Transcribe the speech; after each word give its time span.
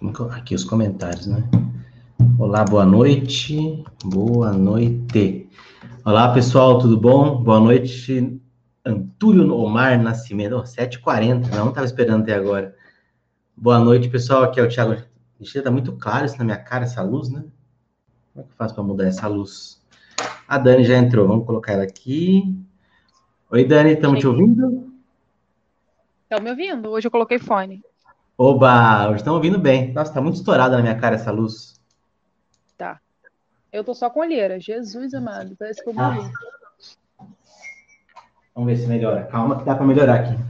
Como 0.00 0.14
que 0.14 0.20
eu... 0.20 0.32
Aqui 0.32 0.54
os 0.54 0.64
comentários, 0.64 1.26
né? 1.26 1.46
Olá, 2.38 2.64
boa 2.64 2.86
noite. 2.86 3.84
Boa 4.02 4.50
noite. 4.50 5.46
Olá, 6.06 6.32
pessoal, 6.32 6.78
tudo 6.78 6.98
bom? 6.98 7.42
Boa 7.42 7.60
noite, 7.60 8.40
Antúlio 8.82 9.54
Omar 9.54 10.02
Nascimento. 10.02 10.56
Oh, 10.56 10.62
7h40, 10.62 11.50
não 11.54 11.68
estava 11.68 11.84
esperando 11.84 12.22
até 12.22 12.32
agora. 12.32 12.74
Boa 13.54 13.78
noite, 13.78 14.08
pessoal. 14.08 14.42
Aqui 14.44 14.58
é 14.58 14.62
o 14.62 14.70
Thiago. 14.70 14.96
Ixi, 15.38 15.60
tá 15.60 15.70
muito 15.70 15.92
claro 15.92 16.24
isso 16.24 16.38
na 16.38 16.44
minha 16.44 16.56
cara, 16.56 16.84
essa 16.84 17.02
luz, 17.02 17.28
né? 17.28 17.44
Como 18.32 18.42
é 18.42 18.42
que 18.42 18.52
eu 18.54 18.56
faço 18.56 18.74
para 18.74 18.82
mudar 18.82 19.06
essa 19.06 19.28
luz? 19.28 19.82
A 20.48 20.56
Dani 20.56 20.82
já 20.82 20.96
entrou, 20.96 21.28
vamos 21.28 21.44
colocar 21.44 21.74
ela 21.74 21.82
aqui. 21.82 22.58
Oi, 23.50 23.66
Dani, 23.66 23.92
estamos 23.92 24.18
te 24.18 24.26
ouvindo? 24.26 24.94
Estão 26.22 26.42
me 26.42 26.48
ouvindo? 26.48 26.88
Hoje 26.88 27.06
eu 27.06 27.10
coloquei 27.10 27.38
fone. 27.38 27.82
Oba, 28.42 29.06
hoje 29.08 29.16
estão 29.16 29.34
ouvindo 29.34 29.58
bem. 29.58 29.92
Nossa, 29.92 30.14
tá 30.14 30.18
muito 30.18 30.36
estourada 30.36 30.74
na 30.74 30.82
minha 30.82 30.98
cara 30.98 31.16
essa 31.16 31.30
luz. 31.30 31.78
Tá. 32.74 32.98
Eu 33.70 33.84
tô 33.84 33.92
só 33.92 34.08
com 34.08 34.20
olheira. 34.20 34.58
Jesus 34.58 35.12
amado, 35.12 35.54
parece 35.58 35.84
que 35.84 35.90
eu 35.90 35.92
morri. 35.92 36.20
Ah. 37.18 37.26
Vamos 38.54 38.72
ver 38.72 38.78
se 38.78 38.86
melhora. 38.86 39.26
Calma 39.26 39.58
que 39.58 39.64
dá 39.66 39.74
para 39.74 39.84
melhorar 39.84 40.20
aqui. 40.20 40.42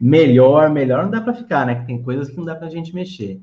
Melhor, 0.00 0.70
melhor 0.70 1.02
não 1.02 1.10
dá 1.10 1.20
para 1.20 1.34
ficar, 1.34 1.66
né? 1.66 1.80
Que 1.80 1.88
tem 1.88 2.02
coisas 2.02 2.30
que 2.30 2.36
não 2.38 2.46
dá 2.46 2.56
para 2.56 2.68
a 2.68 2.70
gente 2.70 2.94
mexer. 2.94 3.38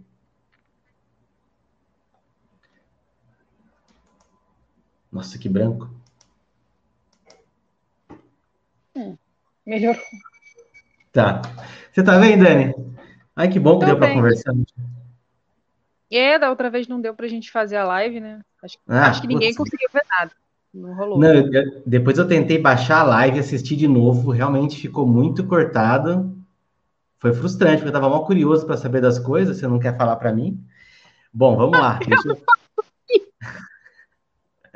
Nossa, 5.12 5.38
que 5.38 5.48
branco. 5.48 5.92
Hum, 8.96 9.16
melhorou. 9.64 10.02
Tá. 11.18 11.42
Você 11.92 12.04
tá 12.04 12.16
vendo, 12.20 12.44
Dani? 12.44 12.76
Ai, 13.36 13.50
que 13.50 13.60
bom 13.60 13.80
que 13.80 13.86
Tô 13.86 13.86
deu 13.88 13.98
para 13.98 14.06
bem. 14.06 14.18
conversar. 14.18 14.54
É, 16.12 16.38
da 16.38 16.52
outra 16.52 16.70
vez 16.70 16.88
não 16.88 17.02
deu 17.02 17.16
pra 17.16 17.28
gente 17.28 17.50
fazer 17.50 17.76
a 17.76 17.84
live, 17.84 18.20
né? 18.20 18.42
Acho, 18.64 18.78
Ah, 18.88 19.08
acho 19.08 19.22
que 19.22 19.28
ninguém 19.28 19.48
putz. 19.50 19.58
conseguiu 19.58 19.90
ver 19.92 20.04
nada. 20.08 20.32
Não 20.72 20.94
rolou. 20.94 21.18
Não, 21.18 21.34
eu- 21.34 21.82
depois 21.88 22.20
eu 22.20 22.28
tentei 22.28 22.60
baixar 22.60 23.00
a 23.00 23.04
live, 23.04 23.40
assistir 23.40 23.76
de 23.76 23.88
novo, 23.88 24.30
realmente 24.30 24.80
ficou 24.80 25.08
muito 25.08 25.44
cortado. 25.48 26.38
Foi 27.18 27.34
frustrante, 27.34 27.78
porque 27.78 27.88
eu 27.88 27.98
estava 27.98 28.10
mal 28.10 28.24
curioso 28.24 28.68
para 28.68 28.78
saber 28.78 29.02
das 29.02 29.18
coisas, 29.18 29.58
você 29.58 29.68
não 29.68 29.80
quer 29.80 29.98
falar 29.98 30.18
para 30.18 30.32
mim? 30.32 30.64
Bom, 31.34 31.58
vamos 31.58 31.80
lá. 31.80 31.98
deixa 32.08 32.30
eu- 32.30 32.38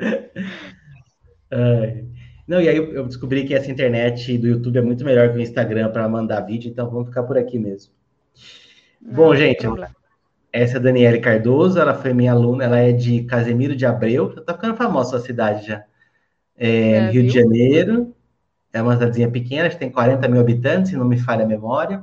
Ai. 1.52 2.08
Não, 2.46 2.60
e 2.60 2.68
aí 2.68 2.76
eu 2.76 2.92
eu 2.92 3.06
descobri 3.06 3.44
que 3.44 3.54
essa 3.54 3.70
internet 3.70 4.36
do 4.38 4.48
YouTube 4.48 4.78
é 4.78 4.82
muito 4.82 5.04
melhor 5.04 5.30
que 5.30 5.38
o 5.38 5.40
Instagram 5.40 5.90
para 5.90 6.08
mandar 6.08 6.40
vídeo, 6.40 6.70
então 6.70 6.90
vamos 6.90 7.08
ficar 7.08 7.22
por 7.22 7.38
aqui 7.38 7.58
mesmo. 7.58 7.92
Não, 9.00 9.14
Bom, 9.14 9.34
gente, 9.34 9.66
essa 10.52 10.76
é 10.76 10.76
a 10.78 10.82
Daniele 10.82 11.20
Cardoso, 11.20 11.78
ela 11.78 11.94
foi 11.94 12.12
minha 12.12 12.32
aluna, 12.32 12.64
ela 12.64 12.78
é 12.78 12.92
de 12.92 13.22
Casemiro 13.22 13.74
de 13.74 13.86
Abreu, 13.86 14.34
tá 14.44 14.54
ficando 14.54 14.76
famosa 14.76 15.08
a 15.08 15.10
sua 15.18 15.26
cidade 15.26 15.66
já. 15.66 15.84
É, 16.56 17.00
É, 17.08 17.10
Rio 17.10 17.22
de 17.22 17.30
viu? 17.30 17.42
Janeiro, 17.42 18.14
é 18.72 18.82
uma 18.82 18.94
cidadezinha 18.94 19.30
pequena, 19.30 19.66
acho 19.66 19.76
que 19.76 19.84
tem 19.84 19.90
40 19.90 20.28
mil 20.28 20.40
habitantes, 20.40 20.90
se 20.90 20.96
não 20.96 21.06
me 21.06 21.18
falha 21.18 21.44
a 21.44 21.48
memória. 21.48 22.02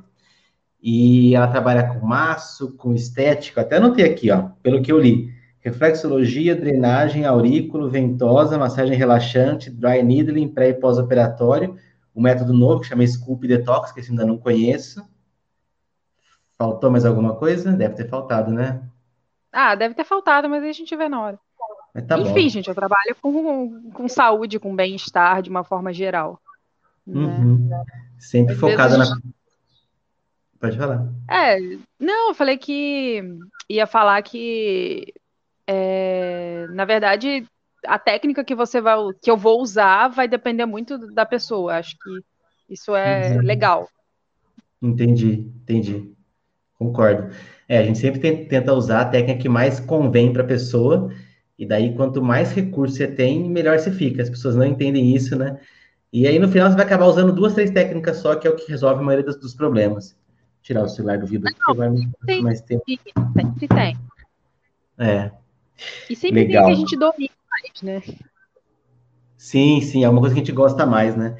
E 0.81 1.35
ela 1.35 1.47
trabalha 1.47 1.83
com 1.83 2.05
maço, 2.05 2.75
com 2.77 2.93
estética, 2.93 3.61
até 3.61 3.77
anotei 3.77 4.05
aqui, 4.05 4.31
ó, 4.31 4.49
pelo 4.63 4.81
que 4.81 4.91
eu 4.91 4.99
li. 4.99 5.29
Reflexologia, 5.61 6.55
drenagem, 6.55 7.25
aurículo, 7.25 7.89
ventosa, 7.89 8.57
massagem 8.57 8.97
relaxante, 8.97 9.69
dry 9.69 10.01
needling, 10.03 10.47
pré 10.47 10.69
e 10.69 10.73
pós-operatório. 10.73 11.77
O 12.13 12.21
método 12.21 12.53
novo, 12.53 12.81
que 12.81 12.87
chama 12.87 13.05
Scoop 13.05 13.47
Detox, 13.47 13.91
que 13.91 13.99
esse 13.99 14.09
ainda 14.11 14.25
não 14.25 14.37
conheço. 14.37 15.05
Faltou 16.57 16.89
mais 16.91 17.05
alguma 17.05 17.35
coisa? 17.35 17.71
Deve 17.71 17.95
ter 17.95 18.07
faltado, 18.09 18.51
né? 18.51 18.81
Ah, 19.51 19.75
deve 19.75 19.95
ter 19.95 20.03
faltado, 20.03 20.49
mas 20.49 20.63
aí 20.63 20.69
a 20.69 20.73
gente 20.73 20.95
vê 20.95 21.07
na 21.09 21.21
hora. 21.21 21.39
Tá 22.07 22.17
bom. 22.17 22.29
Enfim, 22.29 22.49
gente, 22.49 22.67
eu 22.69 22.75
trabalho 22.75 23.15
com, 23.21 23.91
com 23.91 24.07
saúde, 24.07 24.59
com 24.59 24.75
bem-estar 24.75 25.41
de 25.41 25.49
uma 25.49 25.63
forma 25.63 25.91
geral. 25.91 26.39
né? 27.05 27.19
Uhum. 27.21 27.69
Sempre 28.17 28.53
Às 28.53 28.59
focada 28.59 28.97
vezes- 28.97 29.09
na. 29.09 29.17
Pode 30.59 30.77
falar. 30.77 31.07
É, 31.29 31.57
não, 31.99 32.29
eu 32.29 32.33
falei 32.33 32.57
que 32.57 33.23
ia 33.69 33.87
falar 33.87 34.21
que, 34.21 35.13
é, 35.71 36.65
na 36.71 36.83
verdade, 36.83 37.45
a 37.85 37.99
técnica 37.99 38.43
que 38.43 38.55
você 38.55 38.81
vai, 38.81 38.97
que 39.21 39.29
eu 39.29 39.37
vou 39.37 39.61
usar 39.61 40.07
vai 40.07 40.27
depender 40.27 40.65
muito 40.65 40.97
da 41.13 41.27
pessoa. 41.27 41.75
Acho 41.75 41.95
que 41.95 42.73
isso 42.73 42.95
é 42.95 43.35
Uhum. 43.37 43.41
legal. 43.43 43.87
Entendi, 44.81 45.45
entendi. 45.61 46.11
Concordo. 46.73 47.31
É, 47.67 47.77
a 47.77 47.83
gente 47.83 47.99
sempre 47.99 48.19
ten- 48.19 48.47
tenta 48.47 48.73
usar 48.73 49.01
a 49.01 49.05
técnica 49.05 49.41
que 49.41 49.49
mais 49.49 49.79
convém 49.79 50.33
para 50.33 50.41
a 50.41 50.47
pessoa, 50.47 51.13
e 51.57 51.67
daí 51.67 51.93
quanto 51.95 52.19
mais 52.19 52.51
recurso 52.51 52.95
você 52.95 53.07
tem, 53.07 53.47
melhor 53.47 53.77
você 53.77 53.91
fica. 53.91 54.23
As 54.23 54.29
pessoas 54.29 54.55
não 54.55 54.65
entendem 54.65 55.13
isso, 55.15 55.35
né? 55.35 55.59
E 56.11 56.25
aí 56.27 56.39
no 56.39 56.47
final 56.47 56.67
você 56.69 56.75
vai 56.77 56.85
acabar 56.85 57.05
usando 57.05 57.31
duas, 57.31 57.53
três 57.53 57.69
técnicas 57.69 58.17
só, 58.17 58.35
que 58.35 58.47
é 58.47 58.49
o 58.49 58.55
que 58.55 58.67
resolve 58.71 59.01
a 59.01 59.03
maioria 59.03 59.25
dos, 59.25 59.39
dos 59.39 59.53
problemas. 59.53 60.17
Tirar 60.63 60.83
o 60.83 60.89
celular 60.89 61.19
do 61.19 61.27
vidro 61.27 61.47
aqui, 61.47 61.59
que 61.63 61.73
vai 61.75 61.89
tem. 62.25 62.41
mais 62.41 62.61
tempo. 62.61 62.83
Sempre 62.87 63.67
tem. 63.67 63.97
É, 64.97 65.31
E 66.09 66.15
sempre 66.15 66.45
Legal. 66.45 66.65
tem 66.65 66.75
que 66.75 66.81
a 66.81 66.85
gente 66.85 66.97
domina 66.97 67.33
mais, 67.49 67.81
né? 67.81 68.01
sim, 69.37 69.81
sim, 69.81 70.03
é 70.03 70.09
uma 70.09 70.19
coisa 70.19 70.35
que 70.35 70.41
a 70.41 70.43
gente 70.43 70.55
gosta 70.55 70.85
mais, 70.85 71.15
né? 71.15 71.37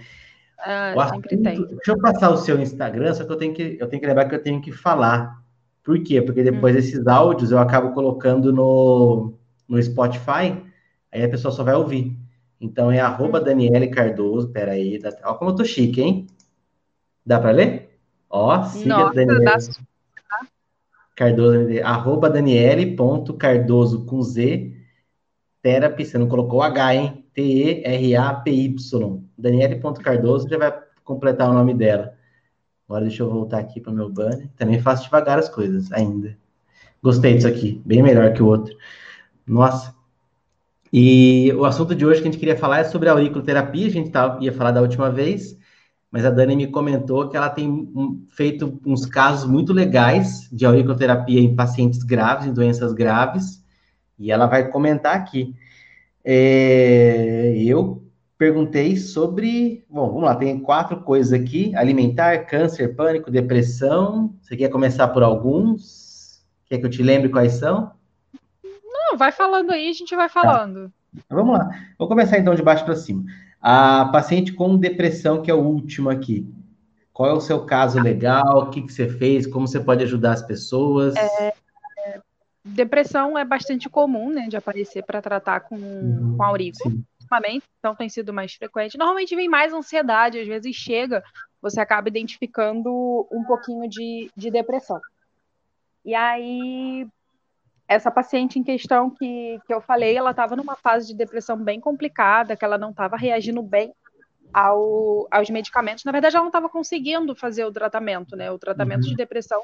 Ah, 0.59 0.94
assunto-. 0.94 1.29
Deixa 1.29 1.91
eu 1.91 2.00
passar 2.00 2.29
o 2.31 2.38
seu 2.38 2.59
Instagram, 2.59 3.13
só 3.13 3.25
que 3.25 3.31
eu 3.31 3.38
tenho 3.38 3.53
que, 3.53 3.77
eu 3.79 3.88
tenho 3.88 4.01
que 4.01 4.07
lembrar 4.07 4.27
que 4.27 4.35
eu 4.35 4.44
tenho 4.44 4.61
que 4.61 4.72
falar. 4.72 5.41
Por 5.83 6.01
quê? 6.03 6.22
Porque 6.22 6.44
depois 6.44 6.75
Hum. 6.75 6.79
esses 6.79 7.07
áudios 7.07 7.51
eu 7.51 7.57
acabo 7.59 7.94
colocando 7.94 8.51
no, 8.51 9.33
no 9.67 9.81
Spotify, 9.81 10.61
aí 11.11 11.23
a 11.23 11.29
pessoa 11.29 11.51
só 11.51 11.63
vai 11.63 11.75
ouvir. 11.75 12.16
Então 12.59 12.91
é 12.91 13.00
arroba 13.00 13.39
Daniele 13.39 13.88
Cardoso, 13.88 14.50
peraí, 14.51 15.00
dá, 15.00 15.11
ó 15.23 15.35
como 15.35 15.51
eu 15.51 15.56
tô 15.56 15.63
chique, 15.63 16.01
hein? 16.01 16.27
Dá 17.25 17.39
para 17.39 17.51
ler? 17.51 17.97
Ó, 18.29 18.63
siga 18.63 18.95
Nossa, 18.95 19.13
Daniele 19.13 19.45
dá 19.45 19.57
Cardoso, 21.19 21.68
arroba 21.84 22.30
Daniele.cardoso 22.30 24.06
com 24.06 24.22
Z, 24.22 24.72
therapy, 25.62 26.06
você 26.06 26.18
não 26.18 26.30
colocou 26.30 26.62
H, 26.62 26.96
hein? 26.96 27.25
T-E-R-A-P-Y. 27.34 29.22
Daniele.cardoso 29.38 30.47
já 30.47 30.57
vai 30.57 30.74
completar 31.03 31.50
o 31.50 31.53
nome 31.53 31.74
dela. 31.74 32.13
Agora 32.88 33.03
deixa 33.03 33.22
eu 33.22 33.30
voltar 33.30 33.59
aqui 33.59 33.81
para 33.81 33.91
o 33.91 33.96
meu 33.96 34.09
banner. 34.09 34.47
Também 34.56 34.80
faço 34.80 35.03
devagar 35.03 35.38
as 35.38 35.50
coisas 35.50 35.91
ainda. 35.91 36.38
Gostei 37.03 37.34
disso 37.34 37.50
aqui, 37.50 37.81
bem 37.86 38.01
melhor 38.01 38.31
que 38.31 38.41
o 38.41 38.47
outro. 38.47 38.74
Nossa. 39.46 39.94
E 40.94 41.51
o 41.51 41.66
assunto 41.66 41.94
de 41.94 42.06
hoje 42.06 42.22
que 42.22 42.30
a 42.30 42.31
gente 42.31 42.40
queria 42.40 42.57
falar 42.57 42.80
é 42.80 42.84
sobre 42.86 43.09
a 43.09 43.12
auriculoterapia. 43.12 43.88
A 43.88 43.91
gente 43.91 44.09
tava, 44.09 44.41
ia 44.41 44.53
falar 44.53 44.72
da 44.72 44.81
última 44.81 45.12
vez, 45.12 45.58
mas 46.11 46.25
a 46.25 46.29
Dani 46.29 46.55
me 46.55 46.67
comentou 46.67 47.29
que 47.29 47.37
ela 47.37 47.49
tem 47.49 47.69
um- 47.69 48.25
feito 48.29 48.79
uns 48.85 49.05
casos 49.05 49.49
muito 49.49 49.71
legais 49.73 50.49
de 50.51 50.65
auriculoterapia 50.65 51.39
em 51.39 51.55
pacientes 51.55 52.03
graves, 52.03 52.47
em 52.47 52.53
doenças 52.53 52.93
graves, 52.93 53.63
e 54.17 54.31
ela 54.31 54.47
vai 54.47 54.69
comentar 54.69 55.15
aqui. 55.15 55.53
É, 56.23 57.53
eu 57.57 58.03
perguntei 58.37 58.95
sobre. 58.97 59.83
Bom, 59.89 60.07
vamos 60.07 60.23
lá, 60.23 60.35
tem 60.35 60.59
quatro 60.59 61.01
coisas 61.01 61.33
aqui: 61.33 61.75
alimentar, 61.75 62.45
câncer, 62.45 62.95
pânico, 62.95 63.31
depressão. 63.31 64.33
Você 64.41 64.55
quer 64.55 64.69
começar 64.69 65.07
por 65.09 65.23
alguns? 65.23 66.43
Quer 66.65 66.77
que 66.77 66.85
eu 66.85 66.89
te 66.89 67.01
lembre 67.01 67.29
quais 67.29 67.53
são? 67.53 67.91
Não, 68.63 69.17
vai 69.17 69.31
falando 69.31 69.71
aí, 69.71 69.89
a 69.89 69.93
gente 69.93 70.15
vai 70.15 70.29
falando. 70.29 70.91
Então, 71.13 71.37
Vamos 71.37 71.57
lá. 71.57 71.69
Vou 71.97 72.07
começar 72.07 72.37
então 72.37 72.53
de 72.53 72.61
baixo 72.61 72.85
para 72.85 72.95
cima. 72.95 73.23
A 73.61 74.05
paciente 74.05 74.53
com 74.53 74.77
depressão, 74.77 75.41
que 75.41 75.51
é 75.51 75.53
o 75.53 75.61
último 75.61 76.09
aqui. 76.09 76.47
Qual 77.11 77.29
é 77.29 77.33
o 77.33 77.41
seu 77.41 77.65
caso 77.65 77.99
legal? 77.99 78.59
O 78.59 78.69
que, 78.69 78.81
que 78.81 78.93
você 78.93 79.09
fez? 79.09 79.45
Como 79.45 79.67
você 79.67 79.79
pode 79.79 80.03
ajudar 80.03 80.33
as 80.33 80.41
pessoas? 80.41 81.15
Depressão 82.63 83.38
é 83.38 83.44
bastante 83.44 83.89
comum, 83.89 84.29
né, 84.29 84.47
de 84.47 84.56
aparecer 84.56 85.03
para 85.03 85.21
tratar 85.21 85.61
com, 85.61 85.75
Uhum, 85.75 86.38
com 86.38 86.44
aurículo. 86.44 87.03
ultimamente, 87.19 87.63
então 87.79 87.95
tem 87.95 88.09
sido 88.09 88.33
mais 88.33 88.53
frequente. 88.53 88.97
Normalmente 88.97 89.35
vem 89.35 89.50
mais 89.50 89.73
ansiedade, 89.73 90.39
às 90.39 90.47
vezes 90.47 90.75
chega, 90.75 91.23
você 91.62 91.79
acaba 91.79 92.07
identificando 92.07 93.27
um 93.31 93.44
pouquinho 93.44 93.89
de, 93.89 94.29
de 94.35 94.50
depressão. 94.50 95.00
E 96.05 96.15
aí, 96.15 97.07
essa 97.89 98.12
paciente 98.12 98.59
em 98.59 98.63
questão 98.63 99.09
que, 99.09 99.59
que 99.65 99.74
eu 99.74 99.81
falei, 99.81 100.15
ela 100.15 100.30
estava 100.30 100.56
numa 100.56 100.75
fase 100.75 101.07
de 101.07 101.15
depressão 101.15 101.57
bem 101.57 101.80
complicada, 101.80 102.56
que 102.56 102.63
ela 102.63 102.77
não 102.77 102.91
estava 102.91 103.18
reagindo 103.18 103.63
bem 103.63 103.91
ao, 104.53 105.27
aos 105.31 105.50
medicamentos. 105.50 106.06
Na 106.06 106.12
verdade, 106.12 106.36
ela 106.36 106.44
não 106.44 106.50
estava 106.50 106.69
conseguindo 106.69 107.36
fazer 107.36 107.65
o 107.65 107.71
tratamento, 107.71 108.36
né? 108.36 108.51
O 108.51 108.59
tratamento 108.59 109.06
Uhum. 109.06 109.09
de 109.09 109.15
depressão 109.15 109.59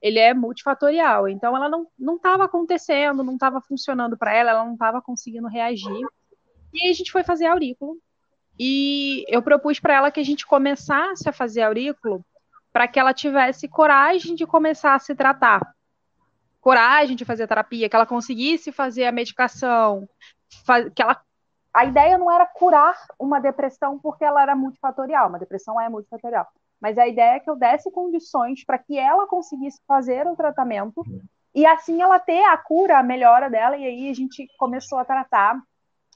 ele 0.00 0.20
é 0.20 0.32
multifatorial, 0.34 1.26
então 1.28 1.56
ela 1.56 1.66
não 1.68 1.86
não 1.98 2.16
estava 2.16 2.44
acontecendo, 2.44 3.24
não 3.24 3.34
estava 3.34 3.60
funcionando 3.60 4.16
para 4.18 4.34
ela, 4.34 4.50
ela 4.50 4.64
não 4.64 4.74
estava 4.74 5.00
conseguindo 5.02 5.48
reagir. 5.48 6.06
E 6.72 6.84
aí 6.84 6.90
a 6.90 6.94
gente 6.94 7.10
foi 7.10 7.24
fazer 7.24 7.46
aurículo. 7.46 7.96
E 8.58 9.24
eu 9.28 9.42
propus 9.42 9.80
para 9.80 9.94
ela 9.94 10.10
que 10.12 10.20
a 10.20 10.24
gente 10.24 10.46
começasse 10.46 11.28
a 11.28 11.32
fazer 11.32 11.62
aurículo 11.62 12.24
para 12.72 12.86
que 12.86 13.00
ela 13.00 13.12
tivesse 13.14 13.66
coragem 13.66 14.34
de 14.36 14.46
começar 14.46 14.94
a 14.94 14.98
se 14.98 15.14
tratar. 15.14 15.60
Coragem 16.64 17.14
de 17.14 17.26
fazer 17.26 17.46
terapia, 17.46 17.90
que 17.90 17.94
ela 17.94 18.06
conseguisse 18.06 18.72
fazer 18.72 19.04
a 19.04 19.12
medicação, 19.12 20.08
que 20.94 21.02
ela 21.02 21.20
a 21.74 21.84
ideia 21.84 22.16
não 22.16 22.30
era 22.30 22.46
curar 22.46 22.96
uma 23.18 23.38
depressão 23.38 23.98
porque 23.98 24.24
ela 24.24 24.40
era 24.40 24.56
multifatorial, 24.56 25.28
uma 25.28 25.38
depressão 25.38 25.78
é 25.78 25.90
multifatorial, 25.90 26.46
mas 26.80 26.96
a 26.96 27.06
ideia 27.06 27.34
é 27.34 27.40
que 27.40 27.50
eu 27.50 27.54
desse 27.54 27.90
condições 27.90 28.64
para 28.64 28.78
que 28.78 28.98
ela 28.98 29.26
conseguisse 29.26 29.78
fazer 29.86 30.26
o 30.26 30.34
tratamento 30.34 31.04
e 31.54 31.66
assim 31.66 32.00
ela 32.00 32.18
ter 32.18 32.42
a 32.44 32.56
cura, 32.56 32.98
a 32.98 33.02
melhora 33.02 33.50
dela, 33.50 33.76
e 33.76 33.84
aí 33.84 34.08
a 34.08 34.14
gente 34.14 34.48
começou 34.56 34.98
a 34.98 35.04
tratar, 35.04 35.60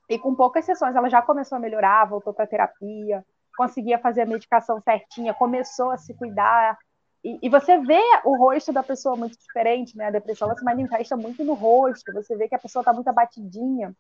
e 0.09 0.19
com 0.19 0.35
poucas 0.35 0.65
sessões 0.65 0.97
ela 0.97 1.11
já 1.11 1.21
começou 1.21 1.57
a 1.57 1.61
melhorar, 1.61 2.07
voltou 2.07 2.33
para 2.33 2.47
terapia, 2.47 3.23
conseguia 3.55 3.99
fazer 3.99 4.23
a 4.23 4.27
medicação 4.27 4.81
certinha, 4.81 5.35
começou 5.35 5.91
a 5.91 5.99
se 5.99 6.15
cuidar, 6.15 6.79
e, 7.29 7.39
e, 7.43 7.49
você 7.51 7.79
vê 7.79 8.01
o 8.25 8.39
rosto 8.39 8.73
da 8.73 8.83
pessoa 8.83 9.15
muito 9.15 9.39
diferente, 9.39 9.95
né? 9.97 10.07
A 10.07 10.11
depressão 10.11 10.49
ela 10.49 10.57
se 10.57 10.65
manifesta 10.65 11.15
muito 11.15 11.45
no 11.45 11.53
rosto, 11.53 12.11
você 12.13 12.35
vê 12.37 12.49
que 12.49 12.55
a 12.55 12.59
pessoa 12.59 12.81
está 12.81 12.91
muito 12.93 13.09
abatidinha. 13.09 13.95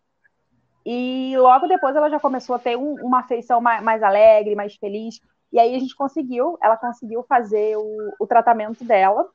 E 0.86 1.34
logo 1.36 1.66
depois 1.66 1.94
ela 1.94 2.08
já 2.08 2.18
começou 2.18 2.56
a 2.56 2.58
ter 2.58 2.78
um, 2.78 2.94
uma 3.04 3.20
afeição 3.20 3.60
mais, 3.60 3.82
mais, 3.82 4.02
alegre, 4.02 4.54
mais 4.54 4.74
feliz. 4.76 5.20
E 5.52 5.58
aí 5.58 5.74
a 5.74 5.78
gente 5.78 5.94
conseguiu, 5.94 6.56
ela 6.62 6.78
conseguiu 6.78 7.22
fazer 7.24 7.76
o, 7.76 8.14
o 8.18 8.26
tratamento 8.26 8.82
dela. 8.82 9.28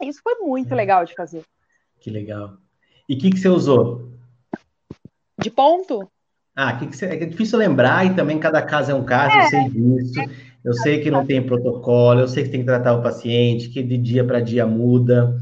E 0.00 0.08
isso 0.08 0.20
foi 0.22 0.36
muito 0.36 0.72
é. 0.72 0.76
legal 0.76 1.04
de 1.04 1.14
fazer. 1.14 1.42
Que 1.98 2.10
legal. 2.10 2.56
E 3.08 3.14
o 3.14 3.18
que, 3.18 3.30
que 3.30 3.38
você 3.38 3.48
usou? 3.48 4.12
De 5.36 5.50
ponto? 5.50 6.08
Ah, 6.54 6.76
que 6.76 6.86
que 6.86 6.96
você, 6.96 7.06
é 7.06 7.26
difícil 7.26 7.58
lembrar 7.58 8.06
e 8.06 8.14
também 8.14 8.38
cada 8.38 8.62
caso 8.62 8.92
é 8.92 8.94
um 8.94 9.04
caso, 9.04 9.36
é. 9.36 9.44
eu 9.44 9.48
sei 9.48 9.68
disso. 9.70 10.47
Eu 10.64 10.72
sei 10.74 11.00
que 11.00 11.10
não 11.10 11.24
tem 11.24 11.44
protocolo, 11.44 12.20
eu 12.20 12.28
sei 12.28 12.44
que 12.44 12.50
tem 12.50 12.60
que 12.60 12.66
tratar 12.66 12.94
o 12.94 13.02
paciente, 13.02 13.68
que 13.68 13.82
de 13.82 13.96
dia 13.96 14.24
para 14.24 14.40
dia 14.40 14.66
muda, 14.66 15.38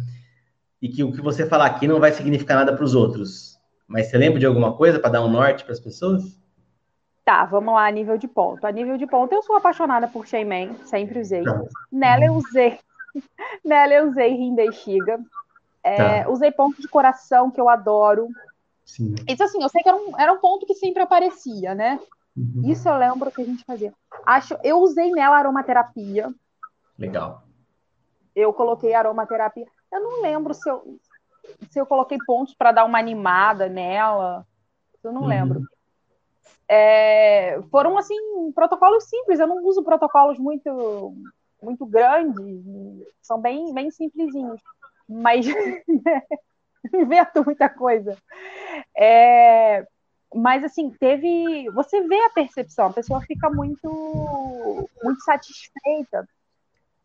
e 0.81 0.89
que 0.89 1.03
o 1.03 1.13
que 1.13 1.21
você 1.21 1.47
falar 1.47 1.67
aqui 1.67 1.89
não 1.89 1.99
vai 1.99 2.13
significar 2.13 2.59
nada 2.59 2.75
para 2.75 2.85
os 2.85 2.95
outros. 2.95 3.57
Mas 3.89 4.07
você 4.07 4.19
lembra 4.19 4.39
de 4.39 4.47
alguma 4.47 4.77
coisa 4.77 4.99
para 4.99 5.11
dar 5.11 5.25
um 5.25 5.31
norte 5.31 5.65
para 5.65 5.73
as 5.73 5.81
pessoas? 5.81 6.23
Tá, 7.25 7.45
vamos 7.45 7.75
lá, 7.75 7.87
a 7.87 7.91
nível 7.91 8.17
de 8.19 8.29
ponto. 8.29 8.65
A 8.67 8.71
nível 8.71 8.97
de 8.97 9.07
ponto, 9.07 9.33
eu 9.33 9.43
sou 9.43 9.57
apaixonada 9.57 10.07
por 10.07 10.27
Shayman, 10.27 10.77
sempre 10.85 11.21
usei. 11.21 11.43
Tá. 11.43 11.61
Nela 11.91 12.27
eu 12.27 12.35
usei. 12.35 12.79
Nela 13.65 13.95
eu 13.95 14.11
usei 14.11 14.33
Rindexiga. 14.35 15.19
É, 15.83 16.23
tá. 16.23 16.31
Usei 16.31 16.53
ponto 16.53 16.81
de 16.81 16.89
coração, 16.89 17.51
que 17.51 17.61
eu 17.61 17.69
adoro. 17.69 18.29
Sim. 18.85 19.15
Isso 19.29 19.43
assim, 19.43 19.63
eu 19.63 19.69
sei 19.69 19.83
que 19.83 19.89
era 19.89 19.99
um, 19.99 20.21
era 20.21 20.33
um 20.33 20.39
ponto 20.39 20.67
que 20.67 20.75
sempre 20.75 21.03
aparecia, 21.03 21.75
né? 21.75 21.99
Uhum. 22.37 22.63
Isso 22.65 22.89
eu 22.89 22.97
lembro 22.97 23.31
que 23.31 23.41
a 23.41 23.45
gente 23.45 23.65
fazia. 23.65 23.93
Acho, 24.25 24.59
eu 24.63 24.79
usei 24.81 25.11
nela 25.11 25.39
aromaterapia. 25.39 26.33
Legal. 26.99 27.43
Eu 28.35 28.53
coloquei 28.53 28.93
aromaterapia. 28.95 29.67
Eu 29.93 30.01
não 30.01 30.21
lembro 30.21 30.53
se 30.53 30.69
eu, 30.69 30.99
se 31.71 31.79
eu 31.81 31.87
coloquei 31.87 32.19
pontos 32.27 32.55
para 32.55 32.73
dar 32.73 32.85
uma 32.85 32.99
animada 32.99 33.69
nela. 33.69 34.47
Eu 35.03 35.13
não 35.13 35.23
uhum. 35.23 35.29
lembro. 35.29 35.63
É, 36.69 37.61
foram 37.71 37.97
assim 37.97 38.17
protocolos 38.53 39.05
simples. 39.05 39.41
Eu 39.41 39.47
não 39.47 39.65
uso 39.65 39.83
protocolos 39.83 40.39
muito 40.39 41.15
muito 41.63 41.87
grandes. 41.87 42.45
São 43.23 43.41
bem 43.41 43.73
bem 43.73 43.91
simplesinhos. 43.91 44.61
Mas 45.09 45.47
invento 46.93 47.45
muita 47.45 47.69
coisa. 47.69 48.17
É, 48.97 49.87
mas 50.35 50.65
assim 50.65 50.91
teve. 50.91 51.71
Você 51.71 52.01
vê 52.03 52.21
a 52.25 52.31
percepção. 52.31 52.87
A 52.87 52.93
pessoa 52.93 53.21
fica 53.23 53.49
muito 53.51 54.89
muito 55.03 55.21
satisfeita. 55.23 56.29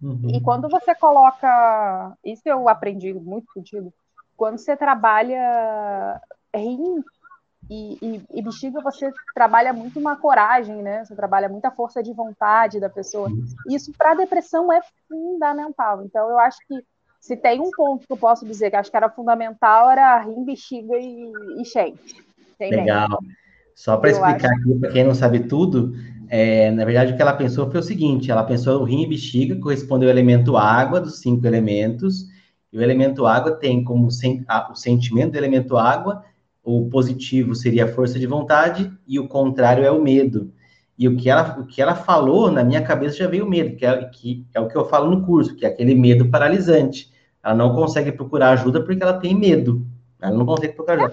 Uhum. 0.02 0.32
E 0.34 0.42
quando 0.42 0.68
você 0.68 0.96
coloca, 0.96 2.18
isso 2.26 2.42
eu 2.46 2.68
aprendi 2.68 3.14
muito 3.14 3.46
contigo, 3.54 3.94
quando 4.36 4.58
você 4.58 4.76
trabalha 4.76 6.20
rim 6.56 7.04
e, 7.70 7.98
e, 8.02 8.26
e, 8.34 8.42
bexiga, 8.42 8.82
você 8.82 9.12
trabalha 9.34 9.72
muito 9.72 10.00
uma 10.00 10.16
coragem, 10.16 10.82
né? 10.82 11.06
Você 11.06 11.16
trabalha 11.16 11.48
muita 11.48 11.70
força 11.70 12.02
de 12.02 12.12
vontade 12.12 12.80
da 12.80 12.90
pessoa. 12.90 13.30
Isso 13.70 13.94
para 13.96 14.16
depressão 14.16 14.74
é 14.74 14.82
fundamental. 15.08 16.04
Então, 16.04 16.28
eu 16.28 16.40
acho 16.40 16.58
que 16.68 16.84
se 17.20 17.38
tem 17.38 17.62
um 17.62 17.70
ponto 17.70 18.06
que 18.06 18.12
eu 18.12 18.18
posso 18.18 18.46
dizer 18.46 18.72
que 18.72 18.76
acho 18.76 18.90
que 18.90 18.98
era 18.98 19.10
fundamental, 19.10 19.92
era 19.92 20.20
rim, 20.20 20.44
bexiga 20.44 20.98
e, 20.98 21.32
e 21.60 21.66
Legal. 22.70 23.20
Só 23.76 23.98
para 23.98 24.12
explicar 24.12 24.52
acho... 24.52 24.62
aqui, 24.62 24.80
para 24.80 24.92
quem 24.92 25.04
não 25.04 25.16
sabe 25.16 25.40
tudo, 25.42 25.94
é, 26.30 26.72
na 26.72 26.86
verdade, 26.86 27.14
o 27.14 27.16
que 27.16 27.22
ela 27.22 27.34
pensou 27.34 27.70
foi 27.70 27.80
o 27.80 27.84
seguinte: 27.84 28.32
ela 28.32 28.44
pensou 28.44 28.82
o 28.82 28.84
rim 28.84 29.04
e 29.04 29.08
bexiga 29.08 29.56
corresponde 29.56 30.06
ao 30.06 30.12
elemento 30.12 30.56
água 30.56 31.02
dos 31.02 31.20
cinco 31.20 31.46
elementos, 31.46 32.28
e 32.72 32.78
o 32.78 32.82
elemento 32.82 33.26
água 33.26 33.52
tem 33.52 33.84
como 33.84 34.10
sen 34.10 34.44
a, 34.48 34.72
o 34.72 34.76
sentimento 34.76 35.32
do 35.32 35.38
elemento 35.38 35.78
água, 35.78 36.24
o 36.64 36.90
positivo 36.90 37.56
seria 37.56 37.86
a 37.86 37.88
força 37.88 38.20
de 38.20 38.28
vontade 38.28 38.92
e 39.08 39.20
o 39.20 39.28
contrário 39.28 39.84
é 39.84 39.92
o 39.92 40.02
medo. 40.02 40.54
E 40.98 41.08
o 41.08 41.18
que 41.18 41.30
ela, 41.30 41.60
o 41.60 41.66
que 41.66 41.82
ela 41.82 41.96
falou, 41.96 42.52
na 42.52 42.64
minha 42.64 42.82
cabeça 42.82 43.18
já 43.18 43.28
veio 43.28 43.46
o 43.46 43.50
medo, 43.50 43.76
que 43.76 43.86
é, 43.86 44.06
que 44.06 44.46
é 44.54 44.60
o 44.60 44.68
que 44.68 44.78
eu 44.78 44.86
falo 44.86 45.10
no 45.10 45.26
curso, 45.26 45.56
que 45.56 45.66
é 45.66 45.70
aquele 45.70 45.96
medo 45.96 46.30
paralisante. 46.30 47.12
Ela 47.44 47.56
não 47.56 47.74
consegue 47.74 48.12
procurar 48.12 48.52
ajuda 48.52 48.84
porque 48.84 49.02
ela 49.02 49.20
tem 49.20 49.36
medo. 49.36 49.86
Ela 50.22 50.38
não 50.38 50.46
consegue 50.46 50.76
procurar 50.76 51.04
ajuda. 51.04 51.12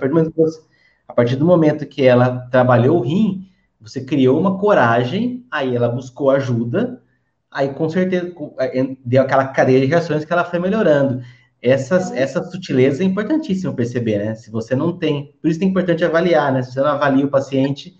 A 1.09 1.15
partir 1.15 1.37
do 1.37 1.45
momento 1.47 1.87
que 1.87 2.05
ela 2.05 2.47
trabalhou 2.51 2.99
o 2.99 3.01
rim, 3.01 3.49
você 3.81 4.05
criou 4.05 4.39
uma 4.39 4.59
coragem, 4.59 5.47
aí 5.51 5.75
ela 5.75 5.89
buscou 5.89 6.31
ajuda, 6.31 7.03
aí 7.51 7.73
com 7.73 7.89
certeza 7.89 8.33
é, 8.59 8.97
deu 9.05 9.23
aquela 9.23 9.49
cadeia 9.49 9.81
de 9.81 9.87
reações 9.87 10.25
que 10.25 10.33
ela 10.33 10.45
foi 10.45 10.59
melhorando. 10.59 11.23
Essas, 11.63 12.13
essa 12.13 12.45
sutileza 12.45 13.03
é 13.03 13.07
importantíssima 13.07 13.73
perceber, 13.73 14.19
né? 14.19 14.35
Se 14.35 14.51
você 14.51 14.77
não 14.77 14.97
tem, 14.97 15.35
por 15.41 15.51
isso 15.51 15.63
é 15.63 15.67
importante 15.67 16.05
avaliar, 16.05 16.53
né? 16.53 16.63
Se 16.63 16.73
você 16.73 16.81
não 16.81 16.89
avalia 16.89 17.25
o 17.25 17.31
paciente, 17.31 17.99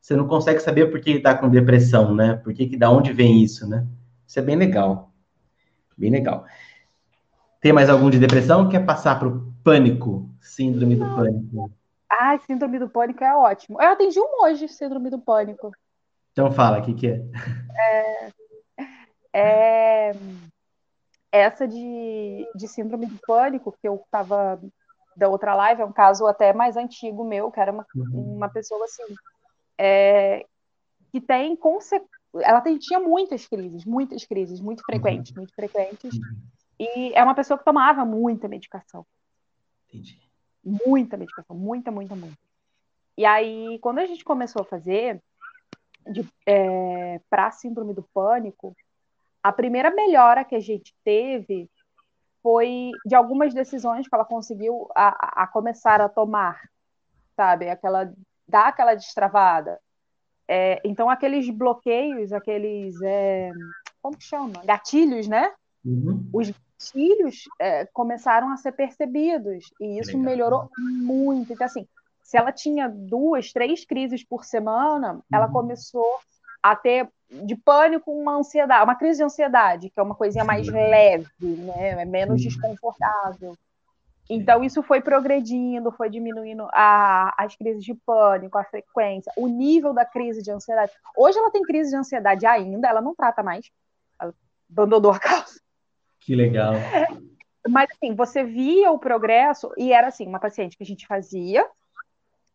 você 0.00 0.14
não 0.14 0.28
consegue 0.28 0.60
saber 0.60 0.86
por 0.90 1.00
que 1.00 1.10
ele 1.10 1.18
está 1.18 1.34
com 1.34 1.48
depressão, 1.48 2.14
né? 2.14 2.34
Por 2.34 2.52
que, 2.52 2.66
que 2.66 2.76
da 2.76 2.90
onde 2.90 3.12
vem 3.12 3.42
isso, 3.42 3.66
né? 3.68 3.86
Isso 4.26 4.38
é 4.38 4.42
bem 4.42 4.56
legal. 4.56 5.12
Bem 5.96 6.10
legal. 6.10 6.44
Tem 7.60 7.72
mais 7.72 7.90
algum 7.90 8.10
de 8.10 8.18
depressão? 8.18 8.68
Quer 8.68 8.86
passar 8.86 9.18
para 9.18 9.28
o 9.28 9.52
pânico? 9.64 10.30
Síndrome 10.40 10.96
do 10.96 11.04
pânico. 11.04 11.70
Ai, 12.10 12.40
síndrome 12.40 12.78
do 12.78 12.88
pânico 12.88 13.22
é 13.22 13.34
ótimo. 13.34 13.80
Eu 13.80 13.90
atendi 13.90 14.18
um 14.18 14.42
hoje, 14.42 14.68
síndrome 14.68 15.10
do 15.10 15.18
pânico. 15.18 15.70
Então 16.32 16.50
fala, 16.50 16.78
o 16.78 16.82
que, 16.82 16.94
que 16.94 17.06
é? 17.08 17.22
É, 17.76 18.30
é 19.32 20.12
essa 21.30 21.66
de, 21.66 22.48
de 22.54 22.68
síndrome 22.68 23.06
do 23.06 23.18
pânico, 23.26 23.72
que 23.80 23.86
eu 23.86 23.96
estava 24.04 24.60
da 25.16 25.28
outra 25.28 25.54
live, 25.54 25.82
é 25.82 25.84
um 25.84 25.92
caso 25.92 26.26
até 26.26 26.52
mais 26.52 26.76
antigo 26.76 27.24
meu, 27.24 27.50
que 27.50 27.60
era 27.60 27.72
uma, 27.72 27.86
uhum. 27.94 28.36
uma 28.36 28.48
pessoa 28.48 28.84
assim, 28.84 29.02
é, 29.78 30.46
que 31.12 31.20
tem 31.20 31.58
ela 32.42 32.60
tem, 32.60 32.78
tinha 32.78 33.00
muitas 33.00 33.46
crises, 33.46 33.84
muitas 33.84 34.24
crises, 34.24 34.60
muito 34.60 34.82
frequentes, 34.84 35.32
uhum. 35.32 35.38
muito 35.38 35.54
frequentes, 35.54 36.14
uhum. 36.14 36.42
e 36.78 37.12
é 37.12 37.22
uma 37.22 37.34
pessoa 37.34 37.58
que 37.58 37.64
tomava 37.64 38.04
muita 38.04 38.48
medicação. 38.48 39.04
Entendi. 39.88 40.29
Muita 40.64 41.16
medicação, 41.16 41.56
muita, 41.56 41.90
muita, 41.90 42.14
muita. 42.14 42.38
E 43.16 43.24
aí, 43.24 43.78
quando 43.80 43.98
a 43.98 44.06
gente 44.06 44.24
começou 44.24 44.62
a 44.62 44.64
fazer 44.64 45.22
é, 46.46 47.20
para 47.28 47.50
síndrome 47.50 47.94
do 47.94 48.02
pânico, 48.14 48.74
a 49.42 49.52
primeira 49.52 49.90
melhora 49.90 50.44
que 50.44 50.54
a 50.54 50.60
gente 50.60 50.94
teve 51.04 51.68
foi 52.42 52.90
de 53.04 53.14
algumas 53.14 53.52
decisões 53.52 54.08
que 54.08 54.14
ela 54.14 54.24
conseguiu 54.24 54.88
a, 54.94 55.42
a 55.42 55.46
começar 55.46 56.00
a 56.00 56.08
tomar, 56.08 56.60
sabe? 57.36 57.68
Aquela 57.68 58.12
dar 58.48 58.68
aquela 58.68 58.94
destravada. 58.94 59.78
É, 60.48 60.80
então 60.84 61.08
aqueles 61.08 61.48
bloqueios, 61.48 62.32
aqueles 62.32 63.00
é, 63.02 63.52
como 64.02 64.16
que 64.16 64.24
chama? 64.24 64.64
Gatilhos, 64.64 65.28
né? 65.28 65.52
Uhum. 65.84 66.28
Os 66.32 66.52
gatilhos 66.80 67.44
é, 67.58 67.84
começaram 67.86 68.50
a 68.50 68.56
ser 68.56 68.72
percebidos 68.72 69.70
e 69.78 69.98
isso 69.98 70.16
Legal. 70.16 70.22
melhorou 70.22 70.70
muito. 70.78 71.52
Então 71.52 71.66
assim, 71.66 71.86
se 72.22 72.36
ela 72.36 72.50
tinha 72.50 72.88
duas, 72.88 73.52
três 73.52 73.84
crises 73.84 74.24
por 74.24 74.44
semana, 74.44 75.14
uhum. 75.14 75.22
ela 75.32 75.48
começou 75.48 76.18
a 76.62 76.74
ter 76.74 77.08
de 77.30 77.54
pânico 77.56 78.10
uma 78.10 78.36
ansiedade, 78.36 78.84
uma 78.84 78.94
crise 78.94 79.18
de 79.18 79.24
ansiedade, 79.24 79.90
que 79.90 80.00
é 80.00 80.02
uma 80.02 80.14
coisinha 80.14 80.44
mais 80.44 80.66
leve, 80.66 81.28
né? 81.40 82.02
É 82.02 82.04
menos 82.04 82.42
desconfortável. 82.42 83.56
Então, 84.28 84.62
isso 84.62 84.80
foi 84.82 85.00
progredindo, 85.00 85.90
foi 85.90 86.08
diminuindo 86.08 86.68
a, 86.72 87.34
as 87.36 87.56
crises 87.56 87.82
de 87.82 87.94
pânico, 87.94 88.58
a 88.58 88.64
frequência, 88.64 89.32
o 89.36 89.48
nível 89.48 89.92
da 89.92 90.04
crise 90.04 90.42
de 90.42 90.50
ansiedade. 90.52 90.92
Hoje 91.16 91.38
ela 91.38 91.50
tem 91.50 91.62
crise 91.62 91.90
de 91.90 91.96
ansiedade 91.96 92.46
ainda, 92.46 92.88
ela 92.88 93.00
não 93.00 93.14
trata 93.14 93.42
mais, 93.42 93.70
ela 94.20 94.32
abandonou 94.70 95.12
a 95.12 95.18
causa. 95.18 95.60
Que 96.30 96.36
legal. 96.36 96.74
Mas, 97.68 97.90
assim, 97.90 98.14
você 98.14 98.44
via 98.44 98.92
o 98.92 99.00
progresso, 99.00 99.72
e 99.76 99.92
era 99.92 100.06
assim, 100.06 100.28
uma 100.28 100.38
paciente 100.38 100.76
que 100.76 100.84
a 100.84 100.86
gente 100.86 101.04
fazia, 101.04 101.66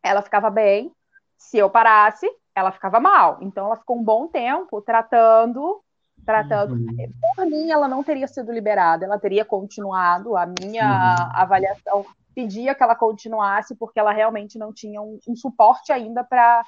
ela 0.01 0.22
ficava 0.22 0.50
bem, 0.50 0.94
se 1.38 1.58
eu 1.58 1.70
parasse, 1.70 2.25
ela 2.55 2.72
ficava 2.72 3.01
mal. 3.01 3.38
Então, 3.41 3.65
ela 3.65 3.75
ficou 3.75 3.98
um 3.98 4.03
bom 4.03 4.27
tempo 4.29 4.82
tratando 4.82 5.82
tratando. 6.25 6.74
Uhum. 6.74 7.12
Por 7.36 7.46
mim, 7.48 7.70
ela 7.70 7.89
não 7.89 8.01
teria 8.01 8.29
sido 8.29 8.50
liberada, 8.50 9.03
ela 9.03 9.20
teria 9.20 9.44
continuado. 9.44 10.38
A 10.38 10.46
minha 10.46 10.86
uhum. 10.86 11.32
avaliação 11.34 12.05
pedia 12.34 12.74
que 12.74 12.82
ela 12.82 12.96
continuasse, 12.96 13.75
porque 13.75 14.00
ela 14.00 14.13
realmente 14.13 14.58
não 14.58 14.72
tinha 14.72 15.01
um, 15.01 15.20
um 15.27 15.36
suporte 15.36 15.91
ainda 15.91 16.24
para 16.24 16.63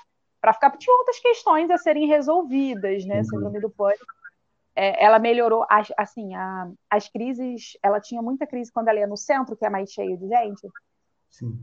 ficar. 0.54 0.72
Tinha 0.78 0.96
outras 0.98 1.20
questões 1.20 1.72
a 1.72 1.78
serem 1.78 2.06
resolvidas, 2.06 3.06
né? 3.06 3.20
Uhum. 3.20 3.24
Síndrome 3.24 3.62
do 3.62 3.70
pânico. 3.70 4.17
É, 4.80 5.04
ela 5.04 5.18
melhorou, 5.18 5.66
assim, 5.98 6.36
a, 6.36 6.70
as 6.88 7.10
crises. 7.10 7.76
Ela 7.82 8.00
tinha 8.00 8.22
muita 8.22 8.46
crise 8.46 8.72
quando 8.72 8.90
ela 8.90 9.00
ia 9.00 9.08
no 9.08 9.18
centro, 9.18 9.58
que 9.58 9.66
é 9.66 9.70
mais 9.72 9.92
cheio 9.92 10.16
de 10.16 10.28
gente. 10.28 10.68
Sim. 11.32 11.60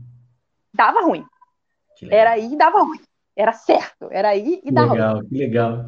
Dava 0.73 1.01
ruim. 1.01 1.25
Era 2.11 2.31
aí 2.31 2.51
e 2.51 2.57
dava 2.57 2.81
ruim. 2.81 2.99
Era 3.33 3.53
certo, 3.53 4.09
era 4.11 4.29
aí 4.29 4.61
e 4.63 4.69
dava 4.69 4.91
legal, 4.91 5.15
ruim. 5.15 5.27
Que 5.29 5.37
legal, 5.37 5.85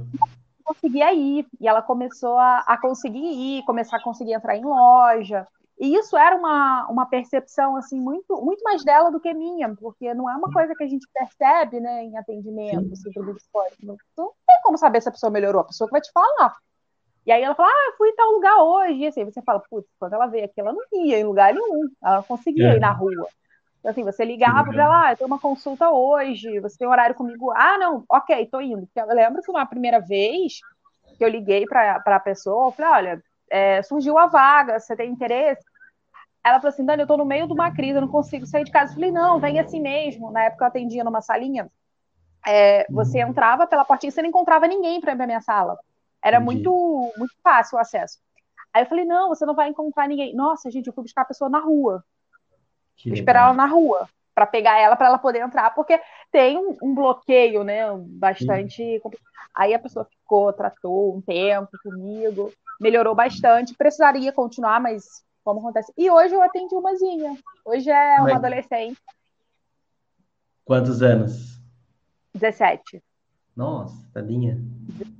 conseguia 0.63 1.13
ir. 1.13 1.46
E 1.60 1.67
ela 1.67 1.81
começou 1.81 2.38
a, 2.38 2.60
a 2.60 2.79
conseguir 2.79 3.19
ir, 3.19 3.63
começar 3.65 3.98
a 3.98 4.03
conseguir 4.03 4.34
entrar 4.34 4.55
em 4.55 4.63
loja. 4.63 5.46
E 5.77 5.96
isso 5.96 6.15
era 6.15 6.36
uma, 6.36 6.88
uma 6.89 7.05
percepção 7.05 7.75
assim 7.75 8.00
muito 8.00 8.41
muito 8.41 8.63
mais 8.63 8.84
dela 8.84 9.12
do 9.12 9.19
que 9.19 9.34
minha, 9.34 9.75
porque 9.75 10.13
não 10.13 10.29
é 10.29 10.36
uma 10.36 10.51
coisa 10.51 10.74
que 10.74 10.84
a 10.84 10.88
gente 10.88 11.05
percebe 11.13 11.79
né, 11.81 12.05
em 12.05 12.17
atendimento, 12.17 12.93
assim, 12.93 13.12
não, 13.84 13.96
não 14.17 14.34
tem 14.48 14.57
como 14.63 14.77
saber 14.77 15.01
se 15.01 15.10
a 15.10 15.12
pessoa 15.12 15.29
melhorou, 15.29 15.62
a 15.62 15.65
pessoa 15.65 15.88
que 15.88 15.91
vai 15.91 16.01
te 16.01 16.12
falar. 16.12 16.55
E 17.27 17.31
aí 17.31 17.43
ela 17.43 17.53
fala, 17.53 17.67
ah, 17.67 17.93
fui 17.98 18.07
em 18.07 18.15
tal 18.15 18.31
lugar 18.31 18.57
hoje. 18.63 19.00
E 19.00 19.07
assim, 19.07 19.25
você 19.25 19.41
fala, 19.41 19.62
putz, 19.69 19.86
quando 20.00 20.13
ela 20.13 20.27
veio 20.27 20.46
aqui, 20.46 20.62
ela 20.62 20.72
não 20.72 20.81
ia 20.93 21.19
em 21.19 21.25
lugar 21.25 21.53
nenhum, 21.53 21.89
ela 22.01 22.24
conseguia 22.24 22.72
é. 22.72 22.75
ir 22.77 22.79
na 22.79 22.91
rua. 22.91 23.27
Então, 23.79 23.91
assim, 23.91 24.03
você 24.03 24.24
ligava 24.24 24.72
para 24.72 24.84
ela, 24.84 25.05
ah, 25.05 25.12
eu 25.12 25.17
tenho 25.17 25.27
uma 25.27 25.39
consulta 25.39 25.89
hoje, 25.89 26.60
você 26.62 26.77
tem 26.77 26.88
horário 26.88 27.15
comigo? 27.15 27.51
Ah, 27.51 27.77
não, 27.77 28.05
ok, 28.10 28.46
tô 28.46 28.62
indo. 28.62 28.88
Porque 28.88 29.01
eu 29.01 29.13
lembro 29.13 29.41
que 29.41 29.51
uma 29.51 29.65
primeira 29.65 30.00
vez 30.00 30.60
que 31.17 31.24
eu 31.24 31.27
liguei 31.27 31.65
para 31.65 32.01
a 32.05 32.19
pessoa, 32.19 32.69
eu 32.69 32.72
falei, 32.72 32.91
olha, 32.91 33.24
é, 33.50 33.81
surgiu 33.84 34.17
a 34.17 34.27
vaga, 34.27 34.79
você 34.79 34.96
tem 34.96 35.12
interesse? 35.12 35.65
Ela 36.46 36.62
falou 36.62 36.69
assim, 36.69 36.86
Dani, 36.86 37.01
eu 37.01 37.07
tô 37.07 37.17
no 37.17 37.25
meio 37.25 37.46
de 37.46 37.51
uma 37.51 37.72
crise, 37.72 37.96
eu 37.96 38.01
não 38.01 38.07
consigo 38.07 38.46
sair 38.46 38.63
de 38.63 38.72
casa. 38.72 38.91
Eu 38.91 38.96
falei, 38.96 39.12
não, 39.12 39.38
vem 39.38 39.60
assim 39.60 39.81
mesmo. 39.81 40.31
Na 40.31 40.46
época 40.46 40.63
eu 40.63 40.67
atendia 40.67 41.03
numa 41.03 41.22
salinha, 41.22 41.69
é, 42.48 42.86
você 42.89 43.22
uhum. 43.22 43.31
entrava 43.31 43.67
pela 43.67 43.84
portinha, 43.84 44.12
você 44.12 44.22
não 44.22 44.29
encontrava 44.29 44.65
ninguém 44.65 45.01
para 45.01 45.12
ir 45.12 45.17
para 45.17 45.25
minha 45.25 45.41
sala. 45.41 45.77
Era 46.24 46.39
muito, 46.39 46.71
muito 47.17 47.33
fácil 47.43 47.77
o 47.77 47.81
acesso. 47.81 48.19
Aí 48.74 48.83
eu 48.83 48.88
falei, 48.88 49.05
não, 49.05 49.29
você 49.29 49.45
não 49.45 49.55
vai 49.55 49.69
encontrar 49.69 50.07
ninguém. 50.07 50.36
Nossa, 50.36 50.69
gente, 50.69 50.88
eu 50.88 50.93
fui 50.93 51.03
buscar 51.03 51.21
a 51.21 51.25
pessoa 51.25 51.50
na 51.50 51.59
rua. 51.59 52.03
Que 52.95 53.12
esperar 53.12 53.45
ela 53.45 53.53
na 53.53 53.65
rua 53.65 54.07
para 54.38 54.45
pegar 54.45 54.79
ela 54.79 54.95
para 54.95 55.07
ela 55.07 55.17
poder 55.17 55.39
entrar, 55.39 55.74
porque 55.74 56.00
tem 56.31 56.59
um, 56.59 56.77
um 56.83 56.93
bloqueio, 56.93 57.63
né? 57.63 57.86
Bastante. 57.97 59.01
Aí 59.55 59.74
a 59.74 59.79
pessoa 59.79 60.05
ficou, 60.05 60.53
tratou 60.53 61.15
um 61.15 61.21
tempo 61.21 61.71
comigo, 61.83 62.53
melhorou 62.79 63.15
bastante. 63.15 63.74
Precisaria 63.74 64.31
continuar, 64.31 64.79
mas 64.79 65.24
como 65.43 65.59
acontece? 65.59 65.91
E 65.97 66.07
hoje 66.12 66.36
eu 66.36 66.43
atendi 66.43 66.75
umazinha. 66.75 67.36
Hoje 67.65 67.89
é 67.89 68.21
uma 68.21 68.36
adolescente. 68.36 69.00
Quantos 70.63 71.01
anos? 71.01 71.59
17. 72.36 73.01
Nossa, 73.57 73.97
tadinha. 74.13 74.57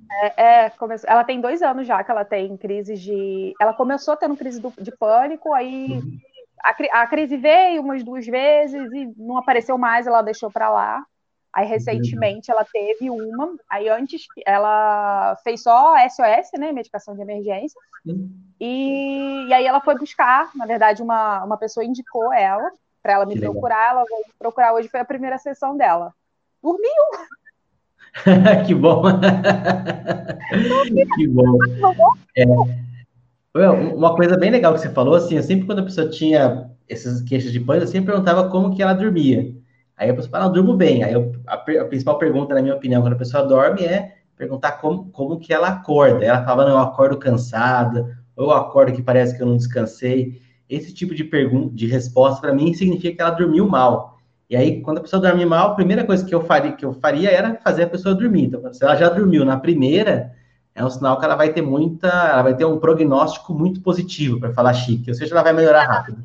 É, 0.10 0.66
é, 0.66 0.74
ela 1.06 1.24
tem 1.26 1.42
dois 1.42 1.62
anos 1.62 1.86
já 1.86 2.02
que 2.04 2.12
ela 2.12 2.24
tem 2.24 2.56
crise 2.56 2.96
de. 2.96 3.54
Ela 3.60 3.74
começou 3.74 4.16
tendo 4.16 4.38
crise 4.38 4.62
do, 4.62 4.72
de 4.80 4.96
pânico, 4.96 5.54
aí 5.54 6.00
uhum 6.00 6.18
a, 6.64 7.02
a 7.02 7.08
crise 7.08 7.38
veio 7.38 7.82
umas 7.82 8.04
duas 8.04 8.26
vezes 8.26 8.92
e 8.92 9.14
não 9.18 9.38
apareceu 9.38 9.78
mais, 9.78 10.08
ela 10.08 10.22
deixou 10.22 10.52
para 10.52 10.70
lá. 10.70 11.04
Aí 11.54 11.66
recentemente 11.66 12.52
ela 12.52 12.66
teve 12.66 13.10
uma, 13.10 13.56
aí 13.70 13.90
antes 13.90 14.26
ela 14.46 15.36
fez 15.44 15.64
só 15.64 15.96
SOS, 16.08 16.52
né, 16.60 16.72
medicação 16.72 17.16
de 17.16 17.22
emergência. 17.22 17.80
E, 18.60 19.46
e 19.48 19.54
aí 19.54 19.66
ela 19.66 19.82
foi 19.82 19.98
buscar, 19.98 20.52
na 20.56 20.66
verdade 20.66 21.02
uma, 21.02 21.44
uma 21.44 21.58
pessoa 21.58 21.86
indicou 21.86 22.32
ela 22.34 22.72
para 23.02 23.14
ela 23.14 23.26
me 23.26 23.34
que 23.34 23.40
procurar, 23.40 23.96
legal. 23.96 24.00
ela 24.00 24.06
veio 24.06 24.26
procurar 24.38 24.74
hoje 24.74 24.90
foi 24.90 25.00
a 25.00 25.06
primeira 25.06 25.38
sessão 25.38 25.76
dela. 25.78 26.14
Dormiu. 26.62 26.92
que 28.66 28.76
bom. 28.76 29.04
que 31.16 31.28
bom. 31.28 31.58
É, 32.36 32.46
uma 33.70 34.16
coisa 34.16 34.38
bem 34.38 34.52
legal 34.52 34.74
que 34.74 34.80
você 34.80 34.90
falou, 34.90 35.16
assim, 35.16 35.42
sempre 35.42 35.66
quando 35.66 35.80
a 35.80 35.84
pessoa 35.84 36.10
tinha 36.10 36.70
essas 36.88 37.22
queixas 37.22 37.52
de 37.52 37.60
pânico, 37.60 37.86
eu 37.86 37.92
sempre 37.92 38.12
perguntava 38.12 38.50
como 38.50 38.76
que 38.76 38.82
ela 38.82 38.94
dormia. 38.94 39.54
Aí 39.98 40.10
a 40.10 40.14
pessoa 40.14 40.32
fala, 40.32 40.46
ah, 40.46 40.50
durmo 40.50 40.76
bem. 40.76 41.04
Aí 41.04 41.14
eu, 41.14 41.34
a, 41.48 41.56
a, 41.56 41.86
principal 41.86 42.20
pergunta, 42.20 42.54
na 42.54 42.62
minha 42.62 42.76
opinião, 42.76 43.02
quando 43.02 43.14
a 43.14 43.18
pessoa 43.18 43.44
dorme 43.44 43.84
é 43.84 44.16
perguntar 44.36 44.74
como, 44.74 45.10
como 45.12 45.40
que 45.40 45.52
ela 45.52 45.70
acorda. 45.70 46.24
Ela 46.24 46.46
fala, 46.46 46.66
não, 46.66 46.74
eu 46.74 46.78
acordo 46.78 47.18
cansada, 47.18 48.18
ou 48.36 48.46
eu 48.46 48.52
acordo 48.52 48.94
que 48.94 49.02
parece 49.02 49.36
que 49.36 49.42
eu 49.42 49.48
não 49.48 49.58
descansei. 49.58 50.40
Esse 50.70 50.94
tipo 50.94 51.16
de 51.16 51.24
pergunta, 51.24 51.74
de 51.74 51.88
resposta, 51.88 52.42
para 52.42 52.54
mim, 52.54 52.74
significa 52.74 53.16
que 53.16 53.22
ela 53.22 53.32
dormiu 53.32 53.68
mal. 53.68 54.17
E 54.50 54.56
aí, 54.56 54.82
quando 54.82 55.00
a 55.00 55.02
pessoa 55.02 55.22
dorme 55.22 55.46
mal, 55.46 55.72
a 55.72 55.76
primeira 55.76 56.06
coisa 56.06 56.26
que 56.26 56.34
eu 56.34 56.42
faria, 56.42 56.72
que 56.72 56.86
eu 56.86 56.94
faria 56.94 57.30
era 57.30 57.56
fazer 57.56 57.84
a 57.84 57.90
pessoa 57.90 58.16
dormir. 58.16 58.46
Então, 58.46 58.74
se 58.74 58.84
ela 58.84 58.96
já 58.96 59.10
dormiu 59.10 59.44
na 59.44 59.58
primeira, 59.60 60.34
é 60.74 60.86
um 60.86 60.90
sinal 60.90 61.20
que 61.20 61.26
ela 61.26 61.36
vai 61.36 61.52
ter 61.52 61.62
muita, 61.62 62.08
ela 62.08 62.44
vai 62.44 62.56
ter 62.56 62.64
um 62.64 62.80
prognóstico 62.80 63.54
muito 63.54 63.82
positivo, 63.82 64.40
para 64.40 64.54
falar 64.54 64.74
chique, 64.74 65.10
ou 65.10 65.16
seja, 65.16 65.34
ela 65.34 65.44
vai 65.44 65.52
melhorar 65.52 65.84
rápido. 65.84 66.24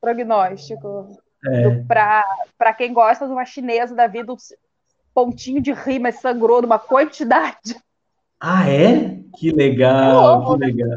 Prognóstico. 0.00 1.18
É. 1.46 1.84
Para 1.88 2.72
quem 2.72 2.94
gosta 2.94 3.26
de 3.26 3.32
uma 3.32 3.44
chinesa 3.44 3.94
da 3.94 4.06
vida, 4.06 4.32
um 4.32 4.36
pontinho 5.12 5.60
de 5.60 5.72
rima 5.72 6.10
sangrou 6.10 6.62
numa 6.62 6.78
quantidade. 6.78 7.76
Ah, 8.40 8.70
é? 8.70 9.18
Que 9.36 9.50
legal, 9.50 10.54
que 10.54 10.64
legal. 10.64 10.88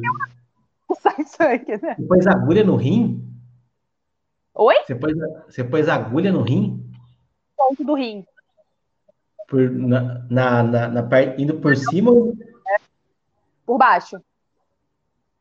Sai 0.99 1.25
sangue, 1.25 1.81
né? 1.81 1.97
Pôs 2.07 2.25
agulha 2.27 2.63
no 2.63 2.75
rim? 2.75 3.21
Oi? 4.55 4.75
Você 4.85 4.95
pôs, 4.95 5.13
você 5.47 5.63
pôs 5.63 5.89
agulha 5.89 6.31
no 6.31 6.41
rim? 6.41 6.89
Ponto 7.57 7.83
do 7.83 7.93
rim. 7.93 8.25
Por, 9.47 9.69
na, 9.69 10.25
na, 10.29 10.63
na, 10.63 10.87
na 10.87 11.03
parte, 11.03 11.41
indo 11.41 11.59
por 11.59 11.75
cima 11.75 12.09
ou 12.09 12.33
por 13.65 13.77
baixo. 13.77 14.21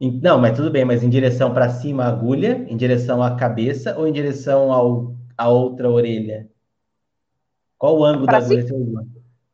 Não, 0.01 0.39
mas 0.39 0.57
tudo 0.57 0.71
bem, 0.71 0.85
mas 0.85 1.03
em 1.03 1.09
direção 1.09 1.55
para 1.55 1.71
cima 1.71 2.05
a 2.05 2.09
agulha, 2.09 2.67
em 2.69 2.77
direção 2.77 3.23
à 3.23 3.37
cabeça 3.37 3.97
ou 3.97 4.07
em 4.07 4.13
direção 4.13 4.73
ao, 4.73 5.15
à 5.39 5.49
outra 5.49 5.89
orelha? 5.89 6.49
Qual 7.79 7.99
o 7.99 8.05
ângulo 8.05 8.27
pra 8.27 8.41
da 8.41 8.45
agulha? 8.45 8.67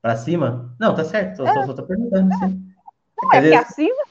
Para 0.01 0.17
cima? 0.17 0.75
Não, 0.81 0.95
tá 0.95 1.05
certo, 1.05 1.47
é. 1.47 1.67
só, 1.67 1.75
tô 1.75 1.83
perguntando. 1.83 2.33
É. 2.33 2.49
Não, 3.23 3.35
é 3.35 3.41
vezes... 3.41 3.59
acima? 3.59 4.05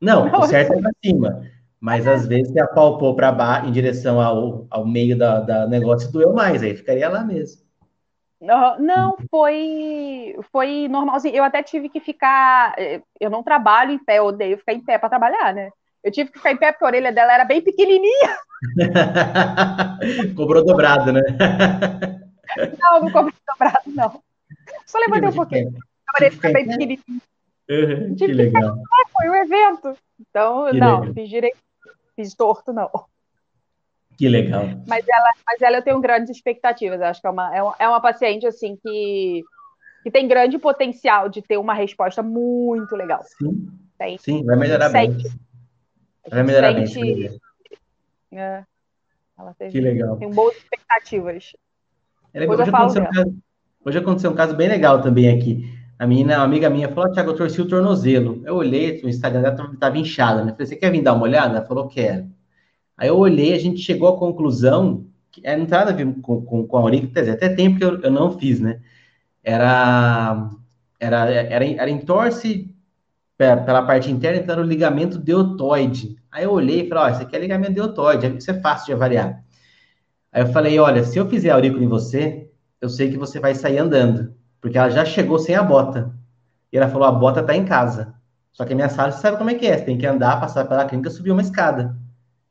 Não, 0.00 0.28
não, 0.28 0.40
o 0.40 0.46
certo 0.46 0.74
é 0.74 0.80
para 0.80 0.92
cima. 1.04 1.42
Mas 1.80 2.06
às 2.06 2.26
vezes 2.26 2.52
você 2.52 2.60
apalpou 2.60 3.14
para 3.14 3.30
baixo, 3.30 3.68
em 3.68 3.72
direção 3.72 4.20
ao, 4.20 4.66
ao 4.70 4.86
meio 4.86 5.16
da, 5.16 5.40
da 5.40 5.66
negócio, 5.66 6.10
doeu 6.10 6.32
mais, 6.32 6.62
aí 6.62 6.74
ficaria 6.74 7.08
lá 7.08 7.22
mesmo. 7.22 7.66
Não, 8.40 9.16
foi 9.30 10.36
foi 10.52 10.88
normalzinho. 10.88 11.36
Eu 11.36 11.44
até 11.44 11.62
tive 11.62 11.88
que 11.88 12.00
ficar. 12.00 12.74
Eh, 12.78 13.00
eu 13.18 13.30
não 13.30 13.42
trabalho 13.42 13.92
em 13.92 13.98
pé, 13.98 14.18
eu 14.18 14.26
odeio 14.26 14.58
ficar 14.58 14.74
em 14.74 14.80
pé 14.80 14.98
para 14.98 15.08
trabalhar, 15.08 15.54
né? 15.54 15.70
Eu 16.04 16.12
tive 16.12 16.30
que 16.30 16.38
ficar 16.38 16.52
em 16.52 16.56
pé 16.56 16.70
porque 16.70 16.84
a 16.84 16.88
orelha 16.88 17.12
dela 17.12 17.32
era 17.32 17.44
bem 17.44 17.62
pequenininha. 17.62 18.36
Cobrou 20.36 20.64
dobrado, 20.64 21.12
né? 21.12 21.22
Não, 22.80 23.00
não 23.02 23.10
cobrou 23.10 23.34
dobrado, 23.46 23.82
não. 23.88 24.22
Só 24.86 24.98
levantei 24.98 25.28
um 25.28 25.32
pouquinho. 25.32 25.74
A 26.08 26.16
orelha 26.16 26.32
fica 26.32 26.52
bem 26.52 26.64
pequenininha. 26.64 27.20
Uhum, 27.68 28.14
que 28.14 28.26
legal. 28.28 28.78
Foi 29.16 29.30
um 29.30 29.34
evento. 29.34 29.96
Então, 30.20 30.66
que 30.70 30.78
não, 30.78 31.00
legal. 31.00 31.14
fiz 31.14 31.28
direito, 31.28 31.58
fiz 32.14 32.34
torto, 32.34 32.72
não. 32.72 32.90
Que 34.16 34.28
legal. 34.28 34.64
Mas 34.86 35.06
ela, 35.06 35.30
mas 35.46 35.62
ela 35.62 35.76
eu 35.78 35.82
tenho 35.82 36.00
grandes 36.00 36.34
expectativas. 36.34 37.00
Eu 37.00 37.06
acho 37.06 37.20
que 37.20 37.26
é 37.26 37.30
uma, 37.30 37.54
é 37.54 37.62
uma, 37.62 37.76
é 37.78 37.88
uma 37.88 38.00
paciente 38.00 38.46
assim 38.46 38.76
que, 38.76 39.44
que 40.02 40.10
tem 40.10 40.26
grande 40.26 40.58
potencial 40.58 41.28
de 41.28 41.42
ter 41.42 41.58
uma 41.58 41.74
resposta 41.74 42.22
muito 42.22 42.96
legal. 42.96 43.22
Sim. 43.24 43.68
Tem. 43.98 44.18
Sim, 44.18 44.44
vai 44.44 44.56
melhorar 44.56 44.88
bem. 44.88 45.16
Vai 46.28 46.42
melhorar 46.42 46.74
sente, 46.86 47.00
bem. 47.00 47.40
É, 48.32 48.64
ela 49.38 49.54
teve, 49.54 49.72
que 49.72 49.80
legal. 49.80 50.16
Tem 50.16 50.30
boas 50.30 50.56
expectativas. 50.56 51.52
É 52.32 52.40
legal. 52.40 52.58
Hoje, 52.58 52.70
aconteceu 52.70 53.02
um 53.02 53.10
caso, 53.10 53.38
hoje 53.84 53.98
aconteceu 53.98 54.30
um 54.30 54.34
caso 54.34 54.56
bem 54.56 54.68
legal 54.68 55.02
também 55.02 55.28
aqui. 55.28 55.64
A 55.98 56.06
menina, 56.06 56.36
uma 56.36 56.44
amiga 56.44 56.68
minha, 56.68 56.88
falou: 56.88 57.10
Tiago, 57.12 57.30
eu 57.30 57.36
torci 57.36 57.60
o 57.60 57.68
tornozelo. 57.68 58.42
Eu 58.44 58.56
olhei, 58.56 59.00
o 59.02 59.08
Instagram 59.08 59.42
dela 59.42 59.70
estava 59.72 59.98
inchado, 59.98 60.44
né? 60.44 60.52
Falei: 60.52 60.66
Você 60.66 60.76
quer 60.76 60.90
vir 60.90 61.02
dar 61.02 61.14
uma 61.14 61.24
olhada? 61.24 61.56
Ela 61.56 61.66
falou: 61.66 61.88
Quero. 61.88 62.28
Aí 62.96 63.08
eu 63.08 63.18
olhei, 63.18 63.54
a 63.54 63.58
gente 63.58 63.80
chegou 63.80 64.08
à 64.08 64.18
conclusão, 64.18 65.06
que 65.30 65.40
é, 65.44 65.56
não 65.56 65.66
tem 65.66 65.78
nada 65.78 65.90
a 65.90 65.94
ver 65.94 66.06
com, 66.22 66.42
com, 66.42 66.66
com 66.66 66.76
a 66.78 66.80
Auric, 66.80 67.18
até 67.18 67.48
tempo 67.48 67.78
que 67.78 67.84
eu, 67.84 68.00
eu 68.00 68.10
não 68.10 68.38
fiz, 68.38 68.60
né? 68.60 68.80
Era, 69.44 70.50
era, 70.98 71.30
era, 71.30 71.64
era 71.64 71.90
entorse 71.90 72.74
pela 73.36 73.82
parte 73.82 74.10
interna, 74.10 74.38
então 74.38 74.54
era 74.54 74.64
o 74.64 74.66
ligamento 74.68 75.18
deltoide. 75.18 76.16
Aí 76.30 76.44
eu 76.44 76.52
olhei 76.52 76.82
e 76.82 76.88
falei, 76.88 77.04
ó, 77.04 77.06
oh, 77.06 77.10
isso 77.10 77.22
aqui 77.22 77.36
é 77.36 77.38
ligamento 77.38 77.74
deltoide, 77.74 78.36
isso 78.38 78.50
é 78.50 78.60
fácil 78.60 78.86
de 78.86 78.92
avaliar. 78.94 79.44
Aí 80.32 80.42
eu 80.42 80.46
falei, 80.48 80.78
olha, 80.78 81.04
se 81.04 81.18
eu 81.18 81.28
fizer 81.28 81.50
aurícula 81.50 81.84
em 81.84 81.88
você, 81.88 82.50
eu 82.80 82.88
sei 82.88 83.10
que 83.10 83.18
você 83.18 83.38
vai 83.38 83.54
sair 83.54 83.78
andando, 83.78 84.34
porque 84.66 84.78
ela 84.78 84.90
já 84.90 85.04
chegou 85.04 85.38
sem 85.38 85.54
a 85.54 85.62
bota. 85.62 86.10
E 86.72 86.76
ela 86.76 86.88
falou, 86.88 87.06
a 87.06 87.12
bota 87.12 87.40
tá 87.40 87.54
em 87.54 87.64
casa. 87.64 88.14
Só 88.52 88.64
que 88.64 88.72
a 88.72 88.74
minha 88.74 88.88
sala, 88.88 89.12
você 89.12 89.20
sabe 89.20 89.38
como 89.38 89.48
é 89.48 89.54
que 89.54 89.64
é, 89.64 89.78
você 89.78 89.84
tem 89.84 89.96
que 89.96 90.04
andar, 90.04 90.40
passar 90.40 90.64
pela 90.64 90.84
clínica, 90.84 91.08
subir 91.08 91.30
uma 91.30 91.40
escada. 91.40 91.96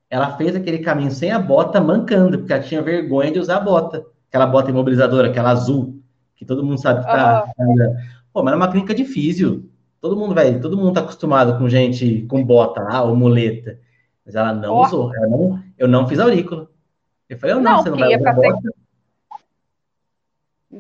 Ela 0.10 0.38
fez 0.38 0.56
aquele 0.56 0.80
caminho 0.80 1.12
sem 1.12 1.30
a 1.30 1.38
bota, 1.38 1.82
mancando, 1.82 2.38
porque 2.38 2.54
ela 2.54 2.64
tinha 2.64 2.82
vergonha 2.82 3.34
de 3.34 3.40
usar 3.40 3.58
a 3.58 3.60
bota. 3.60 4.06
Aquela 4.30 4.48
bota 4.48 4.72
imobilizadora, 4.72 5.28
aquela 5.28 5.50
azul, 5.50 6.02
que 6.38 6.46
todo 6.46 6.64
mundo 6.64 6.80
sabe 6.80 7.02
que 7.02 7.08
tá. 7.08 7.52
Uhum. 7.60 7.96
Pô, 8.32 8.42
mas 8.42 8.54
é 8.54 8.56
uma 8.56 8.72
clínica 8.72 8.96
de 8.96 9.04
físio. 9.04 9.70
Todo 10.00 10.16
mundo, 10.16 10.34
vai, 10.34 10.58
todo 10.58 10.78
mundo 10.78 10.94
tá 10.94 11.02
acostumado 11.02 11.58
com 11.58 11.68
gente 11.68 12.26
com 12.30 12.42
bota 12.46 12.80
lá, 12.80 13.04
ou 13.04 13.14
muleta. 13.14 13.78
Mas 14.26 14.36
ela 14.36 14.54
não 14.54 14.74
oh. 14.74 14.86
usou. 14.86 15.14
Ela 15.14 15.28
não, 15.28 15.60
eu 15.78 15.88
não 15.90 16.08
fiz 16.08 16.18
aurícula. 16.18 16.70
Eu 17.28 17.38
falei, 17.38 17.58
eu 17.58 17.60
não, 17.60 17.74
não 17.74 17.84
você 17.84 17.90
não 17.90 17.98
vai 17.98 18.16
usar 18.16 18.32
bota. 18.32 18.85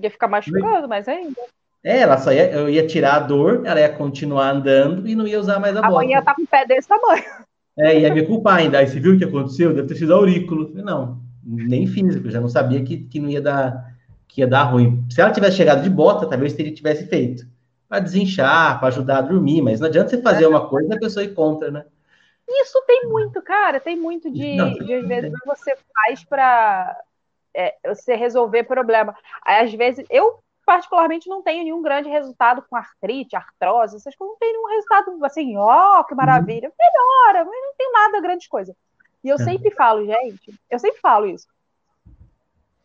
Ia 0.01 0.11
ficar 0.11 0.27
machucado, 0.27 0.87
mas 0.87 1.07
ainda. 1.07 1.41
É, 1.83 1.99
ela 1.99 2.17
só 2.17 2.33
ia, 2.33 2.51
eu 2.51 2.67
ia 2.67 2.87
tirar 2.87 3.15
a 3.15 3.19
dor, 3.19 3.61
ela 3.65 3.79
ia 3.79 3.89
continuar 3.89 4.49
andando 4.49 5.07
e 5.07 5.15
não 5.15 5.27
ia 5.27 5.39
usar 5.39 5.59
mais 5.59 5.75
a, 5.75 5.79
a 5.79 5.87
bota. 5.87 6.01
A 6.01 6.05
ia 6.05 6.19
estar 6.19 6.31
tá 6.31 6.35
com 6.35 6.41
o 6.41 6.47
pé 6.47 6.65
desse 6.65 6.87
tamanho. 6.87 7.23
É, 7.77 7.99
ia 7.99 8.13
me 8.13 8.25
culpar 8.25 8.57
ainda. 8.57 8.79
Aí 8.79 8.87
você 8.87 8.99
viu 8.99 9.13
o 9.13 9.17
que 9.17 9.25
aconteceu? 9.25 9.73
Deve 9.73 9.87
ter 9.87 9.95
sido 9.95 10.13
aurículo. 10.13 10.71
Não, 10.73 11.21
nem 11.43 11.85
físico, 11.85 12.29
já 12.29 12.41
não 12.41 12.49
sabia 12.49 12.83
que, 12.83 12.97
que 12.97 13.19
não 13.19 13.29
ia 13.29 13.41
dar, 13.41 13.93
que 14.27 14.41
ia 14.41 14.47
dar 14.47 14.63
ruim. 14.63 15.05
Se 15.09 15.21
ela 15.21 15.31
tivesse 15.31 15.57
chegado 15.57 15.83
de 15.83 15.89
bota, 15.89 16.27
talvez 16.27 16.53
teria 16.53 16.73
tivesse 16.73 17.05
feito. 17.07 17.45
Para 17.87 17.99
desinchar, 17.99 18.79
para 18.79 18.87
ajudar 18.87 19.19
a 19.19 19.21
dormir, 19.21 19.61
mas 19.61 19.79
não 19.79 19.87
adianta 19.87 20.09
você 20.09 20.21
fazer 20.21 20.47
uma 20.47 20.67
coisa 20.67 20.93
e 20.93 20.97
a 20.97 20.99
pessoa 20.99 21.23
ir 21.23 21.33
contra, 21.33 21.69
né? 21.69 21.85
Isso 22.47 22.81
tem 22.87 23.07
muito, 23.07 23.41
cara, 23.41 23.79
tem 23.79 23.95
muito 23.95 24.31
de, 24.31 24.55
não, 24.55 24.73
de 24.73 24.93
às 24.93 25.07
vezes 25.07 25.31
você 25.45 25.75
faz 25.93 26.23
para 26.23 26.95
é, 27.55 27.75
você 27.87 28.15
resolver 28.15 28.63
problema. 28.63 29.15
Às 29.43 29.73
vezes, 29.73 30.05
eu 30.09 30.39
particularmente 30.65 31.29
não 31.29 31.41
tenho 31.41 31.63
nenhum 31.63 31.81
grande 31.81 32.09
resultado 32.09 32.63
com 32.67 32.75
artrite, 32.75 33.35
artrose, 33.35 33.95
essas 33.95 34.15
coisas, 34.15 34.33
não 34.33 34.39
tenho 34.39 34.53
nenhum 34.53 34.75
resultado 34.75 35.25
assim, 35.25 35.55
ó, 35.57 35.99
oh, 35.99 36.03
que 36.03 36.15
maravilha, 36.15 36.71
melhora, 36.77 37.45
mas 37.45 37.61
não 37.61 37.75
tem 37.77 37.91
nada 37.91 38.19
grande 38.19 38.49
coisa. 38.49 38.75
E 39.23 39.29
eu 39.29 39.35
é. 39.35 39.39
sempre 39.39 39.71
falo, 39.71 40.05
gente, 40.05 40.53
eu 40.69 40.79
sempre 40.79 40.99
falo 40.99 41.27
isso. 41.27 41.47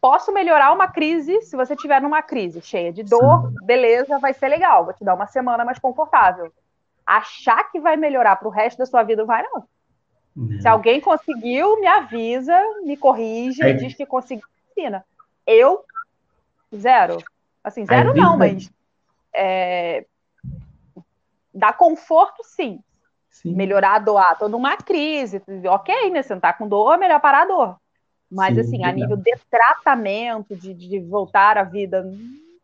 Posso 0.00 0.32
melhorar 0.32 0.72
uma 0.72 0.88
crise 0.88 1.42
se 1.42 1.56
você 1.56 1.76
tiver 1.76 2.00
numa 2.00 2.22
crise 2.22 2.62
cheia 2.62 2.92
de 2.92 3.02
dor, 3.02 3.48
Sim. 3.48 3.66
beleza, 3.66 4.18
vai 4.18 4.32
ser 4.32 4.48
legal, 4.48 4.84
vou 4.84 4.94
te 4.94 5.04
dar 5.04 5.14
uma 5.14 5.26
semana 5.26 5.64
mais 5.64 5.78
confortável. 5.78 6.52
Achar 7.04 7.70
que 7.70 7.80
vai 7.80 7.96
melhorar 7.96 8.36
para 8.36 8.48
o 8.48 8.50
resto 8.50 8.78
da 8.78 8.86
sua 8.86 9.02
vida, 9.02 9.24
vai 9.24 9.42
não. 9.42 9.64
não. 10.34 10.60
Se 10.60 10.68
alguém 10.68 11.00
conseguiu, 11.00 11.78
me 11.80 11.86
avisa, 11.86 12.58
me 12.82 12.96
corrige, 12.96 13.62
é. 13.62 13.72
diz 13.72 13.94
que 13.94 14.06
conseguiu, 14.06 14.46
ensina. 14.80 15.04
Eu, 15.46 15.84
zero. 16.74 17.18
Assim, 17.62 17.84
zero 17.84 18.14
não, 18.14 18.36
mas 18.38 18.70
é, 19.34 20.06
dá 21.54 21.72
conforto, 21.72 22.42
sim. 22.42 22.80
sim. 23.30 23.54
Melhorar 23.54 23.96
a 23.96 23.98
dor, 23.98 24.18
ah, 24.18 24.34
tô 24.34 24.48
numa 24.48 24.76
crise, 24.76 25.42
ok, 25.66 26.10
né? 26.10 26.22
Sentar 26.22 26.56
com 26.56 26.66
dor, 26.66 26.94
é 26.94 26.98
melhor 26.98 27.20
parar 27.20 27.42
a 27.42 27.46
dor. 27.46 27.76
Mas, 28.30 28.54
sim, 28.54 28.60
assim, 28.60 28.84
a 28.84 28.92
nível 28.92 29.16
de 29.16 29.34
tratamento, 29.50 30.56
de, 30.56 30.72
de 30.72 31.00
voltar 31.00 31.58
à 31.58 31.64
vida, 31.64 32.02
não 32.02 32.16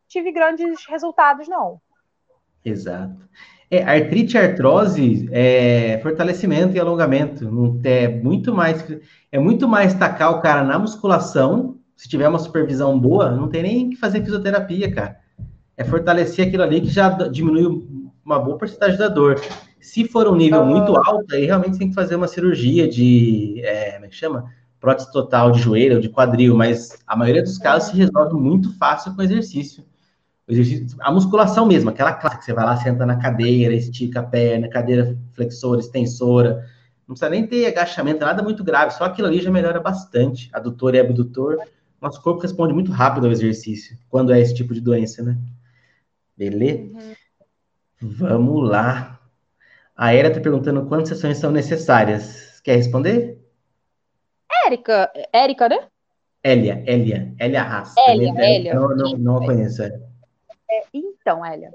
tive 0.08 0.32
grandes 0.32 0.87
resultados, 0.87 1.49
não. 1.49 1.80
Exato. 2.64 3.28
É, 3.68 3.82
artrite 3.82 4.37
e 4.37 4.38
artrose 4.38 5.28
é 5.32 5.99
fortalecimento 6.00 6.76
e 6.76 6.78
alongamento. 6.78 7.50
Não 7.50 7.80
é 7.82 8.06
muito 8.06 8.54
mais 8.54 8.85
é 9.32 9.40
muito 9.40 9.66
mais 9.66 9.92
tacar 9.92 10.30
o 10.30 10.40
cara 10.40 10.62
na 10.62 10.78
musculação 10.78 11.75
se 11.96 12.08
tiver 12.08 12.28
uma 12.28 12.38
supervisão 12.38 12.98
boa, 12.98 13.30
não 13.30 13.48
tem 13.48 13.62
nem 13.62 13.90
que 13.90 13.96
fazer 13.96 14.22
fisioterapia, 14.22 14.92
cara. 14.92 15.16
É 15.76 15.82
fortalecer 15.82 16.46
aquilo 16.46 16.62
ali 16.62 16.82
que 16.82 16.88
já 16.88 17.08
diminui 17.08 17.84
uma 18.24 18.38
boa 18.38 18.58
porcentagem 18.58 18.98
da 18.98 19.08
dor. 19.08 19.40
Se 19.80 20.06
for 20.06 20.28
um 20.28 20.36
nível 20.36 20.64
muito 20.64 20.94
alto, 20.96 21.34
aí 21.34 21.46
realmente 21.46 21.78
tem 21.78 21.88
que 21.88 21.94
fazer 21.94 22.16
uma 22.16 22.28
cirurgia 22.28 22.86
de, 22.86 23.60
é, 23.64 23.92
como 23.92 24.04
é 24.04 24.08
que 24.08 24.14
chama? 24.14 24.52
Prótese 24.78 25.10
total 25.10 25.50
de 25.52 25.60
joelho 25.60 25.96
ou 25.96 26.00
de 26.00 26.08
quadril, 26.08 26.54
mas 26.54 26.98
a 27.06 27.16
maioria 27.16 27.42
dos 27.42 27.56
casos 27.56 27.90
se 27.90 27.97
resolve 27.97 28.34
muito 28.34 28.76
fácil 28.76 29.14
com 29.14 29.23
exercício. 29.23 29.84
O 30.47 30.52
exercício 30.52 30.97
a 31.00 31.10
musculação 31.10 31.66
mesmo, 31.66 31.90
aquela 31.90 32.12
classe 32.12 32.38
que 32.38 32.44
você 32.44 32.52
vai 32.52 32.64
lá, 32.64 32.76
senta 32.76 33.06
na 33.06 33.16
cadeira, 33.16 33.75
estica 33.75 34.21
a 34.21 34.23
perna, 34.23 34.68
cadeira 34.68 35.16
flexora, 35.32 35.80
extensora, 35.80 36.66
não 37.08 37.14
precisa 37.14 37.30
nem 37.30 37.47
ter 37.47 37.66
agachamento, 37.66 38.21
nada 38.21 38.42
muito 38.42 38.62
grave, 38.62 38.92
só 38.92 39.04
aquilo 39.04 39.28
ali 39.28 39.40
já 39.40 39.50
melhora 39.50 39.80
bastante, 39.80 40.50
adutor 40.52 40.94
e 40.94 41.00
abdutor 41.00 41.58
nosso 42.00 42.23
corpo 42.23 42.41
responde 42.41 42.75
muito 42.75 42.93
rápido 42.93 43.26
ao 43.26 43.32
exercício, 43.32 43.97
quando 44.09 44.32
é 44.32 44.41
esse 44.41 44.54
tipo 44.54 44.75
de 44.75 44.80
doença, 44.80 45.23
né? 45.23 45.37
Beleza? 46.37 46.82
Uhum. 46.82 47.15
Vamos 48.00 48.69
lá. 48.69 49.21
A 49.97 50.13
Era 50.13 50.28
está 50.28 50.41
perguntando 50.41 50.87
quantas 50.87 51.09
sessões 51.09 51.39
são 51.39 51.50
necessárias. 51.50 52.61
Quer 52.61 52.76
responder? 52.76 53.39
Érica, 54.67 55.11
Érica, 55.32 55.69
né? 55.69 55.89
Elia, 56.45 56.85
Elia, 56.87 57.35
Elia 57.41 57.63
Haas. 57.63 57.95
Elia, 58.09 58.32
Elia. 58.39 58.75
Não, 58.75 58.89
não, 58.89 59.11
não 59.13 59.37
a 59.39 59.47
conheço. 59.47 59.82
É. 59.82 59.89
É, 60.71 60.85
então, 60.93 61.45
Elia, 61.45 61.73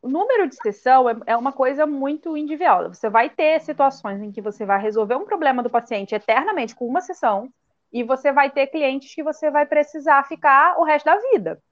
o 0.00 0.08
número 0.08 0.48
de 0.48 0.54
sessão 0.56 1.08
é, 1.08 1.16
é 1.26 1.36
uma 1.36 1.52
coisa 1.52 1.86
muito 1.86 2.36
individual. 2.36 2.88
Você 2.94 3.10
vai 3.10 3.28
ter 3.28 3.60
situações 3.60 4.22
em 4.22 4.30
que 4.30 4.40
você 4.40 4.64
vai 4.64 4.80
resolver 4.80 5.16
um 5.16 5.24
problema 5.24 5.62
do 5.62 5.70
paciente 5.70 6.14
eternamente 6.14 6.74
com 6.74 6.86
uma 6.86 7.00
sessão, 7.00 7.50
e 7.92 8.02
você 8.02 8.32
vai 8.32 8.50
ter 8.50 8.66
clientes 8.66 9.14
que 9.14 9.22
você 9.22 9.50
vai 9.50 9.66
precisar 9.66 10.24
ficar 10.24 10.78
o 10.78 10.84
resto 10.84 11.06
da 11.06 11.16
vida. 11.30 11.62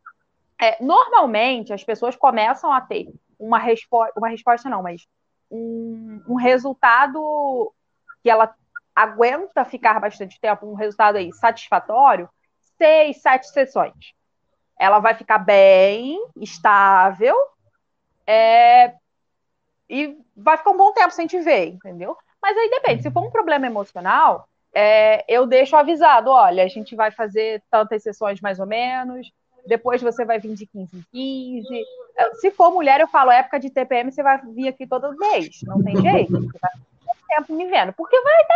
É, 0.61 0.83
normalmente, 0.83 1.73
as 1.73 1.85
pessoas 1.85 2.17
começam 2.17 2.73
a 2.73 2.81
ter 2.81 3.13
uma, 3.39 3.59
respo 3.59 4.07
uma 4.17 4.29
resposta, 4.29 4.71
não, 4.71 4.83
mas 4.83 5.07
um, 5.51 6.23
um, 6.27 6.35
resultado 6.35 7.73
que 8.23 8.31
ela 8.31 8.55
aguenta 8.95 9.65
ficar 9.65 10.01
bastante 10.01 10.41
tempo, 10.41 10.67
um 10.67 10.75
resultado 10.75 11.17
aí 11.17 11.31
satisfatório, 11.35 12.29
seis, 12.79 13.21
sete 13.21 13.49
sessões. 13.49 14.15
Ela 14.79 14.99
vai 14.99 15.15
ficar 15.15 15.39
bem, 15.39 16.19
estável, 16.37 17.37
é, 18.27 18.95
e 19.89 20.19
vai 20.35 20.57
ficar 20.57 20.71
um 20.71 20.77
bom 20.77 20.93
tempo 20.93 21.13
sem 21.13 21.27
te 21.27 21.39
ver, 21.41 21.69
entendeu? 21.69 22.17
Mas 22.43 22.57
aí 22.57 22.71
depende, 22.71 23.03
se 23.03 23.11
for 23.11 23.25
um 23.25 23.31
problema 23.31 23.67
emocional, 23.67 24.49
é, 24.79 25.25
eu 25.27 25.47
deixo 25.47 25.75
avisado, 25.75 26.31
olha, 26.31 26.63
a 26.63 26.69
gente 26.69 26.95
vai 26.95 27.11
fazer 27.11 27.63
tantas 27.71 28.03
sessões 28.03 28.43
mais 28.43 28.61
ou 28.61 28.67
menos, 28.67 29.33
depois 29.67 30.03
você 30.03 30.23
vai 30.23 30.39
vir 30.39 30.55
de 30.55 30.67
15 30.67 30.99
em 30.99 31.05
15. 31.63 31.85
É, 32.15 32.35
se 32.35 32.51
for 32.51 32.71
mulher, 32.71 33.01
eu 33.01 33.09
falo, 33.09 33.31
época 33.31 33.59
de 33.59 33.71
TPM, 33.71 34.13
você 34.13 34.23
vai 34.23 34.39
vir 34.39 34.69
aqui 34.69 34.87
todo 34.87 35.17
mês, 35.17 35.61
não 35.63 35.83
tem 35.83 35.97
jeito, 35.97 36.31
você 36.31 36.59
vai 36.59 36.71
ficar 36.73 37.17
tempo 37.27 37.55
me 37.55 37.67
vendo, 37.71 37.95
porque 37.95 38.21
vai 38.21 38.47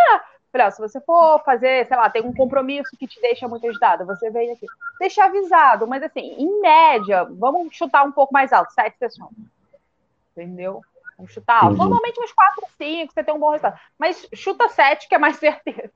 dar. 0.52 0.70
se 0.70 0.78
você 0.82 1.00
for 1.00 1.42
fazer, 1.42 1.86
sei 1.88 1.96
lá, 1.96 2.10
tem 2.10 2.20
um 2.20 2.34
compromisso 2.34 2.94
que 2.98 3.06
te 3.06 3.18
deixa 3.18 3.48
muito 3.48 3.66
agitado, 3.66 4.04
você 4.04 4.30
vem 4.30 4.52
aqui. 4.52 4.66
Deixa 4.98 5.24
avisado, 5.24 5.86
mas 5.86 6.02
assim, 6.02 6.34
em 6.36 6.60
média, 6.60 7.24
vamos 7.30 7.74
chutar 7.74 8.04
um 8.04 8.12
pouco 8.12 8.30
mais 8.30 8.52
alto, 8.52 8.74
sete 8.74 8.98
sessões. 8.98 9.32
Entendeu? 10.32 10.82
Vamos 11.16 11.32
chutar 11.32 11.64
alto. 11.64 11.78
Normalmente 11.78 12.20
uns 12.20 12.32
quatro, 12.32 12.66
cinco, 12.76 13.10
você 13.14 13.24
tem 13.24 13.32
um 13.32 13.38
bom 13.38 13.52
resultado. 13.52 13.80
Mas 13.98 14.28
chuta 14.34 14.68
sete, 14.68 15.08
que 15.08 15.14
é 15.14 15.18
mais 15.18 15.36
certeza. 15.36 15.90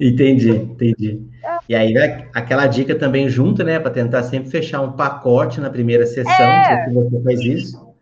Entendi, 0.00 0.50
entendi. 0.50 1.22
E 1.68 1.74
aí, 1.74 1.92
né, 1.92 2.28
aquela 2.34 2.66
dica 2.66 2.94
também 2.94 3.28
junto, 3.28 3.62
né, 3.62 3.78
para 3.78 3.90
tentar 3.90 4.22
sempre 4.24 4.50
fechar 4.50 4.80
um 4.80 4.92
pacote 4.92 5.60
na 5.60 5.70
primeira 5.70 6.06
sessão, 6.06 6.32
é. 6.32 6.84
se 6.84 6.92
você 6.92 7.22
faz 7.22 7.40
isso. 7.40 7.94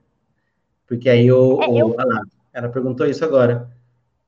Porque 0.87 1.09
aí 1.09 1.31
o, 1.31 1.63
é, 1.63 1.69
o 1.69 1.79
eu... 1.79 1.97
lá, 1.97 2.23
ela 2.53 2.69
perguntou 2.69 3.07
isso 3.07 3.25
agora. 3.25 3.71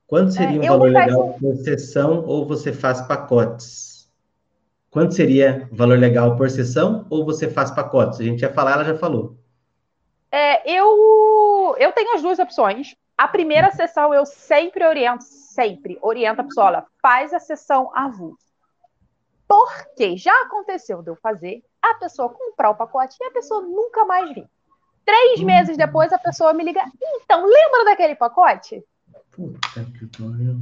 Quanto 0.07 0.29
é, 0.29 0.31
seria 0.31 0.61
um 0.61 0.67
valor 0.67 0.91
legal 0.91 1.33
por 1.39 1.55
sessão 1.57 2.23
ou 2.25 2.47
você 2.47 2.71
faz 2.71 3.01
pacotes? 3.01 4.07
Quanto 4.89 5.15
seria 5.15 5.67
valor 5.71 5.97
legal 5.97 6.35
por 6.37 6.49
sessão 6.49 7.07
ou 7.09 7.25
você 7.25 7.49
faz 7.49 7.71
pacotes? 7.71 8.19
A 8.19 8.23
gente 8.23 8.41
ia 8.41 8.53
falar, 8.53 8.73
ela 8.73 8.85
já 8.85 8.95
falou. 8.95 9.35
É, 10.31 10.71
eu, 10.71 11.75
eu 11.79 11.91
tenho 11.91 12.15
as 12.15 12.21
duas 12.21 12.37
opções. 12.37 12.95
A 13.17 13.27
primeira 13.27 13.71
sessão 13.71 14.13
eu 14.13 14.25
sempre 14.25 14.85
oriento, 14.85 15.23
sempre 15.53 15.97
oriento 16.01 16.41
a 16.41 16.43
pessoa, 16.43 16.67
olha, 16.67 16.85
faz 17.01 17.33
a 17.33 17.39
sessão 17.39 17.91
avulsa. 17.95 18.43
Porque 19.47 20.17
já 20.17 20.33
aconteceu 20.41 21.01
de 21.01 21.09
eu 21.09 21.15
fazer, 21.15 21.63
a 21.81 21.93
pessoa 21.95 22.29
comprar 22.29 22.71
o 22.71 22.75
pacote 22.75 23.15
e 23.19 23.25
a 23.25 23.31
pessoa 23.31 23.61
nunca 23.61 24.05
mais 24.05 24.33
vir. 24.33 24.47
Três 25.05 25.39
uhum. 25.39 25.45
meses 25.45 25.77
depois 25.77 26.13
a 26.13 26.17
pessoa 26.17 26.53
me 26.53 26.63
liga, 26.63 26.81
então, 27.01 27.45
lembra 27.45 27.85
daquele 27.85 28.15
pacote? 28.15 28.83
Puta 29.31 29.85
que 29.97 30.07
pariu. 30.17 30.55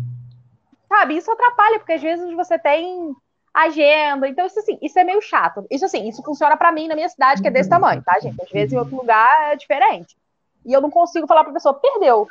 Sabe, 0.87 1.15
isso 1.15 1.31
atrapalha, 1.31 1.79
porque 1.79 1.93
às 1.93 2.01
vezes 2.01 2.33
você 2.35 2.59
tem 2.59 3.15
agenda, 3.53 4.27
então 4.27 4.45
isso 4.45 4.59
assim, 4.59 4.77
isso 4.81 4.97
é 4.97 5.03
meio 5.03 5.21
chato. 5.21 5.65
Isso 5.69 5.85
assim, 5.85 6.07
isso 6.07 6.23
funciona 6.23 6.57
para 6.57 6.71
mim 6.71 6.87
na 6.87 6.95
minha 6.95 7.07
cidade, 7.07 7.41
que 7.41 7.47
é 7.47 7.51
desse 7.51 7.69
tamanho, 7.69 8.01
tá, 8.01 8.19
gente? 8.19 8.41
Às 8.41 8.49
vezes 8.49 8.73
em 8.73 8.77
outro 8.77 8.95
lugar 8.95 9.51
é 9.51 9.55
diferente. 9.55 10.17
E 10.65 10.73
eu 10.73 10.81
não 10.81 10.89
consigo 10.89 11.27
falar 11.27 11.43
para 11.43 11.51
a 11.51 11.53
pessoa, 11.53 11.73
perdeu. 11.73 12.27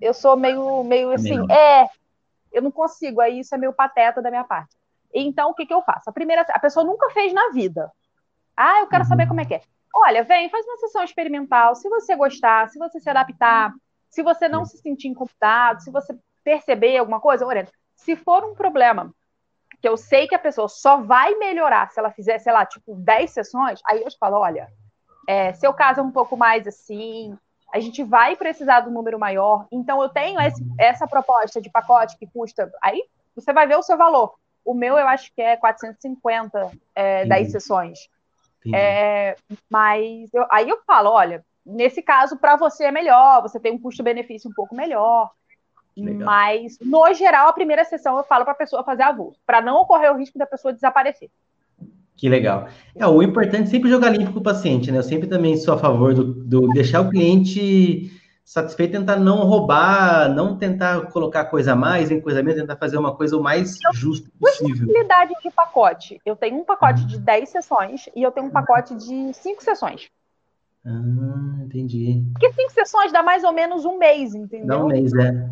Eu 0.00 0.14
sou 0.14 0.36
meio, 0.36 0.82
meio 0.84 1.10
assim, 1.12 1.38
é, 1.50 1.88
eu 2.52 2.62
não 2.62 2.70
consigo, 2.70 3.20
aí 3.20 3.40
isso 3.40 3.54
é 3.54 3.58
meio 3.58 3.72
pateta 3.72 4.22
da 4.22 4.30
minha 4.30 4.44
parte. 4.44 4.76
Então, 5.14 5.50
o 5.50 5.54
que, 5.54 5.66
que 5.66 5.72
eu 5.72 5.82
faço? 5.82 6.08
A 6.08 6.12
primeira, 6.12 6.42
a 6.48 6.58
pessoa 6.58 6.84
nunca 6.84 7.10
fez 7.10 7.32
na 7.32 7.50
vida. 7.50 7.90
Ah, 8.56 8.80
eu 8.80 8.86
quero 8.86 9.04
uhum. 9.04 9.08
saber 9.08 9.28
como 9.28 9.40
é 9.40 9.44
que 9.44 9.54
é. 9.54 9.62
Olha, 9.94 10.22
vem, 10.24 10.50
faz 10.50 10.66
uma 10.66 10.76
sessão 10.76 11.02
experimental. 11.02 11.74
Se 11.74 11.88
você 11.88 12.14
gostar, 12.14 12.68
se 12.68 12.78
você 12.78 13.00
se 13.00 13.08
adaptar, 13.08 13.72
Se 14.10 14.22
você 14.22 14.48
não 14.48 14.64
se 14.64 14.78
sentir 14.78 15.08
incomodado, 15.08 15.82
se 15.82 15.90
você 15.90 16.16
perceber 16.44 16.96
alguma 16.96 17.20
coisa, 17.20 17.44
Lorena, 17.44 17.68
se 17.94 18.14
for 18.16 18.44
um 18.44 18.54
problema 18.54 19.12
que 19.80 19.88
eu 19.88 19.96
sei 19.96 20.26
que 20.26 20.34
a 20.34 20.38
pessoa 20.38 20.68
só 20.68 20.98
vai 20.98 21.34
melhorar 21.34 21.90
se 21.90 21.98
ela 21.98 22.10
fizer, 22.10 22.38
sei 22.38 22.52
lá, 22.52 22.64
tipo, 22.64 22.94
10 22.94 23.30
sessões, 23.30 23.80
aí 23.84 24.02
eu 24.02 24.08
te 24.08 24.16
falo, 24.16 24.38
olha, 24.38 24.68
é, 25.28 25.52
seu 25.54 25.74
caso 25.74 26.00
é 26.00 26.02
um 26.02 26.10
pouco 26.10 26.36
mais 26.36 26.66
assim, 26.66 27.36
a 27.76 27.80
gente 27.80 28.02
vai 28.02 28.34
precisar 28.34 28.80
do 28.80 28.90
número 28.90 29.18
maior, 29.18 29.66
então 29.70 30.02
eu 30.02 30.08
tenho 30.08 30.40
esse, 30.40 30.64
essa 30.78 31.06
proposta 31.06 31.60
de 31.60 31.68
pacote 31.68 32.16
que 32.16 32.26
custa, 32.26 32.72
aí 32.82 33.04
você 33.34 33.52
vai 33.52 33.66
ver 33.66 33.76
o 33.76 33.82
seu 33.82 33.98
valor. 33.98 34.34
O 34.64 34.72
meu 34.72 34.98
eu 34.98 35.06
acho 35.06 35.30
que 35.34 35.42
é 35.42 35.56
450, 35.56 36.70
é, 36.94 37.26
10 37.26 37.52
sessões. 37.52 38.08
É, 38.74 39.36
mas 39.70 40.32
eu, 40.32 40.46
aí 40.50 40.68
eu 40.68 40.80
falo, 40.86 41.10
olha, 41.10 41.44
nesse 41.64 42.00
caso, 42.00 42.38
para 42.38 42.56
você 42.56 42.84
é 42.84 42.90
melhor, 42.90 43.42
você 43.42 43.60
tem 43.60 43.72
um 43.72 43.78
custo-benefício 43.78 44.50
um 44.50 44.54
pouco 44.54 44.74
melhor. 44.74 45.30
Legal. 45.94 46.26
Mas, 46.26 46.78
no 46.80 47.12
geral, 47.12 47.48
a 47.48 47.52
primeira 47.52 47.84
sessão 47.84 48.16
eu 48.16 48.24
falo 48.24 48.44
para 48.44 48.54
a 48.54 48.56
pessoa 48.56 48.82
fazer 48.84 49.02
avulso, 49.02 49.38
para 49.46 49.60
não 49.60 49.76
ocorrer 49.76 50.12
o 50.12 50.16
risco 50.16 50.38
da 50.38 50.46
pessoa 50.46 50.72
desaparecer. 50.72 51.30
Que 52.16 52.28
legal. 52.28 52.68
É, 52.94 53.06
o 53.06 53.22
importante 53.22 53.64
é 53.64 53.66
sempre 53.66 53.90
jogar 53.90 54.10
limpo 54.10 54.32
com 54.32 54.38
o 54.38 54.42
paciente, 54.42 54.90
né? 54.90 54.98
Eu 54.98 55.02
sempre 55.02 55.28
também 55.28 55.56
sou 55.56 55.74
a 55.74 55.78
favor 55.78 56.14
do, 56.14 56.24
do 56.24 56.68
deixar 56.68 57.02
o 57.02 57.10
cliente 57.10 58.10
satisfeito, 58.46 58.92
tentar 58.92 59.16
não 59.16 59.38
roubar, 59.38 60.32
não 60.32 60.56
tentar 60.56 61.08
colocar 61.10 61.46
coisa 61.46 61.72
a 61.72 61.76
mais 61.76 62.12
em 62.12 62.20
coisa 62.20 62.42
menos, 62.42 62.60
tentar 62.60 62.76
fazer 62.76 62.96
uma 62.96 63.14
coisa 63.14 63.36
o 63.36 63.42
mais 63.42 63.76
eu, 63.84 63.92
justo 63.92 64.30
possível. 64.40 64.68
Possibilidade 64.68 65.34
de 65.42 65.50
pacote. 65.50 66.20
Eu 66.24 66.36
tenho 66.36 66.56
um 66.56 66.64
pacote 66.64 67.04
de 67.06 67.18
10 67.18 67.48
sessões 67.48 68.08
e 68.14 68.22
eu 68.22 68.30
tenho 68.30 68.46
um 68.46 68.50
pacote 68.50 68.94
de 68.94 69.34
5 69.34 69.62
sessões. 69.62 70.08
Ah, 70.84 71.64
entendi. 71.64 72.22
Porque 72.32 72.52
5 72.52 72.70
sessões 72.70 73.12
dá 73.12 73.22
mais 73.22 73.42
ou 73.42 73.52
menos 73.52 73.84
um 73.84 73.98
mês, 73.98 74.32
entendeu? 74.32 74.68
Dá 74.68 74.84
um 74.84 74.86
mês, 74.86 75.12
é. 75.12 75.50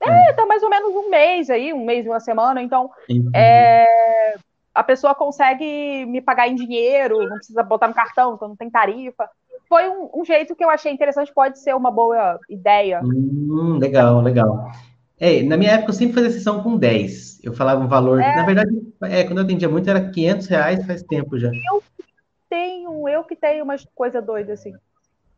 É, 0.00 0.32
dá 0.34 0.44
mais 0.44 0.62
ou 0.62 0.68
menos 0.68 0.94
um 0.94 1.08
mês 1.08 1.48
aí, 1.48 1.72
um 1.72 1.84
mês 1.84 2.04
e 2.04 2.08
uma 2.08 2.20
semana. 2.20 2.60
Então, 2.60 2.90
é, 3.32 4.36
a 4.74 4.82
pessoa 4.82 5.14
consegue 5.14 6.04
me 6.06 6.20
pagar 6.20 6.48
em 6.48 6.54
dinheiro, 6.54 7.28
não 7.28 7.36
precisa 7.36 7.62
botar 7.62 7.86
no 7.86 7.94
cartão, 7.94 8.34
então 8.34 8.48
não 8.48 8.56
tem 8.56 8.68
tarifa. 8.68 9.30
Foi 9.68 9.88
um, 9.88 10.10
um 10.14 10.24
jeito 10.24 10.54
que 10.56 10.64
eu 10.64 10.68
achei 10.68 10.92
interessante, 10.92 11.32
pode 11.32 11.60
ser 11.60 11.74
uma 11.74 11.90
boa 11.90 12.38
ideia. 12.50 13.00
Hum, 13.02 13.78
legal, 13.78 14.20
legal. 14.20 14.70
É, 15.18 15.42
na 15.42 15.56
minha 15.56 15.72
época 15.72 15.90
eu 15.90 15.94
sempre 15.94 16.14
fazia 16.14 16.30
sessão 16.30 16.62
com 16.62 16.76
10. 16.76 17.44
Eu 17.44 17.54
falava 17.54 17.82
um 17.82 17.88
valor. 17.88 18.20
É. 18.20 18.34
Na 18.34 18.44
verdade, 18.44 18.70
é, 19.04 19.24
quando 19.24 19.38
eu 19.38 19.44
atendia 19.44 19.68
muito 19.68 19.88
era 19.88 20.10
500 20.10 20.46
reais 20.48 20.86
faz 20.86 21.02
tempo 21.02 21.38
já. 21.38 21.48
Eu 21.48 21.82
tenho, 22.50 23.08
eu 23.08 23.22
que 23.22 23.36
tenho 23.36 23.64
umas 23.64 23.86
coisa 23.94 24.20
doida 24.20 24.54
assim. 24.54 24.74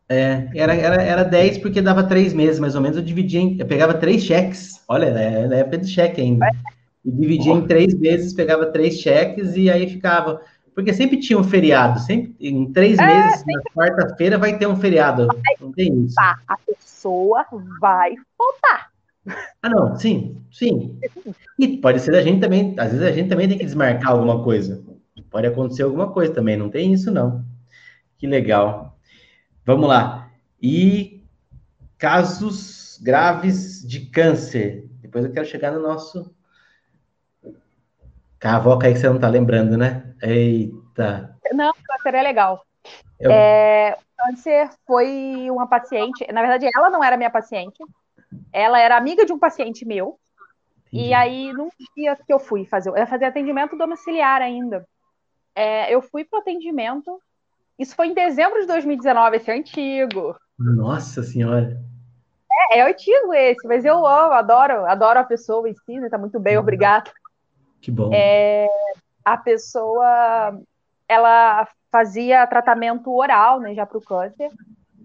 É, 0.09 0.49
era, 0.55 0.75
era, 0.75 1.03
era 1.03 1.25
10 1.25 1.59
porque 1.59 1.83
dava 1.83 2.05
três 2.05 2.33
meses, 2.33 2.59
mais 2.59 2.75
ou 2.75 2.81
menos. 2.81 2.97
Eu 2.97 3.03
dividia 3.03 3.41
em, 3.41 3.59
eu 3.59 3.67
pegava 3.67 3.93
três 3.93 4.23
cheques. 4.23 4.83
Olha, 4.89 5.07
é, 5.07 5.47
na 5.47 5.57
época 5.57 5.79
de 5.79 5.89
cheque 5.89 6.21
ainda. 6.21 6.47
E 7.07 7.11
dividia 7.13 7.53
em 7.53 7.67
três 7.67 7.95
vezes, 7.95 8.35
pegava 8.35 8.67
três 8.67 8.99
cheques 8.99 9.57
e 9.57 9.71
aí 9.71 9.89
ficava. 9.89 10.43
Porque 10.75 10.93
sempre 10.93 11.19
tinha 11.19 11.39
um 11.39 11.45
feriado, 11.45 12.01
sempre 12.01 12.35
em 12.41 12.71
três 12.73 12.99
é, 12.99 13.07
meses, 13.07 13.39
sempre... 13.39 13.55
na 13.55 13.63
quarta-feira 13.73 14.37
vai 14.37 14.59
ter 14.59 14.67
um 14.67 14.77
feriado. 14.77 15.29
Não 15.61 15.73
tem 15.73 16.05
isso. 16.05 16.17
Tá, 16.17 16.39
a 16.49 16.59
pessoa 16.59 17.47
vai 17.81 18.15
faltar. 18.37 18.91
Ah, 19.63 19.69
não, 19.69 19.97
sim, 19.97 20.37
sim. 20.51 20.99
E 21.59 21.79
pode 21.79 22.01
ser 22.01 22.15
a 22.15 22.23
gente 22.23 22.41
também, 22.41 22.75
às 22.79 22.91
vezes 22.91 23.07
a 23.07 23.13
gente 23.13 23.29
também 23.29 23.49
tem 23.49 23.57
que 23.57 23.65
desmarcar 23.65 24.11
alguma 24.11 24.43
coisa. 24.43 24.85
Pode 25.31 25.47
acontecer 25.47 25.83
alguma 25.83 26.13
coisa 26.13 26.33
também, 26.33 26.57
não 26.57 26.69
tem 26.69 26.93
isso 26.93 27.11
não. 27.11 27.45
Que 28.19 28.27
legal. 28.27 28.99
Vamos 29.65 29.89
lá. 29.89 30.31
E 30.61 31.23
casos 31.99 32.99
graves 33.03 33.87
de 33.87 34.01
câncer. 34.07 34.89
Depois 35.01 35.25
eu 35.25 35.33
quero 35.33 35.47
chegar 35.47 35.73
no 35.73 35.81
nosso. 35.81 36.35
Cavoca 38.47 38.87
aí 38.87 38.93
que 38.93 38.99
você 38.99 39.09
não 39.09 39.19
tá 39.19 39.29
lembrando, 39.29 39.77
né? 39.77 40.15
Eita. 40.23 41.37
Não, 41.53 41.73
câncer 41.85 42.15
é 42.15 42.23
legal. 42.23 42.65
Eu... 43.19 43.31
É, 43.31 43.97
câncer 44.17 44.71
foi 44.87 45.51
uma 45.51 45.67
paciente. 45.67 46.27
Na 46.33 46.41
verdade, 46.41 46.69
ela 46.75 46.91
não 46.91 47.03
era 47.03 47.17
minha 47.17 47.31
paciente. 47.31 47.83
Ela 48.53 48.81
era 48.81 48.97
amiga 48.97 49.25
de 49.25 49.33
um 49.33 49.39
paciente 49.39 49.85
meu. 49.85 50.19
Entendi. 50.89 51.09
E 51.09 51.15
aí, 51.15 51.53
num 51.53 51.69
dia 51.97 52.17
que 52.17 52.33
eu 52.33 52.39
fui 52.39 52.65
fazer, 52.65 52.91
eu 52.91 52.97
ia 52.97 53.07
fazer 53.07 53.25
atendimento 53.25 53.77
domiciliar 53.77 54.41
ainda. 54.41 54.87
É, 55.55 55.93
eu 55.93 56.01
fui 56.01 56.25
para 56.25 56.39
atendimento 56.39 57.21
isso 57.79 57.95
foi 57.95 58.09
em 58.09 58.15
dezembro 58.15 58.61
de 58.61 58.67
2019, 58.67 59.37
esse 59.37 59.51
é 59.51 59.55
antigo. 59.55 60.35
Nossa 60.59 61.23
senhora. 61.23 61.79
É, 62.71 62.79
é 62.79 62.89
antigo 62.89 63.35
esse, 63.35 63.67
mas 63.67 63.85
eu 63.85 64.07
amo, 64.07 64.33
adoro, 64.33 64.87
adoro 64.87 65.19
a 65.19 65.25
pessoa 65.25 65.69
em 65.69 65.75
si, 65.75 66.01
né? 66.01 66.09
Tá 66.09 66.17
muito 66.17 66.41
bem, 66.41 66.57
obrigada. 66.57 67.11
Que 67.87 67.93
bom. 67.93 68.11
É, 68.13 68.67
a 69.25 69.37
pessoa, 69.37 70.61
ela 71.09 71.69
fazia 71.89 72.45
tratamento 72.49 73.15
oral, 73.17 73.61
né, 73.61 73.77
já 73.77 73.87
para 73.87 73.97
o 73.97 74.03
câncer. 74.03 74.51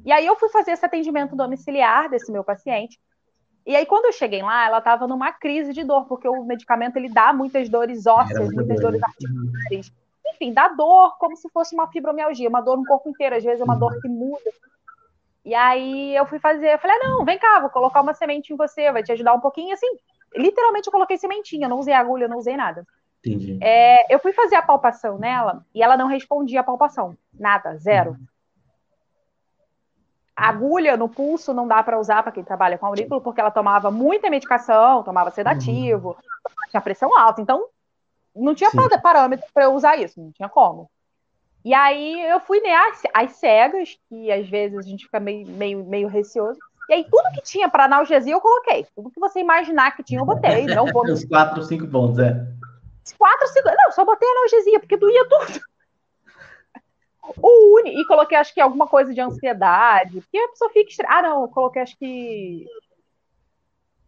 E 0.04 0.12
aí 0.12 0.26
eu 0.26 0.36
fui 0.36 0.50
fazer 0.50 0.72
esse 0.72 0.84
atendimento 0.84 1.36
domiciliar 1.36 2.10
desse 2.10 2.32
meu 2.32 2.44
paciente. 2.44 3.00
E 3.68 3.76
aí 3.76 3.86
quando 3.86 4.06
eu 4.06 4.12
cheguei 4.12 4.42
lá, 4.42 4.66
ela 4.66 4.80
estava 4.80 5.08
numa 5.08 5.32
crise 5.32 5.74
de 5.74 5.84
dor, 5.84 6.08
porque 6.08 6.28
o 6.28 6.44
medicamento 6.44 6.98
ele 6.98 7.08
dá 7.08 7.32
muitas 7.32 7.70
dores 7.70 8.08
ósseas, 8.08 8.52
muitas 8.52 8.80
dores 8.80 9.04
articulares 9.04 9.94
enfim, 10.34 10.52
dá 10.52 10.70
dor 10.70 11.20
como 11.20 11.38
se 11.38 11.48
fosse 11.50 11.76
uma 11.76 11.88
fibromialgia, 11.88 12.50
uma 12.50 12.62
dor 12.62 12.78
no 12.78 12.86
corpo 12.86 13.10
inteiro, 13.10 13.36
às 13.36 13.44
vezes 13.44 13.62
é 13.62 13.64
uma 13.64 13.76
dor 13.76 14.02
que 14.02 14.08
muda. 14.08 14.52
E 15.46 15.54
aí 15.54 16.16
eu 16.16 16.26
fui 16.26 16.40
fazer, 16.40 16.74
eu 16.74 16.80
falei, 16.80 16.98
ah, 16.98 17.10
não, 17.10 17.26
vem 17.26 17.38
cá, 17.38 17.60
vou 17.60 17.70
colocar 17.70 18.02
uma 18.02 18.16
semente 18.16 18.52
em 18.52 18.56
você, 18.56 18.92
vai 18.92 19.04
te 19.04 19.12
ajudar 19.12 19.36
um 19.36 19.40
pouquinho, 19.40 19.72
assim, 19.72 19.88
literalmente 20.36 20.88
eu 20.88 20.92
coloquei 20.92 21.18
sementinha, 21.18 21.68
não 21.68 21.80
usei 21.80 21.94
agulha, 21.94 22.28
não 22.28 22.38
usei 22.38 22.56
nada. 22.56 22.86
Entendi. 23.20 23.60
É, 23.62 24.14
eu 24.14 24.20
fui 24.20 24.34
fazer 24.34 24.56
a 24.56 24.62
palpação 24.62 25.18
nela 25.18 25.66
e 25.74 25.84
ela 25.84 25.96
não 25.96 26.08
respondia 26.08 26.62
a 26.62 26.64
palpação, 26.64 27.16
nada, 27.34 27.78
zero. 27.78 28.18
agulha 30.36 30.98
no 30.98 31.08
pulso 31.08 31.54
não 31.54 31.68
dá 31.68 31.84
para 31.84 32.00
usar 32.00 32.24
para 32.24 32.32
quem 32.32 32.44
trabalha 32.44 32.78
com 32.78 32.88
aurículo, 32.88 33.22
porque 33.22 33.40
ela 33.40 33.52
tomava 33.52 33.92
muita 33.92 34.30
medicação, 34.30 35.04
tomava 35.04 35.30
sedativo, 35.30 36.10
uhum. 36.10 36.70
tinha 36.70 36.82
pressão 36.82 37.16
alta, 37.16 37.42
então 37.42 37.68
não 38.36 38.56
tinha 38.56 38.72
Sim. 38.72 38.78
parâmetro 39.04 39.46
para 39.54 39.66
eu 39.66 39.74
usar 39.74 39.98
isso, 39.98 40.20
não 40.20 40.32
tinha 40.32 40.50
como. 40.50 40.90
E 41.64 41.76
aí 41.76 42.22
eu 42.24 42.40
fui 42.40 42.60
né, 42.60 42.74
às, 42.74 43.04
às 43.14 43.32
cegas, 43.34 44.00
que 44.10 44.32
às 44.32 44.50
vezes 44.50 44.80
a 44.80 44.82
gente 44.82 45.06
fica 45.06 45.20
meio, 45.20 45.48
meio, 45.48 45.84
meio 45.86 46.08
receoso. 46.08 46.60
E 46.90 46.94
aí 46.94 47.04
tudo 47.10 47.32
que 47.34 47.42
tinha 47.42 47.70
para 47.70 47.86
analgesia 47.86 48.34
eu 48.34 48.42
coloquei. 48.42 48.86
Tudo 48.96 49.12
que 49.12 49.20
você 49.20 49.40
imaginar 49.40 49.96
que 49.96 50.04
tinha 50.04 50.20
eu 50.20 50.26
botei. 50.26 50.66
Não 50.76 50.86
vou... 50.88 51.04
Os 51.04 51.26
quatro, 51.26 51.64
cinco 51.64 51.88
pontos, 51.88 52.20
é. 52.20 52.46
Os 53.06 53.14
quatro, 53.14 53.48
cinco... 53.48 53.70
Não, 53.70 53.92
só 53.92 54.04
botei 54.06 54.30
analgesia, 54.30 54.80
porque 54.80 54.98
doía 54.98 55.28
tudo. 55.28 55.60
O 57.42 57.80
uni... 57.80 58.02
E 58.02 58.06
coloquei, 58.08 58.38
acho 58.38 58.54
que 58.54 58.60
alguma 58.60 58.88
coisa 58.88 59.14
de 59.14 59.22
ansiedade. 59.22 60.20
Porque 60.20 60.38
a 60.38 60.50
pessoa 60.50 60.70
fica... 60.72 60.92
Ah, 61.08 61.22
não, 61.22 61.44
eu 61.44 61.48
coloquei, 61.48 61.82
acho 61.82 61.98
que... 61.98 62.66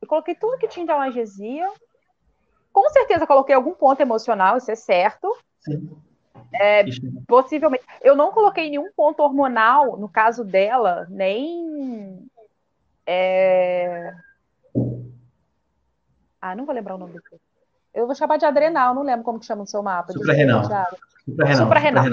Eu 0.01 0.07
coloquei 0.07 0.35
tudo 0.35 0.57
que 0.57 0.67
tinha 0.67 0.85
de 0.85 0.91
analgesia. 0.91 1.71
Com 2.73 2.89
certeza 2.89 3.27
coloquei 3.27 3.55
algum 3.55 3.73
ponto 3.73 4.01
emocional, 4.01 4.57
isso 4.57 4.71
é 4.71 4.75
certo. 4.75 5.33
Sim. 5.59 5.89
É, 6.53 6.83
possivelmente. 7.27 7.83
Eu 8.01 8.15
não 8.15 8.31
coloquei 8.31 8.69
nenhum 8.69 8.91
ponto 8.95 9.21
hormonal, 9.21 9.97
no 9.97 10.07
caso 10.07 10.43
dela, 10.43 11.07
nem. 11.09 12.27
É... 13.05 14.13
Ah, 16.41 16.55
não 16.55 16.65
vou 16.65 16.75
lembrar 16.75 16.95
o 16.95 16.97
nome 16.97 17.13
dele. 17.13 17.41
Eu 17.93 18.05
vou 18.05 18.15
chamar 18.15 18.37
de 18.37 18.45
adrenal, 18.45 18.93
não 18.95 19.03
lembro 19.03 19.23
como 19.23 19.39
que 19.39 19.45
chama 19.45 19.61
no 19.61 19.67
seu 19.67 19.83
mapa. 19.83 20.13
Suprarrenal. 20.13 20.63
Suprarrenal. 21.25 21.57
Suprarrenal. 21.57 22.05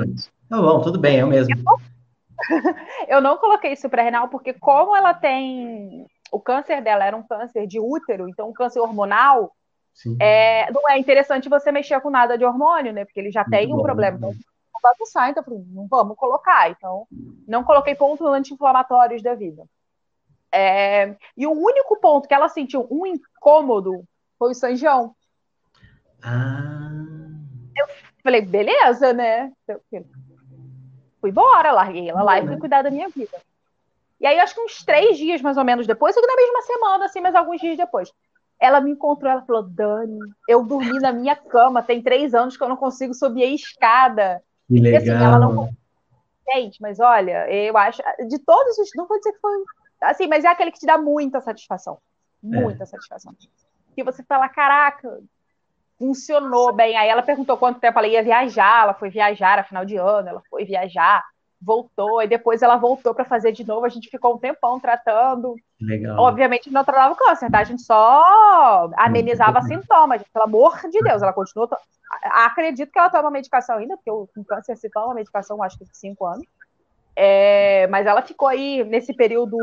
Tá 0.48 0.61
bom, 0.61 0.81
tudo 0.83 0.98
bem, 0.98 1.18
é 1.18 1.24
o 1.24 1.29
mesmo. 1.29 1.55
Eu 3.07 3.20
não, 3.20 3.33
eu 3.33 3.38
coloquei 3.38 3.76
suprarrenal 3.76 4.29
porque, 4.29 4.55
como 4.55 4.96
ela 4.96 5.12
tem. 5.12 6.07
O 6.33 6.40
câncer 6.40 6.81
dela 6.83 7.05
era 7.05 7.14
um 7.14 7.22
câncer 7.22 7.66
de 7.66 7.79
útero, 7.79 8.29
então 8.29 8.48
um 8.48 8.53
câncer 8.53 8.81
hormonal, 8.81 9.53
é, 10.20 10.70
não 10.72 10.88
é 10.88 10.98
interessante 10.98 11.48
você 11.48 11.70
mexer 11.72 12.00
com 12.00 12.09
nada 12.09 12.38
de 12.38 12.44
hormônio, 12.44 12.92
né? 12.92 13.05
Porque 13.05 13.20
ele 13.20 13.31
já 13.31 13.40
Muito 13.40 13.50
tem 13.50 13.72
um 13.72 13.76
bom, 13.76 13.83
problema. 13.83 14.16
Então, 14.16 14.33
vai 14.83 14.94
pulsar, 14.96 15.29
então 15.29 15.44
não 15.72 15.87
vamos 15.88 16.16
colocar. 16.16 16.70
Então, 16.70 17.07
não 17.46 17.64
coloquei 17.64 17.94
pontos 17.94 18.26
anti-inflamatórios 18.26 19.22
da 19.22 19.35
vida. 19.35 19.64
É, 20.53 21.15
e 21.37 21.47
o 21.47 21.53
único 21.53 22.01
ponto 22.01 22.27
que 22.27 22.35
ela 22.35 22.49
sentiu 22.49 22.87
um 22.91 23.07
incômodo 23.07 24.05
foi 24.39 24.51
o 24.51 24.55
sanjão. 24.55 25.15
Ah. 26.23 26.91
Eu 27.77 27.87
falei, 28.23 28.43
beleza, 28.43 29.13
né? 29.13 29.53
Fui 31.21 31.31
embora, 31.31 31.73
larguei 31.73 32.09
ela 32.09 32.23
lá 32.23 32.39
e 32.39 32.47
fui 32.47 32.59
cuidar 32.59 32.83
da 32.83 32.91
minha 32.91 33.09
vida. 33.09 33.39
E 34.21 34.27
aí, 34.27 34.39
acho 34.39 34.55
que 34.55 34.61
uns 34.61 34.85
três 34.85 35.17
dias 35.17 35.41
mais 35.41 35.57
ou 35.57 35.65
menos 35.65 35.87
depois, 35.87 36.15
ou 36.17 36.27
na 36.27 36.37
mesma 36.37 36.63
semana, 36.63 37.05
assim, 37.07 37.21
mas 37.21 37.35
alguns 37.35 37.61
dias 37.61 37.77
depois, 37.77 38.13
ela 38.59 38.81
me 38.81 38.91
encontrou, 38.91 39.31
ela 39.31 39.43
falou: 39.43 39.63
Dani, 39.63 40.19
eu 40.47 40.63
dormi 40.63 40.99
na 40.99 41.11
minha 41.11 41.35
cama, 41.35 41.83
tem 41.83 42.03
três 42.03 42.35
anos 42.35 42.57
que 42.57 42.63
eu 42.63 42.69
não 42.69 42.77
consigo 42.77 43.15
subir 43.15 43.45
a 43.45 43.47
escada. 43.47 44.43
Que 44.69 44.79
legal. 44.79 45.01
E, 45.01 45.11
assim, 45.11 45.25
ela 45.25 45.39
não. 45.39 45.71
Gente, 46.53 46.83
mas 46.83 47.01
olha, 47.01 47.51
eu 47.51 47.77
acho. 47.79 48.03
De 48.29 48.39
todos 48.41 48.77
os. 48.77 48.91
Não 48.95 49.07
vou 49.07 49.17
dizer 49.19 49.33
que 49.33 49.41
foi 49.41 49.55
Assim, 50.01 50.27
mas 50.27 50.45
é 50.45 50.49
aquele 50.49 50.71
que 50.71 50.79
te 50.79 50.87
dá 50.87 50.97
muita 50.97 51.41
satisfação. 51.41 51.99
Muita 52.43 52.85
é. 52.85 52.87
satisfação. 52.87 53.35
Que 53.95 54.03
você 54.03 54.23
fala, 54.23 54.49
caraca, 54.49 55.21
funcionou 55.99 56.73
bem. 56.73 56.97
Aí 56.97 57.09
ela 57.09 57.23
perguntou 57.23 57.59
quanto 57.59 57.81
tempo 57.81 57.99
ela 57.99 58.09
ia 58.09 58.23
viajar, 58.23 58.85
ela 58.85 58.95
foi 58.95 59.11
viajar 59.11 59.59
a 59.59 59.65
final 59.65 59.85
de 59.85 59.97
ano, 59.97 60.29
ela 60.29 60.43
foi 60.49 60.65
viajar, 60.65 61.23
voltou, 61.61 62.23
e 62.23 62.27
depois 62.27 62.63
ela 62.63 62.77
voltou 62.77 63.15
para 63.15 63.27
fazer 63.27 63.53
de 63.53 63.67
novo. 63.67 63.85
A 63.85 63.91
gente 63.91 64.09
ficou 64.09 64.35
um 64.35 64.39
tempão 64.39 64.81
tratando. 64.81 65.55
Legal. 65.79 66.19
Obviamente 66.19 66.71
não 66.71 66.85
tratava 66.85 67.13
o 67.13 67.17
câncer, 67.17 67.51
tá? 67.51 67.59
A 67.59 67.65
gente 67.65 67.83
só 67.83 68.91
amenizava 68.97 69.61
sintomas, 69.63 70.23
pelo 70.33 70.47
amor 70.47 70.81
de 70.91 71.03
Deus. 71.03 71.23
Ela 71.23 71.35
continuou. 71.35 71.69
Acredito 72.25 72.91
que 72.91 72.99
ela 72.99 73.11
toma 73.11 73.31
medicação 73.31 73.77
ainda, 73.77 73.97
porque 73.97 74.11
o 74.11 74.45
câncer 74.45 74.77
se 74.77 74.89
toma 74.89 75.15
medicação, 75.15 75.63
acho 75.63 75.79
que 75.79 75.85
cinco 75.93 76.25
anos. 76.27 76.47
É, 77.23 77.87
mas 77.89 78.07
ela 78.07 78.23
ficou 78.23 78.49
aí 78.49 78.83
nesse 78.83 79.13
período 79.13 79.59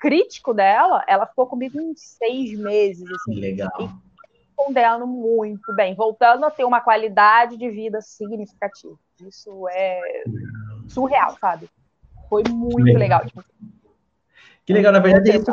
crítico 0.00 0.54
dela, 0.54 1.04
ela 1.06 1.26
ficou 1.26 1.46
comigo 1.46 1.78
uns 1.78 2.00
seis 2.00 2.58
meses. 2.58 3.04
Assim, 3.06 3.38
Legal. 3.38 3.70
Respondendo 4.56 5.06
muito 5.06 5.76
bem, 5.76 5.94
voltando 5.94 6.46
a 6.46 6.50
ter 6.50 6.64
uma 6.64 6.80
qualidade 6.80 7.58
de 7.58 7.68
vida 7.68 8.00
significativa. 8.00 8.94
Isso 9.28 9.68
é 9.68 10.00
surreal, 10.88 11.36
sabe? 11.38 11.68
Foi 12.30 12.44
muito 12.48 12.82
legal. 12.82 13.20
legal 13.20 13.26
tipo, 13.26 13.44
que 14.64 14.72
legal, 14.72 14.90
na 14.90 15.00
verdade, 15.00 15.32
é 15.32 15.36
isso, 15.36 15.50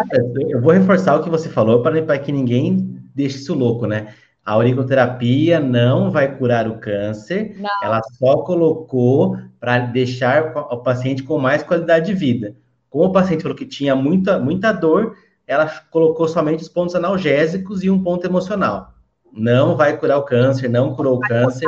eu 0.48 0.62
vou 0.62 0.72
reforçar 0.72 1.18
o 1.18 1.24
que 1.24 1.30
você 1.30 1.50
falou 1.50 1.84
para 1.84 2.20
que 2.20 2.32
ninguém 2.32 3.04
deixe 3.14 3.36
isso 3.36 3.54
louco, 3.54 3.86
né? 3.86 4.14
A 4.46 4.54
auriculoterapia 4.54 5.60
não 5.60 6.10
vai 6.10 6.38
curar 6.38 6.70
o 6.70 6.80
câncer, 6.80 7.58
não. 7.58 7.70
ela 7.84 8.02
só 8.18 8.44
colocou 8.44 9.38
para 9.60 9.80
deixar 9.80 10.54
o 10.56 10.78
paciente 10.78 11.24
com 11.24 11.38
mais 11.38 11.64
qualidade 11.64 12.06
de 12.06 12.14
vida. 12.14 12.56
Como 12.90 13.06
o 13.06 13.12
paciente 13.12 13.44
falou 13.44 13.58
que 13.58 13.66
tinha 13.66 13.96
muita, 13.96 14.40
muita 14.40 14.72
dor, 14.72 15.18
ela 15.46 15.68
colocou 15.92 16.28
somente 16.28 16.64
os 16.64 16.70
pontos 16.70 16.96
analgésicos 16.96 17.84
e 17.84 17.90
um 17.90 18.02
ponto 18.02 18.26
emocional. 18.26 18.94
Não 19.32 19.76
vai 19.76 19.98
curar 19.98 20.18
o 20.18 20.24
câncer, 20.24 20.70
não 20.70 20.96
curou 20.96 21.18
o 21.18 21.20
câncer. 21.20 21.68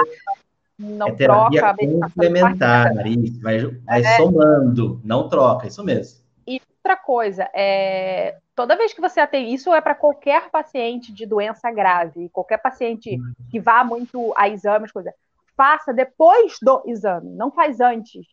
Não 0.77 1.07
é 1.07 1.11
terapia 1.11 1.61
troca, 1.61 1.77
complementar, 1.77 2.95
Marisa, 2.95 3.39
vai, 3.41 3.59
vai 3.59 4.01
é. 4.01 4.17
somando, 4.17 4.99
não 5.03 5.29
troca, 5.29 5.67
isso 5.67 5.83
mesmo. 5.83 6.19
E 6.47 6.59
outra 6.83 6.97
coisa, 6.97 7.47
é, 7.53 8.37
toda 8.55 8.75
vez 8.75 8.91
que 8.91 9.01
você 9.01 9.19
atende, 9.19 9.53
isso 9.53 9.71
é 9.73 9.79
para 9.79 9.93
qualquer 9.93 10.49
paciente 10.49 11.13
de 11.13 11.27
doença 11.27 11.69
grave, 11.69 12.29
qualquer 12.29 12.57
paciente 12.57 13.19
que 13.51 13.59
vá 13.59 13.83
muito 13.83 14.33
a 14.35 14.49
exames, 14.49 14.91
coisa, 14.91 15.13
faça 15.61 15.93
depois 15.93 16.57
do 16.59 16.81
exame, 16.87 17.29
não 17.35 17.51
faz 17.51 17.79
antes. 17.79 18.25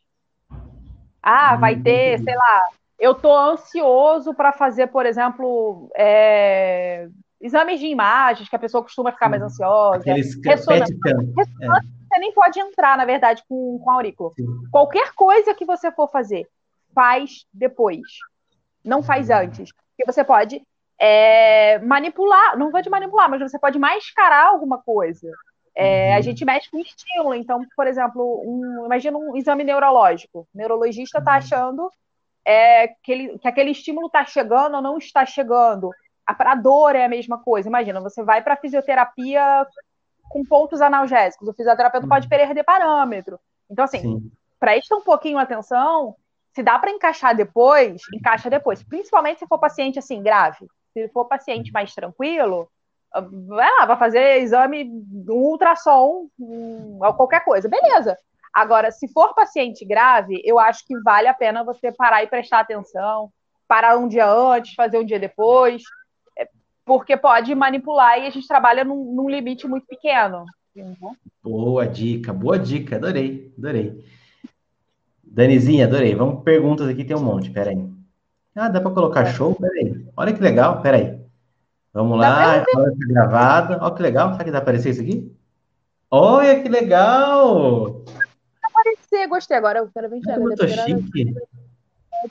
Ah, 1.22 1.56
vai 1.56 1.74
hum, 1.74 1.82
ter, 1.82 2.18
sei 2.20 2.34
lá, 2.34 2.68
eu 2.98 3.14
tô 3.14 3.36
ansioso 3.36 4.32
para 4.32 4.50
fazer, 4.50 4.86
por 4.86 5.04
exemplo, 5.04 5.90
é, 5.94 7.06
exames 7.38 7.80
de 7.80 7.86
imagens, 7.86 8.48
que 8.48 8.56
a 8.56 8.58
pessoa 8.58 8.82
costuma 8.82 9.12
ficar 9.12 9.28
mais 9.28 9.42
ansiosa. 9.42 10.00
Aqueles 10.00 10.42
ressonância. 10.42 10.96
ressonância 11.36 11.54
é. 11.62 12.08
Você 12.08 12.18
nem 12.18 12.32
pode 12.32 12.58
entrar, 12.60 12.96
na 12.96 13.04
verdade, 13.04 13.42
com, 13.46 13.78
com 13.78 13.90
aurículo. 13.90 14.32
Sim. 14.34 14.46
Qualquer 14.70 15.12
coisa 15.12 15.52
que 15.52 15.66
você 15.66 15.92
for 15.92 16.10
fazer, 16.10 16.48
faz 16.94 17.44
depois. 17.52 18.00
Não 18.82 19.02
faz 19.02 19.28
antes. 19.28 19.70
Porque 19.70 20.10
você 20.10 20.24
pode 20.24 20.62
é, 20.98 21.78
manipular, 21.80 22.56
não 22.56 22.70
vou 22.70 22.80
te 22.80 22.88
manipular, 22.88 23.28
mas 23.28 23.42
você 23.42 23.58
pode 23.58 23.78
mascarar 23.78 24.46
alguma 24.46 24.78
coisa. 24.78 25.30
É, 25.80 26.12
a 26.12 26.16
uhum. 26.16 26.22
gente 26.22 26.44
mexe 26.44 26.68
com 26.68 26.80
estímulo. 26.80 27.34
Então, 27.36 27.64
por 27.76 27.86
exemplo, 27.86 28.42
um, 28.44 28.84
imagina 28.84 29.16
um 29.16 29.36
exame 29.36 29.62
neurológico. 29.62 30.40
O 30.40 30.46
neurologista 30.52 31.18
está 31.18 31.30
uhum. 31.30 31.36
achando 31.36 31.90
é, 32.44 32.88
que, 33.00 33.12
ele, 33.12 33.38
que 33.38 33.46
aquele 33.46 33.70
estímulo 33.70 34.08
está 34.08 34.24
chegando 34.24 34.74
ou 34.74 34.82
não 34.82 34.98
está 34.98 35.24
chegando. 35.24 35.90
A, 36.26 36.50
a 36.50 36.54
dor 36.56 36.96
é 36.96 37.04
a 37.04 37.08
mesma 37.08 37.38
coisa. 37.38 37.68
Imagina, 37.68 38.00
você 38.00 38.24
vai 38.24 38.42
para 38.42 38.56
fisioterapia 38.56 39.64
com 40.28 40.44
pontos 40.44 40.80
analgésicos. 40.80 41.46
O 41.46 41.54
fisioterapeuta 41.54 42.06
uhum. 42.06 42.10
pode 42.10 42.28
perder 42.28 42.64
parâmetro. 42.64 43.38
Então, 43.70 43.84
assim, 43.84 44.00
Sim. 44.00 44.32
presta 44.58 44.96
um 44.96 45.02
pouquinho 45.02 45.38
atenção. 45.38 46.16
Se 46.56 46.60
dá 46.60 46.76
para 46.76 46.90
encaixar 46.90 47.36
depois, 47.36 48.02
encaixa 48.12 48.50
depois. 48.50 48.82
Principalmente 48.82 49.38
se 49.38 49.46
for 49.46 49.60
paciente 49.60 50.00
assim, 50.00 50.20
grave. 50.20 50.66
Se 50.92 51.06
for 51.10 51.26
paciente 51.26 51.70
mais 51.70 51.94
tranquilo, 51.94 52.68
vai 53.12 53.71
lá, 53.79 53.87
vai 53.87 53.97
fazer 53.97 54.38
exame, 54.38 54.90
um 55.29 55.33
ultrassom, 55.33 56.29
um, 56.38 56.99
qualquer 57.16 57.44
coisa. 57.44 57.68
Beleza. 57.68 58.16
Agora, 58.53 58.90
se 58.90 59.09
for 59.09 59.35
paciente 59.35 59.85
grave, 59.85 60.40
eu 60.44 60.59
acho 60.59 60.87
que 60.87 60.99
vale 61.01 61.29
a 61.29 61.35
pena 61.35 61.64
você 61.64 61.92
parar 61.92 62.23
e 62.23 62.27
prestar 62.27 62.61
atenção, 62.61 63.31
parar 63.66 63.97
um 63.99 64.09
dia 64.09 64.29
antes, 64.29 64.75
fazer 64.75 64.99
um 64.99 65.05
dia 65.05 65.18
depois, 65.18 65.83
porque 66.85 67.16
pode 67.16 67.55
manipular 67.55 68.18
e 68.18 68.27
a 68.27 68.31
gente 68.31 68.49
trabalha 68.49 68.83
num, 68.83 69.14
num 69.14 69.29
limite 69.29 69.68
muito 69.68 69.87
pequeno. 69.87 70.44
Boa 71.42 71.87
dica, 71.87 72.33
boa 72.33 72.59
dica, 72.59 72.97
adorei, 72.97 73.53
adorei. 73.59 74.05
Danizinha, 75.23 75.87
adorei. 75.87 76.14
Vamos 76.14 76.42
perguntas 76.42 76.88
aqui, 76.88 77.05
tem 77.05 77.16
um 77.16 77.23
monte, 77.23 77.51
peraí. 77.51 77.87
Ah, 78.55 78.68
dá 78.68 78.81
para 78.81 78.90
colocar 78.90 79.23
é. 79.23 79.33
show? 79.33 79.55
Peraí. 79.55 80.07
Olha 80.16 80.33
que 80.33 80.42
legal, 80.42 80.81
peraí. 80.81 81.17
Vamos 81.92 82.18
lá, 82.18 82.64
olha 82.74 82.92
que 82.92 83.07
gravada. 83.07 83.79
Olha 83.81 83.94
que 83.94 84.03
legal, 84.03 84.33
será 84.33 84.44
que 84.44 84.51
dá 84.51 84.59
aparecer 84.59 84.90
isso 84.90 85.03
aqui? 85.03 85.35
Olha 86.11 86.62
que 86.62 86.68
legal! 86.68 88.05
Aparecer, 88.62 89.27
gostei. 89.29 89.57
Agora 89.57 89.81
eu 89.81 89.90
quero 89.92 90.09
ver. 90.09 90.20
Eu 90.27 90.57
tô 90.57 90.68
chique 90.68 91.35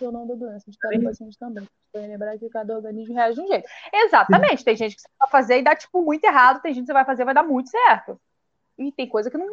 ou 0.02 0.12
não 0.12 0.28
da 0.28 0.36
doença, 0.36 0.70
de 0.70 0.78
cada 0.78 1.02
paciente 1.02 1.38
também. 1.38 1.68
Tem 1.94 2.08
lembrar 2.08 2.38
que 2.38 2.50
cada 2.50 2.76
organismo 2.76 3.16
reage 3.16 3.36
de 3.36 3.42
um 3.42 3.48
jeito. 3.48 3.68
Exatamente, 3.94 4.64
tem 4.64 4.76
gente 4.76 4.96
que 4.96 5.02
você 5.02 5.08
vai 5.20 5.30
fazer 5.30 5.60
e 5.60 5.64
dá, 5.64 5.76
tipo, 5.76 6.02
muito 6.02 6.24
errado, 6.24 6.62
tem 6.62 6.74
gente 6.74 6.84
que 6.84 6.88
você 6.88 6.94
vai 6.94 7.06
fazer 7.06 7.22
e 7.22 7.26
vai 7.26 7.34
dar 7.34 7.44
muito 7.44 7.70
certo. 7.70 8.20
E 8.78 8.92
tem 8.92 9.08
coisa 9.08 9.32
que 9.32 9.38
não. 9.38 9.48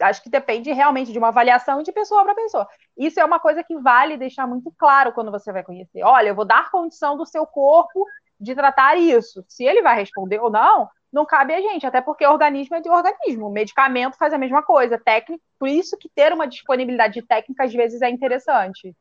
Acho 0.00 0.22
que 0.22 0.28
depende 0.28 0.72
realmente 0.72 1.12
de 1.12 1.18
uma 1.18 1.28
avaliação 1.28 1.82
de 1.82 1.92
pessoa 1.92 2.24
para 2.24 2.34
pessoa. 2.34 2.66
Isso 2.96 3.20
é 3.20 3.24
uma 3.24 3.38
coisa 3.38 3.62
que 3.62 3.78
vale 3.78 4.16
deixar 4.16 4.46
muito 4.46 4.72
claro 4.76 5.12
quando 5.12 5.30
você 5.30 5.52
vai 5.52 5.62
conhecer. 5.62 6.02
Olha, 6.02 6.28
eu 6.28 6.34
vou 6.34 6.44
dar 6.44 6.70
condição 6.70 7.16
do 7.16 7.24
seu 7.24 7.46
corpo 7.46 8.04
de 8.40 8.54
tratar 8.54 8.96
isso. 8.96 9.44
Se 9.48 9.64
ele 9.64 9.82
vai 9.82 9.96
responder 9.96 10.40
ou 10.40 10.50
não, 10.50 10.88
não 11.12 11.24
cabe 11.24 11.54
a 11.54 11.60
gente, 11.60 11.86
até 11.86 12.00
porque 12.00 12.26
organismo 12.26 12.76
é 12.76 12.80
de 12.80 12.88
organismo. 12.88 13.46
O 13.46 13.52
medicamento 13.52 14.16
faz 14.16 14.32
a 14.32 14.38
mesma 14.38 14.62
coisa, 14.62 14.98
técnico, 14.98 15.42
por 15.58 15.68
isso 15.68 15.96
que 15.96 16.08
ter 16.08 16.32
uma 16.32 16.46
disponibilidade 16.46 17.14
de 17.14 17.22
técnica 17.22 17.64
às 17.64 17.72
vezes 17.72 18.02
é 18.02 18.10
interessante. 18.10 18.94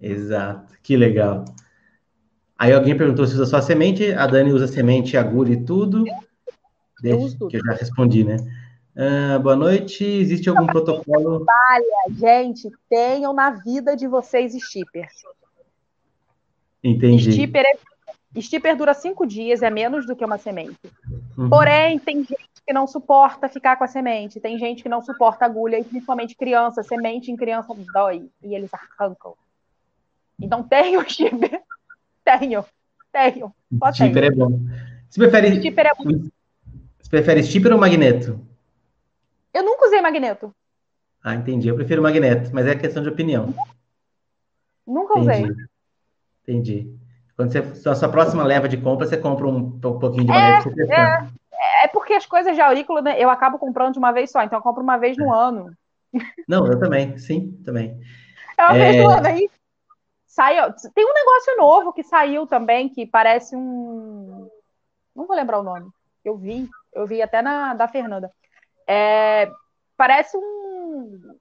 Exato, 0.00 0.74
que 0.82 0.96
legal. 0.96 1.44
Aí 2.58 2.72
alguém 2.72 2.96
perguntou 2.96 3.26
se 3.26 3.34
usa 3.34 3.46
só 3.46 3.60
semente, 3.60 4.12
a 4.12 4.26
Dani 4.26 4.52
usa 4.52 4.66
semente, 4.66 5.16
agulha 5.16 5.52
e 5.52 5.64
tudo. 5.64 6.04
Deixa, 7.00 7.36
que 7.48 7.56
eu 7.56 7.64
já 7.64 7.72
respondi, 7.72 8.24
né? 8.24 8.36
Uh, 8.96 9.38
boa 9.38 9.54
noite. 9.54 10.04
Existe 10.04 10.50
algum 10.50 10.66
protocolo? 10.66 11.46
Olha, 11.48 12.16
gente, 12.16 12.68
tenham 12.90 13.32
na 13.32 13.50
vida 13.50 13.96
de 13.96 14.08
vocês 14.08 14.52
stipper. 14.52 15.06
Entendi. 16.82 17.30
Stipper, 17.30 17.64
é... 17.64 17.78
stipper 18.36 18.76
dura 18.76 18.94
cinco 18.94 19.26
dias, 19.26 19.62
é 19.62 19.70
menos 19.70 20.06
do 20.06 20.14
que 20.14 20.24
uma 20.24 20.38
semente. 20.38 20.78
Uhum. 21.36 21.48
Porém, 21.48 21.98
tem 21.98 22.18
gente 22.18 22.48
que 22.66 22.72
não 22.72 22.86
suporta 22.86 23.48
ficar 23.48 23.76
com 23.76 23.84
a 23.84 23.88
semente, 23.88 24.40
tem 24.40 24.58
gente 24.58 24.82
que 24.82 24.88
não 24.88 25.00
suporta 25.00 25.44
agulha, 25.44 25.78
e 25.78 25.84
principalmente 25.84 26.36
criança, 26.36 26.82
semente 26.82 27.30
em 27.30 27.36
criança 27.36 27.74
dói, 27.92 28.28
e 28.42 28.54
eles 28.54 28.70
arrancam. 28.72 29.34
Então 30.40 30.62
tenho 30.62 31.00
chipper. 31.08 31.62
Tenho. 32.24 32.64
Tenho. 33.10 33.54
Chipper 33.94 34.24
é 34.24 34.30
bom. 34.30 34.60
Você 35.08 35.20
prefere. 35.20 35.62
Chipper 35.62 35.86
é 35.86 35.94
bom. 35.94 36.28
Você 37.00 37.10
prefere 37.10 37.42
chipper 37.42 37.72
ou 37.72 37.78
magneto? 37.78 38.38
Eu 39.52 39.64
nunca 39.64 39.86
usei 39.86 40.00
magneto. 40.00 40.54
Ah, 41.22 41.34
entendi. 41.34 41.68
Eu 41.68 41.74
prefiro 41.74 42.02
magneto, 42.02 42.50
mas 42.52 42.66
é 42.66 42.76
questão 42.76 43.02
de 43.02 43.08
opinião. 43.08 43.54
Nunca 44.86 45.18
entendi. 45.18 45.50
usei. 45.50 45.66
Entendi. 46.42 46.98
Quando 47.38 47.52
você, 47.52 47.88
a 47.88 47.94
sua 47.94 48.08
próxima 48.08 48.42
leva 48.42 48.68
de 48.68 48.76
compra, 48.76 49.06
você 49.06 49.16
compra 49.16 49.46
um, 49.46 49.78
pouquinho 49.78 50.24
de 50.24 50.32
magneto. 50.32 50.70
É, 50.90 51.30
é, 51.52 51.84
é, 51.84 51.88
porque 51.88 52.12
as 52.12 52.26
coisas 52.26 52.52
de 52.52 52.60
aurícula 52.60 53.00
né, 53.00 53.14
eu 53.22 53.30
acabo 53.30 53.60
comprando 53.60 53.92
de 53.92 53.98
uma 54.00 54.10
vez 54.10 54.32
só, 54.32 54.42
então 54.42 54.58
eu 54.58 54.62
compro 54.62 54.82
uma 54.82 54.96
vez 54.96 55.16
no 55.16 55.32
é. 55.32 55.38
ano. 55.38 55.72
Não, 56.48 56.66
eu 56.66 56.76
também, 56.80 57.16
sim, 57.16 57.52
também. 57.64 57.96
É 58.56 58.64
uma 58.64 58.76
é... 58.76 58.78
vez 58.78 59.04
no 59.04 59.10
ano, 59.10 59.26
aí 59.28 59.48
Saiu, 60.38 60.72
tem 60.94 61.04
um 61.04 61.14
negócio 61.14 61.56
novo 61.56 61.92
que 61.92 62.04
saiu 62.04 62.46
também, 62.46 62.88
que 62.88 63.04
parece 63.04 63.56
um. 63.56 64.48
Não 65.12 65.26
vou 65.26 65.34
lembrar 65.34 65.58
o 65.58 65.64
nome. 65.64 65.90
Eu 66.24 66.36
vi, 66.36 66.68
eu 66.92 67.08
vi 67.08 67.20
até 67.20 67.42
na 67.42 67.74
da 67.74 67.88
Fernanda. 67.88 68.30
É, 68.86 69.50
parece 69.96 70.36
um. 70.36 71.36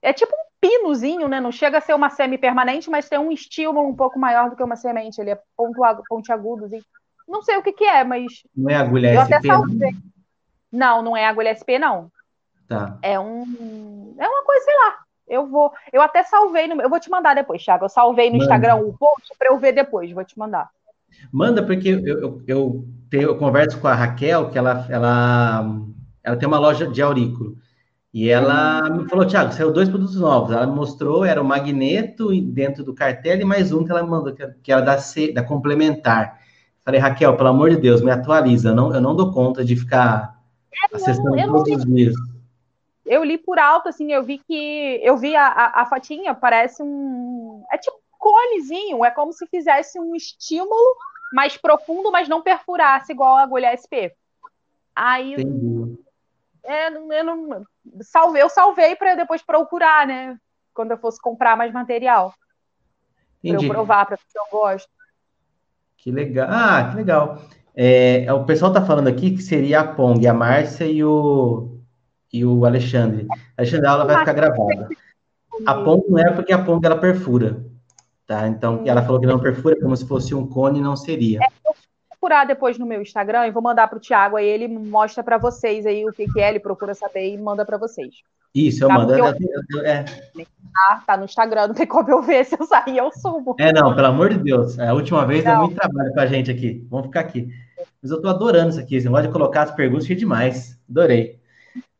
É 0.00 0.14
tipo 0.14 0.32
um 0.34 0.49
pinozinho, 0.60 1.28
né? 1.28 1.40
Não 1.40 1.50
chega 1.50 1.78
a 1.78 1.80
ser 1.80 1.94
uma 1.94 2.10
semi-permanente, 2.10 2.90
mas 2.90 3.08
tem 3.08 3.18
um 3.18 3.32
estímulo 3.32 3.88
um 3.88 3.96
pouco 3.96 4.18
maior 4.18 4.50
do 4.50 4.56
que 4.56 4.62
uma 4.62 4.76
semente. 4.76 5.20
Ele 5.20 5.30
é 5.30 5.38
pontiagudo. 6.08 6.66
Assim. 6.66 6.80
Não 7.26 7.42
sei 7.42 7.56
o 7.56 7.62
que, 7.62 7.72
que 7.72 7.84
é, 7.84 8.04
mas. 8.04 8.42
Não 8.54 8.70
é 8.70 8.76
agulha 8.76 9.14
eu 9.14 9.20
SP? 9.22 9.34
Até 9.34 9.46
salvei. 9.46 9.90
Não, 10.70 11.02
não 11.02 11.16
é 11.16 11.26
agulha 11.26 11.54
SP, 11.56 11.78
não. 11.78 12.10
Tá. 12.68 12.98
É 13.02 13.18
um. 13.18 14.14
É 14.18 14.28
uma 14.28 14.44
coisa, 14.44 14.64
sei 14.64 14.74
lá 14.74 14.98
Eu 15.26 15.46
vou. 15.48 15.72
Eu 15.92 16.02
até 16.02 16.22
salvei 16.22 16.68
no. 16.68 16.80
Eu 16.80 16.90
vou 16.90 17.00
te 17.00 17.10
mandar 17.10 17.34
depois, 17.34 17.64
Thiago. 17.64 17.86
Eu 17.86 17.88
salvei 17.88 18.26
no 18.28 18.34
Manda. 18.34 18.44
Instagram 18.44 18.76
o 18.76 18.96
post 18.96 19.28
para 19.38 19.48
eu 19.48 19.58
ver 19.58 19.72
depois. 19.72 20.12
Vou 20.12 20.24
te 20.24 20.38
mandar. 20.38 20.68
Manda, 21.32 21.64
porque 21.64 21.88
eu, 21.88 22.06
eu, 22.06 22.42
eu, 22.46 22.84
tenho, 23.10 23.24
eu 23.24 23.38
converso 23.38 23.80
com 23.80 23.88
a 23.88 23.94
Raquel, 23.94 24.50
que 24.50 24.56
ela, 24.56 24.86
ela, 24.88 25.64
ela 26.22 26.36
tem 26.36 26.46
uma 26.46 26.58
loja 26.58 26.86
de 26.86 27.02
aurículo. 27.02 27.56
E 28.12 28.28
ela 28.28 28.90
me 28.90 29.08
falou, 29.08 29.24
Thiago, 29.24 29.52
saiu 29.52 29.72
dois 29.72 29.88
produtos 29.88 30.16
novos. 30.16 30.52
Ela 30.52 30.66
me 30.66 30.74
mostrou, 30.74 31.24
era 31.24 31.40
o 31.40 31.44
magneto 31.44 32.28
dentro 32.42 32.82
do 32.82 32.92
cartel 32.92 33.40
e 33.40 33.44
mais 33.44 33.72
um 33.72 33.84
que 33.84 33.90
ela 33.92 34.02
me 34.02 34.10
mandou, 34.10 34.34
que 34.34 34.72
era 34.72 34.80
da, 34.80 34.98
C, 34.98 35.32
da 35.32 35.44
complementar. 35.44 36.40
Falei, 36.84 36.98
Raquel, 36.98 37.36
pelo 37.36 37.50
amor 37.50 37.70
de 37.70 37.76
Deus, 37.76 38.02
me 38.02 38.10
atualiza. 38.10 38.70
Eu 38.70 38.74
não, 38.74 38.92
eu 38.92 39.00
não 39.00 39.14
dou 39.14 39.32
conta 39.32 39.64
de 39.64 39.76
ficar 39.76 40.40
é, 40.72 40.96
acessando 40.96 41.36
não, 41.36 41.52
todos 41.52 41.76
os 41.76 41.84
dias. 41.84 42.14
Eu 43.06 43.22
li 43.22 43.38
por 43.38 43.58
alto, 43.58 43.88
assim, 43.88 44.12
eu 44.12 44.24
vi 44.24 44.38
que. 44.38 45.00
Eu 45.02 45.16
vi 45.16 45.36
a, 45.36 45.46
a, 45.46 45.82
a 45.82 45.86
fatinha, 45.86 46.34
parece 46.34 46.82
um. 46.82 47.62
É 47.72 47.78
tipo 47.78 48.00
conezinho, 48.18 49.04
é 49.04 49.10
como 49.10 49.32
se 49.32 49.46
fizesse 49.46 49.98
um 49.98 50.14
estímulo 50.14 50.96
mais 51.32 51.56
profundo, 51.56 52.12
mas 52.12 52.28
não 52.28 52.42
perfurasse 52.42 53.12
igual 53.12 53.36
a 53.36 53.42
agulha 53.42 53.72
SP. 53.72 54.12
Aí. 54.94 55.34
Entendi. 55.34 55.98
É, 56.62 56.88
eu 56.88 57.24
não. 57.24 57.64
Salvei, 58.02 58.42
eu 58.42 58.48
salvei 58.48 58.94
para 58.96 59.14
depois 59.14 59.42
procurar, 59.42 60.06
né? 60.06 60.36
Quando 60.74 60.92
eu 60.92 60.98
fosse 60.98 61.20
comprar 61.20 61.56
mais 61.56 61.72
material. 61.72 62.34
Para 63.42 63.52
eu 63.52 63.68
provar, 63.68 64.06
para 64.06 64.16
ver 64.16 64.22
se 64.26 64.38
eu 64.38 64.44
gosto. 64.50 64.90
Que 65.96 66.10
legal. 66.10 66.48
Ah, 66.50 66.88
que 66.90 66.96
legal. 66.96 67.42
É, 67.74 68.24
é 68.24 68.32
o 68.32 68.44
pessoal 68.44 68.70
está 68.70 68.84
falando 68.84 69.08
aqui 69.08 69.30
que 69.32 69.42
seria 69.42 69.80
a 69.80 69.86
Pong, 69.86 70.26
a 70.26 70.34
Márcia 70.34 70.84
e 70.84 71.04
o, 71.04 71.78
e 72.32 72.44
o 72.44 72.64
Alexandre. 72.64 73.26
Alexandre, 73.56 73.86
a 73.86 73.90
aula 73.90 74.04
vai 74.04 74.18
ficar 74.18 74.32
gravada. 74.32 74.88
A 75.66 75.74
Pong 75.74 76.04
não 76.08 76.18
é 76.18 76.30
porque 76.32 76.52
a 76.52 76.62
Pong 76.62 76.84
ela 76.84 76.98
perfura, 76.98 77.64
tá? 78.26 78.48
Então, 78.48 78.82
ela 78.86 79.02
falou 79.02 79.20
que 79.20 79.26
não 79.26 79.38
perfura, 79.38 79.78
como 79.80 79.96
se 79.96 80.06
fosse 80.06 80.34
um 80.34 80.46
cone, 80.46 80.80
não 80.80 80.96
seria. 80.96 81.40
É, 81.40 81.46
procurar 82.20 82.44
depois 82.44 82.78
no 82.78 82.84
meu 82.84 83.00
Instagram 83.00 83.46
e 83.46 83.50
vou 83.50 83.62
mandar 83.62 83.88
para 83.88 83.96
o 83.96 84.00
Thiago, 84.00 84.36
aí 84.36 84.46
ele 84.46 84.68
mostra 84.68 85.24
para 85.24 85.38
vocês 85.38 85.86
aí 85.86 86.06
o 86.06 86.12
que, 86.12 86.30
que 86.30 86.38
é, 86.38 86.50
ele 86.50 86.60
procura 86.60 86.94
saber 86.94 87.32
e 87.32 87.38
manda 87.38 87.64
para 87.64 87.78
vocês. 87.78 88.16
Isso, 88.54 88.84
eu 88.84 88.88
tá? 88.88 88.94
mando. 88.94 89.14
Eu, 89.14 89.24
eu, 89.24 89.86
é. 89.86 90.04
Ah, 90.76 91.02
tá 91.06 91.16
no 91.16 91.24
Instagram, 91.24 91.68
não 91.68 91.74
tem 91.74 91.86
como 91.86 92.10
eu 92.10 92.20
ver 92.20 92.44
se 92.44 92.60
eu 92.60 92.66
sair, 92.66 92.98
eu 92.98 93.10
sumo. 93.10 93.56
É, 93.58 93.72
não, 93.72 93.94
pelo 93.94 94.08
amor 94.08 94.28
de 94.28 94.38
Deus. 94.38 94.78
É 94.78 94.88
a 94.88 94.94
última 94.94 95.24
vez 95.24 95.44
não. 95.44 95.52
deu 95.52 95.60
muito 95.62 95.76
trabalho 95.76 96.12
com 96.12 96.20
a 96.20 96.26
gente 96.26 96.50
aqui. 96.50 96.86
Vamos 96.90 97.06
ficar 97.06 97.20
aqui. 97.20 97.48
Mas 98.02 98.10
eu 98.10 98.20
tô 98.20 98.28
adorando 98.28 98.70
isso 98.70 98.80
aqui. 98.80 99.00
Você 99.00 99.08
pode 99.08 99.28
colocar 99.28 99.62
as 99.62 99.70
perguntas, 99.70 100.06
que 100.06 100.12
é 100.12 100.16
demais. 100.16 100.78
Adorei. 100.90 101.38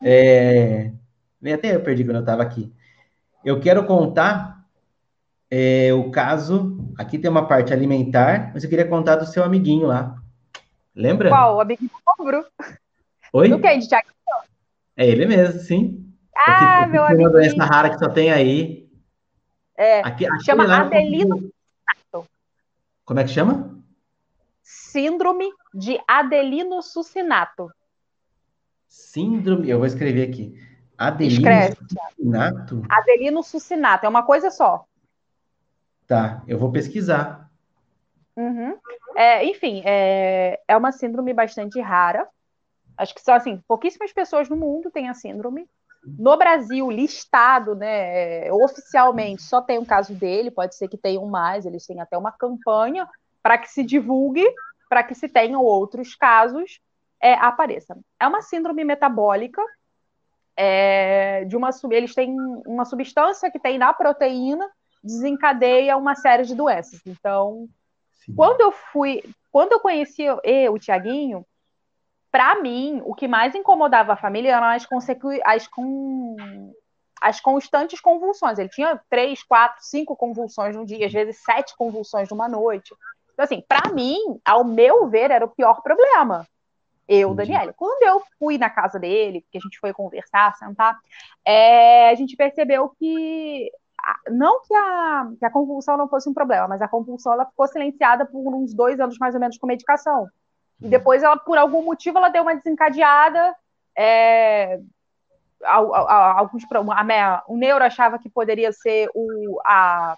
É... 0.02 0.90
Até 1.54 1.74
eu 1.74 1.80
perdi 1.80 2.04
quando 2.04 2.16
eu 2.16 2.20
estava 2.20 2.42
aqui. 2.42 2.70
Eu 3.44 3.60
quero 3.60 3.84
contar 3.86 4.59
é, 5.50 5.92
o 5.92 6.10
caso. 6.10 6.78
Aqui 6.96 7.18
tem 7.18 7.30
uma 7.30 7.46
parte 7.46 7.72
alimentar, 7.72 8.52
mas 8.54 8.62
eu 8.62 8.70
queria 8.70 8.86
contar 8.86 9.16
do 9.16 9.26
seu 9.26 9.42
amiguinho 9.42 9.86
lá. 9.86 10.16
Lembra? 10.94 11.28
Qual? 11.28 11.56
O 11.56 11.60
amiguinho 11.60 11.90
pobre? 12.04 12.44
Oi? 13.32 13.48
Do 13.48 13.60
que, 13.60 13.78
de 13.78 13.88
Thiago? 13.88 14.08
É 14.96 15.06
ele 15.06 15.26
mesmo, 15.26 15.60
sim. 15.60 16.12
Ah, 16.36 16.86
meu 16.86 17.04
amigo. 17.04 17.22
Uma 17.22 17.30
doença 17.30 17.64
rara 17.64 17.90
que 17.90 17.98
só 17.98 18.08
tem 18.08 18.30
aí. 18.30 18.88
É, 19.76 20.00
aqui, 20.00 20.26
chama 20.44 20.64
Adelino. 20.64 21.50
Como 23.04 23.18
é 23.18 23.24
que 23.24 23.30
chama? 23.30 23.82
Síndrome 24.62 25.50
de 25.74 25.98
Adelino 26.06 26.82
Sucinato. 26.82 27.70
Síndrome, 28.86 29.70
eu 29.70 29.78
vou 29.78 29.86
escrever 29.86 30.28
aqui. 30.28 30.54
Adelino 30.98 31.38
Escreve. 31.38 31.76
Sucinato? 31.76 32.82
Adelino 32.88 33.42
Sucinato, 33.42 34.06
é 34.06 34.08
uma 34.08 34.22
coisa 34.22 34.50
só. 34.50 34.84
Tá, 36.10 36.42
eu 36.48 36.58
vou 36.58 36.72
pesquisar. 36.72 37.48
Uhum. 38.36 38.76
É, 39.14 39.44
enfim, 39.44 39.80
é, 39.84 40.60
é 40.66 40.76
uma 40.76 40.90
síndrome 40.90 41.32
bastante 41.32 41.80
rara. 41.80 42.26
Acho 42.98 43.14
que 43.14 43.22
só 43.22 43.34
assim, 43.34 43.62
pouquíssimas 43.68 44.12
pessoas 44.12 44.48
no 44.48 44.56
mundo 44.56 44.90
têm 44.90 45.08
a 45.08 45.14
síndrome. 45.14 45.70
No 46.18 46.36
Brasil, 46.36 46.90
listado, 46.90 47.76
né, 47.76 48.50
oficialmente, 48.52 49.40
só 49.40 49.62
tem 49.62 49.78
um 49.78 49.84
caso 49.84 50.12
dele, 50.12 50.50
pode 50.50 50.74
ser 50.74 50.88
que 50.88 50.98
tenham 50.98 51.24
mais, 51.26 51.64
eles 51.64 51.86
têm 51.86 52.00
até 52.00 52.18
uma 52.18 52.32
campanha 52.32 53.08
para 53.40 53.56
que 53.56 53.70
se 53.70 53.84
divulgue, 53.84 54.44
para 54.88 55.04
que 55.04 55.14
se 55.14 55.28
tenham 55.28 55.62
outros 55.62 56.16
casos, 56.16 56.80
é, 57.22 57.34
apareça. 57.34 57.96
É 58.18 58.26
uma 58.26 58.42
síndrome 58.42 58.82
metabólica, 58.82 59.62
é, 60.56 61.44
de 61.44 61.56
uma 61.56 61.70
eles 61.92 62.16
têm 62.16 62.36
uma 62.66 62.84
substância 62.84 63.48
que 63.48 63.60
tem 63.60 63.78
na 63.78 63.92
proteína 63.92 64.68
desencadeia 65.02 65.96
uma 65.96 66.14
série 66.14 66.44
de 66.44 66.54
doenças. 66.54 67.00
Então, 67.06 67.68
Sim. 68.24 68.34
quando 68.34 68.60
eu 68.60 68.72
fui, 68.72 69.22
quando 69.50 69.72
eu 69.72 69.80
conheci 69.80 70.22
eu, 70.22 70.72
o 70.72 70.78
Tiaguinho, 70.78 71.44
para 72.30 72.60
mim, 72.60 73.02
o 73.04 73.14
que 73.14 73.26
mais 73.26 73.54
incomodava 73.54 74.12
a 74.12 74.16
família 74.16 74.54
eram 74.54 74.66
as, 74.66 74.86
as, 75.44 75.66
com... 75.66 76.36
as 77.20 77.40
constantes 77.40 78.00
convulsões. 78.00 78.58
Ele 78.58 78.68
tinha 78.68 79.00
três, 79.08 79.42
quatro, 79.42 79.82
cinco 79.82 80.14
convulsões 80.14 80.76
num 80.76 80.84
dia, 80.84 81.06
às 81.06 81.12
vezes 81.12 81.42
sete 81.42 81.76
convulsões 81.76 82.28
numa 82.28 82.48
noite. 82.48 82.94
Então, 83.32 83.44
assim, 83.44 83.64
para 83.66 83.90
mim, 83.92 84.18
ao 84.44 84.62
meu 84.62 85.08
ver, 85.08 85.30
era 85.30 85.44
o 85.44 85.50
pior 85.50 85.82
problema. 85.82 86.46
Eu, 87.08 87.34
Daniela. 87.34 87.72
Quando 87.72 88.04
eu 88.04 88.22
fui 88.38 88.56
na 88.56 88.70
casa 88.70 88.96
dele, 88.96 89.44
que 89.50 89.58
a 89.58 89.60
gente 89.60 89.80
foi 89.80 89.92
conversar, 89.92 90.54
sentar, 90.54 90.96
é, 91.44 92.10
a 92.10 92.14
gente 92.14 92.36
percebeu 92.36 92.90
que 92.90 93.68
não 94.28 94.60
que 94.62 94.74
a, 94.74 95.30
que 95.38 95.44
a 95.44 95.50
convulsão 95.50 95.96
não 95.96 96.08
fosse 96.08 96.28
um 96.28 96.34
problema, 96.34 96.68
mas 96.68 96.82
a 96.82 96.88
compulsão 96.88 97.32
ela 97.32 97.46
ficou 97.46 97.66
silenciada 97.66 98.24
por 98.24 98.54
uns 98.54 98.74
dois 98.74 98.98
anos 99.00 99.18
mais 99.18 99.34
ou 99.34 99.40
menos 99.40 99.58
com 99.58 99.66
medicação. 99.66 100.28
E 100.80 100.84
uhum. 100.84 100.90
depois 100.90 101.22
ela, 101.22 101.36
por 101.36 101.58
algum 101.58 101.84
motivo, 101.84 102.18
ela 102.18 102.28
deu 102.28 102.42
uma 102.42 102.54
desencadeada. 102.54 103.54
É, 103.96 104.80
alguns 105.62 106.64
a, 106.70 107.44
o 107.46 107.56
neuro 107.56 107.84
achava 107.84 108.18
que 108.18 108.30
poderia 108.30 108.72
ser 108.72 109.10
o, 109.14 109.60
a, 109.64 110.16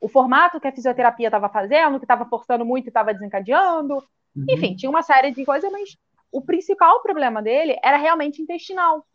o 0.00 0.08
formato 0.08 0.60
que 0.60 0.66
a 0.66 0.72
fisioterapia 0.72 1.28
estava 1.28 1.48
fazendo, 1.48 1.98
que 1.98 2.04
estava 2.04 2.24
forçando 2.24 2.64
muito 2.64 2.86
e 2.86 2.88
estava 2.88 3.12
desencadeando. 3.12 3.94
Uhum. 4.34 4.46
Enfim, 4.48 4.74
tinha 4.74 4.90
uma 4.90 5.02
série 5.02 5.30
de 5.30 5.44
coisas, 5.44 5.70
mas 5.70 5.96
o 6.32 6.40
principal 6.40 7.00
problema 7.02 7.42
dele 7.42 7.78
era 7.82 7.96
realmente 7.96 8.42
intestinal. 8.42 9.06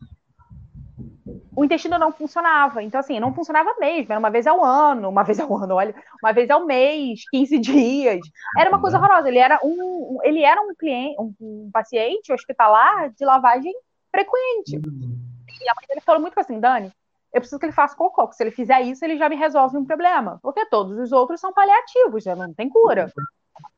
O 1.58 1.64
intestino 1.64 1.98
não 1.98 2.12
funcionava. 2.12 2.84
Então, 2.84 3.00
assim, 3.00 3.18
não 3.18 3.34
funcionava 3.34 3.74
mesmo. 3.80 4.12
Era 4.12 4.20
uma 4.20 4.30
vez 4.30 4.46
ao 4.46 4.64
ano, 4.64 5.08
uma 5.08 5.24
vez 5.24 5.40
ao 5.40 5.56
ano, 5.56 5.74
olha, 5.74 5.92
uma 6.22 6.32
vez 6.32 6.48
ao 6.48 6.64
mês, 6.64 7.22
15 7.32 7.58
dias. 7.58 8.20
Era 8.56 8.70
uma 8.70 8.80
coisa 8.80 8.96
horrorosa. 8.96 9.28
Ele 9.28 9.38
era 9.38 9.58
um, 9.64 10.20
ele 10.22 10.44
era 10.44 10.62
um 10.62 10.72
cliente, 10.72 11.20
um, 11.20 11.34
um 11.40 11.70
paciente 11.72 12.32
hospitalar 12.32 13.10
de 13.10 13.24
lavagem 13.24 13.74
frequente. 14.08 14.76
Uhum. 14.76 15.18
E 15.48 15.68
a 15.68 15.74
mãe 15.74 15.84
dele 15.88 16.00
falou 16.00 16.20
muito 16.20 16.38
assim, 16.38 16.60
Dani, 16.60 16.92
eu 17.34 17.40
preciso 17.40 17.58
que 17.58 17.66
ele 17.66 17.72
faça 17.72 17.96
cocô, 17.96 18.22
porque 18.22 18.36
se 18.36 18.44
ele 18.44 18.52
fizer 18.52 18.80
isso, 18.82 19.04
ele 19.04 19.18
já 19.18 19.28
me 19.28 19.34
resolve 19.34 19.76
um 19.76 19.84
problema. 19.84 20.38
Porque 20.40 20.64
todos 20.66 20.96
os 20.96 21.10
outros 21.10 21.40
são 21.40 21.52
paliativos, 21.52 22.22
já 22.22 22.36
não 22.36 22.54
tem 22.54 22.68
cura. 22.68 23.12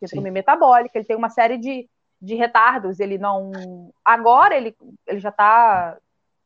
Síndrome 0.05 0.31
metabólica, 0.31 0.99
ele 0.99 1.07
tem 1.07 1.17
uma 1.17 1.31
série 1.31 1.57
de, 1.57 1.89
de 2.21 2.35
retardos, 2.35 3.01
ele 3.01 3.17
não. 3.17 3.91
Agora 4.05 4.55
ele, 4.55 4.77
ele 5.07 5.19
já 5.19 5.31
está, 5.31 5.97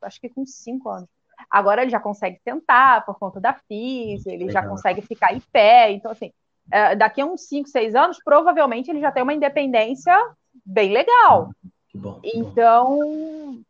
acho 0.01 0.20
que 0.20 0.29
com 0.29 0.47
cinco 0.47 0.88
anos. 0.88 1.09
Agora 1.50 1.83
ele 1.83 1.90
já 1.90 2.00
consegue 2.00 2.38
sentar 2.42 3.04
por 3.04 3.18
conta 3.18 3.40
da 3.40 3.54
física, 3.54 4.30
ele 4.30 4.46
Legal. 4.46 4.62
já 4.62 4.68
consegue 4.68 5.02
ficar 5.02 5.33
em 5.33 5.40
pé. 5.52 5.92
Então, 5.92 6.11
assim, 6.11 6.33
é, 6.70 6.94
daqui 6.96 7.20
a 7.20 7.26
uns 7.26 7.42
5, 7.48 7.68
6 7.68 7.94
anos, 7.94 8.18
provavelmente 8.24 8.90
ele 8.90 9.00
já 9.00 9.12
tem 9.12 9.22
uma 9.22 9.35
independência 9.35 10.16
bem 10.64 10.92
legal. 10.92 11.50
Que 11.88 11.98
bom, 11.98 12.20
que 12.20 12.37
então, 12.37 12.98
bom. 12.98 13.61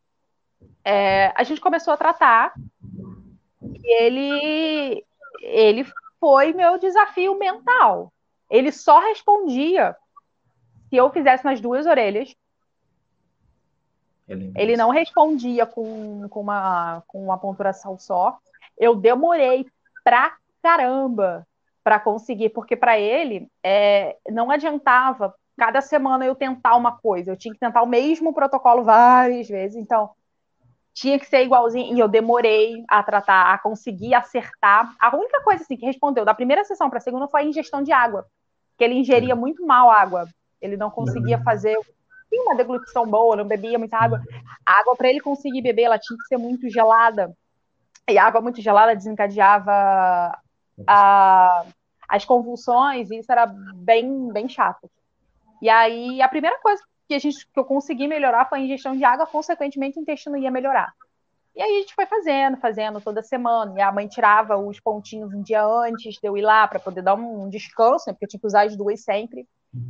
É, 0.83 1.33
a 1.35 1.43
gente 1.43 1.59
começou 1.59 1.93
a 1.93 1.97
tratar 1.97 2.53
e 3.61 4.03
ele, 4.03 5.03
ele 5.41 5.85
foi 6.19 6.53
meu 6.53 6.77
desafio 6.77 7.37
mental. 7.37 8.11
Ele 8.49 8.71
só 8.71 8.99
respondia 8.99 9.95
se 10.89 10.95
eu 10.95 11.09
fizesse 11.11 11.43
nas 11.43 11.59
duas 11.59 11.85
orelhas. 11.85 12.35
Ele 14.55 14.75
não 14.75 14.89
respondia 14.89 15.65
com, 15.65 16.27
com, 16.29 16.41
uma, 16.41 17.03
com 17.07 17.23
uma 17.23 17.37
ponturação 17.37 17.97
só. 17.99 18.37
Eu 18.77 18.95
demorei 18.95 19.65
pra 20.03 20.35
caramba 20.61 21.45
para 21.83 21.99
conseguir, 21.99 22.49
porque 22.49 22.75
para 22.75 22.99
ele 22.99 23.47
é, 23.63 24.17
não 24.31 24.49
adiantava 24.49 25.33
cada 25.57 25.81
semana 25.81 26.25
eu 26.25 26.35
tentar 26.35 26.75
uma 26.75 26.97
coisa, 26.97 27.31
eu 27.31 27.37
tinha 27.37 27.53
que 27.53 27.59
tentar 27.59 27.81
o 27.81 27.87
mesmo 27.87 28.33
protocolo 28.33 28.83
várias 28.83 29.47
vezes. 29.47 29.77
Então, 29.77 30.09
tinha 30.93 31.19
que 31.19 31.27
ser 31.27 31.43
igualzinho, 31.43 31.95
e 31.95 31.99
eu 31.99 32.07
demorei 32.07 32.83
a 32.87 33.03
tratar, 33.03 33.53
a 33.53 33.57
conseguir 33.57 34.13
acertar. 34.13 34.95
A 34.99 35.15
única 35.15 35.41
coisa 35.43 35.61
assim, 35.63 35.77
que 35.77 35.85
respondeu 35.85 36.25
da 36.25 36.33
primeira 36.33 36.63
sessão 36.63 36.89
para 36.89 36.97
a 36.97 37.01
segunda 37.01 37.27
foi 37.27 37.41
a 37.41 37.45
ingestão 37.45 37.83
de 37.83 37.91
água, 37.91 38.25
que 38.77 38.83
ele 38.83 38.95
ingeria 38.95 39.35
muito 39.35 39.65
mal 39.65 39.89
água, 39.89 40.27
ele 40.61 40.77
não 40.77 40.89
conseguia 40.89 41.41
fazer 41.43 41.77
tinha 42.35 42.43
uma 42.43 42.55
deglutição 42.55 43.07
boa, 43.07 43.35
não 43.35 43.47
bebia 43.47 43.79
muita 43.79 43.97
água. 43.97 44.21
A 44.65 44.79
água, 44.79 44.95
para 44.95 45.09
ele 45.09 45.21
conseguir 45.21 45.61
beber, 45.61 45.83
ela 45.83 45.99
tinha 45.99 46.17
que 46.17 46.27
ser 46.27 46.37
muito 46.37 46.69
gelada. 46.69 47.33
E 48.09 48.17
a 48.17 48.25
água 48.25 48.41
muito 48.41 48.61
gelada 48.61 48.95
desencadeava 48.95 50.37
a, 50.85 51.65
as 52.07 52.25
convulsões, 52.25 53.09
e 53.09 53.17
isso 53.19 53.31
era 53.31 53.45
bem, 53.45 54.31
bem 54.31 54.49
chato. 54.49 54.89
E 55.61 55.69
aí, 55.69 56.21
a 56.21 56.27
primeira 56.27 56.59
coisa 56.59 56.83
que, 57.07 57.15
a 57.15 57.19
gente, 57.19 57.47
que 57.51 57.59
eu 57.59 57.65
consegui 57.65 58.07
melhorar 58.07 58.47
foi 58.47 58.59
a 58.59 58.61
ingestão 58.61 58.95
de 58.95 59.03
água, 59.03 59.25
consequentemente, 59.25 59.97
o 59.97 60.01
intestino 60.01 60.37
ia 60.37 60.51
melhorar. 60.51 60.93
E 61.55 61.61
aí 61.61 61.77
a 61.77 61.79
gente 61.79 61.95
foi 61.95 62.05
fazendo, 62.05 62.57
fazendo 62.57 62.99
toda 62.99 63.23
semana. 63.23 63.73
E 63.77 63.81
a 63.81 63.89
mãe 63.89 64.07
tirava 64.09 64.57
os 64.57 64.77
pontinhos 64.81 65.33
um 65.33 65.41
dia 65.41 65.63
antes 65.63 66.15
de 66.15 66.27
eu 66.27 66.37
ir 66.37 66.41
lá 66.41 66.67
para 66.67 66.81
poder 66.81 67.01
dar 67.01 67.15
um 67.15 67.49
descanso, 67.49 68.03
né? 68.07 68.13
Porque 68.13 68.25
eu 68.25 68.29
tinha 68.29 68.39
que 68.41 68.47
usar 68.47 68.65
as 68.65 68.75
duas 68.75 69.01
sempre. 69.01 69.47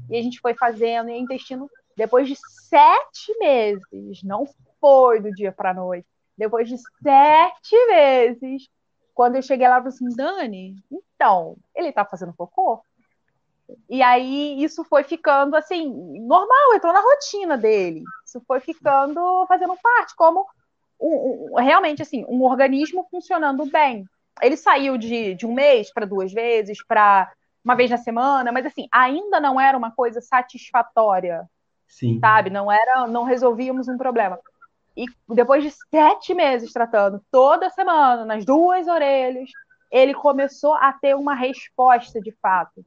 E 0.10 0.16
a 0.16 0.22
gente 0.22 0.40
foi 0.40 0.54
fazendo, 0.54 1.10
e 1.10 1.14
o 1.14 1.18
intestino, 1.18 1.68
depois 1.96 2.28
de 2.28 2.36
sete 2.36 3.38
meses, 3.40 4.24
não 4.24 4.46
foi 4.80 5.20
do 5.20 5.32
dia 5.32 5.52
para 5.52 5.74
noite, 5.74 6.08
depois 6.38 6.68
de 6.68 6.78
sete 6.78 7.88
meses, 7.88 8.68
quando 9.14 9.38
eu 9.38 9.42
cheguei 9.42 9.68
lá, 9.68 9.78
eu 9.78 9.84
falei 9.84 9.96
assim, 9.96 10.16
Dani, 10.16 10.76
então, 10.92 11.56
ele 11.74 11.92
tá 11.92 12.04
fazendo 12.04 12.34
cocô? 12.34 12.84
E 13.90 14.02
aí 14.02 14.62
isso 14.64 14.84
foi 14.84 15.04
ficando 15.04 15.56
assim, 15.56 15.90
normal, 16.22 16.76
entrou 16.76 16.94
na 16.94 17.00
rotina 17.00 17.58
dele. 17.58 18.04
Isso 18.26 18.42
foi 18.46 18.60
ficando 18.60 19.46
fazendo 19.48 19.76
parte, 19.82 20.16
como 20.16 20.46
um, 21.00 21.50
um, 21.54 21.56
realmente 21.56 22.02
assim, 22.02 22.26
um 22.28 22.44
organismo 22.44 23.08
funcionando 23.10 23.66
bem. 23.66 24.06
Ele 24.42 24.58
saiu 24.58 24.98
de, 24.98 25.34
de 25.36 25.46
um 25.46 25.54
mês 25.54 25.92
para 25.92 26.06
duas 26.06 26.32
vezes, 26.32 26.84
para 26.86 27.32
uma 27.64 27.76
vez 27.76 27.90
na 27.90 27.98
semana, 27.98 28.52
mas 28.52 28.66
assim, 28.66 28.88
ainda 28.92 29.40
não 29.40 29.60
era 29.60 29.78
uma 29.78 29.92
coisa 29.92 30.22
satisfatória. 30.22 31.50
Sim. 31.88 32.20
Sabe? 32.20 32.50
Não 32.50 32.72
era, 32.72 33.08
não 33.08 33.24
resolvíamos 33.24 33.88
um 33.88 33.98
problema. 33.98 34.40
E 34.96 35.06
depois 35.30 35.64
de 35.64 35.72
sete 35.72 36.34
meses 36.34 36.72
tratando 36.72 37.22
toda 37.30 37.70
semana, 37.70 38.24
nas 38.24 38.46
duas 38.46 38.88
orelhas, 38.88 39.50
ele 39.92 40.14
começou 40.14 40.74
a 40.74 40.92
ter 40.94 41.16
uma 41.16 41.36
resposta 41.36 42.22
de 42.22 42.32
fato. 42.42 42.86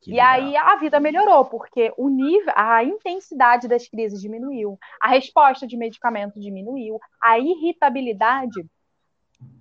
Que 0.00 0.10
e 0.10 0.14
legal. 0.14 0.32
aí 0.32 0.56
a 0.56 0.76
vida 0.76 0.98
melhorou, 0.98 1.44
porque 1.44 1.92
o 1.96 2.08
nível, 2.08 2.52
a 2.56 2.82
intensidade 2.82 3.68
das 3.68 3.86
crises 3.86 4.20
diminuiu, 4.20 4.76
a 5.00 5.08
resposta 5.08 5.66
de 5.66 5.76
medicamento 5.76 6.40
diminuiu, 6.40 6.98
a 7.22 7.38
irritabilidade, 7.38 8.66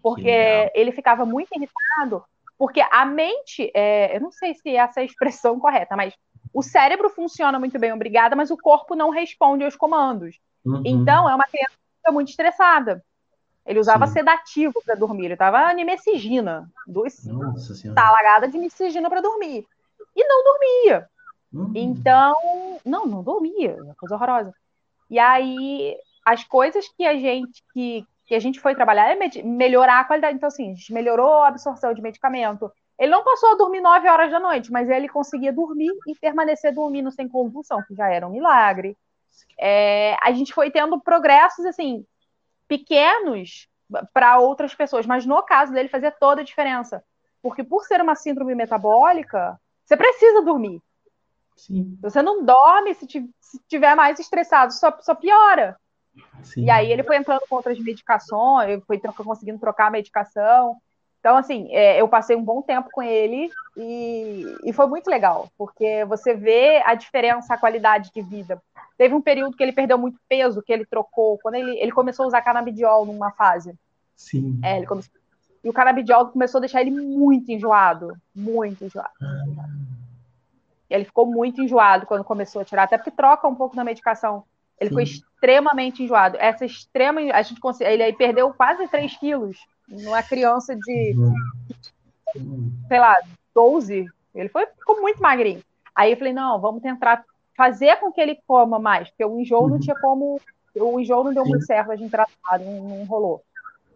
porque 0.01 0.71
ele 0.73 0.91
ficava 0.91 1.25
muito 1.25 1.49
irritado, 1.55 2.23
porque 2.57 2.81
a 2.91 3.05
mente, 3.05 3.71
é, 3.75 4.15
eu 4.15 4.21
não 4.21 4.31
sei 4.31 4.55
se 4.55 4.75
essa 4.75 4.99
é 4.99 5.03
a 5.03 5.05
expressão 5.05 5.59
correta, 5.59 5.95
mas 5.95 6.15
o 6.53 6.61
cérebro 6.61 7.09
funciona 7.09 7.59
muito 7.59 7.77
bem, 7.79 7.93
obrigada, 7.93 8.35
mas 8.35 8.51
o 8.51 8.57
corpo 8.57 8.95
não 8.95 9.09
responde 9.09 9.63
aos 9.63 9.75
comandos. 9.75 10.39
Uhum. 10.65 10.81
Então, 10.85 11.29
é 11.29 11.35
uma 11.35 11.45
criança 11.45 11.77
muito 12.11 12.29
estressada. 12.29 13.03
Ele 13.65 13.79
usava 13.79 14.07
Sim. 14.07 14.13
sedativo 14.13 14.81
para 14.83 14.95
dormir, 14.95 15.25
ele 15.25 15.33
estava 15.33 15.71
nimecigina, 15.73 16.69
duas 16.87 17.15
talagadas 17.93 18.51
de 18.51 18.57
nimecigina 18.57 19.09
para 19.09 19.21
dormir. 19.21 19.65
E 20.15 20.27
não 20.27 20.43
dormia. 20.43 21.09
Uhum. 21.53 21.71
Então, 21.75 22.35
não, 22.83 23.05
não 23.05 23.23
dormia, 23.23 23.77
uma 23.83 23.95
coisa 23.95 24.15
horrorosa. 24.15 24.53
E 25.09 25.19
aí, 25.19 25.95
as 26.25 26.43
coisas 26.43 26.87
que 26.89 27.05
a 27.05 27.15
gente 27.15 27.63
que, 27.73 28.05
que 28.25 28.35
a 28.35 28.39
gente 28.39 28.59
foi 28.59 28.73
trabalhar 28.73 29.11
é 29.11 29.43
melhorar 29.43 29.99
a 29.99 30.05
qualidade. 30.05 30.35
Então, 30.35 30.47
assim, 30.47 30.71
a 30.71 30.73
gente 30.73 30.93
melhorou 30.93 31.43
a 31.43 31.49
absorção 31.49 31.93
de 31.93 32.01
medicamento. 32.01 32.71
Ele 33.01 33.09
não 33.09 33.23
passou 33.23 33.49
a 33.49 33.55
dormir 33.55 33.81
nove 33.81 34.07
horas 34.07 34.29
da 34.29 34.39
noite, 34.39 34.71
mas 34.71 34.87
ele 34.87 35.09
conseguia 35.09 35.51
dormir 35.51 35.91
e 36.07 36.13
permanecer 36.13 36.71
dormindo 36.71 37.11
sem 37.11 37.27
convulsão, 37.27 37.81
que 37.87 37.95
já 37.95 38.07
era 38.07 38.27
um 38.27 38.29
milagre. 38.29 38.95
É, 39.59 40.15
a 40.21 40.31
gente 40.31 40.53
foi 40.53 40.69
tendo 40.69 41.01
progressos, 41.01 41.65
assim, 41.65 42.05
pequenos 42.67 43.67
para 44.13 44.37
outras 44.37 44.75
pessoas, 44.75 45.07
mas 45.07 45.25
no 45.25 45.41
caso 45.41 45.73
dele 45.73 45.89
fazia 45.89 46.11
toda 46.11 46.41
a 46.41 46.43
diferença. 46.43 47.03
Porque 47.41 47.63
por 47.63 47.85
ser 47.85 47.99
uma 48.01 48.13
síndrome 48.13 48.53
metabólica, 48.53 49.59
você 49.83 49.97
precisa 49.97 50.43
dormir. 50.43 50.79
Sim. 51.57 51.97
Você 52.03 52.21
não 52.21 52.45
dorme, 52.45 52.93
se, 52.93 53.07
tiver 53.67 53.95
mais 53.95 54.19
estressado, 54.19 54.73
só, 54.73 54.95
só 55.01 55.15
piora. 55.15 55.75
Sim. 56.43 56.65
E 56.65 56.69
aí 56.69 56.91
ele 56.91 57.01
foi 57.01 57.17
entrando 57.17 57.41
com 57.49 57.55
outras 57.55 57.79
medicações, 57.79 58.79
foi 58.85 58.99
conseguindo 58.99 59.57
trocar 59.57 59.87
a 59.87 59.91
medicação. 59.91 60.77
Então, 61.21 61.37
assim, 61.37 61.67
é, 61.69 62.01
eu 62.01 62.07
passei 62.07 62.35
um 62.35 62.43
bom 62.43 62.63
tempo 62.63 62.89
com 62.91 63.01
ele 63.01 63.47
e, 63.77 64.43
e 64.65 64.73
foi 64.73 64.87
muito 64.87 65.07
legal, 65.07 65.47
porque 65.55 66.03
você 66.05 66.33
vê 66.33 66.81
a 66.83 66.95
diferença, 66.95 67.53
a 67.53 67.59
qualidade 67.59 68.11
de 68.11 68.23
vida. 68.23 68.59
Teve 68.97 69.13
um 69.13 69.21
período 69.21 69.55
que 69.55 69.61
ele 69.61 69.71
perdeu 69.71 69.99
muito 69.99 70.19
peso, 70.27 70.63
que 70.63 70.73
ele 70.73 70.83
trocou, 70.83 71.37
quando 71.37 71.55
ele, 71.55 71.77
ele 71.79 71.91
começou 71.91 72.23
a 72.23 72.27
usar 72.27 72.41
canabidiol 72.41 73.05
numa 73.05 73.31
fase. 73.31 73.75
Sim. 74.15 74.59
É, 74.63 74.77
ele 74.77 74.87
começou, 74.87 75.11
e 75.63 75.69
o 75.69 75.73
canabidiol 75.73 76.29
começou 76.29 76.57
a 76.57 76.61
deixar 76.61 76.81
ele 76.81 76.89
muito 76.89 77.51
enjoado, 77.51 78.17
muito 78.35 78.83
enjoado. 78.83 79.11
Ah. 79.21 79.67
Ele 80.89 81.05
ficou 81.05 81.27
muito 81.27 81.61
enjoado 81.61 82.07
quando 82.07 82.23
começou 82.23 82.63
a 82.63 82.65
tirar, 82.65 82.83
até 82.83 82.97
porque 82.97 83.11
troca 83.11 83.47
um 83.47 83.55
pouco 83.55 83.75
da 83.75 83.83
medicação. 83.83 84.43
Ele 84.79 84.89
Sim. 84.89 84.95
foi 84.95 85.03
extremamente 85.03 86.01
enjoado. 86.01 86.35
Essa 86.39 86.65
extrema, 86.65 87.21
a 87.31 87.43
gente 87.43 87.61
ele 87.81 88.01
aí 88.01 88.13
perdeu 88.13 88.51
quase 88.55 88.87
3 88.87 89.15
quilos 89.17 89.59
numa 89.91 90.23
criança 90.23 90.75
de, 90.75 91.15
sei 92.87 92.99
lá, 92.99 93.15
12, 93.53 94.07
ele 94.33 94.49
foi, 94.49 94.65
ficou 94.65 95.01
muito 95.01 95.21
magrinho. 95.21 95.61
Aí 95.95 96.11
eu 96.11 96.17
falei, 96.17 96.33
não, 96.33 96.59
vamos 96.59 96.81
tentar 96.81 97.23
fazer 97.55 97.97
com 97.97 98.11
que 98.11 98.21
ele 98.21 98.39
coma 98.47 98.79
mais, 98.79 99.09
porque 99.09 99.25
o 99.25 99.39
enjoo 99.39 99.67
não 99.67 99.79
tinha 99.79 99.95
como, 99.99 100.39
o 100.75 100.99
enjoo 100.99 101.23
não 101.23 101.33
deu 101.33 101.45
muito 101.45 101.65
certo 101.65 101.91
a 101.91 101.95
gente 101.95 102.09
tratar, 102.09 102.59
não, 102.59 102.81
não 102.81 103.05
rolou. 103.05 103.43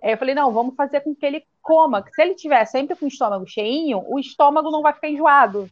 Aí 0.03 0.11
eu 0.11 0.17
falei, 0.17 0.35
não, 0.35 0.51
vamos 0.51 0.75
fazer 0.75 1.01
com 1.01 1.15
que 1.15 1.25
ele 1.25 1.43
coma, 1.61 2.03
que 2.03 2.11
se 2.13 2.21
ele 2.21 2.35
tiver 2.35 2.63
sempre 2.65 2.95
com 2.95 3.05
o 3.05 3.07
estômago 3.07 3.47
cheinho, 3.47 4.03
o 4.07 4.19
estômago 4.19 4.69
não 4.69 4.81
vai 4.81 4.93
ficar 4.93 5.09
enjoado. 5.09 5.69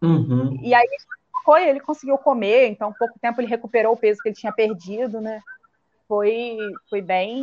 Uhum. 0.00 0.58
E 0.62 0.72
aí 0.72 0.88
foi, 1.44 1.68
ele 1.68 1.80
conseguiu 1.80 2.16
comer, 2.16 2.68
então 2.68 2.94
pouco 2.98 3.18
tempo 3.20 3.40
ele 3.40 3.48
recuperou 3.48 3.92
o 3.92 3.96
peso 3.96 4.20
que 4.22 4.28
ele 4.28 4.36
tinha 4.36 4.52
perdido, 4.52 5.20
né? 5.20 5.40
Foi, 6.08 6.56
foi 6.88 7.02
bem 7.02 7.42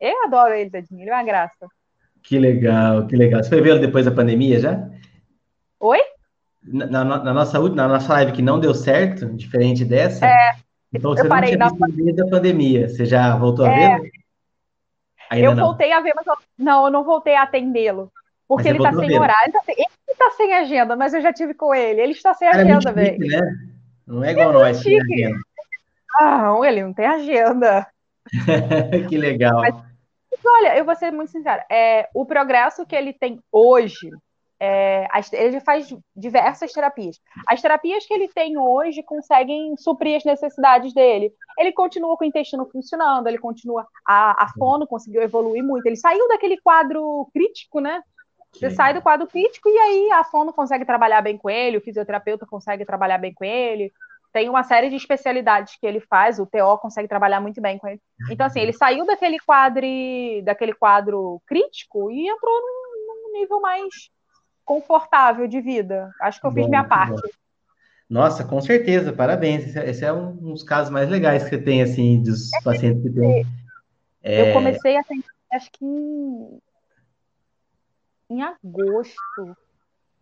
eu 0.00 0.24
adoro 0.24 0.54
ele, 0.54 0.70
tadinho, 0.70 1.02
ele 1.02 1.10
é 1.10 1.14
uma 1.14 1.24
graça. 1.24 1.66
Que 2.22 2.38
legal, 2.38 3.06
que 3.06 3.16
legal. 3.16 3.42
Você 3.42 3.48
foi 3.48 3.60
vê-lo 3.60 3.80
depois 3.80 4.04
da 4.04 4.10
pandemia 4.10 4.58
já? 4.58 4.88
Oi? 5.78 6.00
Na, 6.62 6.86
na, 6.86 7.04
na, 7.04 7.32
nossa 7.32 7.60
última, 7.60 7.86
na 7.86 7.94
nossa 7.94 8.12
live 8.14 8.32
que 8.32 8.42
não 8.42 8.58
deu 8.58 8.74
certo, 8.74 9.26
diferente 9.26 9.84
dessa. 9.84 10.26
É, 10.26 10.56
então 10.92 11.12
você 11.12 11.22
eu 11.22 11.28
parei 11.28 11.56
não 11.56 11.76
tinha 11.76 11.88
visto 11.88 12.16
da 12.16 12.26
pandemia. 12.26 12.88
Você 12.88 13.06
já 13.06 13.36
voltou 13.36 13.66
é, 13.66 13.94
a 13.94 13.98
ver? 13.98 14.10
eu 15.32 15.54
não. 15.54 15.66
voltei 15.66 15.92
a 15.92 16.00
ver, 16.00 16.12
mas 16.16 16.26
eu, 16.26 16.34
não, 16.58 16.86
eu 16.86 16.90
não 16.90 17.04
voltei 17.04 17.36
a 17.36 17.42
atendê-lo. 17.42 18.10
Porque 18.48 18.68
ele 18.68 18.78
está 18.78 18.92
sem 18.92 19.18
horário. 19.18 19.52
Ele 19.68 19.86
está 20.08 20.30
sem 20.30 20.54
agenda, 20.54 20.96
mas 20.96 21.14
eu 21.14 21.20
já 21.20 21.32
tive 21.32 21.54
com 21.54 21.74
ele. 21.74 22.00
Ele 22.00 22.12
está 22.12 22.34
sem 22.34 22.50
Cara, 22.50 22.62
agenda, 22.62 22.92
velho. 22.92 23.24
É 23.24 23.40
né? 23.40 23.56
Não 24.06 24.24
é 24.24 24.32
igual 24.32 24.50
é 24.50 24.52
nós, 24.52 24.82
tem 24.82 25.00
agenda. 25.00 25.38
Não, 26.20 26.64
ele 26.64 26.82
não 26.82 26.92
tem 26.92 27.06
agenda. 27.06 27.86
que 29.08 29.16
legal. 29.16 29.60
Mas, 29.60 29.74
olha, 30.44 30.76
eu 30.76 30.84
vou 30.84 30.94
ser 30.94 31.10
muito 31.10 31.30
sincera. 31.30 31.64
É, 31.70 32.08
o 32.14 32.24
progresso 32.24 32.86
que 32.86 32.94
ele 32.94 33.12
tem 33.12 33.40
hoje, 33.50 34.10
é, 34.60 35.06
ele 35.32 35.60
faz 35.60 35.94
diversas 36.14 36.72
terapias. 36.72 37.20
As 37.48 37.60
terapias 37.60 38.06
que 38.06 38.14
ele 38.14 38.28
tem 38.28 38.58
hoje 38.58 39.02
conseguem 39.02 39.76
suprir 39.76 40.16
as 40.16 40.24
necessidades 40.24 40.92
dele. 40.92 41.32
Ele 41.58 41.72
continua 41.72 42.16
com 42.16 42.24
o 42.24 42.28
intestino 42.28 42.68
funcionando, 42.70 43.26
ele 43.26 43.38
continua. 43.38 43.86
A, 44.06 44.44
a 44.44 44.48
fono 44.58 44.86
conseguiu 44.86 45.22
evoluir 45.22 45.62
muito. 45.62 45.86
Ele 45.86 45.96
saiu 45.96 46.26
daquele 46.28 46.58
quadro 46.58 47.28
crítico, 47.32 47.80
né? 47.80 48.02
Você 48.52 48.70
sai 48.70 48.94
do 48.94 49.02
quadro 49.02 49.26
crítico 49.26 49.68
e 49.68 49.78
aí 49.78 50.10
a 50.12 50.24
fono 50.24 50.52
consegue 50.52 50.84
trabalhar 50.84 51.20
bem 51.20 51.36
com 51.36 51.50
ele, 51.50 51.76
o 51.76 51.80
fisioterapeuta 51.80 52.46
consegue 52.46 52.86
trabalhar 52.86 53.18
bem 53.18 53.34
com 53.34 53.44
ele, 53.44 53.92
tem 54.36 54.50
uma 54.50 54.62
série 54.62 54.90
de 54.90 54.96
especialidades 54.96 55.78
que 55.80 55.86
ele 55.86 55.98
faz, 55.98 56.38
o 56.38 56.44
TO 56.44 56.76
consegue 56.78 57.08
trabalhar 57.08 57.40
muito 57.40 57.58
bem 57.58 57.78
com 57.78 57.88
ele. 57.88 57.98
Então, 58.30 58.44
assim, 58.46 58.60
ele 58.60 58.74
saiu 58.74 59.06
daquele 59.06 59.38
quadro, 59.38 59.86
daquele 60.44 60.74
quadro 60.74 61.40
crítico 61.46 62.10
e 62.10 62.28
entrou 62.28 62.60
num, 62.60 63.32
num 63.32 63.40
nível 63.40 63.58
mais 63.62 64.10
confortável 64.62 65.48
de 65.48 65.58
vida. 65.62 66.10
Acho 66.20 66.38
que 66.38 66.46
eu 66.46 66.50
bom, 66.50 66.56
fiz 66.56 66.68
minha 66.68 66.84
parte. 66.84 67.14
Bom. 67.14 67.28
Nossa, 68.10 68.44
com 68.44 68.60
certeza, 68.60 69.10
parabéns. 69.10 69.68
Esse 69.68 69.78
é, 69.78 69.88
esse 69.88 70.04
é 70.04 70.12
um, 70.12 70.28
um, 70.28 70.52
dos 70.52 70.62
casos 70.62 70.92
mais 70.92 71.08
legais 71.08 71.44
que 71.44 71.48
você 71.48 71.58
tem, 71.58 71.80
assim, 71.80 72.22
dos 72.22 72.52
é, 72.52 72.60
pacientes 72.60 73.02
que 73.02 73.18
tem. 73.18 73.46
É... 74.22 74.50
Eu 74.50 74.52
comecei 74.52 74.98
a 74.98 75.00
atender, 75.00 75.24
acho 75.54 75.70
que 75.72 75.82
em, 75.82 76.60
em 78.28 78.42
agosto. 78.42 79.56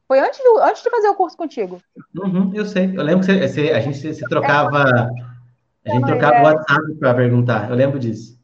Foi 0.06 0.20
antes, 0.20 0.38
do, 0.38 0.58
antes 0.60 0.82
de 0.82 0.90
fazer 0.90 1.08
o 1.08 1.14
curso 1.14 1.36
contigo. 1.36 1.80
Uhum, 2.14 2.52
eu 2.54 2.66
sei. 2.66 2.92
Eu 2.94 3.02
lembro 3.02 3.26
que 3.26 3.32
você, 3.32 3.48
você, 3.48 3.70
a 3.70 3.80
gente 3.80 3.96
se, 3.96 4.28
trocava. 4.28 5.10
A 5.84 5.90
gente 5.90 6.06
trocava 6.06 6.34
o 6.34 6.38
é. 6.38 6.42
WhatsApp 6.42 6.94
para 6.98 7.14
perguntar. 7.14 7.70
Eu 7.70 7.76
lembro 7.76 7.98
disso. 7.98 8.38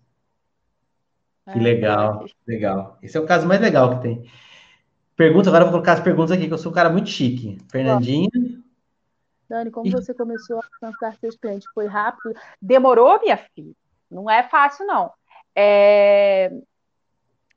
Que 1.53 1.59
é, 1.59 1.63
legal, 1.63 2.25
legal. 2.47 2.99
Esse 3.03 3.17
é 3.17 3.21
o 3.21 3.27
caso 3.27 3.47
mais 3.47 3.61
legal 3.61 3.97
que 3.97 4.03
tem. 4.03 4.31
Pergunta, 5.17 5.49
agora 5.51 5.65
eu 5.65 5.67
vou 5.67 5.75
colocar 5.75 5.93
as 5.95 6.01
perguntas 6.01 6.33
aqui, 6.33 6.47
que 6.47 6.53
eu 6.55 6.59
sou 6.59 6.73
um 6.73 6.75
cara 6.75 6.89
muito 6.89 7.11
chique. 7.11 7.59
Fernandinho. 7.71 8.31
Dani, 9.49 9.71
como 9.71 9.91
você 9.91 10.15
começou 10.15 10.59
a 10.59 10.63
alcançar 10.65 11.15
seus 11.17 11.37
clientes? 11.37 11.69
Foi 11.75 11.87
rápido? 11.87 12.35
Demorou, 12.63 13.21
minha 13.21 13.37
filha? 13.37 13.75
Não 14.11 14.31
é 14.31 14.43
fácil, 14.45 14.87
não. 14.87 15.13
É... 15.55 16.53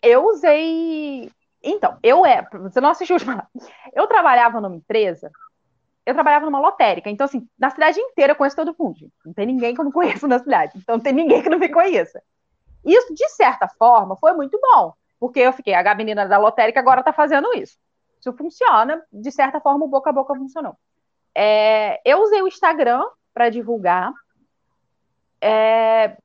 Eu 0.02 0.26
usei. 0.26 1.32
Então, 1.64 1.98
eu 2.04 2.26
é. 2.26 2.46
Você 2.52 2.82
não 2.82 2.90
assistiu 2.90 3.16
os 3.16 3.24
Eu 3.94 4.06
trabalhava 4.08 4.60
numa 4.60 4.76
empresa. 4.76 5.32
Eu 6.06 6.14
trabalhava 6.14 6.46
numa 6.46 6.60
lotérica. 6.60 7.10
Então, 7.10 7.26
assim, 7.26 7.48
na 7.58 7.70
cidade 7.70 8.00
inteira 8.00 8.34
eu 8.34 8.36
conheço 8.36 8.58
todo 8.58 8.76
mundo. 8.78 9.10
Não 9.26 9.34
tem 9.34 9.46
ninguém 9.46 9.74
que 9.74 9.80
eu 9.80 9.86
não 9.86 9.92
conheço 9.92 10.28
na 10.28 10.40
cidade. 10.40 10.74
Então, 10.76 10.98
não 10.98 11.04
tem 11.04 11.14
ninguém 11.14 11.42
que 11.42 11.50
não 11.50 11.58
me 11.58 11.70
conheça. 11.70 12.22
Isso, 12.86 13.14
de 13.14 13.30
certa 13.30 13.68
forma, 13.68 14.18
foi 14.18 14.34
muito 14.34 14.60
bom. 14.60 14.94
Porque 15.20 15.40
eu 15.40 15.54
fiquei, 15.54 15.74
a 15.74 15.96
menina 15.96 16.28
da 16.28 16.38
lotérica 16.38 16.82
agora 16.82 17.00
está 17.00 17.14
fazendo 17.14 17.54
isso. 17.54 17.78
Isso 18.20 18.34
funciona, 18.34 19.02
de 19.12 19.32
certa 19.32 19.62
forma, 19.62 19.86
o 19.86 19.88
boca 19.88 20.10
a 20.10 20.14
boca 20.14 20.36
funcionou. 20.36 20.76
É, 21.34 22.02
eu 22.06 22.22
usei 22.22 22.42
o 22.42 22.48
Instagram 22.48 23.04
para 23.34 23.50
divulgar. 23.50 24.12
É, 25.42 26.18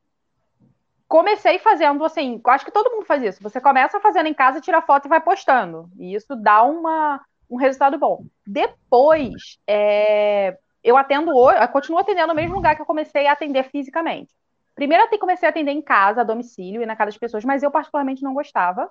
comecei 1.08 1.58
fazendo 1.58 2.04
assim, 2.04 2.40
acho 2.44 2.64
que 2.64 2.70
todo 2.70 2.90
mundo 2.90 3.06
faz 3.06 3.22
isso. 3.22 3.42
Você 3.42 3.60
começa 3.60 3.98
fazendo 3.98 4.26
em 4.26 4.34
casa, 4.34 4.60
tira 4.60 4.82
foto 4.82 5.06
e 5.06 5.08
vai 5.08 5.20
postando. 5.20 5.90
E 5.98 6.14
isso 6.14 6.36
dá 6.36 6.62
uma, 6.62 7.20
um 7.50 7.56
resultado 7.56 7.98
bom. 7.98 8.24
Depois, 8.46 9.58
é, 9.66 10.56
eu 10.84 10.96
atendo 10.96 11.34
hoje, 11.34 11.66
continuo 11.68 11.98
atendendo 11.98 12.28
no 12.28 12.34
mesmo 12.34 12.54
lugar 12.54 12.76
que 12.76 12.82
eu 12.82 12.86
comecei 12.86 13.26
a 13.26 13.32
atender 13.32 13.64
fisicamente. 13.70 14.32
Primeiro 14.74 15.08
eu 15.10 15.18
comecei 15.18 15.48
a 15.48 15.50
atender 15.50 15.72
em 15.72 15.82
casa, 15.82 16.20
a 16.20 16.24
domicílio 16.24 16.82
e 16.82 16.86
na 16.86 16.94
casa 16.94 17.10
das 17.10 17.18
pessoas, 17.18 17.44
mas 17.44 17.62
eu 17.62 17.70
particularmente 17.70 18.22
não 18.22 18.34
gostava. 18.34 18.88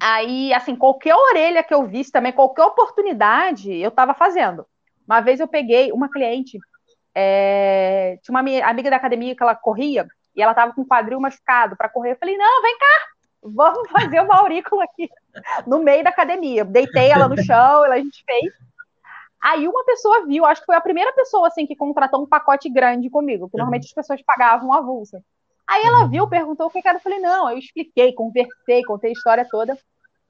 Aí, 0.00 0.52
assim, 0.52 0.74
qualquer 0.74 1.14
orelha 1.14 1.62
que 1.62 1.72
eu 1.72 1.86
visse 1.86 2.10
também, 2.10 2.32
qualquer 2.32 2.64
oportunidade, 2.64 3.72
eu 3.72 3.90
estava 3.90 4.12
fazendo. 4.12 4.66
Uma 5.06 5.20
vez 5.20 5.40
eu 5.40 5.46
peguei 5.46 5.92
uma 5.92 6.10
cliente, 6.10 6.58
é, 7.14 8.18
tinha 8.22 8.32
uma 8.32 8.40
amiga 8.40 8.90
da 8.90 8.96
academia 8.96 9.36
que 9.36 9.42
ela 9.42 9.54
corria, 9.54 10.06
e 10.36 10.42
ela 10.42 10.52
estava 10.52 10.72
com 10.72 10.82
o 10.82 10.86
quadril 10.86 11.20
machucado 11.20 11.76
para 11.76 11.88
correr. 11.88 12.12
Eu 12.12 12.16
falei, 12.16 12.36
não, 12.36 12.62
vem 12.62 12.78
cá, 12.78 13.08
vamos 13.42 13.88
fazer 13.90 14.20
uma 14.20 14.36
aurícula 14.36 14.84
aqui 14.84 15.08
no 15.66 15.78
meio 15.78 16.04
da 16.04 16.10
academia. 16.10 16.64
Deitei 16.64 17.10
ela 17.10 17.28
no 17.28 17.42
chão, 17.42 17.84
a 17.84 17.98
gente 17.98 18.22
fez. 18.24 18.52
Aí 19.42 19.68
uma 19.68 19.84
pessoa 19.84 20.26
viu, 20.26 20.44
acho 20.44 20.60
que 20.60 20.66
foi 20.66 20.76
a 20.76 20.80
primeira 20.80 21.12
pessoa 21.12 21.46
assim 21.46 21.66
que 21.66 21.76
contratou 21.76 22.22
um 22.22 22.26
pacote 22.26 22.68
grande 22.68 23.08
comigo, 23.08 23.48
que 23.48 23.56
normalmente 23.56 23.86
as 23.86 23.92
pessoas 23.92 24.20
pagavam 24.22 24.72
avulsa. 24.72 25.22
Aí 25.66 25.84
ela 25.84 26.06
viu, 26.06 26.28
perguntou 26.28 26.66
o 26.66 26.70
que 26.70 26.80
era, 26.84 26.96
eu 26.96 27.02
falei, 27.02 27.18
não, 27.18 27.50
eu 27.50 27.58
expliquei, 27.58 28.12
conversei, 28.12 28.82
contei 28.84 29.10
a 29.10 29.12
história 29.12 29.46
toda. 29.50 29.76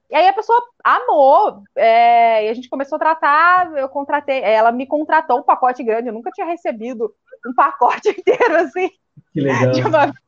E 0.09 0.15
aí 0.15 0.27
a 0.27 0.33
pessoa 0.33 0.57
amou, 0.83 1.63
é, 1.75 2.45
e 2.45 2.49
a 2.49 2.53
gente 2.53 2.69
começou 2.69 2.95
a 2.95 2.99
tratar, 2.99 3.75
eu 3.77 3.89
contratei, 3.89 4.41
ela 4.41 4.71
me 4.71 4.87
contratou 4.87 5.39
um 5.39 5.43
pacote 5.43 5.83
grande, 5.83 6.07
eu 6.07 6.13
nunca 6.13 6.31
tinha 6.31 6.47
recebido 6.47 7.13
um 7.45 7.53
pacote 7.53 8.09
inteiro, 8.17 8.55
assim. 8.55 8.89
Que 9.33 9.41
legal. 9.41 9.73
Uma... 9.87 10.13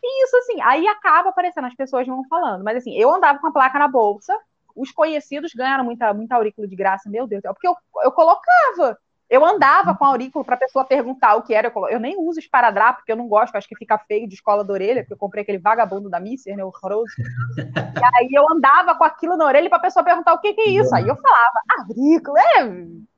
E 0.00 0.24
isso, 0.24 0.36
assim, 0.36 0.60
aí 0.62 0.86
acaba 0.86 1.30
aparecendo, 1.30 1.66
as 1.66 1.74
pessoas 1.74 2.06
vão 2.06 2.22
falando, 2.28 2.62
mas 2.62 2.76
assim, 2.76 2.94
eu 2.94 3.12
andava 3.12 3.40
com 3.40 3.48
a 3.48 3.52
placa 3.52 3.80
na 3.80 3.88
bolsa, 3.88 4.32
os 4.76 4.92
conhecidos 4.92 5.52
ganharam 5.52 5.84
muita, 5.84 6.14
muita 6.14 6.36
aurícula 6.36 6.68
de 6.68 6.76
graça, 6.76 7.10
meu 7.10 7.26
Deus, 7.26 7.42
porque 7.42 7.66
eu, 7.66 7.76
eu 8.04 8.12
colocava. 8.12 8.96
Eu 9.28 9.44
andava 9.44 9.94
com 9.94 10.06
a 10.06 10.08
aurícula 10.08 10.42
para 10.42 10.54
a 10.54 10.58
pessoa 10.58 10.86
perguntar 10.86 11.34
o 11.34 11.42
que 11.42 11.52
era. 11.52 11.70
Eu, 11.74 11.88
eu 11.88 12.00
nem 12.00 12.16
uso 12.16 12.38
esparadrapo, 12.38 13.00
porque 13.00 13.12
eu 13.12 13.16
não 13.16 13.28
gosto, 13.28 13.56
acho 13.56 13.68
que 13.68 13.76
fica 13.76 13.98
feio 13.98 14.26
de 14.26 14.34
escola 14.34 14.64
da 14.64 14.72
orelha, 14.72 15.02
porque 15.02 15.12
eu 15.12 15.18
comprei 15.18 15.42
aquele 15.42 15.58
vagabundo 15.58 16.08
da 16.08 16.18
Misser, 16.18 16.56
né, 16.56 16.64
horroroso. 16.64 17.12
e 17.58 18.22
aí 18.22 18.28
eu 18.32 18.50
andava 18.50 18.94
com 18.94 19.04
aquilo 19.04 19.36
na 19.36 19.44
orelha 19.44 19.68
para 19.68 19.78
a 19.78 19.82
pessoa 19.82 20.04
perguntar 20.04 20.32
o 20.32 20.40
que, 20.40 20.54
que 20.54 20.62
é 20.62 20.70
isso. 20.70 20.94
Aí 20.94 21.06
eu 21.06 21.16
falava, 21.16 21.60
aurícula, 21.78 22.40
é. 22.40 22.62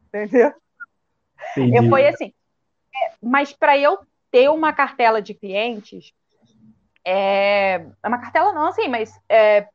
Entendeu? 0.09 0.53
Eu 1.57 1.89
foi 1.89 2.09
assim. 2.09 2.33
É, 2.93 3.13
mas 3.23 3.53
para 3.53 3.79
eu 3.79 3.99
ter 4.31 4.49
uma 4.49 4.73
cartela 4.73 5.21
de 5.21 5.35
clientes, 5.35 6.13
é, 7.05 7.87
é 8.03 8.09
uma 8.09 8.19
cartela 8.19 8.53
não, 8.53 8.67
assim, 8.69 8.89
mas 8.89 9.19
é, 9.29 9.69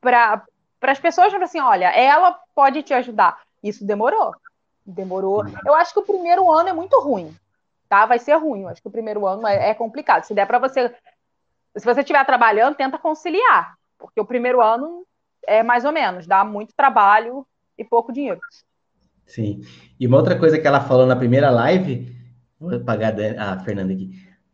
para 0.00 0.44
para 0.80 0.92
as 0.92 0.98
pessoas 0.98 1.32
assim, 1.34 1.60
olha, 1.60 1.90
ela 1.90 2.40
pode 2.54 2.82
te 2.82 2.94
ajudar. 2.94 3.38
Isso 3.62 3.84
demorou. 3.84 4.34
Demorou. 4.84 5.44
Eu 5.66 5.74
acho 5.74 5.92
que 5.92 6.00
o 6.00 6.06
primeiro 6.06 6.50
ano 6.50 6.70
é 6.70 6.72
muito 6.72 6.98
ruim, 6.98 7.36
tá? 7.86 8.06
Vai 8.06 8.18
ser 8.18 8.34
ruim. 8.36 8.62
Eu 8.62 8.68
acho 8.68 8.80
que 8.80 8.88
o 8.88 8.90
primeiro 8.90 9.26
ano 9.26 9.46
é, 9.46 9.68
é 9.68 9.74
complicado. 9.74 10.24
Se 10.24 10.32
der 10.32 10.46
para 10.46 10.58
você, 10.58 10.88
se 11.76 11.84
você 11.84 12.00
estiver 12.00 12.24
trabalhando, 12.24 12.76
tenta 12.76 12.98
conciliar, 12.98 13.74
porque 13.98 14.18
o 14.18 14.24
primeiro 14.24 14.62
ano 14.62 15.06
é 15.46 15.62
mais 15.62 15.84
ou 15.84 15.92
menos, 15.92 16.26
dá 16.26 16.44
muito 16.44 16.74
trabalho 16.74 17.46
e 17.76 17.84
pouco 17.84 18.10
dinheiro. 18.10 18.40
Sim. 19.26 19.60
E 19.98 20.06
uma 20.06 20.16
outra 20.16 20.38
coisa 20.38 20.58
que 20.58 20.66
ela 20.66 20.80
falou 20.80 21.06
na 21.06 21.14
primeira 21.14 21.50
live, 21.50 22.19
vou 22.60 22.78
pagar 22.80 23.14
a 23.38 23.58
Fernanda 23.60 23.92
aqui, 23.92 24.10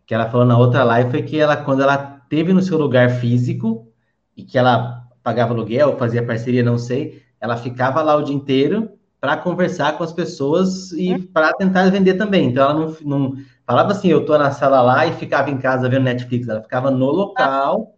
que 0.06 0.14
ela 0.14 0.30
falou 0.30 0.46
na 0.46 0.56
outra 0.56 0.84
live 0.84 1.10
foi 1.10 1.22
que 1.22 1.38
ela, 1.38 1.56
quando 1.56 1.82
ela 1.82 2.20
teve 2.28 2.52
no 2.52 2.62
seu 2.62 2.78
lugar 2.78 3.10
físico 3.10 3.92
e 4.36 4.44
que 4.44 4.56
ela 4.56 5.02
pagava 5.22 5.52
aluguel, 5.52 5.98
fazia 5.98 6.24
parceria, 6.24 6.62
não 6.62 6.78
sei, 6.78 7.22
ela 7.40 7.56
ficava 7.56 8.00
lá 8.00 8.14
o 8.14 8.22
dia 8.22 8.34
inteiro 8.34 8.92
para 9.20 9.36
conversar 9.36 9.98
com 9.98 10.04
as 10.04 10.12
pessoas 10.12 10.92
e 10.92 11.12
uhum. 11.12 11.26
para 11.26 11.52
tentar 11.54 11.90
vender 11.90 12.14
também. 12.14 12.48
Então 12.48 12.62
ela 12.62 12.74
não, 12.74 12.96
não 13.02 13.36
falava 13.66 13.90
assim, 13.90 14.08
eu 14.08 14.24
tô 14.24 14.38
na 14.38 14.52
sala 14.52 14.80
lá 14.80 15.04
e 15.06 15.12
ficava 15.14 15.50
em 15.50 15.58
casa 15.58 15.88
vendo 15.88 16.04
Netflix, 16.04 16.48
ela 16.48 16.62
ficava 16.62 16.90
no 16.90 17.06
local 17.06 17.94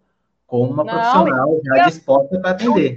com 0.47 0.63
uma 0.63 0.83
não, 0.83 0.95
profissional 0.95 1.61
já 1.63 1.79
eu... 1.79 1.87
disposta 1.87 2.41
para 2.41 2.53
atender. 2.53 2.97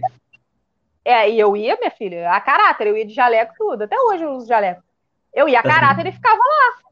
É, 1.03 1.29
e 1.29 1.39
eu 1.39 1.57
ia, 1.57 1.75
minha 1.77 1.91
filha, 1.91 2.31
a 2.31 2.39
caráter, 2.39 2.87
eu 2.87 2.95
ia 2.95 3.05
de 3.05 3.13
jaleco 3.13 3.53
tudo, 3.57 3.83
até 3.83 3.99
hoje 3.99 4.23
eu 4.23 4.31
uso 4.31 4.47
jaleco. 4.47 4.83
Eu 5.33 5.49
ia 5.49 5.59
a 5.59 5.63
caráter 5.63 6.05
e 6.05 6.11
ficava 6.11 6.37
lá 6.37 6.90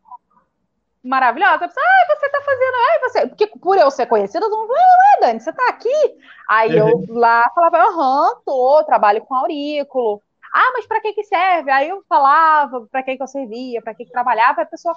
maravilhosa. 1.04 1.66
A 1.66 1.68
pessoa, 1.68 1.86
ah, 1.86 2.16
você 2.16 2.30
tá 2.30 2.42
fazendo, 2.42 2.76
ai, 2.92 3.00
você. 3.00 3.28
Porque 3.28 3.48
por 3.48 3.78
eu 3.78 3.90
ser 3.92 4.06
conhecida, 4.06 4.50
todo 4.50 4.58
mundo, 4.58 4.72
ué, 4.72 5.22
Dani, 5.22 5.40
você 5.40 5.54
tá 5.54 5.68
aqui? 5.70 6.18
Aí 6.48 6.78
eu 6.78 6.88
uhum. 6.88 7.06
lá 7.10 7.44
falava, 7.54 7.78
aham, 7.78 8.42
tô, 8.46 8.84
trabalho 8.86 9.22
com 9.22 9.36
aurículo. 9.36 10.22
Ah, 10.54 10.72
mas 10.74 10.88
para 10.88 11.02
que 11.02 11.14
que 11.14 11.24
serve? 11.24 11.70
Aí 11.72 11.90
eu 11.90 12.04
falava 12.08 12.88
para 12.92 13.04
que 13.04 13.16
que 13.16 13.24
eu 13.24 13.28
servia, 13.28 13.82
para 13.82 13.94
que 13.94 14.06
que 14.06 14.12
trabalhava, 14.12 14.62
a 14.62 14.66
pessoa 14.66 14.96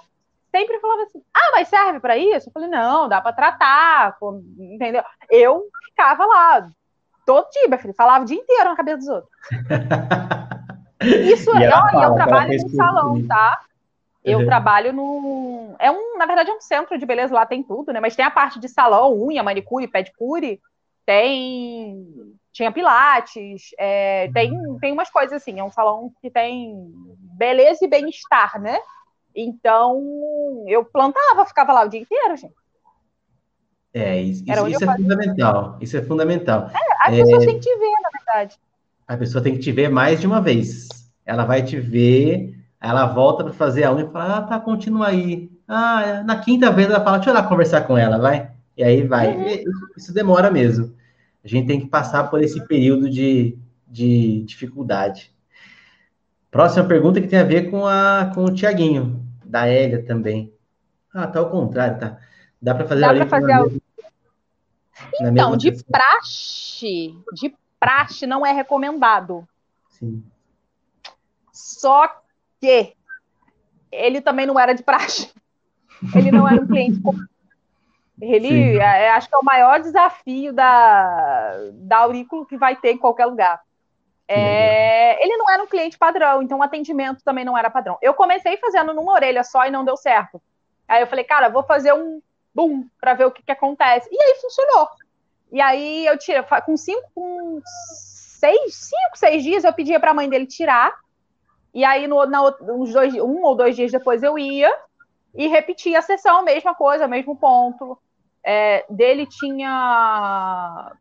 sempre 0.51 0.81
falava 0.81 1.03
assim: 1.03 1.23
"Ah, 1.35 1.51
mas 1.53 1.69
serve 1.69 2.01
para 2.01 2.17
isso?" 2.17 2.49
Eu 2.49 2.53
falei: 2.53 2.69
"Não, 2.69 3.09
dá 3.09 3.21
para 3.21 3.35
tratar", 3.35 4.17
entendeu? 4.59 5.03
Eu 5.31 5.65
ficava 5.91 6.25
lá 6.25 6.69
todo 7.27 7.51
dia, 7.51 7.69
meu 7.69 7.79
filho, 7.79 7.95
falava 7.95 8.25
o 8.25 8.27
dia 8.27 8.39
inteiro 8.39 8.71
na 8.71 8.77
cabeça 8.77 8.99
dos 8.99 9.09
outros. 9.09 9.31
Isso, 11.03 11.51
é, 11.51 11.69
olha, 11.69 12.05
eu 12.05 12.15
trabalho 12.15 12.63
no 12.63 12.69
salão, 12.71 13.27
tá? 13.27 13.61
Eu 14.25 14.41
uhum. 14.41 14.47
trabalho 14.47 14.93
no. 14.93 15.75
É 15.81 15.91
um, 15.91 16.17
na 16.17 16.27
verdade, 16.27 16.51
é 16.51 16.55
um 16.55 16.61
centro 16.61 16.97
de 16.97 17.05
beleza, 17.05 17.35
lá 17.35 17.45
tem 17.45 17.63
tudo, 17.63 17.93
né? 17.93 17.99
Mas 17.99 18.15
tem 18.15 18.25
a 18.25 18.31
parte 18.31 18.61
de 18.61 18.69
salão, 18.69 19.21
unha, 19.21 19.43
manicure, 19.43 19.89
pedicure, 19.89 20.61
tem. 21.05 22.07
Tinha 22.53 22.71
pilates, 22.71 23.71
é, 23.79 24.31
tem, 24.33 24.53
tem 24.79 24.93
umas 24.93 25.11
coisas 25.11 25.33
assim, 25.33 25.59
é 25.59 25.65
um 25.65 25.71
salão 25.71 26.13
que 26.21 26.31
tem 26.31 26.93
beleza 27.35 27.83
e 27.83 27.89
bem-estar, 27.89 28.61
né? 28.61 28.79
Então, 29.35 30.65
eu 30.69 30.85
plantava, 30.85 31.47
ficava 31.47 31.73
lá 31.73 31.85
o 31.85 31.89
dia 31.89 32.01
inteiro, 32.01 32.37
gente. 32.37 32.55
É, 33.95 34.21
isso, 34.21 34.45
isso, 34.47 34.69
isso 34.69 34.85
é 34.85 34.97
fundamental. 34.97 35.79
Isso 35.81 35.97
é 35.97 36.03
fundamental. 36.03 36.71
É, 36.71 37.09
a 37.09 37.15
é, 37.15 37.23
pessoa 37.23 37.41
tem 37.41 37.55
que 37.55 37.61
te 37.61 37.79
ver, 37.79 37.95
na 38.03 38.11
verdade. 38.11 38.59
A 39.09 39.17
pessoa 39.17 39.43
tem 39.43 39.55
que 39.55 39.61
te 39.61 39.73
ver 39.73 39.89
mais 39.89 40.21
de 40.21 40.27
uma 40.27 40.41
vez. 40.41 40.89
Ela 41.25 41.45
vai 41.45 41.63
te 41.63 41.81
ver 41.81 42.62
ela 42.83 43.07
volta 43.07 43.45
para 43.45 43.53
fazer 43.53 43.85
a 43.85 43.95
unha 43.95 44.05
e 44.05 44.11
fala, 44.11 44.39
ah, 44.39 44.43
tá, 44.43 44.59
continua 44.59 45.07
aí. 45.07 45.49
Ah, 45.69 46.23
na 46.25 46.41
quinta 46.41 46.71
vez 46.73 46.91
ela 46.91 47.03
fala, 47.03 47.19
deixa 47.19 47.31
eu 47.31 47.35
lá 47.35 47.45
conversar 47.45 47.83
com 47.83 47.97
ela, 47.97 48.19
vai. 48.19 48.51
E 48.77 48.83
aí 48.83 49.07
vai. 49.07 49.37
Uhum. 49.37 49.65
Isso 49.97 50.13
demora 50.13 50.51
mesmo. 50.51 50.93
A 51.45 51.49
gente 51.49 51.69
tem 51.69 51.81
que 51.81 51.87
passar 51.87 52.29
por 52.29 52.43
esse 52.43 52.67
período 52.67 53.09
de, 53.09 53.57
de 53.87 54.43
dificuldade. 54.43 55.33
Próxima 56.51 56.85
pergunta 56.85 57.21
que 57.21 57.29
tem 57.29 57.39
a 57.39 57.45
ver 57.45 57.71
com, 57.71 57.87
a, 57.87 58.33
com 58.35 58.45
o 58.45 58.53
Tiaguinho, 58.53 59.25
da 59.45 59.67
Hélia 59.67 60.05
também. 60.05 60.53
Ah, 61.15 61.29
tá 61.29 61.39
ao 61.39 61.51
contrário, 61.51 62.01
tá. 62.01 62.19
Dá 62.61 62.75
para 62.75 62.87
fazer 62.87 63.01
Dá 63.01 63.15
para 63.15 63.27
fazer 63.27 63.53
a... 63.53 63.65
Então, 65.21 65.57
de 65.57 65.73
praxe, 65.85 67.15
de 67.33 67.55
praxe 67.79 68.27
não 68.27 68.45
é 68.45 68.53
recomendado. 68.53 69.47
Sim. 69.89 70.23
Só 71.53 72.22
que 72.63 72.95
ele 73.91 74.21
também 74.21 74.47
não 74.47 74.59
era 74.59 74.73
de 74.73 74.85
praxe. 74.85 75.33
Ele 76.17 76.33
não 76.33 76.49
era 76.49 76.61
um 76.61 76.67
cliente. 76.67 77.01
Ele, 78.21 78.77
é, 78.79 79.11
acho 79.11 79.29
que 79.29 79.35
é 79.37 79.39
o 79.39 79.45
maior 79.45 79.81
desafio 79.81 80.53
da, 80.53 81.53
da 81.75 81.99
aurículo 81.99 82.45
que 82.45 82.57
vai 82.57 82.75
ter 82.75 82.93
em 82.93 82.99
qualquer 82.99 83.27
lugar. 83.27 83.61
É, 84.27 85.25
ele 85.25 85.37
não 85.37 85.49
era 85.49 85.63
um 85.63 85.67
cliente 85.67 85.97
padrão, 85.97 86.43
então 86.43 86.59
o 86.59 86.63
atendimento 86.63 87.23
também 87.23 87.45
não 87.45 87.57
era 87.57 87.71
padrão. 87.71 87.99
Eu 88.03 88.15
comecei 88.15 88.57
fazendo 88.57 88.93
numa 88.93 89.13
orelha 89.13 89.45
só 89.45 89.65
e 89.65 89.71
não 89.71 89.85
deu 89.85 89.97
certo. 89.97 90.43
Aí 90.89 91.03
eu 91.03 91.07
falei, 91.07 91.25
cara, 91.25 91.49
vou 91.49 91.63
fazer 91.63 91.93
um 91.93 92.21
boom 92.53 92.89
para 93.01 93.15
ver 93.15 93.27
o 93.27 93.31
que, 93.31 93.43
que 93.43 93.53
acontece. 93.53 94.09
E 94.11 94.21
aí 94.21 94.35
funcionou. 94.41 94.89
E 95.53 95.61
aí 95.61 96.05
eu 96.07 96.19
tirei, 96.19 96.43
com 96.67 96.77
cinco, 96.77 97.09
com 97.15 97.61
seis, 97.65 98.75
cinco, 98.75 99.17
seis 99.17 99.45
dias, 99.45 99.63
eu 99.63 99.73
pedia 99.73 100.01
para 100.01 100.11
a 100.11 100.15
mãe 100.15 100.29
dele 100.29 100.47
tirar 100.47 100.93
e 101.75 101.85
aí, 101.85 102.07
no, 102.07 102.25
na, 102.27 102.43
uns 102.63 102.93
dois, 102.93 103.15
um 103.15 103.43
ou 103.43 103.55
dois 103.55 103.75
dias 103.77 103.93
depois, 103.93 104.23
eu 104.23 104.39
ia 104.39 104.73
e 105.35 105.49
repetia 105.49 105.99
a 105.99 106.03
sessão, 106.03 106.45
mesma 106.45 106.75
coisa, 106.75 107.09
mesmo 107.09 107.37
ponto. 107.37 107.99
É, 108.45 108.85
dele 108.91 109.27
tinha 109.27 110.93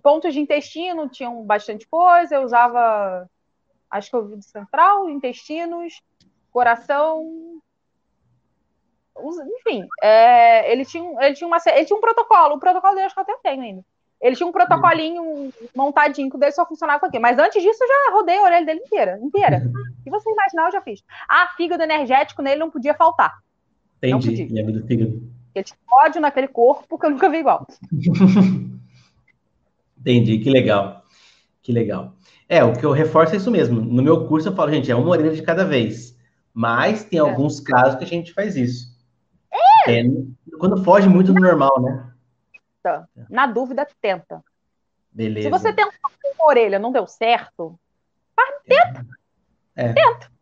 pontos 0.00 0.32
de 0.32 0.40
intestino 0.40 1.08
tinham 1.08 1.44
bastante 1.44 1.86
coisa, 1.88 2.36
eu 2.36 2.42
usava, 2.42 3.28
acho 3.90 4.10
que 4.10 4.16
ouvido 4.16 4.42
central, 4.42 5.10
intestinos, 5.10 6.00
coração, 6.50 7.60
enfim, 9.58 9.86
é, 10.02 10.70
ele, 10.72 10.84
tinha, 10.84 11.10
ele, 11.24 11.34
tinha 11.34 11.46
uma, 11.46 11.58
ele 11.66 11.84
tinha 11.84 11.96
um 11.96 12.00
protocolo, 12.00 12.54
o 12.54 12.60
protocolo 12.60 12.94
dele 12.94 13.06
acho 13.06 13.14
que 13.14 13.20
eu 13.20 13.24
até 13.24 13.36
tenho 13.42 13.62
ainda. 13.62 13.84
Ele 14.22 14.36
tinha 14.36 14.46
um 14.46 14.52
protocolinho 14.52 15.52
montadinho 15.74 16.30
que 16.30 16.38
dele 16.38 16.52
só 16.52 16.64
funcionava 16.64 17.00
com 17.00 17.06
aqui. 17.06 17.18
Mas 17.18 17.36
antes 17.38 17.60
disso, 17.60 17.82
eu 17.82 17.88
já 17.88 18.12
rodei 18.12 18.38
a 18.38 18.42
orelha 18.42 18.64
dele 18.64 18.80
inteira. 18.80 19.18
inteira. 19.20 19.60
Se 20.04 20.10
você 20.10 20.30
imaginar, 20.30 20.66
eu 20.66 20.72
já 20.72 20.80
fiz. 20.80 21.02
Ah, 21.28 21.48
fígado 21.56 21.82
energético 21.82 22.40
nele 22.40 22.60
não 22.60 22.70
podia 22.70 22.94
faltar. 22.94 23.34
Entendi. 23.98 24.44
Não 24.44 24.64
podia. 24.64 24.80
do 24.80 24.86
fígado. 24.86 25.32
Ele 25.54 25.64
tinha 25.64 25.76
ódio 26.04 26.20
naquele 26.20 26.46
corpo 26.46 26.96
que 26.96 27.04
eu 27.04 27.10
nunca 27.10 27.28
vi 27.28 27.38
igual. 27.38 27.66
Entendi, 29.98 30.38
que 30.38 30.50
legal. 30.50 31.02
Que 31.60 31.72
legal. 31.72 32.14
É, 32.48 32.62
o 32.62 32.72
que 32.72 32.86
eu 32.86 32.92
reforço 32.92 33.34
é 33.34 33.38
isso 33.38 33.50
mesmo. 33.50 33.80
No 33.80 34.02
meu 34.02 34.26
curso 34.26 34.48
eu 34.48 34.54
falo, 34.54 34.70
gente, 34.70 34.90
é 34.90 34.94
uma 34.94 35.08
orelha 35.08 35.34
de 35.34 35.42
cada 35.42 35.64
vez. 35.64 36.16
Mas 36.54 37.04
tem 37.04 37.18
é. 37.18 37.22
alguns 37.22 37.58
casos 37.58 37.96
que 37.96 38.04
a 38.04 38.08
gente 38.08 38.32
faz 38.32 38.56
isso. 38.56 38.92
É. 39.88 40.00
é 40.00 40.04
quando 40.58 40.82
foge 40.84 41.08
muito 41.08 41.32
do 41.32 41.40
normal, 41.40 41.82
né? 41.82 42.11
Tenta. 42.82 43.08
Na 43.30 43.46
dúvida, 43.46 43.86
tenta. 44.00 44.42
Beleza. 45.10 45.48
Se 45.48 45.50
você 45.50 45.72
tentar 45.72 45.98
uma 46.36 46.46
orelha 46.46 46.78
não 46.78 46.90
deu 46.90 47.06
certo, 47.06 47.78
tenta. 48.66 49.06
É. 49.76 49.92
Tenta. 49.92 50.32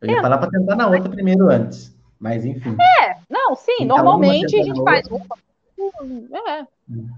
Eu 0.00 0.10
ia 0.10 0.20
falar 0.20 0.38
para 0.38 0.50
tentar 0.50 0.76
na 0.76 0.88
outra 0.88 1.08
primeiro 1.08 1.48
antes. 1.48 1.96
Mas 2.18 2.44
enfim. 2.44 2.76
É, 3.00 3.16
não, 3.28 3.54
sim, 3.54 3.84
normalmente 3.84 4.58
a 4.58 4.62
gente 4.62 4.82
faz 4.82 5.06
uma. 5.08 5.24
É. 6.48 6.66
Hum. 6.88 7.10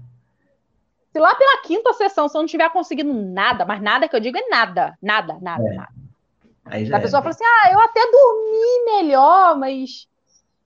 Se 1.11 1.19
lá 1.19 1.33
pela 1.35 1.61
quinta 1.61 1.93
sessão 1.93 2.27
você 2.27 2.37
não 2.37 2.45
tiver 2.45 2.69
conseguindo 2.71 3.13
nada, 3.13 3.65
mas 3.65 3.81
nada 3.81 4.07
que 4.07 4.15
eu 4.15 4.19
digo 4.19 4.37
é 4.37 4.47
nada, 4.49 4.97
nada, 5.01 5.37
nada, 5.41 5.67
é. 5.67 5.73
nada. 5.75 5.93
Aí 6.65 6.85
já 6.85 6.97
a 6.97 6.99
pessoa 6.99 7.19
é. 7.19 7.23
fala 7.23 7.35
assim: 7.35 7.45
ah, 7.45 7.71
eu 7.71 7.79
até 7.79 8.01
dormi 8.11 8.85
melhor, 8.85 9.57
mas 9.57 10.07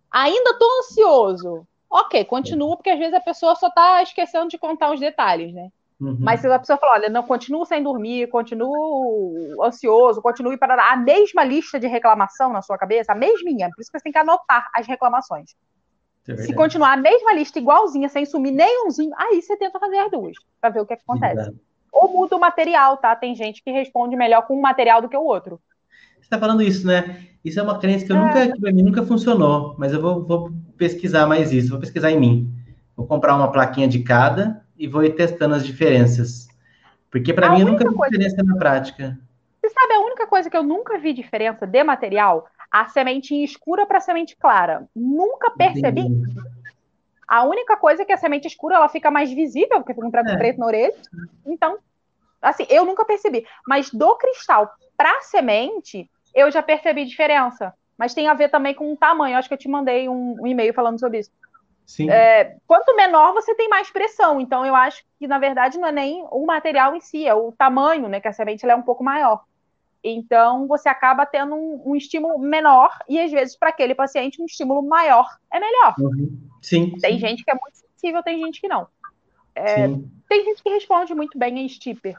ainda 0.09 0.57
tô 0.57 0.65
ansioso. 0.79 1.67
Ok, 1.89 2.23
continua, 2.25 2.75
porque 2.75 2.89
às 2.89 2.99
vezes 2.99 3.13
a 3.13 3.19
pessoa 3.19 3.55
só 3.55 3.67
está 3.67 4.03
esquecendo 4.03 4.47
de 4.47 4.57
contar 4.57 4.91
os 4.91 4.99
detalhes, 4.99 5.53
né? 5.53 5.69
Uhum. 5.99 6.17
Mas 6.19 6.39
se 6.39 6.47
a 6.47 6.59
pessoa 6.59 6.77
falar, 6.77 6.93
olha, 6.93 7.09
não, 7.09 7.23
continuo 7.23 7.65
sem 7.65 7.83
dormir, 7.83 8.29
continuo 8.29 9.61
ansioso, 9.61 10.21
continue 10.21 10.57
para 10.57 10.93
a 10.93 10.95
mesma 10.95 11.43
lista 11.43 11.79
de 11.79 11.87
reclamação 11.87 12.53
na 12.53 12.61
sua 12.61 12.77
cabeça, 12.77 13.11
a 13.11 13.15
mesminha, 13.15 13.69
por 13.75 13.81
isso 13.81 13.91
que 13.91 13.97
você 13.97 14.03
tem 14.03 14.13
que 14.13 14.19
anotar 14.19 14.69
as 14.73 14.87
reclamações. 14.87 15.55
É 16.27 16.37
se 16.37 16.53
continuar 16.53 16.93
a 16.93 16.97
mesma 16.97 17.33
lista 17.33 17.59
igualzinha, 17.59 18.07
sem 18.07 18.25
sumir 18.25 18.51
nenhumzinho, 18.51 19.11
aí 19.17 19.41
você 19.41 19.57
tenta 19.57 19.79
fazer 19.79 19.97
as 19.97 20.11
duas, 20.11 20.37
para 20.61 20.69
ver 20.69 20.81
o 20.81 20.85
que, 20.85 20.93
é 20.93 20.95
que 20.95 21.03
acontece. 21.05 21.53
Ou 21.91 22.07
muda 22.07 22.35
o 22.35 22.39
material, 22.39 22.97
tá? 22.97 23.15
Tem 23.15 23.35
gente 23.35 23.63
que 23.63 23.71
responde 23.71 24.15
melhor 24.15 24.45
com 24.45 24.55
um 24.55 24.61
material 24.61 25.01
do 25.01 25.09
que 25.09 25.17
o 25.17 25.23
outro. 25.23 25.59
Você 26.15 26.21
está 26.21 26.37
falando 26.37 26.61
isso, 26.61 26.85
né? 26.85 27.27
Isso 27.43 27.59
é 27.59 27.63
uma 27.63 27.79
crença 27.79 28.05
que 28.05 28.11
eu 28.11 28.15
é. 28.15 28.19
nunca, 28.19 28.53
que 28.53 28.61
para 28.61 28.71
mim 28.71 28.83
nunca 28.83 29.03
funcionou, 29.03 29.75
mas 29.77 29.91
eu 29.91 29.99
vou, 29.99 30.23
vou 30.23 30.51
pesquisar 30.79 31.27
mais 31.27 31.51
isso, 31.51 31.69
vou 31.69 31.79
pesquisar 31.79 32.09
em 32.09 32.19
mim. 32.19 32.51
Vou 32.95 33.05
comprar 33.05 33.35
uma 33.35 33.51
plaquinha 33.51 33.87
de 33.87 33.99
cada 33.99 34.65
e 34.77 34.87
vou 34.87 35.03
ir 35.03 35.13
testando 35.13 35.53
as 35.53 35.65
diferenças. 35.65 36.47
Porque 37.11 37.33
para 37.33 37.49
mim 37.49 37.61
eu 37.61 37.67
nunca 37.67 37.87
vi 37.87 37.95
coisa... 37.95 38.11
diferença 38.11 38.43
na 38.43 38.55
prática. 38.57 39.19
Você 39.61 39.69
sabe 39.69 39.93
a 39.93 39.99
única 39.99 40.25
coisa 40.25 40.49
que 40.49 40.55
eu 40.55 40.63
nunca 40.63 40.97
vi 40.97 41.13
diferença 41.13 41.67
de 41.67 41.83
material? 41.83 42.47
A 42.71 42.87
semente 42.87 43.35
escura 43.43 43.85
para 43.85 43.97
a 43.97 44.01
semente 44.01 44.37
clara. 44.37 44.87
Nunca 44.95 45.51
percebi. 45.51 46.01
Entendi. 46.01 46.39
A 47.27 47.43
única 47.43 47.77
coisa 47.77 48.01
é 48.01 48.05
que 48.05 48.13
a 48.13 48.17
semente 48.17 48.47
escura 48.47 48.75
ela 48.75 48.89
fica 48.89 49.11
mais 49.11 49.31
visível, 49.31 49.77
porque 49.81 49.93
fica 49.93 50.05
um 50.05 50.29
é. 50.31 50.37
preto 50.37 50.59
na 50.59 50.65
orelha. 50.65 50.95
Então, 51.45 51.77
assim, 52.41 52.65
eu 52.69 52.85
nunca 52.85 53.05
percebi. 53.05 53.45
Mas 53.67 53.91
do 53.91 54.15
cristal 54.15 54.71
para 54.97 55.21
semente, 55.21 56.09
eu 56.33 56.49
já 56.51 56.63
percebi 56.63 57.05
diferença 57.05 57.73
mas 57.99 58.13
tem 58.13 58.29
a 58.29 58.33
ver 58.33 58.47
também 58.47 58.73
com 58.73 58.93
o 58.93 58.95
tamanho. 58.95 59.37
acho 59.37 59.49
que 59.49 59.53
eu 59.53 59.57
te 59.59 59.67
mandei 59.67 60.07
um, 60.07 60.37
um 60.39 60.47
e-mail 60.47 60.73
falando 60.73 60.97
sobre 60.97 61.19
isso. 61.19 61.29
Sim. 61.85 62.09
É, 62.09 62.55
quanto 62.65 62.95
menor, 62.95 63.33
você 63.33 63.53
tem 63.55 63.67
mais 63.67 63.91
pressão. 63.91 64.39
Então, 64.39 64.65
eu 64.65 64.73
acho 64.73 65.03
que, 65.19 65.27
na 65.27 65.37
verdade, 65.37 65.77
não 65.77 65.87
é 65.87 65.91
nem 65.91 66.25
o 66.31 66.45
material 66.45 66.95
em 66.95 67.01
si, 67.01 67.27
é 67.27 67.33
o 67.33 67.51
tamanho, 67.51 68.07
né? 68.07 68.21
Que 68.21 68.29
a 68.29 68.31
semente 68.31 68.65
é 68.65 68.75
um 68.75 68.81
pouco 68.81 69.03
maior. 69.03 69.43
Então, 70.01 70.65
você 70.65 70.87
acaba 70.87 71.25
tendo 71.25 71.55
um, 71.55 71.81
um 71.87 71.95
estímulo 71.95 72.39
menor 72.39 72.89
e, 73.09 73.19
às 73.19 73.31
vezes, 73.31 73.57
para 73.57 73.67
aquele 73.67 73.93
paciente, 73.93 74.41
um 74.41 74.45
estímulo 74.45 74.81
maior 74.81 75.27
é 75.51 75.59
melhor. 75.59 75.95
Uhum. 75.99 76.39
Sim. 76.61 76.91
Tem 77.01 77.13
sim. 77.13 77.19
gente 77.19 77.43
que 77.43 77.51
é 77.51 77.55
muito 77.55 77.75
sensível, 77.75 78.23
tem 78.23 78.39
gente 78.39 78.61
que 78.61 78.67
não. 78.69 78.87
É, 79.53 79.87
tem 80.29 80.45
gente 80.45 80.63
que 80.63 80.69
responde 80.69 81.13
muito 81.13 81.37
bem 81.37 81.59
em 81.59 81.67
stipper. 81.67 82.17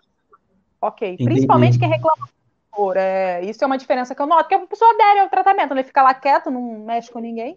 Ok. 0.78 1.08
Entendi. 1.08 1.24
Principalmente 1.24 1.78
quem 1.78 1.88
reclama 1.88 2.28
é, 2.96 3.44
isso 3.44 3.62
é 3.62 3.66
uma 3.66 3.78
diferença 3.78 4.14
que 4.14 4.22
eu 4.22 4.26
noto, 4.26 4.48
que 4.48 4.54
a 4.54 4.66
pessoa 4.66 4.92
adere 4.92 5.20
ao 5.20 5.28
tratamento, 5.28 5.72
ele 5.72 5.84
fica 5.84 6.02
lá 6.02 6.14
quieto, 6.14 6.50
não 6.50 6.80
mexe 6.80 7.10
com 7.10 7.18
ninguém. 7.18 7.56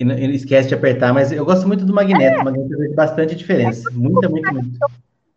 E 0.00 0.04
ele 0.04 0.36
esquece 0.36 0.68
de 0.68 0.74
apertar, 0.74 1.12
mas 1.12 1.32
eu 1.32 1.44
gosto 1.44 1.66
muito 1.66 1.84
do 1.84 1.92
magneto. 1.92 2.38
É. 2.38 2.40
O 2.40 2.44
magneto 2.44 2.76
faz 2.76 2.94
bastante 2.94 3.34
diferença. 3.34 3.90
Muita, 3.92 4.28
muito, 4.28 4.52
muito. 4.52 4.78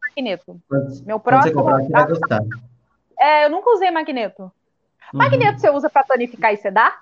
Magneto. 0.01 0.61
Quando, 0.67 1.05
Meu 1.05 1.19
próximo. 1.19 1.53
Quando 1.63 1.65
você 1.65 1.79
comprar, 1.79 1.83
você 1.83 1.89
vai 1.89 2.07
gostar. 2.07 2.43
É, 3.19 3.45
eu 3.45 3.49
nunca 3.49 3.71
usei 3.71 3.89
magneto. 3.89 4.43
Uhum. 4.43 4.51
Magneto 5.13 5.59
você 5.59 5.69
usa 5.69 5.89
para 5.89 6.03
tonificar 6.03 6.53
e 6.53 6.57
sedar? 6.57 7.01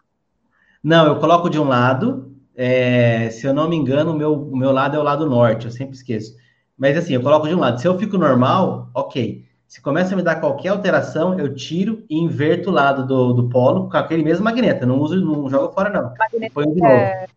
Não, 0.81 1.05
eu 1.07 1.19
coloco 1.19 1.49
de 1.49 1.59
um 1.59 1.65
lado. 1.65 2.33
É, 2.55 3.29
se 3.29 3.45
eu 3.45 3.53
não 3.53 3.69
me 3.69 3.75
engano, 3.75 4.11
o 4.11 4.15
meu, 4.15 4.33
o 4.33 4.55
meu 4.55 4.71
lado 4.71 4.95
é 4.95 4.99
o 4.99 5.03
lado 5.03 5.25
norte, 5.29 5.65
eu 5.65 5.71
sempre 5.71 5.95
esqueço. 5.95 6.35
Mas 6.77 6.97
assim, 6.97 7.13
eu 7.13 7.21
coloco 7.21 7.47
de 7.47 7.55
um 7.55 7.59
lado. 7.59 7.79
Se 7.79 7.87
eu 7.87 7.99
fico 7.99 8.17
normal, 8.17 8.89
ok. 8.93 9.45
Se 9.69 9.81
começa 9.81 10.15
a 10.15 10.17
me 10.17 10.23
dar 10.23 10.37
qualquer 10.37 10.69
alteração, 10.69 11.39
eu 11.39 11.53
tiro 11.53 12.03
e 12.09 12.17
inverto 12.17 12.71
o 12.71 12.73
lado 12.73 13.05
do, 13.05 13.33
do 13.33 13.49
polo 13.49 13.87
com 13.87 13.97
aquele 13.97 14.23
mesmo 14.23 14.43
magneto. 14.43 14.83
Eu 14.83 14.87
não 14.87 14.99
uso, 14.99 15.23
não 15.23 15.47
jogo 15.47 15.71
fora, 15.71 15.91
não. 15.91 16.11
Magneto 16.17 16.53
põe 16.55 16.65
de 16.73 16.81
novo. 16.81 16.91
É... 16.91 17.27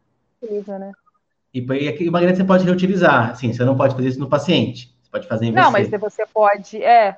Utiliza, 0.43 0.79
né? 0.79 0.93
E, 1.53 1.61
e 1.61 2.09
o 2.09 2.11
magneto 2.13 2.39
você 2.39 2.45
pode 2.45 2.65
reutilizar. 2.65 3.33
Assim, 3.33 3.53
você 3.53 3.63
não 3.67 3.77
pode 3.77 3.95
fazer 3.95 4.09
isso 4.09 4.19
no 4.19 4.31
paciente. 4.31 4.97
Você 5.03 5.11
pode 5.11 5.29
fazer 5.29 5.45
em 5.45 5.53
não, 5.53 5.65
você. 5.65 5.83
Não, 5.83 5.91
mas 5.91 6.01
você 6.01 6.25
pode, 6.25 6.83
é. 6.83 7.09
é. 7.09 7.17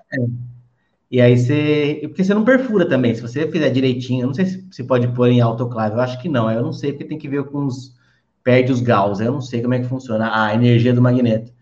E 1.08 1.20
aí 1.20 1.38
você. 1.38 2.00
Porque 2.08 2.24
você 2.24 2.34
não 2.34 2.44
perfura 2.44 2.88
também. 2.88 3.14
Se 3.14 3.22
você 3.22 3.48
fizer 3.48 3.70
direitinho, 3.70 4.24
eu 4.24 4.26
não 4.26 4.34
sei 4.34 4.46
se, 4.46 4.66
se 4.68 4.82
pode 4.82 5.06
pôr 5.06 5.28
em 5.28 5.40
autoclave. 5.40 5.94
Eu 5.94 6.00
acho 6.00 6.20
que 6.20 6.28
não. 6.28 6.50
Eu 6.50 6.60
não 6.60 6.72
sei, 6.72 6.90
porque 6.90 7.04
tem 7.04 7.18
que 7.18 7.28
ver 7.28 7.44
com 7.44 7.66
os. 7.66 7.94
Perde 8.42 8.72
os 8.72 8.80
Gauss. 8.80 9.20
Eu 9.20 9.30
não 9.30 9.40
sei 9.40 9.62
como 9.62 9.74
é 9.74 9.78
que 9.78 9.86
funciona 9.86 10.44
a 10.44 10.52
energia 10.52 10.92
do 10.92 11.00
magneto. 11.00 11.53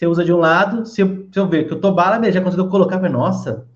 Você 0.00 0.06
usa 0.06 0.24
de 0.24 0.32
um 0.32 0.38
lado, 0.38 0.86
se 0.86 1.02
eu, 1.02 1.28
se 1.30 1.38
eu 1.38 1.46
ver 1.46 1.68
que 1.68 1.74
eu 1.74 1.78
tô 1.78 1.92
bala, 1.92 2.32
já 2.32 2.40
conseguiu 2.40 2.70
colocar, 2.70 2.98
mas 2.98 3.12
nossa, 3.12 3.68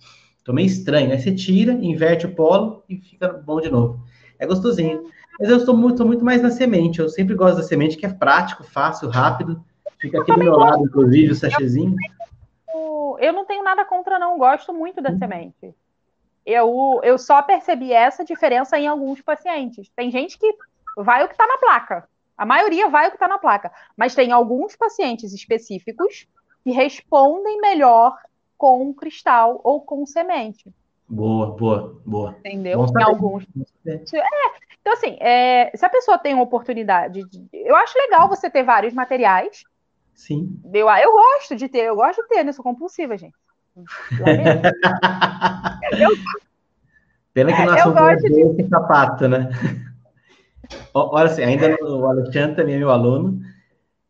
tô 0.42 0.54
meio 0.54 0.64
estranho. 0.64 1.12
Aí 1.12 1.20
você 1.20 1.34
tira, 1.34 1.74
inverte 1.74 2.24
o 2.24 2.34
polo 2.34 2.82
e 2.88 2.96
fica 2.96 3.28
bom 3.28 3.60
de 3.60 3.70
novo. 3.70 4.02
É 4.38 4.46
gostosinho. 4.46 5.04
Mas 5.38 5.50
eu 5.50 5.58
estou 5.58 5.76
muito, 5.76 6.02
muito 6.06 6.24
mais 6.24 6.40
na 6.40 6.50
semente. 6.50 6.98
Eu 6.98 7.10
sempre 7.10 7.34
gosto 7.34 7.58
da 7.58 7.62
semente, 7.62 7.98
que 7.98 8.06
é 8.06 8.08
prático, 8.08 8.64
fácil, 8.64 9.10
rápido. 9.10 9.62
Fica 9.98 10.22
aqui 10.22 10.32
do 10.32 10.38
meu 10.38 10.56
lado, 10.56 10.84
inclusive, 10.84 11.32
o 11.32 11.34
sachêzinho. 11.34 11.94
Eu 13.18 13.34
não 13.34 13.44
tenho 13.44 13.62
nada 13.62 13.84
contra, 13.84 14.18
não. 14.18 14.38
Gosto 14.38 14.72
muito 14.72 15.02
da 15.02 15.10
hum. 15.10 15.18
semente. 15.18 15.74
Eu, 16.46 17.00
eu 17.02 17.18
só 17.18 17.42
percebi 17.42 17.92
essa 17.92 18.24
diferença 18.24 18.78
em 18.78 18.86
alguns 18.86 19.20
pacientes. 19.20 19.90
Tem 19.94 20.10
gente 20.10 20.38
que 20.38 20.50
vai 20.96 21.22
o 21.22 21.28
que 21.28 21.34
está 21.34 21.46
na 21.46 21.58
placa. 21.58 22.08
A 22.36 22.44
maioria 22.44 22.88
vai 22.88 23.06
o 23.06 23.10
que 23.10 23.16
está 23.16 23.28
na 23.28 23.38
placa. 23.38 23.70
Mas 23.96 24.14
tem 24.14 24.32
alguns 24.32 24.76
pacientes 24.76 25.32
específicos 25.32 26.26
que 26.62 26.70
respondem 26.70 27.60
melhor 27.60 28.16
com 28.56 28.92
cristal 28.94 29.60
ou 29.62 29.80
com 29.80 30.04
semente. 30.06 30.72
Boa, 31.08 31.54
boa, 31.54 32.00
boa. 32.04 32.36
Entendeu? 32.40 32.84
Em 32.84 33.02
alguns. 33.02 33.44
É, 33.86 34.00
então, 34.80 34.92
assim, 34.92 35.16
é, 35.20 35.70
se 35.74 35.84
a 35.84 35.90
pessoa 35.90 36.18
tem 36.18 36.34
uma 36.34 36.42
oportunidade, 36.42 37.24
de, 37.24 37.46
eu 37.52 37.76
acho 37.76 37.96
legal 37.98 38.28
você 38.28 38.48
ter 38.50 38.62
vários 38.62 38.94
materiais. 38.94 39.64
Sim. 40.14 40.60
Eu, 40.72 40.88
eu 40.88 41.12
gosto 41.12 41.56
de 41.56 41.68
ter, 41.68 41.84
eu 41.84 41.96
gosto 41.96 42.22
de 42.22 42.28
ter, 42.28 42.44
né? 42.44 42.52
Sou 42.52 42.62
compulsiva, 42.62 43.16
gente. 43.16 43.34
eu, 45.98 46.10
Pena 47.34 47.52
que 47.52 47.64
não 47.64 47.74
assunto 47.74 47.98
é 47.98 48.16
de... 48.16 48.68
sapato, 48.68 49.28
né? 49.28 49.48
Olha 50.92 51.26
assim, 51.26 51.42
ainda 51.42 51.76
o 51.82 52.06
Alexandre 52.06 52.56
também 52.56 52.76
é 52.76 52.78
meu 52.78 52.90
aluno. 52.90 53.40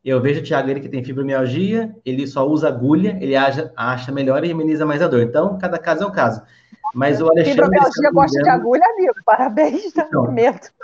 Eu 0.05 0.21
vejo 0.21 0.41
o 0.41 0.45
Thiago, 0.45 0.69
ele 0.69 0.81
que 0.81 0.89
tem 0.89 1.03
fibromialgia, 1.03 1.95
ele 2.05 2.27
só 2.27 2.47
usa 2.47 2.69
agulha, 2.69 3.17
ele 3.23 3.35
acha, 3.35 3.73
acha 3.75 4.13
melhor 4.13 4.45
e 4.45 4.53
ameniza 4.53 4.85
mais 4.85 5.01
a 5.01 5.09
dor. 5.09 5.23
Então, 5.23 5.57
cada 5.59 5.79
caso 5.79 6.05
é 6.05 6.07
um 6.07 6.13
caso. 6.13 6.43
Mas 6.95 7.23
o 7.23 7.27
Alexandre. 7.27 7.53
Fibromialgia 7.53 8.11
gosta 8.13 8.43
de 8.43 8.49
agulha, 8.51 8.83
amigo. 8.95 9.15
Parabéns, 9.25 9.93
tá 9.93 10.05
então, 10.07 10.27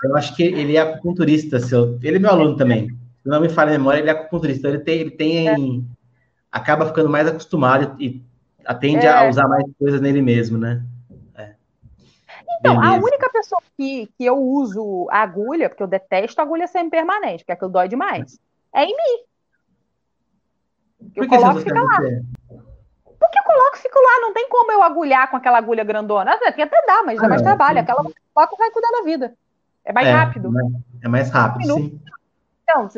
Eu 0.02 0.16
acho 0.16 0.34
que 0.34 0.42
ele 0.42 0.76
é 0.76 0.80
acupunturista, 0.80 1.60
seu. 1.60 1.98
Ele 2.02 2.16
é 2.16 2.18
meu 2.18 2.30
aluno 2.30 2.56
também. 2.56 2.88
Se 3.22 3.28
não 3.28 3.40
me 3.40 3.50
falha 3.50 3.68
a 3.68 3.78
memória, 3.78 4.00
ele 4.00 4.08
é 4.08 4.12
acupunturista. 4.12 4.68
Então, 4.68 4.70
ele 4.70 4.82
tem, 4.82 5.00
ele 5.00 5.10
tem 5.10 5.48
é. 5.48 5.56
acaba 6.50 6.86
ficando 6.86 7.10
mais 7.10 7.28
acostumado 7.28 7.94
e 8.00 8.22
atende 8.64 9.04
é. 9.04 9.12
a 9.12 9.28
usar 9.28 9.46
mais 9.46 9.64
coisas 9.78 10.00
nele 10.00 10.22
mesmo, 10.22 10.56
né? 10.56 10.82
Então, 12.58 12.78
Beleza. 12.78 12.94
a 12.94 12.98
única 12.98 13.30
pessoa 13.30 13.62
que, 13.76 14.06
que 14.18 14.24
eu 14.24 14.36
uso 14.36 15.08
agulha, 15.10 15.68
porque 15.68 15.82
eu 15.82 15.86
detesto 15.86 16.40
agulha 16.40 16.66
semi-permanente, 16.66 17.44
porque 17.44 17.52
aquilo 17.52 17.70
dói 17.70 17.88
demais, 17.88 18.38
é 18.74 18.84
em 18.84 18.88
mim. 18.88 19.24
Por 21.14 21.24
eu 21.24 21.28
que 21.28 21.36
coloco 21.36 21.60
e 21.60 21.62
fica 21.62 21.82
lá. 21.82 21.96
que 21.96 23.38
eu 23.38 23.44
coloco, 23.44 23.78
fico 23.78 23.98
lá. 23.98 24.20
Não 24.20 24.34
tem 24.34 24.48
como 24.48 24.72
eu 24.72 24.82
agulhar 24.82 25.30
com 25.30 25.36
aquela 25.36 25.58
agulha 25.58 25.84
grandona. 25.84 26.34
Até 26.34 26.62
até 26.62 26.86
dá, 26.86 27.02
mas 27.04 27.20
dá 27.20 27.28
mais 27.28 27.40
ah, 27.40 27.44
trabalho. 27.44 27.78
Aquela 27.80 28.02
coloco 28.34 28.56
vai 28.58 28.70
cuidar 28.70 28.90
da 28.90 29.02
vida. 29.02 29.34
É 29.84 29.92
mais 29.92 30.08
é, 30.08 30.12
rápido. 30.12 30.52
É 31.02 31.08
mais 31.08 31.30
rápido, 31.30 31.74
sim. 31.74 32.00
Então, 32.62 32.88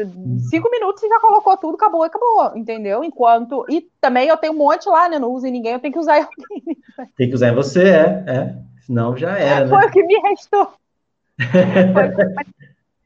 cinco 0.50 0.70
minutos 0.70 1.00
você 1.00 1.08
já 1.08 1.18
colocou 1.18 1.56
tudo, 1.56 1.76
acabou, 1.76 2.02
acabou, 2.02 2.52
entendeu? 2.54 3.02
Enquanto. 3.02 3.64
E 3.70 3.88
também 4.00 4.28
eu 4.28 4.36
tenho 4.36 4.52
um 4.52 4.58
monte 4.58 4.86
lá, 4.88 5.08
né? 5.08 5.18
Não 5.18 5.30
uso 5.30 5.46
em 5.46 5.50
ninguém, 5.50 5.72
eu 5.72 5.80
tenho 5.80 5.94
que 5.94 5.98
usar 5.98 6.18
em 6.18 6.22
alguém. 6.22 6.76
Tem 7.16 7.28
que 7.28 7.34
usar 7.34 7.48
em 7.48 7.54
você, 7.54 7.88
é. 7.88 8.24
é. 8.26 8.71
Senão 8.86 9.16
já 9.16 9.38
era. 9.38 9.68
Foi 9.68 9.78
né? 9.78 9.86
o 9.86 9.90
que 9.90 10.02
me 10.02 10.18
restou. 10.20 10.72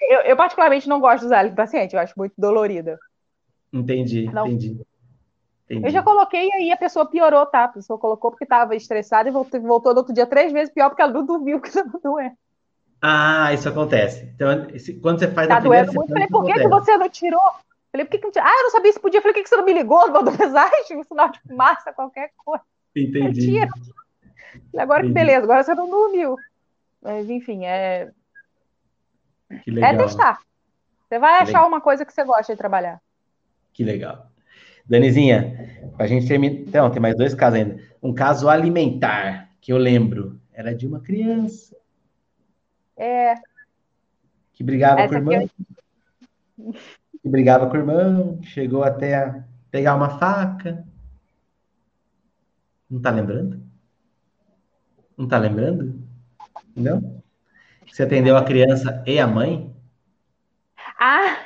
eu, 0.00 0.20
eu, 0.20 0.36
particularmente, 0.36 0.88
não 0.88 1.00
gosto 1.00 1.20
de 1.20 1.26
usar 1.26 1.54
paciente, 1.54 1.94
eu 1.94 2.00
acho 2.00 2.14
muito 2.16 2.34
dolorida. 2.36 2.98
Entendi, 3.72 4.30
não. 4.32 4.46
entendi. 4.46 4.80
Entendi. 5.68 5.86
Eu 5.86 5.90
já 5.90 6.02
coloquei 6.02 6.46
e 6.46 6.52
aí 6.52 6.72
a 6.72 6.76
pessoa 6.76 7.06
piorou, 7.06 7.44
tá? 7.44 7.64
A 7.64 7.68
pessoa 7.68 7.98
colocou 7.98 8.30
porque 8.30 8.44
estava 8.44 8.76
estressada 8.76 9.28
e 9.28 9.32
voltou, 9.32 9.60
voltou 9.60 9.92
no 9.92 9.98
outro 9.98 10.14
dia 10.14 10.24
três 10.24 10.52
vezes 10.52 10.72
pior 10.72 10.88
porque 10.88 11.02
ela 11.02 11.12
não 11.12 11.26
dormiu 11.26 11.60
que 11.60 11.68
estava 11.68 11.98
doendo. 12.02 12.36
Ah, 13.02 13.52
isso 13.52 13.68
acontece. 13.68 14.30
Então, 14.34 14.48
quando 15.02 15.18
você 15.18 15.28
faz 15.28 15.48
tá 15.48 15.56
a 15.56 15.60
primeira 15.60 15.86
doendo 15.86 15.98
muito. 15.98 16.12
Falei, 16.12 16.28
por 16.28 16.44
que, 16.44 16.52
que 16.54 16.68
você 16.68 16.96
não 16.96 17.08
tirou? 17.08 17.50
Falei, 17.90 18.06
por 18.06 18.10
que, 18.10 18.18
que 18.18 18.24
não 18.24 18.32
tirou? 18.32 18.48
Ah, 18.48 18.56
eu 18.58 18.62
não 18.62 18.70
sabia 18.70 18.92
se 18.92 19.00
podia. 19.00 19.20
Falei, 19.20 19.32
por 19.32 19.38
que, 19.38 19.42
que 19.42 19.48
você 19.48 19.56
não 19.56 19.64
me 19.64 19.72
ligou? 19.72 20.06
Não 20.06 20.12
mandou 20.12 20.32
mensagem? 20.38 20.96
Um 20.96 21.02
sinal 21.02 21.30
de 21.30 21.40
fumaça, 21.40 21.92
qualquer 21.92 22.30
coisa. 22.36 22.62
Entendi. 22.94 23.40
Tira. 23.40 23.68
Agora 24.76 25.02
que 25.02 25.12
beleza, 25.12 25.44
agora 25.44 25.62
você 25.62 25.74
não 25.74 25.88
dormiu. 25.88 26.36
Mas, 27.02 27.28
enfim, 27.30 27.64
é. 27.64 28.10
Que. 29.62 29.78
É 29.82 29.96
testar. 29.96 30.40
Você 31.08 31.18
vai 31.18 31.36
que 31.38 31.42
achar 31.44 31.58
legal. 31.58 31.68
uma 31.68 31.80
coisa 31.80 32.04
que 32.04 32.12
você 32.12 32.24
gosta 32.24 32.52
de 32.52 32.58
trabalhar. 32.58 33.00
Que 33.72 33.84
legal. 33.84 34.30
Danizinha, 34.84 35.94
a 35.98 36.06
gente 36.06 36.26
termina. 36.26 36.60
Então, 36.60 36.90
tem 36.90 37.00
mais 37.00 37.16
dois 37.16 37.34
casos 37.34 37.58
ainda. 37.58 37.80
Um 38.02 38.14
caso 38.14 38.48
alimentar, 38.48 39.50
que 39.60 39.72
eu 39.72 39.78
lembro, 39.78 40.40
era 40.52 40.74
de 40.74 40.86
uma 40.86 41.00
criança. 41.00 41.76
É. 42.96 43.34
Que 44.52 44.64
brigava 44.64 45.00
Essa 45.00 45.20
com 45.20 45.28
o 45.28 45.32
irmão. 45.32 45.50
Eu... 46.58 46.74
Que 47.22 47.28
brigava 47.28 47.68
com 47.68 47.74
o 47.74 47.80
irmão, 47.80 48.38
chegou 48.42 48.84
até 48.84 49.16
a 49.16 49.44
pegar 49.70 49.96
uma 49.96 50.18
faca. 50.18 50.86
Não 52.88 53.00
tá 53.00 53.10
lembrando? 53.10 53.65
Não 55.16 55.26
tá 55.26 55.38
lembrando? 55.38 55.98
Não? 56.74 57.22
Você 57.90 58.02
atendeu 58.02 58.36
a 58.36 58.44
criança 58.44 59.02
e 59.06 59.18
a 59.18 59.26
mãe? 59.26 59.74
Ah! 60.98 61.38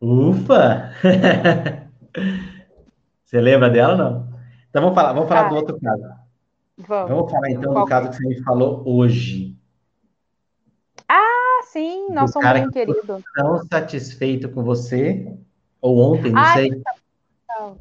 Ufa! 0.00 0.92
Você 3.24 3.40
lembra 3.40 3.70
dela 3.70 3.92
ou 3.92 3.98
não? 3.98 4.30
Então 4.68 4.82
vamos 4.82 4.94
falar, 4.94 5.12
vamos 5.12 5.28
falar 5.28 5.46
ah, 5.46 5.48
do 5.48 5.54
outro 5.56 5.80
caso. 5.80 6.02
Vamos. 6.78 7.10
Vamos 7.10 7.30
falar 7.30 7.50
então 7.50 7.72
Qual 7.72 7.84
do 7.84 7.88
caso 7.88 8.10
que 8.10 8.16
você 8.16 8.26
me 8.26 8.42
falou 8.42 8.82
hoje. 8.86 9.56
Ah, 11.08 11.60
sim, 11.64 12.08
nosso 12.10 12.40
bem 12.40 12.70
querido. 12.70 13.22
Tão 13.34 13.64
satisfeito 13.66 14.48
com 14.48 14.64
você, 14.64 15.32
ou 15.80 15.98
ontem, 15.98 16.32
não 16.32 16.40
ah, 16.40 16.54
sei. 16.54 16.70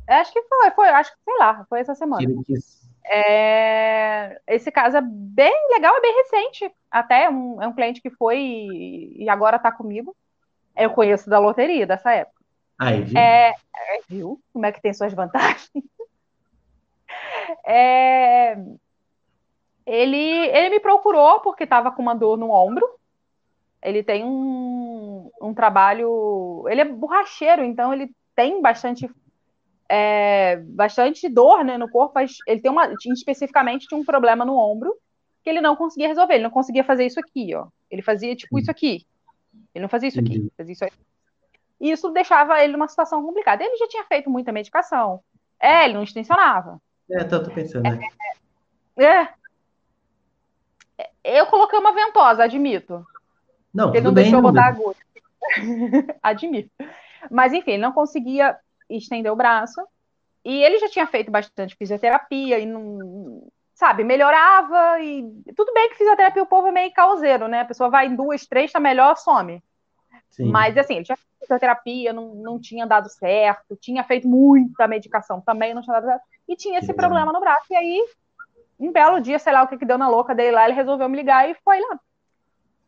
Então, 0.03 0.15
acho 0.17 0.31
que 0.33 0.41
foi, 0.43 0.71
foi, 0.71 0.89
acho 0.89 1.11
que 1.11 1.17
sei 1.23 1.37
lá, 1.37 1.65
foi 1.69 1.79
essa 1.79 1.95
semana. 1.95 2.25
É, 3.11 4.39
esse 4.47 4.71
caso 4.71 4.97
é 4.97 5.01
bem 5.01 5.53
legal, 5.71 5.95
é 5.95 6.01
bem 6.01 6.15
recente. 6.15 6.71
Até 6.91 7.29
um, 7.29 7.61
é 7.61 7.67
um 7.67 7.73
cliente 7.73 8.01
que 8.01 8.09
foi 8.09 8.39
e 8.39 9.27
agora 9.29 9.57
está 9.57 9.71
comigo. 9.71 10.15
Eu 10.75 10.91
conheço 10.91 11.29
da 11.29 11.39
loteria 11.39 11.87
dessa 11.87 12.13
época. 12.13 12.39
Aí, 12.77 13.01
viu? 13.01 13.17
É, 13.17 13.49
é, 13.49 13.99
viu? 14.07 14.41
Como 14.53 14.65
é 14.65 14.71
que 14.71 14.81
tem 14.81 14.93
suas 14.93 15.13
vantagens? 15.13 15.69
É, 17.65 18.55
ele, 19.85 20.17
ele 20.17 20.69
me 20.69 20.79
procurou 20.79 21.39
porque 21.39 21.63
estava 21.63 21.91
com 21.91 22.01
uma 22.01 22.13
dor 22.13 22.37
no 22.37 22.51
ombro. 22.51 22.87
Ele 23.81 24.03
tem 24.03 24.23
um, 24.23 25.31
um 25.41 25.53
trabalho. 25.53 26.65
Ele 26.69 26.81
é 26.81 26.85
borracheiro, 26.85 27.63
então 27.63 27.91
ele 27.91 28.11
tem 28.35 28.61
bastante 28.61 29.09
é, 29.89 30.57
bastante 30.57 31.27
dor 31.27 31.65
né, 31.65 31.77
no 31.77 31.89
corpo, 31.89 32.13
mas 32.13 32.37
ele 32.45 32.61
tem 32.61 32.69
uma, 32.69 32.93
especificamente 33.11 33.87
tinha 33.87 33.99
um 33.99 34.05
problema 34.05 34.45
no 34.45 34.55
ombro 34.55 34.95
que 35.43 35.49
ele 35.49 35.61
não 35.61 35.75
conseguia 35.75 36.07
resolver, 36.07 36.35
ele 36.35 36.43
não 36.43 36.51
conseguia 36.51 36.83
fazer 36.83 37.05
isso 37.05 37.19
aqui, 37.19 37.55
ó. 37.55 37.67
Ele 37.89 38.01
fazia 38.01 38.35
tipo 38.35 38.59
isso 38.59 38.69
aqui. 38.69 39.05
Ele 39.73 39.81
não 39.81 39.89
fazia 39.89 40.09
isso 40.09 40.19
aqui, 40.19 40.39
uhum. 40.39 40.49
fazia 40.55 40.73
isso 40.73 40.85
aqui. 40.85 40.97
E 41.81 41.91
isso 41.91 42.09
deixava 42.11 42.61
ele 42.63 42.73
numa 42.73 42.87
situação 42.87 43.23
complicada. 43.23 43.63
Ele 43.63 43.77
já 43.77 43.87
tinha 43.87 44.03
feito 44.03 44.29
muita 44.29 44.51
medicação. 44.51 45.21
É, 45.59 45.85
ele 45.85 45.93
não 45.93 46.03
extensionava. 46.03 46.79
É, 47.09 47.23
tô, 47.23 47.41
tô 47.41 47.49
pensando, 47.49 47.83
né? 47.83 47.99
É, 48.97 49.27
é. 51.23 51.39
Eu 51.39 51.47
coloquei 51.47 51.79
uma 51.79 51.93
ventosa, 51.93 52.43
admito. 52.43 53.05
Não, 53.73 53.89
ele 53.95 54.01
não 54.01 54.13
bem, 54.13 54.25
deixou 54.25 54.41
botar 54.41 54.67
agulha. 54.67 54.97
admito. 56.21 56.69
Mas 57.31 57.53
enfim, 57.53 57.71
ele 57.71 57.81
não 57.81 57.93
conseguia 57.93 58.57
estender 58.97 59.31
o 59.31 59.35
braço. 59.35 59.81
E 60.43 60.63
ele 60.63 60.79
já 60.79 60.89
tinha 60.89 61.07
feito 61.07 61.29
bastante 61.29 61.75
fisioterapia 61.75 62.59
e 62.59 62.65
não. 62.65 63.47
Sabe, 63.73 64.03
melhorava 64.03 64.99
e. 64.99 65.23
Tudo 65.55 65.73
bem 65.73 65.89
que 65.89 65.95
fisioterapia 65.95 66.43
o 66.43 66.47
povo 66.47 66.67
é 66.67 66.71
meio 66.71 66.93
causeiro, 66.93 67.47
né? 67.47 67.61
A 67.61 67.65
pessoa 67.65 67.89
vai 67.89 68.07
em 68.07 68.15
duas, 68.15 68.45
três, 68.45 68.71
tá 68.71 68.79
melhor, 68.79 69.15
some. 69.15 69.63
Sim. 70.29 70.49
Mas 70.51 70.77
assim, 70.77 70.95
ele 70.95 71.05
tinha 71.05 71.15
feito 71.15 71.29
fisioterapia, 71.39 72.13
não, 72.13 72.35
não 72.35 72.59
tinha 72.59 72.85
dado 72.85 73.09
certo, 73.09 73.77
tinha 73.77 74.03
feito 74.03 74.27
muita 74.27 74.87
medicação 74.87 75.41
também, 75.41 75.73
não 75.73 75.81
tinha 75.81 75.93
dado 75.93 76.05
certo. 76.05 76.23
E 76.47 76.55
tinha 76.55 76.79
esse 76.79 76.93
problema 76.93 77.31
no 77.31 77.39
braço. 77.39 77.65
E 77.69 77.75
aí, 77.75 78.05
um 78.79 78.91
belo 78.91 79.19
dia, 79.19 79.39
sei 79.39 79.53
lá 79.53 79.63
o 79.63 79.67
que, 79.67 79.77
que 79.77 79.85
deu 79.85 79.97
na 79.97 80.09
louca 80.09 80.33
dele 80.33 80.51
lá, 80.51 80.65
ele 80.65 80.73
resolveu 80.73 81.07
me 81.09 81.17
ligar 81.17 81.49
e 81.49 81.53
foi 81.55 81.79
lá. 81.79 81.99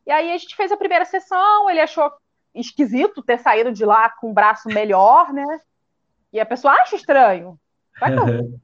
E 0.05 0.11
aí 0.11 0.31
a 0.31 0.37
gente 0.37 0.55
fez 0.55 0.71
a 0.71 0.77
primeira 0.77 1.05
sessão, 1.05 1.69
ele 1.69 1.79
achou 1.79 2.11
esquisito 2.53 3.21
ter 3.21 3.39
saído 3.39 3.71
de 3.71 3.85
lá 3.85 4.09
com 4.09 4.31
o 4.31 4.33
braço 4.33 4.67
melhor, 4.67 5.31
né? 5.31 5.61
E 6.31 6.39
a 6.39 6.45
pessoa 6.45 6.73
acha 6.73 6.95
estranho. 6.95 7.59
Vai 7.99 8.11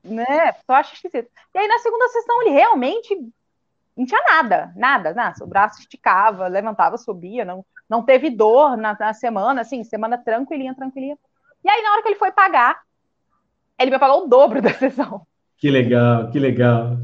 né? 0.03 0.49
A 0.49 0.53
pessoa 0.53 0.79
acha 0.79 0.95
esquisito. 0.95 1.29
E 1.53 1.57
aí, 1.57 1.67
na 1.67 1.79
segunda 1.79 2.07
sessão, 2.09 2.41
ele 2.41 2.51
realmente 2.51 3.15
não 3.95 4.05
tinha 4.05 4.21
nada, 4.23 4.71
nada, 4.75 5.13
nada. 5.13 5.43
O 5.43 5.47
braço 5.47 5.79
esticava, 5.79 6.47
levantava, 6.47 6.97
subia, 6.97 7.43
não, 7.43 7.65
não 7.89 8.03
teve 8.03 8.29
dor 8.29 8.77
na, 8.77 8.95
na 8.99 9.13
semana, 9.13 9.61
assim, 9.61 9.83
semana 9.83 10.17
tranquilinha, 10.17 10.75
tranquilinha. 10.75 11.17
E 11.63 11.69
aí, 11.69 11.81
na 11.81 11.91
hora 11.91 12.01
que 12.01 12.09
ele 12.09 12.15
foi 12.15 12.31
pagar, 12.31 12.79
ele 13.79 13.91
me 13.91 13.99
pagou 13.99 14.23
o 14.23 14.27
dobro 14.27 14.61
da 14.61 14.73
sessão. 14.73 15.25
Que 15.57 15.71
legal, 15.71 16.29
que 16.29 16.39
legal. 16.39 16.97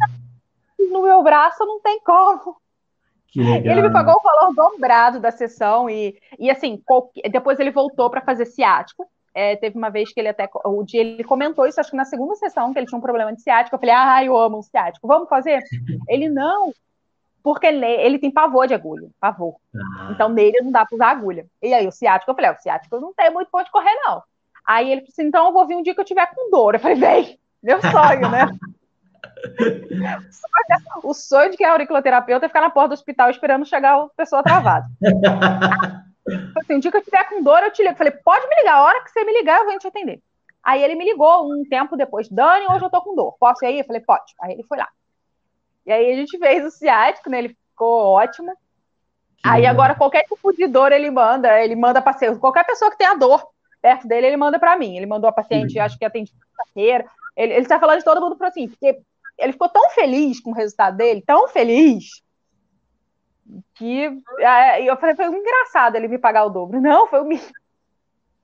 No 0.77 1.01
meu 1.01 1.23
braço 1.23 1.65
não 1.65 1.81
tem 1.81 1.99
como. 2.01 2.57
Que 3.27 3.41
legal. 3.41 3.73
Ele 3.73 3.81
me 3.81 3.91
pagou 3.91 4.13
o 4.13 4.21
valor 4.21 4.53
dobrado 4.53 5.19
da 5.19 5.31
sessão 5.31 5.89
e, 5.89 6.19
e 6.37 6.51
assim, 6.51 6.81
depois 7.31 7.59
ele 7.59 7.71
voltou 7.71 8.09
para 8.09 8.21
fazer 8.21 8.45
ciático. 8.45 9.09
É, 9.33 9.55
teve 9.55 9.77
uma 9.77 9.89
vez 9.89 10.13
que 10.13 10.19
ele 10.19 10.29
até. 10.29 10.47
O 10.63 10.83
dia 10.83 11.01
ele 11.01 11.23
comentou 11.23 11.65
isso, 11.65 11.79
acho 11.79 11.89
que 11.89 11.97
na 11.97 12.05
segunda 12.05 12.35
sessão, 12.35 12.71
que 12.71 12.79
ele 12.79 12.85
tinha 12.85 12.97
um 12.97 13.01
problema 13.01 13.33
de 13.33 13.41
ciático. 13.41 13.75
Eu 13.75 13.79
falei, 13.79 13.95
ah, 13.95 14.23
eu 14.23 14.37
amo 14.37 14.59
o 14.59 14.63
ciático, 14.63 15.07
vamos 15.07 15.27
fazer? 15.27 15.63
ele 16.07 16.29
não, 16.29 16.71
porque 17.41 17.67
ele, 17.67 17.85
ele 17.85 18.19
tem 18.19 18.31
pavor 18.31 18.67
de 18.67 18.73
agulha, 18.73 19.09
pavor. 19.19 19.55
Ah. 19.75 20.09
Então 20.11 20.29
nele 20.29 20.61
não 20.61 20.71
dá 20.71 20.85
para 20.85 20.95
usar 20.95 21.09
agulha. 21.09 21.45
E 21.61 21.73
aí 21.73 21.87
o 21.87 21.91
ciático, 21.91 22.29
eu 22.31 22.35
falei, 22.35 22.51
ah, 22.51 22.55
o 22.57 22.61
ciático 22.61 22.99
não 22.99 23.13
tem 23.13 23.31
muito 23.31 23.49
ponto 23.49 23.65
de 23.65 23.71
correr, 23.71 23.93
não. 24.05 24.21
Aí 24.65 24.91
ele 24.91 25.01
disse, 25.01 25.21
então 25.23 25.47
eu 25.47 25.53
vou 25.53 25.67
vir 25.67 25.75
um 25.75 25.83
dia 25.83 25.93
que 25.93 25.99
eu 25.99 26.05
tiver 26.05 26.27
com 26.33 26.49
dor. 26.49 26.75
Eu 26.75 26.79
falei, 26.79 26.97
vem, 26.97 27.39
meu 27.61 27.81
sonho, 27.81 28.29
né? 28.29 28.47
o 31.03 31.13
sonho 31.13 31.51
de 31.51 31.57
que 31.57 31.63
é 31.63 31.69
auriculoterapeuta 31.69 32.45
é 32.45 32.49
ficar 32.49 32.61
na 32.61 32.69
porta 32.69 32.89
do 32.89 32.93
hospital 32.93 33.29
esperando 33.29 33.65
chegar 33.65 33.97
a 33.97 34.07
pessoa 34.15 34.43
travada. 34.43 34.85
Tipo 36.27 36.59
assim, 36.59 36.75
um 36.75 36.79
dia 36.79 36.91
que 36.91 36.97
eu 36.97 37.03
tiver 37.03 37.29
com 37.29 37.43
dor, 37.43 37.63
eu 37.63 37.71
te 37.71 37.81
ligo. 37.81 37.93
Eu 37.93 37.97
falei, 37.97 38.13
pode 38.13 38.47
me 38.47 38.55
ligar, 38.55 38.75
a 38.75 38.83
hora 38.83 39.03
que 39.03 39.11
você 39.11 39.23
me 39.23 39.33
ligar, 39.33 39.59
eu 39.59 39.65
vou 39.65 39.77
te 39.77 39.87
atender. 39.87 40.21
Aí 40.63 40.81
ele 40.81 40.95
me 40.95 41.03
ligou 41.03 41.51
um 41.51 41.65
tempo 41.65 41.97
depois, 41.97 42.29
Dani, 42.29 42.65
hoje 42.69 42.85
eu 42.85 42.89
tô 42.89 43.01
com 43.01 43.15
dor. 43.15 43.35
Posso 43.37 43.65
ir 43.65 43.67
aí? 43.67 43.79
Eu 43.79 43.85
falei, 43.85 44.01
pode. 44.01 44.33
Aí 44.41 44.53
ele 44.53 44.63
foi 44.63 44.77
lá. 44.77 44.87
E 45.85 45.91
aí 45.91 46.13
a 46.13 46.15
gente 46.15 46.37
fez 46.37 46.65
o 46.65 46.71
ciático, 46.71 47.29
né? 47.29 47.39
Ele 47.39 47.49
ficou 47.49 48.05
ótimo. 48.05 48.55
Que 49.37 49.49
aí 49.49 49.61
legal. 49.61 49.73
agora 49.73 49.95
qualquer 49.95 50.23
tipo 50.23 50.53
de 50.53 50.65
dor 50.67 50.93
ele 50.93 51.11
manda, 51.11 51.61
ele 51.61 51.75
manda 51.75 52.01
paciente. 52.01 52.39
Qualquer 52.39 52.65
pessoa 52.65 52.89
que 52.89 52.97
tenha 52.97 53.15
dor 53.15 53.45
perto 53.81 54.07
dele, 54.07 54.27
ele 54.27 54.37
manda 54.37 54.57
para 54.57 54.77
mim. 54.77 54.95
Ele 54.95 55.05
mandou 55.05 55.29
a 55.29 55.33
paciente, 55.33 55.77
acho 55.77 55.97
que 55.97 56.05
atendi 56.05 56.31
quinta-feira. 56.31 57.05
Ele, 57.35 57.53
ele 57.53 57.65
tá 57.65 57.77
falando 57.77 57.99
de 57.99 58.05
todo 58.05 58.21
mundo 58.21 58.37
para 58.37 58.47
assim, 58.47 58.69
porque 58.69 58.97
ele 59.37 59.51
ficou 59.51 59.67
tão 59.67 59.89
feliz 59.89 60.39
com 60.39 60.51
o 60.51 60.53
resultado 60.53 60.95
dele, 60.95 61.21
tão 61.25 61.47
feliz, 61.49 62.21
que 63.75 64.21
é, 64.39 64.83
eu 64.83 64.95
falei, 64.97 65.15
foi 65.15 65.25
engraçado 65.25 65.95
ele 65.95 66.07
me 66.07 66.17
pagar 66.17 66.45
o 66.45 66.49
dobro. 66.49 66.79
Não, 66.81 67.07
foi 67.07 67.21
o 67.21 67.25
mínimo. 67.25 67.47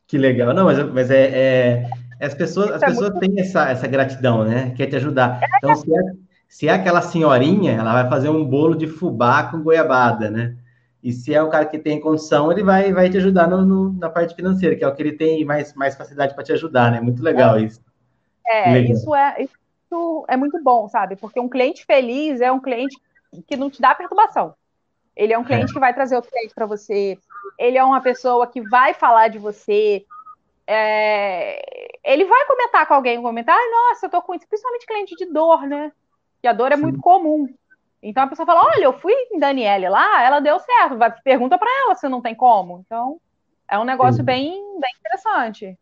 Que 0.08 0.18
legal. 0.18 0.54
Não, 0.54 0.66
mas, 0.66 0.84
mas 0.92 1.12
é, 1.12 1.30
é, 1.30 1.90
as 2.26 2.34
pessoas, 2.34 2.72
as 2.72 2.82
é 2.82 2.86
pessoas 2.88 3.12
muito... 3.12 3.20
têm 3.20 3.40
essa, 3.40 3.70
essa 3.70 3.88
gratidão, 3.88 4.44
né? 4.44 4.74
Quer 4.76 4.88
te 4.88 4.96
ajudar. 4.96 5.40
Então, 5.58 5.76
se 5.76 5.96
é, 5.96 6.02
se 6.48 6.68
é 6.68 6.72
aquela 6.72 7.02
senhorinha, 7.02 7.74
ela 7.74 7.94
vai 7.94 8.10
fazer 8.10 8.30
um 8.30 8.44
bolo 8.44 8.76
de 8.76 8.88
fubá 8.88 9.44
com 9.44 9.62
goiabada, 9.62 10.32
né? 10.32 10.58
E 11.02 11.14
se 11.14 11.34
é 11.34 11.42
o 11.42 11.50
cara 11.50 11.66
que 11.66 11.78
tem 11.78 12.02
condição, 12.02 12.52
ele 12.52 12.64
vai, 12.64 12.92
vai 12.92 13.10
te 13.10 13.18
ajudar 13.18 13.48
no, 13.48 13.64
no, 13.66 13.94
na 13.94 14.10
parte 14.10 14.36
financeira, 14.36 14.76
que 14.76 14.84
é 14.84 14.88
o 14.88 14.94
que 14.94 15.02
ele 15.02 15.14
tem 15.14 15.46
mais, 15.46 15.74
mais 15.74 15.96
facilidade 15.96 16.34
para 16.34 16.44
te 16.44 16.52
ajudar, 16.52 16.92
né? 16.92 17.00
Muito 17.00 17.24
legal 17.24 17.58
é. 17.58 17.62
isso. 17.62 17.82
É, 18.46 18.80
isso 18.80 19.16
é, 19.16 19.44
isso 19.44 20.26
é 20.28 20.36
muito 20.36 20.62
bom, 20.62 20.90
sabe? 20.90 21.16
Porque 21.16 21.40
um 21.40 21.48
cliente 21.48 21.86
feliz 21.86 22.42
é 22.42 22.52
um 22.52 22.60
cliente 22.60 22.98
que 23.48 23.56
não 23.56 23.70
te 23.70 23.80
dá 23.80 23.94
perturbação. 23.94 24.56
Ele 25.20 25.34
é 25.34 25.38
um 25.38 25.44
cliente 25.44 25.72
é. 25.72 25.74
que 25.74 25.80
vai 25.82 25.94
trazer 25.94 26.18
o 26.18 26.22
cliente 26.22 26.56
para 26.56 26.66
você. 26.66 27.20
Ele 27.58 27.78
é 27.78 27.84
uma 27.84 28.00
pessoa 28.00 28.48
que 28.48 28.62
vai 28.62 28.94
falar 28.94 29.28
de 29.28 29.38
você. 29.38 30.06
É... 30.66 31.62
Ele 32.06 32.24
vai 32.24 32.46
comentar 32.48 32.88
com 32.88 32.94
alguém 32.94 33.22
comentário, 33.22 33.62
ah, 33.62 33.90
nossa, 33.90 34.06
eu 34.06 34.10
tô 34.10 34.22
com 34.22 34.34
isso, 34.34 34.48
principalmente 34.48 34.86
cliente 34.86 35.16
de 35.18 35.26
dor, 35.26 35.64
né? 35.64 35.92
Que 36.42 36.48
a 36.48 36.54
dor 36.54 36.72
é 36.72 36.78
Sim. 36.78 36.84
muito 36.84 37.02
comum. 37.02 37.54
Então 38.02 38.24
a 38.24 38.28
pessoa 38.28 38.46
fala: 38.46 38.66
olha, 38.66 38.86
eu 38.86 38.98
fui 38.98 39.12
em 39.30 39.38
Daniele 39.38 39.90
lá, 39.90 40.24
ela 40.24 40.40
deu 40.40 40.58
certo. 40.58 40.98
Vai, 40.98 41.14
pergunta 41.22 41.58
para 41.58 41.70
ela 41.84 41.96
se 41.96 42.08
não 42.08 42.22
tem 42.22 42.34
como. 42.34 42.82
Então 42.86 43.20
é 43.70 43.78
um 43.78 43.84
negócio 43.84 44.24
bem, 44.24 44.54
bem 44.80 44.92
interessante. 45.02 45.78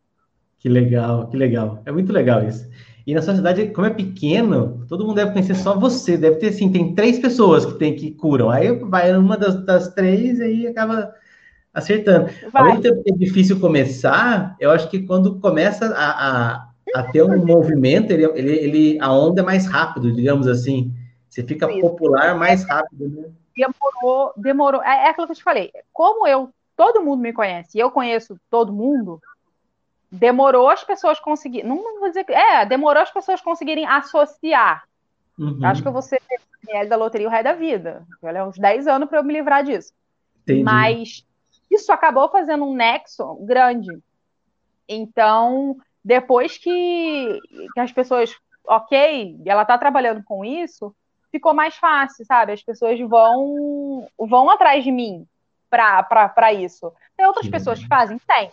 Que 0.57 0.67
legal, 0.67 1.27
que 1.27 1.38
legal. 1.38 1.83
É 1.85 1.91
muito 1.91 2.11
legal 2.11 2.43
isso. 2.43 2.67
E 3.08 3.16
na 3.16 3.22
sociedade, 3.22 3.70
como 3.70 3.88
é 3.88 3.89
pequeno, 3.89 4.86
todo 4.89 5.05
mundo 5.05 5.16
deve 5.16 5.32
conhecer 5.32 5.55
só 5.55 5.80
você. 5.80 6.18
Deve 6.18 6.36
ter 6.36 6.49
assim, 6.49 6.70
tem 6.70 6.93
três 6.93 7.18
pessoas 7.18 7.66
que 7.66 7.80
tem 7.80 7.95
que 7.95 8.12
curam. 8.12 8.49
Aí 8.49 8.70
vai 8.80 9.16
uma 9.16 9.38
das, 9.38 9.64
das 9.64 9.93
três 9.93 10.39
e 10.39 10.43
aí 10.43 10.68
acaba 10.68 11.16
acertando. 11.74 12.30
Vai. 12.51 12.62
Ao 12.62 12.68
mesmo 12.68 12.82
tempo 12.82 13.01
que 13.01 13.14
é 13.14 13.16
difícil 13.16 13.62
começar, 13.62 14.58
eu 14.60 14.72
acho 14.72 14.89
que 14.89 15.03
quando 15.03 15.39
começa 15.39 15.86
a, 15.86 16.28
a, 16.55 16.70
a 16.95 17.03
ter 17.03 17.24
um 17.24 17.45
movimento, 17.45 18.12
ele, 18.12 18.26
ele, 18.36 18.51
ele, 18.51 18.97
a 18.99 19.10
onda 19.14 19.41
é 19.41 19.45
mais 19.45 19.66
rápido, 19.68 20.12
digamos 20.12 20.45
assim. 20.45 20.93
Você 21.30 21.43
fica 21.43 21.72
Isso. 21.72 21.80
popular 21.80 22.36
mais 22.36 22.68
rápido, 22.68 23.08
né? 23.08 23.30
Demorou, 23.55 24.34
demorou. 24.36 24.84
É, 24.84 25.05
é 25.05 25.10
aquilo 25.12 25.28
que 25.28 25.32
eu 25.32 25.38
te 25.38 25.43
falei. 25.43 25.72
Como 25.93 26.28
eu, 26.28 26.49
todo 26.76 27.01
mundo 27.01 27.22
me 27.22 27.32
conhece, 27.32 27.78
e 27.78 27.80
eu 27.80 27.89
conheço 27.89 28.38
todo 28.49 28.74
mundo, 28.74 29.22
demorou 30.12 30.70
as 30.70 30.84
pessoas 30.84 31.20
conseguirem. 31.20 31.68
Não 31.68 31.99
vou 31.99 32.08
dizer 32.08 32.24
que. 32.24 32.34
É, 32.34 32.66
demorou 32.66 33.01
as 33.03 33.12
pessoas 33.12 33.41
conseguirem 33.41 33.86
associar. 33.86 34.84
Uhum. 35.38 35.60
Acho 35.64 35.82
que 35.82 35.88
eu 35.88 35.93
vou 35.93 36.01
ser 36.01 36.22
da 36.89 36.95
loteria 36.95 37.28
o 37.28 37.32
resto 37.32 37.45
da 37.45 37.53
vida. 37.53 38.05
Olha, 38.22 38.45
uns 38.45 38.58
10 38.58 38.88
anos 38.88 39.08
para 39.08 39.20
eu 39.20 39.24
me 39.24 39.34
livrar 39.34 39.64
disso. 39.64 39.93
Entendi. 40.41 40.64
Mas 40.64 41.26
isso 41.70 41.91
acabou 41.91 42.30
fazendo 42.30 42.66
um 42.66 42.74
nexo 42.74 43.36
grande. 43.41 43.97
Então, 44.88 45.78
depois 46.03 46.58
que, 46.58 47.39
que 47.74 47.80
as 47.80 47.91
pessoas, 47.91 48.34
ok, 48.66 49.38
ela 49.45 49.62
está 49.62 49.78
trabalhando 49.78 50.24
com 50.24 50.43
isso, 50.43 50.95
ficou 51.32 51.53
mais 51.53 51.76
fácil, 51.76 52.26
sabe? 52.26 52.53
As 52.53 52.64
pessoas 52.64 52.99
vão 52.99 54.08
vão 54.18 54.49
atrás 54.49 54.84
de 54.84 54.91
mim 54.91 55.26
para 55.70 56.53
isso. 56.53 56.91
Tem 57.16 57.26
outras 57.26 57.45
Sim. 57.45 57.51
pessoas 57.51 57.80
que 57.80 57.88
fazem? 57.88 58.20
Tem. 58.20 58.51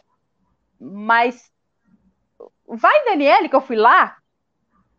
Mas 0.85 1.51
vai, 2.67 3.05
Daniele, 3.05 3.49
que 3.49 3.57
eu 3.57 3.61
fui 3.61 3.77
lá, 3.77 4.17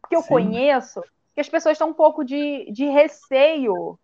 que 0.09 0.15
eu 0.15 0.21
Sim. 0.21 0.29
conheço, 0.29 1.01
que 1.33 1.41
as 1.41 1.49
pessoas 1.49 1.73
estão 1.73 1.89
um 1.89 1.93
pouco 1.93 2.23
de, 2.23 2.71
de 2.71 2.85
receio 2.85 3.99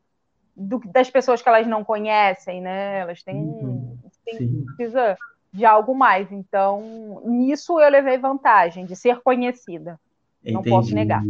do, 0.56 0.80
das 0.86 1.10
pessoas 1.10 1.42
que 1.42 1.50
elas 1.50 1.66
não 1.66 1.84
conhecem, 1.84 2.62
né? 2.62 3.00
Elas 3.00 3.24
têm, 3.24 3.38
uhum. 3.38 3.98
têm 4.26 4.66
precisa 4.76 5.18
de 5.52 5.66
algo 5.66 5.96
mais. 5.96 6.32
Então, 6.32 7.22
nisso 7.26 7.80
eu 7.80 7.90
levei 7.90 8.18
vantagem, 8.18 8.86
de 8.86 8.96
ser 8.96 9.22
conhecida. 9.22 10.00
Entendi. 10.44 10.54
Não 10.54 10.64
posso 10.64 10.94
negar. 10.94 11.24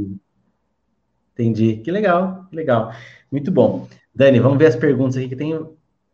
Entendi. 1.34 1.78
Que 1.78 1.92
legal, 1.92 2.46
que 2.50 2.56
legal. 2.56 2.92
Muito 3.32 3.52
bom. 3.52 3.88
Dani, 4.14 4.40
vamos 4.40 4.58
ver 4.58 4.68
as 4.68 4.76
perguntas 4.76 5.18
aqui, 5.18 5.30
que 5.30 5.36
tem 5.36 5.54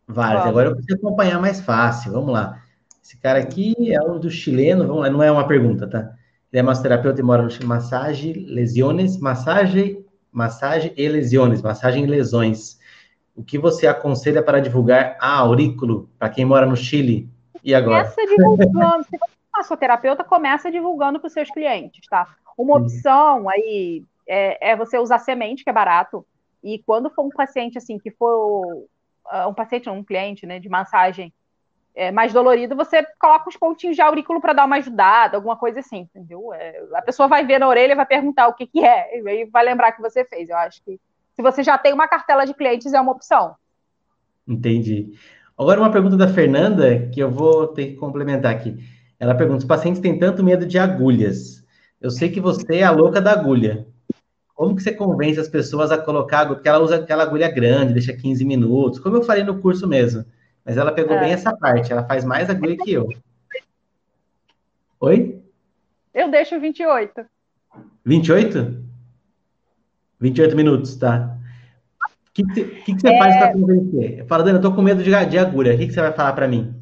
várias. 0.06 0.40
Vamos. 0.40 0.50
Agora 0.50 0.68
eu 0.68 0.76
preciso 0.76 0.98
acompanhar 0.98 1.40
mais 1.40 1.60
fácil. 1.60 2.12
Vamos 2.12 2.32
lá. 2.32 2.62
Esse 3.08 3.16
cara 3.16 3.38
aqui 3.38 3.74
é 3.90 4.02
um 4.02 4.20
do 4.20 4.30
chileno, 4.30 4.86
vamos 4.86 5.00
lá, 5.00 5.08
não 5.08 5.22
é 5.22 5.32
uma 5.32 5.48
pergunta, 5.48 5.88
tá? 5.88 6.12
Ele 6.52 6.60
é 6.60 6.62
massoterapeuta 6.62 7.18
e 7.18 7.24
mora 7.24 7.42
no 7.42 7.50
Chile. 7.50 7.64
Massagem, 7.64 8.34
lesiones, 8.44 9.16
massagem, 9.18 10.04
massagem 10.30 10.92
e 10.94 11.08
lesiones, 11.08 11.62
massagem 11.62 12.04
e 12.04 12.06
lesões. 12.06 12.78
O 13.34 13.42
que 13.42 13.56
você 13.56 13.86
aconselha 13.86 14.42
para 14.42 14.60
divulgar 14.60 15.16
a 15.18 15.38
aurículo 15.38 16.10
para 16.18 16.28
quem 16.28 16.44
mora 16.44 16.66
no 16.66 16.76
Chile? 16.76 17.26
E 17.64 17.74
agora? 17.74 18.10
Começa 18.10 18.36
divulgando. 18.36 19.04
Se 19.04 19.10
você 19.12 19.24
é 19.24 19.56
massoterapeuta, 19.56 20.22
começa 20.22 20.70
divulgando 20.70 21.18
para 21.18 21.28
os 21.28 21.32
seus 21.32 21.50
clientes, 21.50 22.06
tá? 22.10 22.36
Uma 22.58 22.76
opção 22.76 23.48
aí 23.48 24.04
é, 24.26 24.72
é, 24.72 24.76
você 24.76 24.98
usar 24.98 25.20
semente, 25.20 25.64
que 25.64 25.70
é 25.70 25.72
barato. 25.72 26.26
E 26.62 26.78
quando 26.80 27.08
for 27.08 27.24
um 27.24 27.30
paciente 27.30 27.78
assim, 27.78 27.98
que 27.98 28.10
for 28.10 28.86
uh, 29.32 29.48
um 29.48 29.54
paciente, 29.54 29.88
um 29.88 30.04
cliente, 30.04 30.44
né, 30.46 30.58
de 30.58 30.68
massagem 30.68 31.32
é, 31.98 32.12
mais 32.12 32.32
dolorido, 32.32 32.76
você 32.76 33.04
coloca 33.18 33.48
os 33.48 33.56
pontinhos 33.56 33.96
de 33.96 34.00
aurículo 34.00 34.40
para 34.40 34.52
dar 34.52 34.66
uma 34.66 34.76
ajudada, 34.76 35.36
alguma 35.36 35.56
coisa 35.56 35.80
assim, 35.80 36.08
entendeu? 36.14 36.54
É, 36.54 36.80
a 36.94 37.02
pessoa 37.02 37.26
vai 37.26 37.44
ver 37.44 37.58
na 37.58 37.66
orelha 37.66 37.90
e 37.90 37.96
vai 37.96 38.06
perguntar 38.06 38.46
o 38.46 38.54
que, 38.54 38.68
que 38.68 38.84
é, 38.84 39.18
e 39.18 39.46
vai 39.46 39.64
lembrar 39.64 39.90
que 39.90 40.00
você 40.00 40.24
fez. 40.24 40.48
Eu 40.48 40.56
acho 40.58 40.80
que 40.84 41.00
se 41.34 41.42
você 41.42 41.60
já 41.60 41.76
tem 41.76 41.92
uma 41.92 42.06
cartela 42.06 42.44
de 42.44 42.54
clientes, 42.54 42.94
é 42.94 43.00
uma 43.00 43.10
opção. 43.10 43.56
Entendi. 44.46 45.12
Agora, 45.58 45.80
uma 45.80 45.90
pergunta 45.90 46.16
da 46.16 46.28
Fernanda, 46.28 47.08
que 47.12 47.18
eu 47.18 47.32
vou 47.32 47.66
ter 47.66 47.86
que 47.86 47.96
complementar 47.96 48.54
aqui. 48.54 48.78
Ela 49.18 49.34
pergunta: 49.34 49.58
os 49.58 49.64
pacientes 49.64 50.00
têm 50.00 50.20
tanto 50.20 50.44
medo 50.44 50.64
de 50.64 50.78
agulhas. 50.78 51.64
Eu 52.00 52.12
sei 52.12 52.30
que 52.30 52.40
você 52.40 52.76
é 52.76 52.84
a 52.84 52.92
louca 52.92 53.20
da 53.20 53.32
agulha. 53.32 53.88
Como 54.54 54.76
que 54.76 54.84
você 54.84 54.92
convence 54.92 55.40
as 55.40 55.48
pessoas 55.48 55.90
a 55.90 55.98
colocar, 55.98 56.46
porque 56.46 56.68
ela 56.68 56.78
usa 56.78 56.96
aquela 56.96 57.24
agulha 57.24 57.50
grande, 57.50 57.92
deixa 57.92 58.12
15 58.12 58.44
minutos, 58.44 59.00
como 59.00 59.16
eu 59.16 59.22
falei 59.22 59.42
no 59.42 59.60
curso 59.60 59.86
mesmo. 59.88 60.24
Mas 60.68 60.76
ela 60.76 60.92
pegou 60.92 61.16
é. 61.16 61.20
bem 61.20 61.32
essa 61.32 61.56
parte, 61.56 61.90
ela 61.90 62.04
faz 62.04 62.26
mais 62.26 62.50
agulha 62.50 62.76
que 62.76 62.92
eu. 62.92 63.08
Oi? 65.00 65.42
Eu 66.12 66.30
deixo 66.30 66.60
28. 66.60 67.24
28? 68.04 68.84
28 70.20 70.54
minutos, 70.54 70.94
tá. 70.96 71.38
O 72.04 72.32
que, 72.34 72.44
que, 72.44 72.64
que, 72.64 72.94
que 72.94 73.00
você 73.00 73.08
é... 73.08 73.18
faz 73.18 73.36
para 73.38 73.52
convencer? 73.54 74.26
Fala, 74.26 74.44
Dani, 74.44 74.58
eu 74.58 74.62
tô 74.62 74.74
com 74.74 74.82
medo 74.82 75.02
de, 75.02 75.10
de 75.10 75.38
agulha. 75.38 75.74
O 75.74 75.78
que, 75.78 75.86
que 75.86 75.92
você 75.94 76.02
vai 76.02 76.12
falar 76.12 76.34
para 76.34 76.46
mim? 76.46 76.74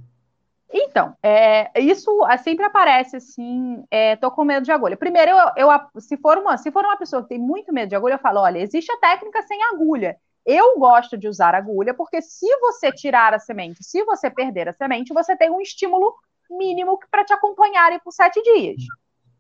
Então, 0.69 1.15
é, 1.23 1.81
isso 1.81 2.11
sempre 2.43 2.65
aparece 2.65 3.17
assim, 3.17 3.85
é, 3.89 4.17
tô 4.17 4.33
com 4.33 4.45
medo 4.45 4.65
de 4.65 4.73
agulha. 4.73 4.97
Primeiro, 4.97 5.31
eu, 5.31 5.69
eu, 5.69 6.01
se, 6.01 6.17
for 6.17 6.39
uma, 6.39 6.57
se 6.59 6.73
for 6.73 6.85
uma 6.85 6.97
pessoa 6.97 7.23
que 7.23 7.29
tem 7.29 7.39
muito 7.39 7.73
medo 7.73 7.89
de 7.91 7.95
agulha, 7.95 8.15
eu 8.15 8.19
falo, 8.19 8.41
olha, 8.41 8.59
existe 8.59 8.91
a 8.91 8.97
técnica 8.97 9.43
sem 9.43 9.63
agulha. 9.73 10.17
Eu 10.47 10.79
gosto 10.79 11.19
de 11.19 11.27
usar 11.27 11.57
agulha 11.57 11.93
porque 11.93 12.23
se 12.23 12.47
você 12.61 12.93
tirar 12.93 13.35
a 13.35 13.39
semente, 13.39 13.83
se 13.83 14.05
você 14.05 14.31
perder 14.31 14.69
a 14.69 14.73
semente, 14.73 15.13
você 15.13 15.37
tem 15.37 15.51
um 15.51 15.61
estímulo 15.61 16.15
mínimo 16.49 16.99
para 17.11 17.25
te 17.25 17.33
acompanharem 17.33 17.99
por 17.99 18.13
sete 18.13 18.41
dias. 18.43 18.77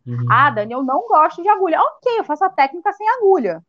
Uhum. 0.04 0.26
Ah, 0.30 0.50
Dani, 0.50 0.72
eu 0.72 0.82
não 0.82 1.06
gosto 1.06 1.42
de 1.42 1.48
agulha. 1.48 1.80
Ok, 1.80 2.18
eu 2.18 2.24
faço 2.24 2.44
a 2.44 2.50
técnica 2.50 2.92
sem 2.92 3.08
agulha. 3.08 3.62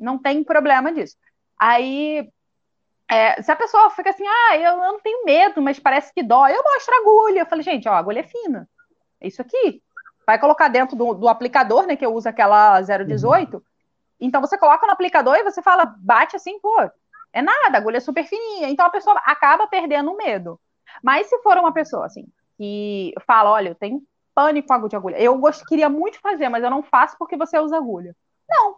Não 0.00 0.16
tem 0.16 0.42
problema 0.42 0.90
disso. 0.90 1.16
Aí, 1.58 2.30
é, 3.10 3.42
se 3.42 3.50
a 3.50 3.56
pessoa 3.56 3.90
fica 3.90 4.10
assim, 4.10 4.26
ah, 4.26 4.56
eu, 4.56 4.72
eu, 4.72 4.76
não 4.76 5.00
tenho 5.00 5.24
medo, 5.24 5.60
mas 5.60 5.78
parece 5.78 6.12
que 6.14 6.22
dói, 6.22 6.52
eu 6.52 6.62
mostro 6.62 6.94
a 6.94 6.98
agulha. 6.98 7.40
Eu 7.40 7.46
falei, 7.46 7.64
gente, 7.64 7.88
ó, 7.88 7.92
a 7.92 7.98
agulha 7.98 8.20
é 8.20 8.24
fina. 8.24 8.68
É 9.20 9.28
isso 9.28 9.42
aqui. 9.42 9.82
Vai 10.26 10.38
colocar 10.38 10.68
dentro 10.68 10.96
do, 10.96 11.14
do 11.14 11.28
aplicador, 11.28 11.86
né, 11.86 11.96
que 11.96 12.04
eu 12.04 12.14
uso 12.14 12.28
aquela 12.28 12.80
018. 12.80 13.56
Uhum. 13.56 13.62
Então 14.20 14.40
você 14.40 14.58
coloca 14.58 14.86
no 14.86 14.92
aplicador 14.92 15.36
e 15.36 15.44
você 15.44 15.62
fala, 15.62 15.84
bate 15.98 16.36
assim, 16.36 16.58
pô, 16.60 16.80
é 17.32 17.42
nada, 17.42 17.76
a 17.76 17.76
agulha 17.76 17.98
é 17.98 18.00
super 18.00 18.24
fininha. 18.24 18.68
Então 18.68 18.86
a 18.86 18.90
pessoa 18.90 19.20
acaba 19.24 19.66
perdendo 19.66 20.12
o 20.12 20.16
medo. 20.16 20.60
Mas 21.02 21.28
se 21.28 21.38
for 21.42 21.56
uma 21.56 21.72
pessoa 21.72 22.06
assim, 22.06 22.26
que 22.56 23.14
fala, 23.26 23.50
olha, 23.50 23.70
eu 23.70 23.74
tenho 23.74 24.02
pânico 24.34 24.68
com 24.68 24.88
de 24.88 24.96
agulha, 24.96 25.20
eu 25.20 25.36
gost... 25.38 25.64
queria 25.66 25.88
muito 25.88 26.20
fazer, 26.20 26.48
mas 26.48 26.62
eu 26.62 26.70
não 26.70 26.82
faço 26.82 27.16
porque 27.18 27.36
você 27.36 27.58
usa 27.58 27.76
agulha. 27.76 28.14
Não. 28.48 28.76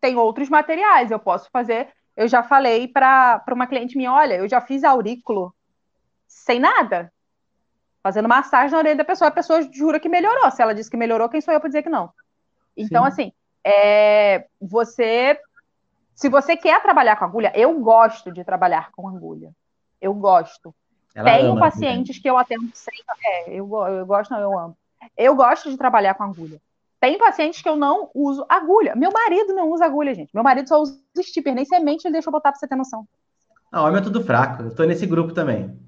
Tem 0.00 0.16
outros 0.16 0.48
materiais, 0.48 1.10
eu 1.10 1.18
posso 1.18 1.48
fazer. 1.50 1.88
Eu 2.16 2.28
já 2.28 2.42
falei 2.42 2.86
para 2.86 3.42
uma 3.50 3.66
cliente 3.66 3.96
minha, 3.96 4.12
olha, 4.12 4.34
eu 4.34 4.48
já 4.48 4.60
fiz 4.60 4.84
aurículo 4.84 5.54
sem 6.26 6.60
nada, 6.60 7.12
fazendo 8.02 8.28
massagem 8.28 8.72
na 8.72 8.78
orelha 8.78 8.96
da 8.96 9.04
pessoa. 9.04 9.28
A 9.28 9.32
pessoa 9.32 9.62
jura 9.72 9.98
que 9.98 10.08
melhorou. 10.08 10.50
Se 10.50 10.62
ela 10.62 10.74
disse 10.74 10.90
que 10.90 10.96
melhorou, 10.96 11.28
quem 11.28 11.40
sou 11.40 11.52
eu 11.52 11.60
para 11.60 11.68
dizer 11.68 11.82
que 11.82 11.88
não? 11.88 12.12
Então, 12.76 13.02
Sim. 13.04 13.08
assim, 13.08 13.32
é, 13.64 14.46
você, 14.60 15.40
se 16.14 16.28
você 16.28 16.56
quer 16.56 16.82
trabalhar 16.82 17.16
com 17.16 17.24
agulha, 17.24 17.52
eu 17.54 17.80
gosto 17.80 18.30
de 18.30 18.44
trabalhar 18.44 18.90
com 18.92 19.08
agulha. 19.08 19.50
Eu 20.00 20.12
gosto. 20.12 20.74
Ela 21.14 21.30
Tenho 21.30 21.52
ama, 21.52 21.60
pacientes 21.60 22.16
né? 22.16 22.22
que 22.22 22.28
eu 22.28 22.36
atendo 22.36 22.68
sem. 22.74 22.94
É, 23.24 23.50
eu, 23.50 23.70
eu 23.72 24.04
gosto, 24.04 24.30
não, 24.30 24.40
eu 24.40 24.58
amo. 24.58 24.76
Eu 25.16 25.34
gosto 25.34 25.70
de 25.70 25.78
trabalhar 25.78 26.14
com 26.14 26.24
agulha. 26.24 26.60
Tem 27.00 27.18
pacientes 27.18 27.62
que 27.62 27.68
eu 27.68 27.76
não 27.76 28.10
uso 28.14 28.44
agulha. 28.48 28.94
Meu 28.96 29.10
marido 29.12 29.54
não 29.54 29.70
usa 29.70 29.84
agulha, 29.84 30.14
gente. 30.14 30.34
Meu 30.34 30.42
marido 30.42 30.68
só 30.68 30.80
usa 30.80 30.98
stipper, 31.20 31.54
nem 31.54 31.64
semente 31.64 32.06
ele 32.06 32.12
deixa 32.12 32.28
eu 32.28 32.32
botar 32.32 32.50
pra 32.50 32.58
você 32.58 32.66
ter 32.66 32.76
noção. 32.76 33.06
Não, 33.70 33.84
homem 33.84 34.00
é 34.00 34.02
tudo 34.02 34.24
fraco. 34.24 34.62
Eu 34.62 34.74
tô 34.74 34.84
nesse 34.84 35.06
grupo 35.06 35.32
também. 35.32 35.78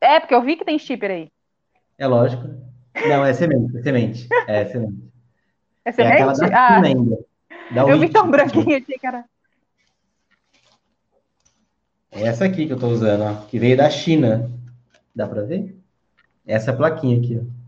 É, 0.00 0.18
porque 0.20 0.34
eu 0.34 0.42
vi 0.42 0.56
que 0.56 0.64
tem 0.64 0.78
stipper 0.78 1.10
aí. 1.10 1.32
É 1.98 2.06
lógico. 2.06 2.44
Não, 3.08 3.24
é 3.24 3.32
semente, 3.32 3.76
é 3.76 3.82
semente. 3.82 4.28
É 4.46 4.64
semente. 4.66 5.10
É 5.84 5.92
semente? 5.92 6.44
É 6.44 6.54
ah, 6.54 6.80
ainda, 6.80 7.18
eu 7.74 7.98
vi 7.98 8.08
tão 8.08 8.30
branquinho 8.30 8.76
aqui, 8.76 8.98
cara. 8.98 9.24
É 12.10 12.22
essa 12.22 12.44
aqui 12.44 12.66
que 12.66 12.72
eu 12.72 12.78
tô 12.78 12.88
usando, 12.88 13.22
ó, 13.22 13.46
que 13.46 13.58
veio 13.58 13.76
da 13.76 13.88
China. 13.88 14.50
Dá 15.14 15.26
para 15.26 15.42
ver? 15.42 15.76
Essa 16.46 16.72
plaquinha 16.72 17.18
aqui, 17.18 17.40
ó. 17.40 17.60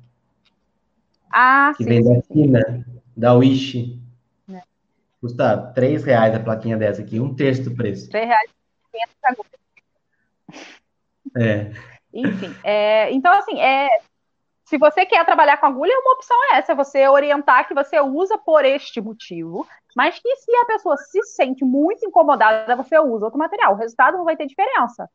Ah, 1.31 1.73
que 1.77 1.85
sim. 1.85 1.89
vem 1.91 2.03
sim, 2.03 2.13
da. 2.13 2.23
China, 2.23 2.87
da 3.17 3.35
Wish. 3.35 3.99
É. 4.53 4.63
Custa 5.21 5.57
3 5.57 6.05
reais 6.05 6.35
a 6.35 6.41
plaquinha 6.41 6.77
dessa 6.77 7.03
aqui, 7.03 7.21
um 7.21 7.35
terço 7.35 7.63
do 7.65 7.75
preço. 7.75 8.11
3 8.11 8.27
reais. 8.27 8.51
É. 11.37 11.73
Enfim, 12.13 12.55
é, 12.63 13.11
então 13.11 13.33
assim, 13.33 13.59
é, 13.59 13.89
se 14.65 14.79
você 14.79 15.05
quer 15.05 15.25
trabalhar 15.25 15.57
com 15.59 15.67
agulha, 15.67 15.93
uma 15.99 16.15
opção 16.15 16.37
é 16.53 16.59
essa, 16.59 16.75
você 16.75 17.07
orientar 17.09 17.67
que 17.67 17.75
você 17.75 18.01
usa 18.01 18.39
por 18.39 18.65
este 18.65 19.01
motivo, 19.01 19.67
mas 19.95 20.19
que 20.19 20.37
se 20.37 20.55
a 20.57 20.67
pessoa 20.67 20.97
se 20.97 21.23
sente 21.25 21.65
muito 21.65 22.07
incomodada, 22.07 22.77
você 22.77 22.99
usa 22.99 23.27
outro 23.27 23.39
material. 23.39 23.75
O 23.75 23.77
resultado 23.77 24.17
não 24.17 24.25
vai 24.25 24.37
ter 24.37 24.47
diferença. 24.47 25.09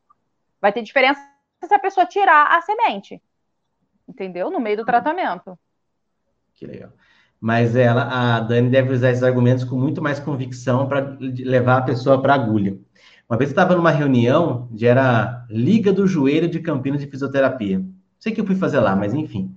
Vai 0.61 0.71
ter 0.73 0.81
diferença 0.81 1.19
se 1.65 1.73
a 1.73 1.79
pessoa 1.79 2.05
tirar 2.05 2.55
a 2.55 2.61
semente. 2.61 3.21
Entendeu? 4.07 4.49
No 4.51 4.59
meio 4.59 4.77
do 4.77 4.85
tratamento. 4.85 5.57
Que 6.53 6.65
legal. 6.65 6.91
Mas 7.39 7.75
ela, 7.75 8.37
a 8.37 8.39
Dani 8.39 8.69
deve 8.69 8.93
usar 8.93 9.11
esses 9.11 9.23
argumentos 9.23 9.63
com 9.63 9.75
muito 9.75 10.01
mais 10.01 10.19
convicção 10.19 10.87
para 10.87 11.17
levar 11.19 11.77
a 11.77 11.83
pessoa 11.83 12.21
para 12.21 12.33
a 12.33 12.35
agulha. 12.35 12.77
Uma 13.29 13.37
vez 13.37 13.49
eu 13.49 13.53
estava 13.53 13.75
numa 13.75 13.91
reunião, 13.91 14.67
de 14.71 14.87
era 14.87 15.45
Liga 15.49 15.91
do 15.91 16.07
Joelho 16.07 16.49
de 16.49 16.59
Campinas 16.59 17.01
de 17.01 17.07
Fisioterapia. 17.07 17.83
Sei 18.19 18.31
que 18.31 18.41
eu 18.41 18.45
fui 18.45 18.55
fazer 18.55 18.79
lá, 18.79 18.95
mas 18.95 19.13
enfim. 19.13 19.53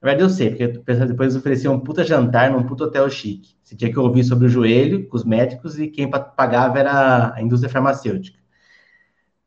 Na 0.00 0.08
verdade, 0.08 0.22
eu 0.22 0.30
sei, 0.30 0.50
porque 0.50 0.66
depois 1.06 1.36
oferecia 1.36 1.70
um 1.70 1.78
puta 1.78 2.02
jantar 2.02 2.50
num 2.50 2.62
puta 2.62 2.84
hotel 2.84 3.08
chique. 3.10 3.54
Você 3.62 3.76
tinha 3.76 3.92
que 3.92 3.98
ouvir 3.98 4.24
sobre 4.24 4.46
o 4.46 4.48
joelho 4.48 5.06
com 5.08 5.16
os 5.16 5.24
médicos 5.24 5.78
e 5.78 5.88
quem 5.88 6.10
pagava 6.10 6.78
era 6.78 7.34
a 7.34 7.42
indústria 7.42 7.70
farmacêutica. 7.70 8.38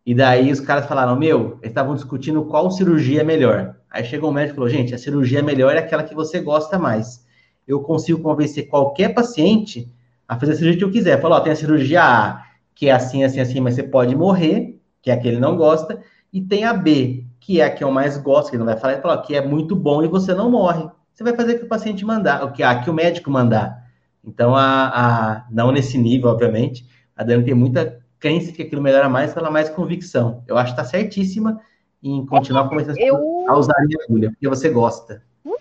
E 0.06 0.14
daí 0.14 0.51
os 0.51 0.60
caras 0.60 0.86
falaram, 0.86 1.18
meu, 1.18 1.58
eles 1.62 1.72
estavam 1.72 1.95
discutindo 1.95 2.45
qual 2.45 2.70
cirurgia 2.70 3.22
é 3.22 3.24
melhor. 3.24 3.76
Aí 3.89 4.04
chegou 4.04 4.30
um 4.30 4.34
médico 4.34 4.54
e 4.54 4.56
falou, 4.56 4.70
gente, 4.70 4.93
a 4.93 4.97
cirurgia 4.97 5.41
melhor 5.41 5.76
é 5.76 5.80
aquela 5.80 6.04
que 6.04 6.14
você 6.14 6.39
gosta 6.39 6.78
mais. 6.78 7.26
Eu 7.68 7.80
consigo 7.82 8.22
convencer 8.22 8.68
qualquer 8.68 9.14
paciente 9.14 9.91
a 10.28 10.38
fazer 10.38 10.51
a 10.51 10.56
cirurgia 10.56 10.78
que 10.78 10.84
eu 10.84 10.91
quiser. 10.91 11.22
Falou, 11.22 11.38
ó, 11.38 11.41
tem 11.41 11.54
a 11.54 11.56
cirurgia 11.56 12.04
A, 12.04 12.43
que 12.76 12.89
é 12.89 12.91
assim, 12.91 13.24
assim, 13.24 13.39
assim, 13.39 13.60
mas 13.60 13.76
você 13.76 13.84
pode 13.84 14.16
morrer, 14.16 14.80
que 15.01 15.10
é 15.10 15.14
a 15.14 15.18
que 15.18 15.28
ele 15.28 15.39
não 15.39 15.56
gosta, 15.56 16.01
e 16.32 16.41
tem 16.41 16.66
a 16.66 16.74
B, 16.74 17.26
que 17.44 17.60
é 17.60 17.66
a 17.66 17.70
que 17.70 17.84
eu 17.84 17.91
mais 17.91 18.18
gosto, 18.18 18.50
que 18.50 18.56
ele 18.56 18.64
não 18.64 18.72
vai 18.72 18.80
falar, 18.80 18.94
ele 18.94 19.02
falou, 19.02 19.22
que 19.22 19.36
é 19.36 19.46
muito 19.46 19.76
bom 19.76 20.02
e 20.02 20.08
você 20.08 20.34
não 20.34 20.50
morre. 20.50 20.89
Você 21.14 21.26
vai 21.26 21.36
fazer 21.36 21.56
o 21.56 21.60
que 21.60 21.66
o 21.66 21.68
paciente 21.68 22.06
mandar, 22.06 22.41
o 22.46 22.54
que, 22.54 22.64
a 22.64 22.80
que 22.82 22.89
o 22.89 22.94
médico 22.94 23.30
mandar. 23.30 23.84
Então, 24.24 24.56
a, 24.56 24.88
a, 24.88 25.46
não 25.52 25.70
nesse 25.70 25.98
nível, 25.98 26.30
obviamente, 26.30 26.88
a 27.14 27.22
Dani 27.22 27.44
tem 27.44 27.54
muita 27.54 28.02
crença 28.18 28.54
que 28.54 28.62
aquilo 28.62 28.82
melhora 28.82 29.10
mais 29.10 29.34
pela 29.34 29.52
mais 29.52 29.70
convicção. 29.70 30.41
Eu 30.48 30.58
acho 30.58 30.74
que 30.74 30.80
está 30.80 30.89
certíssima 30.89 31.60
em 32.02 32.26
continuar 32.26 32.70
começando 32.70 32.98
Eu... 32.98 33.18
a 33.50 33.58
usar 33.58 33.76
a 33.76 34.04
agulha, 34.06 34.32
porque 34.32 34.48
você 34.48 34.70
gosta. 34.70 35.22
Hum? 35.46 35.58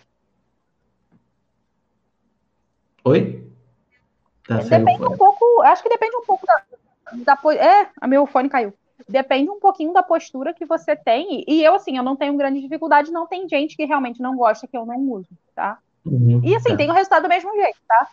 Oi? 3.06 3.44
Tá 4.46 4.58
depende 4.58 5.04
um 5.04 5.16
pouco, 5.16 5.62
acho 5.62 5.82
que 5.82 5.88
depende 5.88 6.14
um 6.14 6.24
pouco 6.24 6.46
da, 6.46 7.34
da. 7.34 7.54
É, 7.54 7.88
a 8.00 8.06
meu 8.06 8.24
fone 8.24 8.48
caiu. 8.48 8.72
Depende 9.08 9.50
um 9.50 9.60
pouquinho 9.60 9.92
da 9.92 10.02
postura 10.02 10.54
que 10.54 10.64
você 10.64 10.96
tem. 10.96 11.44
E 11.46 11.62
eu, 11.62 11.74
assim, 11.74 11.96
eu 11.96 12.02
não 12.02 12.16
tenho 12.16 12.36
grande 12.36 12.60
dificuldade, 12.60 13.10
não 13.10 13.26
tem 13.26 13.48
gente 13.48 13.76
que 13.76 13.84
realmente 13.84 14.20
não 14.20 14.36
gosta 14.36 14.66
que 14.66 14.76
eu 14.76 14.86
não 14.86 14.98
uso, 15.10 15.28
tá? 15.54 15.78
Uhum, 16.04 16.40
e 16.42 16.54
assim, 16.54 16.70
tá. 16.70 16.76
tem 16.76 16.90
o 16.90 16.94
resultado 16.94 17.22
do 17.22 17.28
mesmo 17.28 17.52
jeito, 17.54 17.78
tá? 17.86 18.08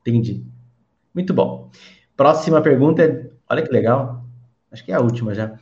Entendi. 0.00 0.44
Muito 1.14 1.32
bom. 1.32 1.70
Próxima 2.16 2.60
pergunta 2.60 3.02
é. 3.02 3.30
Olha 3.48 3.62
que 3.62 3.72
legal. 3.72 4.24
Acho 4.70 4.84
que 4.84 4.92
é 4.92 4.94
a 4.94 5.00
última 5.00 5.34
já. 5.34 5.58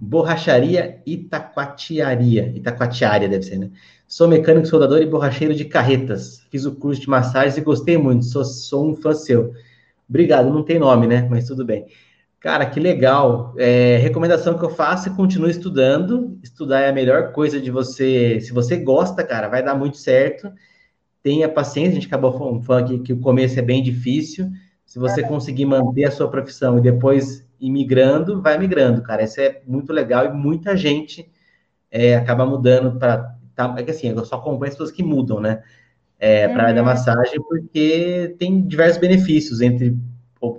Borracharia 0.00 1.02
Itacoatiaria. 1.06 2.52
Itacoatiária 2.56 3.28
deve 3.28 3.44
ser, 3.44 3.58
né? 3.58 3.70
Sou 4.06 4.28
mecânico, 4.28 4.66
soldador 4.66 5.00
e 5.00 5.06
borracheiro 5.06 5.54
de 5.54 5.64
carretas. 5.64 6.46
Fiz 6.50 6.64
o 6.64 6.74
curso 6.74 7.00
de 7.00 7.08
massagens 7.08 7.56
e 7.56 7.60
gostei 7.60 7.96
muito. 7.96 8.24
Sou, 8.24 8.44
sou 8.44 8.90
um 8.90 8.96
fã 8.96 9.14
seu. 9.14 9.52
Obrigado, 10.08 10.50
não 10.50 10.62
tem 10.62 10.78
nome, 10.78 11.06
né? 11.06 11.26
Mas 11.30 11.46
tudo 11.46 11.64
bem. 11.64 11.86
Cara, 12.42 12.66
que 12.66 12.80
legal. 12.80 13.54
É, 13.56 13.98
recomendação 13.98 14.58
que 14.58 14.64
eu 14.64 14.70
faço 14.70 15.08
é 15.08 15.14
continue 15.14 15.50
estudando. 15.50 16.38
Estudar 16.42 16.80
é 16.80 16.88
a 16.88 16.92
melhor 16.92 17.30
coisa 17.32 17.60
de 17.60 17.70
você. 17.70 18.40
Se 18.40 18.52
você 18.52 18.76
gosta, 18.76 19.22
cara, 19.22 19.48
vai 19.48 19.62
dar 19.62 19.76
muito 19.76 19.96
certo. 19.96 20.52
Tenha 21.22 21.48
paciência. 21.48 21.92
A 21.92 21.94
gente 21.94 22.08
acabou 22.08 22.32
falando 22.62 22.84
aqui 22.84 22.98
que 22.98 23.12
o 23.12 23.20
começo 23.20 23.56
é 23.60 23.62
bem 23.62 23.80
difícil. 23.80 24.50
Se 24.84 24.98
você 24.98 25.22
conseguir 25.22 25.66
manter 25.66 26.04
a 26.04 26.10
sua 26.10 26.28
profissão 26.28 26.78
e 26.78 26.82
depois 26.82 27.48
ir 27.60 27.70
migrando, 27.70 28.42
vai 28.42 28.58
migrando, 28.58 29.02
cara. 29.02 29.22
Isso 29.22 29.40
é 29.40 29.62
muito 29.64 29.92
legal 29.92 30.26
e 30.26 30.32
muita 30.32 30.76
gente 30.76 31.30
é, 31.92 32.16
acaba 32.16 32.44
mudando 32.44 32.98
para. 32.98 33.36
Tá, 33.54 33.72
é 33.78 33.84
que 33.84 33.92
assim, 33.92 34.08
eu 34.08 34.24
só 34.24 34.34
acompanho 34.34 34.64
as 34.64 34.70
pessoas 34.70 34.90
que 34.90 35.02
mudam, 35.02 35.38
né? 35.38 35.62
É, 36.18 36.48
para 36.48 36.62
a 36.62 36.66
área 36.66 36.74
da 36.74 36.80
uhum. 36.80 36.86
massagem, 36.88 37.40
porque 37.40 38.34
tem 38.38 38.66
diversos 38.66 39.00
benefícios 39.00 39.60
entre 39.60 39.96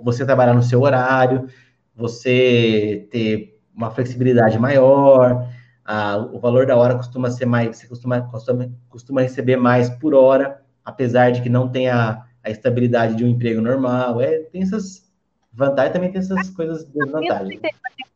você 0.02 0.24
trabalhar 0.24 0.54
no 0.54 0.62
seu 0.62 0.80
horário, 0.80 1.46
você 1.94 3.08
ter 3.10 3.60
uma 3.74 3.90
flexibilidade 3.90 4.58
maior, 4.58 5.48
a, 5.84 6.16
o 6.16 6.38
valor 6.38 6.66
da 6.66 6.76
hora 6.76 6.96
costuma 6.96 7.30
ser 7.30 7.46
mais, 7.46 7.76
você 7.76 7.86
costuma, 7.86 8.22
costuma, 8.22 8.70
costuma 8.88 9.20
receber 9.20 9.56
mais 9.56 9.90
por 9.90 10.14
hora, 10.14 10.62
apesar 10.84 11.30
de 11.30 11.42
que 11.42 11.48
não 11.48 11.68
tenha 11.68 12.24
a 12.42 12.50
estabilidade 12.50 13.14
de 13.14 13.24
um 13.24 13.28
emprego 13.28 13.60
normal. 13.60 14.20
É, 14.20 14.38
tem 14.44 14.62
essas 14.62 15.12
vantagens, 15.52 15.92
também 15.92 16.10
tem 16.10 16.20
essas 16.20 16.50
coisas 16.50 16.84
desvantagens. 16.84 17.60
Tem 17.60 17.74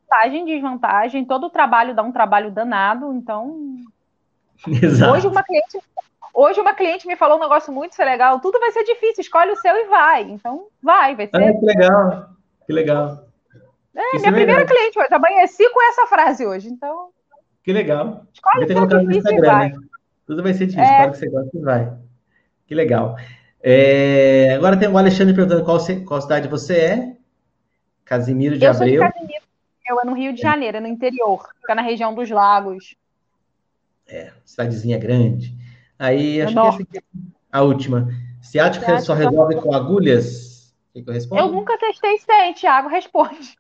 vantagem, 0.09 0.45
desvantagem, 0.45 1.25
todo 1.25 1.51
trabalho 1.51 1.95
dá 1.95 2.03
um 2.03 2.13
trabalho 2.13 2.51
danado, 2.51 3.13
então. 3.13 3.77
Exato. 4.67 5.13
Hoje 5.13 5.27
uma 5.27 5.43
cliente, 5.43 5.79
hoje 6.35 6.61
uma 6.61 6.75
cliente 6.75 7.07
me 7.07 7.17
falou 7.17 7.37
um 7.37 7.41
negócio 7.41 7.73
muito 7.73 7.97
legal, 7.99 8.41
tudo 8.41 8.59
vai 8.59 8.73
ser 8.73 8.85
difícil, 8.85 9.21
escolhe 9.21 9.53
o 9.53 9.57
seu 9.57 9.77
e 9.77 9.89
vai. 9.89 10.23
Então, 10.23 10.67
vai, 10.83 11.15
vai 11.15 11.27
ser. 11.27 11.37
Ah, 11.37 11.53
que 11.53 11.67
legal, 11.67 12.31
que 12.67 12.73
legal. 12.73 13.28
É, 13.95 14.17
Isso 14.17 14.21
minha 14.21 14.31
é 14.31 14.33
primeira 14.33 14.67
cliente 14.67 14.99
hoje, 14.99 15.09
amanheci 15.13 15.69
com 15.71 15.83
essa 15.91 16.07
frase 16.07 16.47
hoje, 16.47 16.69
então. 16.69 17.11
Que 17.63 17.73
legal. 17.73 18.25
Escolhe 18.33 18.65
o 18.65 18.69
seu 18.69 19.01
difícil 19.07 19.39
e 19.39 19.41
vai. 19.41 19.69
Né? 19.71 19.79
Tudo 20.27 20.43
vai 20.43 20.55
ser 20.55 20.67
difícil, 20.67 20.85
é... 20.85 20.97
claro 20.97 21.13
que 21.13 21.19
você 21.19 21.29
gosta 21.29 21.57
e 21.57 21.61
vai. 21.61 21.93
Que 22.67 22.75
legal. 22.75 23.17
É, 23.61 24.53
agora 24.55 24.79
tem 24.79 24.89
o 24.89 24.97
Alexandre 24.97 25.35
perguntando 25.35 25.65
qual, 25.65 25.79
qual 26.07 26.21
cidade 26.21 26.49
você 26.49 26.77
é. 26.77 27.17
Casimiro 28.05 28.57
de 28.57 28.65
eu 28.65 28.71
Abreu. 28.71 29.01
Sou 29.01 29.09
de 29.09 29.13
Casimiro, 29.13 29.45
eu 29.89 30.01
é 30.01 30.05
no 30.05 30.15
Rio 30.15 30.33
de 30.33 30.41
Janeiro, 30.41 30.77
é 30.77 30.81
no 30.81 30.87
interior, 30.87 31.49
fica 31.61 31.75
na 31.75 31.83
região 31.83 32.15
dos 32.15 32.31
lagos. 32.31 32.97
É, 34.07 34.33
cidadezinha 34.45 34.99
grande. 34.99 35.55
Aí, 35.99 36.41
acho 36.41 36.53
Enorme. 36.53 36.87
que 36.87 36.99
essa 36.99 37.07
aqui 37.07 37.19
é 37.19 37.29
a 37.53 37.63
última. 37.63 38.09
Ciático 38.41 38.87
que 38.87 39.01
só 39.01 39.13
resolve 39.13 39.57
com 39.57 39.75
agulhas? 39.75 40.73
Que, 40.95 41.03
que 41.03 41.11
eu? 41.11 41.37
Eu 41.37 41.49
nunca 41.49 41.77
testei 41.77 42.15
isso 42.15 42.31
aí, 42.31 42.55
Thiago, 42.55 42.89
responde. 42.89 43.58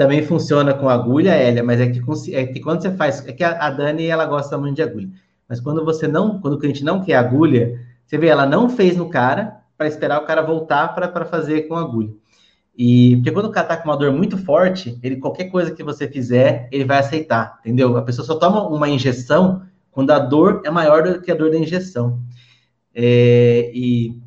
Também 0.00 0.22
funciona 0.22 0.72
com 0.72 0.88
agulha, 0.88 1.32
Hélia, 1.34 1.62
mas 1.62 1.78
é 1.78 1.86
que, 1.86 2.00
é 2.34 2.46
que 2.46 2.58
quando 2.58 2.80
você 2.80 2.90
faz. 2.90 3.22
É 3.28 3.34
que 3.34 3.44
a, 3.44 3.66
a 3.66 3.68
Dani 3.68 4.06
ela 4.06 4.24
gosta 4.24 4.56
muito 4.56 4.76
de 4.76 4.82
agulha. 4.82 5.10
Mas 5.46 5.60
quando 5.60 5.84
você 5.84 6.08
não. 6.08 6.40
Quando 6.40 6.54
o 6.54 6.58
cliente 6.58 6.82
não 6.82 7.04
quer 7.04 7.16
agulha, 7.16 7.78
você 8.06 8.16
vê, 8.16 8.28
ela 8.28 8.46
não 8.46 8.70
fez 8.70 8.96
no 8.96 9.10
cara 9.10 9.60
para 9.76 9.86
esperar 9.86 10.22
o 10.22 10.24
cara 10.24 10.40
voltar 10.40 10.94
para 10.94 11.26
fazer 11.26 11.68
com 11.68 11.76
agulha. 11.76 12.14
E 12.74 13.16
porque 13.16 13.30
quando 13.30 13.44
o 13.44 13.50
cara 13.50 13.66
tá 13.66 13.76
com 13.76 13.90
uma 13.90 13.96
dor 13.98 14.10
muito 14.10 14.38
forte, 14.38 14.98
ele 15.02 15.16
qualquer 15.16 15.50
coisa 15.50 15.70
que 15.70 15.84
você 15.84 16.08
fizer, 16.08 16.66
ele 16.72 16.86
vai 16.86 17.00
aceitar, 17.00 17.58
entendeu? 17.60 17.94
A 17.98 18.02
pessoa 18.02 18.24
só 18.24 18.36
toma 18.36 18.66
uma 18.68 18.88
injeção 18.88 19.64
quando 19.90 20.12
a 20.12 20.18
dor 20.18 20.62
é 20.64 20.70
maior 20.70 21.02
do 21.02 21.20
que 21.20 21.30
a 21.30 21.34
dor 21.34 21.50
da 21.50 21.58
injeção. 21.58 22.22
É, 22.94 23.70
e 23.74 24.18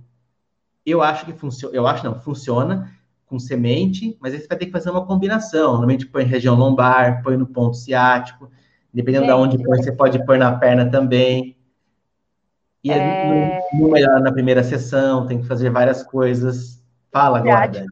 eu 0.86 1.02
acho 1.02 1.26
que 1.26 1.34
funciona, 1.34 1.76
eu 1.76 1.88
acho 1.88 2.06
não, 2.06 2.20
funciona 2.22 2.93
com 3.34 3.40
semente, 3.40 4.16
mas 4.22 4.32
aí 4.32 4.40
você 4.40 4.48
vai 4.48 4.60
ter 4.60 4.68
que 4.68 4.72
fazer 4.72 4.92
uma 4.92 5.08
combinação. 5.08 5.72
Normalmente 5.72 6.06
põe 6.06 6.24
em 6.24 6.28
região 6.28 6.54
lombar, 6.54 7.24
põe 7.24 7.36
no 7.36 7.48
ponto 7.48 7.76
ciático, 7.76 8.48
dependendo 8.94 9.26
de 9.26 9.32
onde 9.32 9.58
põe, 9.58 9.82
você 9.82 9.92
pode 9.92 10.24
pôr 10.24 10.38
na 10.38 10.56
perna 10.56 10.92
também. 10.92 11.58
E 12.84 12.92
é... 12.92 13.60
não, 13.74 13.90
melhor 13.90 14.22
na 14.22 14.32
primeira 14.32 14.64
sessão, 14.64 15.26
tem 15.26 15.42
que 15.42 15.48
fazer 15.48 15.72
várias 15.72 16.04
coisas. 16.04 16.80
Fala 17.12 17.40
agora. 17.40 17.88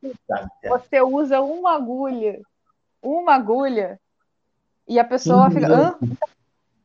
Você 0.70 1.02
usa 1.02 1.42
uma 1.42 1.74
agulha, 1.74 2.39
uma 3.02 3.34
agulha, 3.34 4.00
e 4.88 5.00
a 5.00 5.04
pessoa 5.04 5.50
fica. 5.50 5.98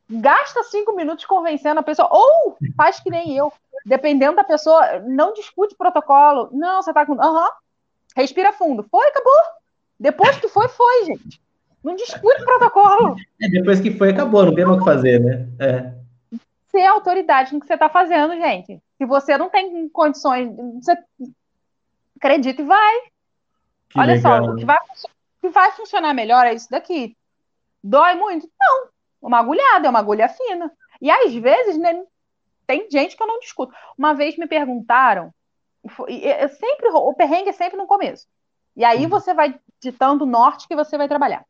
Gasta 0.09 0.63
cinco 0.63 0.97
minutos 0.97 1.27
convencendo 1.27 1.81
a 1.81 1.83
pessoa, 1.83 2.09
ou 2.11 2.57
faz 2.75 3.01
que 3.01 3.11
nem 3.11 3.37
eu. 3.37 3.53
Dependendo 3.85 4.37
da 4.37 4.45
pessoa, 4.45 5.01
não 5.01 5.35
discute 5.35 5.77
protocolo. 5.77 6.49
Não, 6.53 6.83
você 6.83 6.95
tá 6.95 7.05
com. 7.05 7.21
Aham. 7.21 7.43
Uhum. 7.43 7.66
Respira 8.17 8.53
fundo. 8.53 8.87
Foi, 8.91 9.07
acabou. 9.07 9.43
Depois 10.01 10.37
que 10.39 10.49
foi, 10.49 10.69
foi, 10.69 11.05
gente. 11.05 11.41
Não 11.85 11.95
discute 11.95 12.45
protocolo. 12.45 13.17
É, 13.41 13.49
depois 13.49 13.79
que 13.79 13.93
foi, 13.93 14.11
acabou, 14.11 14.47
não 14.47 14.55
tem 14.55 14.65
mais 14.65 14.77
o 14.77 14.81
que 14.81 14.85
fazer, 14.87 15.21
né? 15.21 15.47
É 15.61 15.97
ser 16.77 16.85
autoridade 16.85 17.55
no 17.55 17.61
que 17.61 17.67
você 17.67 17.75
está 17.75 17.89
fazendo, 17.89 18.35
gente. 18.35 18.83
Se 18.99 19.07
você 19.07 19.39
não 19.39 19.49
tem 19.49 19.89
condições, 19.89 20.55
você 20.75 20.95
acredita 22.17 22.61
e 22.61 22.65
vai. 22.67 23.01
Que 23.89 23.99
Olha 23.99 24.15
legal. 24.15 24.45
só, 24.45 24.53
o 24.53 24.57
que 24.57 24.65
vai, 24.65 24.77
o 24.77 25.41
que 25.41 25.49
vai 25.49 25.73
funcionar 25.73 26.13
melhor 26.13 26.47
é 26.47 26.53
isso 26.53 26.69
daqui. 26.71 27.17
Dói 27.83 28.15
muito? 28.15 28.51
Não. 28.61 28.89
Uma 29.23 29.39
agulhada, 29.39 29.87
é 29.87 29.91
uma 29.91 29.99
agulha 29.99 30.29
fina. 30.29 30.71
E 31.01 31.11
às 31.11 31.33
vezes, 31.35 31.79
né, 31.79 32.05
tem 32.67 32.91
gente 32.91 33.17
que 33.17 33.23
eu 33.23 33.27
não 33.27 33.41
discuto. 33.41 33.75
Uma 33.97 34.13
vez 34.13 34.37
me 34.37 34.47
perguntaram, 34.47 35.33
eu 36.09 36.49
sempre, 36.49 36.89
o 36.89 37.15
perrengue 37.15 37.51
é 37.51 37.53
sempre 37.53 37.77
no 37.77 37.87
começo. 37.87 38.27
E 38.75 38.85
aí 38.85 39.05
uhum. 39.05 39.09
você 39.09 39.33
vai 39.33 39.59
ditando 39.81 40.25
o 40.25 40.29
norte 40.29 40.69
que 40.69 40.77
você 40.77 40.99
vai 40.99 41.09
trabalhar. 41.09 41.45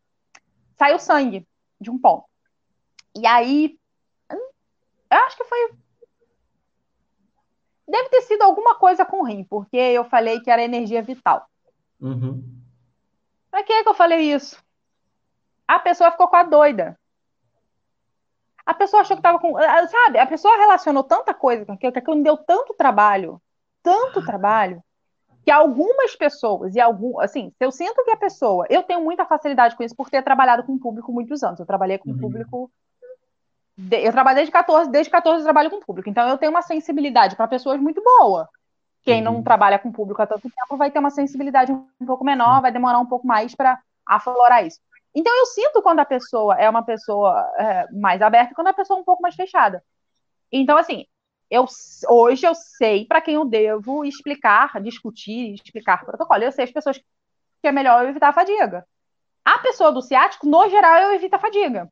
Saiu 0.76 0.99
sangue 0.99 1.47
de 1.80 1.91
um 1.91 1.99
ponto. 1.99 2.26
E 3.16 3.26
aí, 3.26 3.78
eu 4.30 5.18
acho 5.26 5.37
que 5.37 5.45
foi. 5.45 5.74
Deve 7.89 8.09
ter 8.09 8.22
sido 8.22 8.43
alguma 8.43 8.74
coisa 8.74 9.05
com 9.05 9.20
o 9.20 9.24
rim, 9.24 9.45
porque 9.45 9.76
eu 9.76 10.05
falei 10.05 10.41
que 10.41 10.51
era 10.51 10.62
energia 10.62 11.03
vital. 11.03 11.49
Uhum. 12.01 12.43
Pra 13.51 13.62
que, 13.62 13.82
que 13.82 13.89
eu 13.89 13.95
falei 13.95 14.32
isso? 14.32 14.62
A 15.66 15.78
pessoa 15.78 16.11
ficou 16.11 16.28
com 16.28 16.37
a 16.37 16.43
doida. 16.43 16.99
A 18.64 18.74
pessoa 18.74 19.03
achou 19.03 19.16
que 19.16 19.20
estava 19.20 19.39
com. 19.39 19.55
Sabe, 19.89 20.18
a 20.18 20.26
pessoa 20.26 20.57
relacionou 20.57 21.05
tanta 21.05 21.32
coisa 21.32 21.64
com 21.64 21.72
aquilo, 21.72 21.93
que 21.93 21.99
aquilo 21.99 22.16
me 22.16 22.24
deu 22.24 22.37
tanto 22.37 22.74
trabalho, 22.74 23.41
tanto 23.87 24.20
trabalho, 24.20 24.82
que 25.45 25.51
algumas 25.53 26.16
pessoas, 26.16 26.74
e 26.74 26.80
algum, 26.80 27.20
assim, 27.20 27.53
eu 27.61 27.70
sinto 27.70 28.03
que 28.03 28.11
a 28.11 28.16
pessoa, 28.16 28.66
eu 28.68 28.82
tenho 28.82 29.01
muita 29.01 29.24
facilidade 29.24 29.76
com 29.76 29.84
isso 29.84 29.95
por 29.95 30.11
ter 30.11 30.20
trabalhado 30.20 30.64
com 30.64 30.76
público 30.76 31.12
muitos 31.12 31.41
anos. 31.45 31.61
Eu 31.61 31.66
trabalhei 31.66 31.99
com 31.99 32.11
uhum. 32.11 32.18
público. 32.18 32.68
De, 33.78 34.05
eu 34.05 34.11
trabalhei 34.11 34.39
desde 34.39 34.51
14, 34.51 34.91
desde 34.91 35.09
14 35.09 35.39
eu 35.39 35.45
trabalho 35.45 35.70
com 35.70 35.78
público. 35.78 36.11
Então 36.11 36.28
eu 36.28 36.37
tenho 36.37 36.51
uma 36.51 36.62
sensibilidade 36.62 37.37
para 37.37 37.47
pessoas 37.47 37.80
muito 37.80 38.03
boa. 38.03 38.49
Quem 39.05 39.24
uhum. 39.24 39.34
não 39.34 39.43
trabalha 39.43 39.78
com 39.78 39.93
público 39.93 40.20
há 40.20 40.26
tanto 40.26 40.51
tempo 40.51 40.76
vai 40.76 40.91
ter 40.91 40.99
uma 40.99 41.11
sensibilidade 41.11 41.70
um 41.70 41.87
pouco 42.05 42.24
menor, 42.24 42.61
vai 42.61 42.72
demorar 42.72 42.99
um 42.99 43.07
pouco 43.07 43.24
mais 43.24 43.55
para 43.55 43.80
aflorar 44.05 44.66
isso. 44.66 44.80
Então 45.14 45.32
eu 45.39 45.47
sinto 45.47 45.80
quando 45.80 46.01
a 46.01 46.05
pessoa 46.05 46.57
é 46.57 46.68
uma 46.68 46.82
pessoa 46.82 47.49
é, 47.57 47.87
mais 47.93 48.20
aberta 48.20 48.51
e 48.51 48.55
quando 48.57 48.66
a 48.66 48.74
pessoa 48.74 48.99
é 48.99 49.03
um 49.03 49.05
pouco 49.05 49.22
mais 49.22 49.37
fechada. 49.37 49.80
Então, 50.51 50.76
assim, 50.76 51.07
eu, 51.51 51.64
hoje 52.09 52.47
eu 52.47 52.55
sei 52.55 53.05
para 53.07 53.20
quem 53.20 53.34
eu 53.34 53.44
devo 53.44 54.05
explicar, 54.05 54.80
discutir, 54.82 55.55
explicar 55.55 56.05
protocolo. 56.05 56.42
Eu 56.42 56.53
sei 56.53 56.64
as 56.64 56.72
pessoas 56.72 56.99
que 56.99 57.68
é 57.68 57.72
melhor 57.72 58.03
eu 58.05 58.11
evitar 58.11 58.28
a 58.28 58.32
fadiga. 58.32 58.86
A 59.44 59.59
pessoa 59.61 59.92
do 59.92 60.03
ciático, 60.03 60.47
no 60.47 60.68
geral, 60.68 60.97
eu 60.99 61.14
evito 61.14 61.36
a 61.36 61.38
fadiga. 61.38 61.90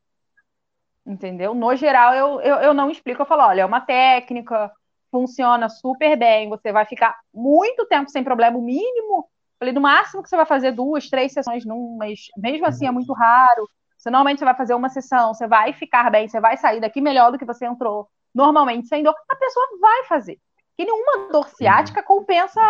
Entendeu? 1.07 1.55
No 1.55 1.75
geral, 1.77 2.15
eu, 2.15 2.41
eu, 2.41 2.57
eu 2.57 2.75
não 2.75 2.91
explico, 2.91 3.23
eu 3.23 3.27
falo, 3.27 3.43
olha, 3.43 3.63
é 3.63 3.67
uma 3.67 3.81
técnica, 3.81 4.73
funciona 5.11 5.69
super 5.69 6.17
bem, 6.17 6.49
você 6.49 6.73
vai 6.73 6.87
ficar 6.87 7.17
muito 7.33 7.87
tempo 7.87 8.11
sem 8.11 8.25
problema, 8.25 8.59
o 8.59 8.63
mínimo 8.63 9.29
Falei, 9.59 9.73
no 9.73 9.81
máximo 9.81 10.23
que 10.23 10.29
você 10.29 10.37
vai 10.37 10.47
fazer 10.47 10.73
duas, 10.73 11.09
três 11.09 11.33
sessões 11.33 11.65
num, 11.65 11.97
mas 11.97 12.27
mesmo 12.37 12.67
assim 12.67 12.87
é 12.87 12.91
muito 12.91 13.13
raro. 13.13 13.69
Você 13.97 14.11
normalmente 14.11 14.41
você 14.41 14.45
vai 14.45 14.55
fazer 14.55 14.75
uma 14.75 14.91
sessão, 14.91 15.33
você 15.33 15.47
vai 15.47 15.73
ficar 15.73 16.11
bem, 16.11 16.29
você 16.29 16.41
vai 16.41 16.57
sair 16.57 16.81
daqui 16.81 17.01
melhor 17.01 17.33
do 17.33 17.39
que 17.39 17.45
você 17.47 17.65
entrou. 17.65 18.09
Normalmente 18.35 18.89
sem 18.89 19.03
dor, 19.03 19.15
a 19.29 19.37
pessoa 19.37 19.79
vai 19.81 20.05
fazer. 20.05 20.41
Que 20.77 20.85
nenhuma 20.85 21.31
dor 21.31 21.49
ciática 21.51 22.03
compensa 22.03 22.61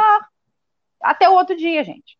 até 1.00 1.28
o 1.28 1.34
outro 1.34 1.56
dia, 1.56 1.82
gente. 1.82 2.18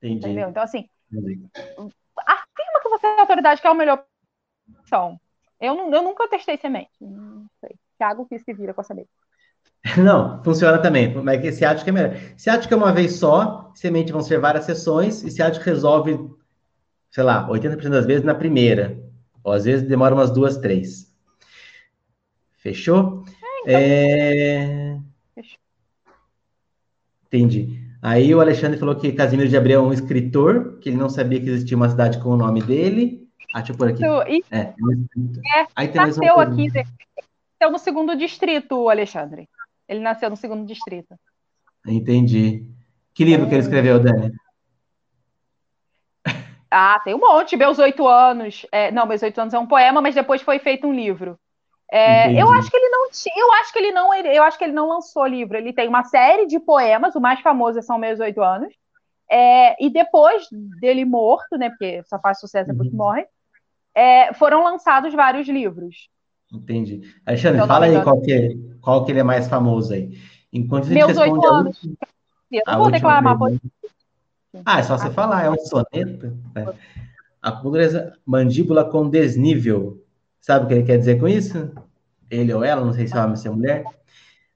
Entendi. 0.00 0.18
Entendeu? 0.18 0.48
Então, 0.50 0.62
assim, 0.62 0.88
Entendi. 1.12 1.48
afirma 1.56 2.80
que 2.82 2.88
você 2.88 3.06
é 3.06 3.16
a 3.16 3.20
autoridade 3.20 3.60
que 3.60 3.66
é 3.66 3.70
a 3.70 3.74
melhor 3.74 4.04
opção. 4.78 5.20
Eu, 5.60 5.76
eu 5.92 6.02
nunca 6.02 6.28
testei 6.28 6.56
semente. 6.56 6.92
Não 7.00 7.46
sei. 7.60 7.76
Thiago 7.98 8.26
quis 8.26 8.42
se 8.44 8.52
vira 8.54 8.72
com 8.72 8.80
essa 8.80 8.94
semente. 8.94 9.10
Não, 9.98 10.42
funciona 10.42 10.78
também, 10.80 11.12
mas 11.22 11.40
que 11.40 11.52
ciático 11.52 11.88
é 11.88 11.92
melhor. 11.92 12.16
Ciático 12.36 12.72
é 12.72 12.76
uma 12.76 12.92
vez 12.92 13.16
só, 13.16 13.70
semente 13.74 14.12
vão 14.12 14.20
ser 14.20 14.38
várias 14.38 14.64
sessões, 14.64 15.22
e 15.22 15.30
ciático 15.30 15.64
resolve, 15.64 16.30
sei 17.10 17.24
lá, 17.24 17.48
80% 17.48 17.88
das 17.88 18.06
vezes 18.06 18.24
na 18.24 18.34
primeira. 18.34 18.98
Ou 19.42 19.52
às 19.52 19.64
vezes 19.64 19.86
demora 19.86 20.14
umas 20.14 20.30
duas, 20.30 20.58
três. 20.58 21.07
Fechou? 22.68 23.24
É, 23.66 23.70
então... 23.70 23.80
é... 23.80 24.98
Entendi. 27.26 27.78
Aí 28.00 28.34
o 28.34 28.40
Alexandre 28.40 28.78
falou 28.78 28.94
que 28.94 29.12
Casimiro 29.12 29.48
de 29.48 29.56
Abreu 29.56 29.80
é 29.80 29.86
um 29.86 29.92
escritor, 29.92 30.78
que 30.80 30.88
ele 30.88 30.96
não 30.96 31.08
sabia 31.08 31.40
que 31.40 31.48
existia 31.48 31.76
uma 31.76 31.88
cidade 31.88 32.22
com 32.22 32.30
o 32.30 32.36
nome 32.36 32.62
dele. 32.62 33.26
Ah, 33.54 33.58
deixa 33.58 33.72
eu 33.72 33.76
pôr 33.76 33.88
aqui. 33.88 34.04
É, 34.50 34.58
é, 34.58 34.60
é 34.60 35.66
Aí 35.74 35.88
tem 35.88 36.00
nasceu 36.00 36.38
aqui, 36.38 36.66
nasceu 36.68 37.72
no 37.72 37.78
segundo 37.78 38.16
distrito, 38.16 38.88
Alexandre. 38.88 39.48
Ele 39.88 40.00
nasceu 40.00 40.30
no 40.30 40.36
segundo 40.36 40.66
distrito. 40.66 41.14
Entendi. 41.86 42.70
Que 43.14 43.24
livro 43.24 43.46
é... 43.46 43.48
que 43.48 43.54
ele 43.54 43.62
escreveu, 43.62 43.98
Dani? 43.98 44.32
Ah, 46.70 47.00
tem 47.02 47.14
um 47.14 47.18
monte. 47.18 47.56
Meus 47.56 47.78
oito 47.78 48.06
anos. 48.06 48.66
É, 48.70 48.90
não, 48.90 49.06
meus 49.06 49.22
oito 49.22 49.40
anos 49.40 49.54
é 49.54 49.58
um 49.58 49.66
poema, 49.66 50.02
mas 50.02 50.14
depois 50.14 50.42
foi 50.42 50.58
feito 50.58 50.86
um 50.86 50.92
livro. 50.92 51.38
É, 51.90 52.40
eu 52.40 52.50
acho 52.52 52.70
que 52.70 52.76
ele 52.76 52.88
não 52.90 53.10
tinha, 53.10 53.34
eu 53.36 53.52
acho 53.54 53.72
que 53.72 53.78
ele 53.78 53.92
não, 53.92 54.14
eu 54.14 54.42
acho 54.42 54.58
que 54.58 54.64
ele 54.64 54.74
não 54.74 54.88
lançou 54.88 55.26
livro. 55.26 55.56
Ele 55.56 55.72
tem 55.72 55.88
uma 55.88 56.04
série 56.04 56.46
de 56.46 56.60
poemas, 56.60 57.14
o 57.14 57.20
mais 57.20 57.40
famoso 57.40 57.80
são 57.82 57.98
meus 57.98 58.20
oito 58.20 58.42
anos. 58.42 58.72
É, 59.30 59.82
e 59.84 59.90
depois 59.90 60.46
dele 60.80 61.04
morto, 61.04 61.56
né? 61.56 61.70
Porque 61.70 62.02
só 62.04 62.18
faz 62.18 62.40
sucesso 62.40 62.70
depois 62.70 62.86
uhum. 62.86 62.90
que 62.90 62.96
morre, 62.96 63.26
é, 63.94 64.32
foram 64.34 64.64
lançados 64.64 65.12
vários 65.12 65.48
livros. 65.48 66.08
Entendi. 66.52 67.02
Alexandre, 67.26 67.66
fala 67.66 67.86
aí 67.86 68.02
qual 68.02 68.20
que, 68.20 68.32
é, 68.32 68.48
qual 68.80 69.04
que 69.04 69.12
ele 69.12 69.20
é 69.20 69.24
mais 69.24 69.48
famoso 69.48 69.92
aí. 69.92 70.18
Enquanto 70.52 70.84
a 70.84 70.86
gente 70.88 71.04
Meus 71.04 71.18
oito 71.18 71.46
anos. 71.46 71.78
Eu 72.50 72.62
não 72.66 72.78
vou 72.78 72.90
declamar 72.90 73.36
Ah, 74.64 74.78
é 74.78 74.82
só 74.82 74.96
você 74.96 75.08
ah, 75.08 75.12
falar, 75.12 75.44
é 75.44 75.50
um 75.50 75.58
soneto. 75.58 76.38
Né? 76.54 76.66
A 77.42 77.52
pulga 77.52 78.16
mandíbula 78.24 78.84
com 78.84 79.10
desnível. 79.10 80.02
Sabe 80.48 80.64
o 80.64 80.68
que 80.68 80.72
ele 80.72 80.82
quer 80.82 80.96
dizer 80.96 81.20
com 81.20 81.28
isso? 81.28 81.70
Ele 82.30 82.54
ou 82.54 82.64
ela, 82.64 82.82
não 82.82 82.94
sei 82.94 83.06
se 83.06 83.14
é 83.14 83.18
homem 83.18 83.32
ou 83.32 83.36
se 83.36 83.46
é 83.46 83.50
mulher. 83.50 83.84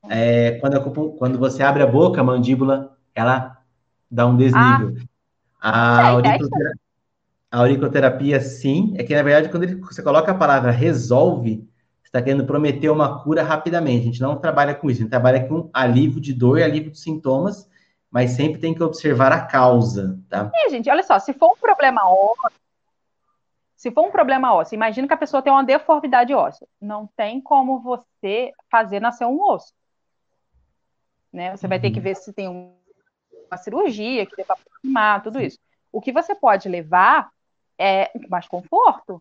É, 0.09 0.53
quando, 0.53 1.13
quando 1.19 1.39
você 1.39 1.63
abre 1.63 1.83
a 1.83 1.87
boca, 1.87 2.19
a 2.19 2.25
mandíbula, 2.25 2.97
ela 3.15 3.59
dá 4.11 4.27
um 4.27 4.35
desnível. 4.35 4.97
Ah, 5.61 6.01
a, 6.01 6.09
auriculoterapia, 6.13 6.81
a 7.51 7.59
auriculoterapia, 7.59 8.41
sim, 8.41 8.95
é 8.97 9.05
que 9.05 9.15
na 9.15 9.23
verdade, 9.23 9.51
quando 9.51 9.65
ele, 9.65 9.75
você 9.75 10.03
coloca 10.03 10.33
a 10.33 10.35
palavra 10.35 10.71
resolve, 10.71 11.69
está 12.03 12.23
querendo 12.23 12.47
prometer 12.47 12.89
uma 12.89 13.23
cura 13.23 13.43
rapidamente. 13.43 14.01
A 14.01 14.05
gente 14.05 14.21
não 14.23 14.37
trabalha 14.37 14.75
com 14.75 14.91
isso, 14.91 15.01
a 15.01 15.03
gente 15.03 15.11
trabalha 15.11 15.47
com 15.47 15.69
alívio 15.75 16.23
de 16.23 16.33
dor 16.33 16.59
e 16.59 16.63
alívio 16.63 16.91
de 16.91 16.99
sintomas, 16.99 17.69
mas 18.11 18.31
sempre 18.31 18.59
tem 18.59 18.73
que 18.73 18.83
observar 18.83 19.31
a 19.31 19.43
causa, 19.43 20.19
tá? 20.31 20.51
É, 20.55 20.71
gente, 20.71 20.89
olha 20.89 21.03
só, 21.03 21.19
se 21.19 21.35
for 21.35 21.53
um 21.53 21.61
problema 21.61 22.01
ósseo, 22.09 22.62
se 23.83 23.91
for 23.91 24.07
um 24.07 24.13
problema 24.13 24.55
ósseo, 24.55 24.77
imagina 24.77 25.09
que 25.09 25.15
a 25.15 25.17
pessoa 25.17 25.43
tem 25.43 25.53
uma 25.53 25.65
deformidade 25.65 26.33
óssea. 26.33 26.69
Não 26.81 27.09
tem 27.17 27.41
como 27.41 27.81
você 27.81 28.53
fazer 28.71 29.01
nascer 29.01 29.27
um 29.27 29.43
osso. 29.43 29.75
Né? 31.33 31.57
Você 31.57 31.67
vai 31.67 31.81
ter 31.81 31.91
que 31.91 31.97
uhum. 31.97 32.05
ver 32.05 32.15
se 32.15 32.33
tem 32.33 32.47
uma 32.49 33.57
cirurgia 33.57 34.25
que 34.25 34.37
dê 34.37 34.45
para 34.45 34.55
aproximar, 34.55 35.21
tudo 35.25 35.41
isso. 35.41 35.59
O 35.91 36.01
que 36.01 36.13
você 36.13 36.33
pode 36.33 36.69
levar 36.69 37.33
é 37.77 38.13
mais 38.29 38.47
conforto, 38.47 39.21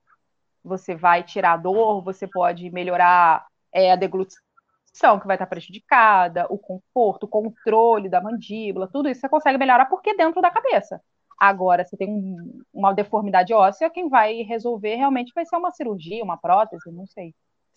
você 0.63 0.93
vai 0.93 1.23
tirar 1.23 1.53
a 1.53 1.57
dor, 1.57 2.03
você 2.03 2.27
pode 2.27 2.69
melhorar 2.69 3.47
é, 3.73 3.91
a 3.91 3.95
deglutição, 3.95 5.19
que 5.19 5.25
vai 5.25 5.37
estar 5.37 5.47
prejudicada, 5.47 6.45
o 6.51 6.59
conforto, 6.59 7.23
o 7.23 7.27
controle 7.27 8.07
da 8.07 8.21
mandíbula, 8.21 8.87
tudo 8.87 9.09
isso 9.09 9.21
você 9.21 9.27
consegue 9.29 9.57
melhorar 9.57 9.85
porque 9.87 10.15
dentro 10.15 10.39
da 10.39 10.51
cabeça. 10.51 11.01
Agora, 11.41 11.83
se 11.83 11.97
tem 11.97 12.07
um, 12.07 12.61
uma 12.71 12.93
deformidade 12.93 13.51
óssea, 13.51 13.89
quem 13.89 14.07
vai 14.07 14.43
resolver 14.43 14.93
realmente 14.93 15.31
vai 15.33 15.43
ser 15.43 15.55
uma 15.55 15.71
cirurgia, 15.71 16.23
uma 16.23 16.37
prótese, 16.37 16.91
não 16.91 17.07
sei. 17.07 17.33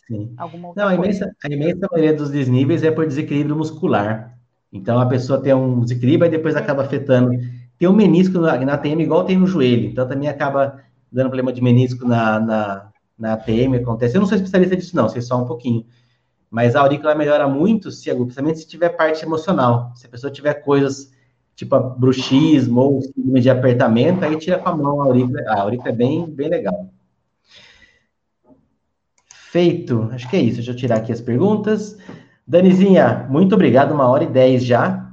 Sim. 0.07 0.35
Alguma 0.37 0.69
outra 0.69 0.83
não, 0.83 0.91
a 0.91 0.95
imensa, 0.95 1.35
a 1.43 1.49
imensa 1.49 1.89
maioria 1.91 2.15
dos 2.15 2.31
desníveis 2.31 2.83
é 2.83 2.91
por 2.91 3.07
desequilíbrio 3.07 3.57
muscular. 3.57 4.39
Então, 4.71 5.01
a 5.01 5.07
pessoa 5.07 5.41
tem 5.41 5.55
um 5.55 5.81
desequilíbrio 5.81 6.29
e 6.29 6.31
depois 6.31 6.55
acaba 6.57 6.83
afetando. 6.83 7.31
Tem 7.79 7.89
um 7.89 7.95
menisco 7.95 8.39
na, 8.39 8.55
na 8.59 8.77
TM 8.77 9.03
igual 9.03 9.25
tem 9.25 9.39
no 9.39 9.47
joelho, 9.47 9.89
então 9.89 10.07
também 10.07 10.29
acaba 10.29 10.83
dando 11.11 11.29
problema 11.29 11.51
de 11.51 11.63
menisco 11.63 12.07
na, 12.07 12.39
na, 12.39 12.91
na 13.19 13.33
ATM, 13.33 13.77
acontece. 13.77 14.15
Eu 14.15 14.21
não 14.21 14.29
sou 14.29 14.37
especialista 14.37 14.77
disso, 14.77 14.95
não, 14.95 15.09
sei 15.09 15.23
só 15.23 15.43
um 15.43 15.47
pouquinho. 15.47 15.87
Mas 16.51 16.77
a 16.77 16.83
aurícula 16.83 17.15
melhora 17.15 17.49
muito, 17.49 17.91
se, 17.91 18.15
principalmente 18.15 18.59
se 18.59 18.69
tiver 18.69 18.91
parte 18.91 19.25
emocional. 19.25 19.91
Se 19.97 20.07
a 20.07 20.11
pessoa 20.11 20.31
tiver 20.31 20.53
coisas 20.53 21.14
tipo 21.55 21.79
bruxismo 21.91 22.81
ou 22.81 23.03
síndrome 23.03 23.41
de 23.41 23.51
apertamento, 23.51 24.25
aí 24.25 24.37
tira 24.37 24.59
com 24.59 24.69
a 24.69 24.77
mão 24.77 25.03
a 25.03 25.07
aurícula. 25.07 25.41
A 25.49 25.61
aurícula 25.61 25.91
é 25.91 25.93
bem, 25.93 26.27
bem 26.27 26.49
legal. 26.49 26.91
Feito. 29.29 30.09
Acho 30.13 30.29
que 30.29 30.37
é 30.37 30.41
isso. 30.41 30.57
Deixa 30.57 30.73
eu 30.73 30.77
tirar 30.77 30.97
aqui 30.97 31.13
as 31.13 31.21
perguntas. 31.21 31.97
Danizinha, 32.47 33.27
muito 33.31 33.55
obrigado. 33.55 33.93
Uma 33.93 34.09
hora 34.09 34.25
e 34.25 34.29
dez 34.29 34.65
já. 34.65 35.13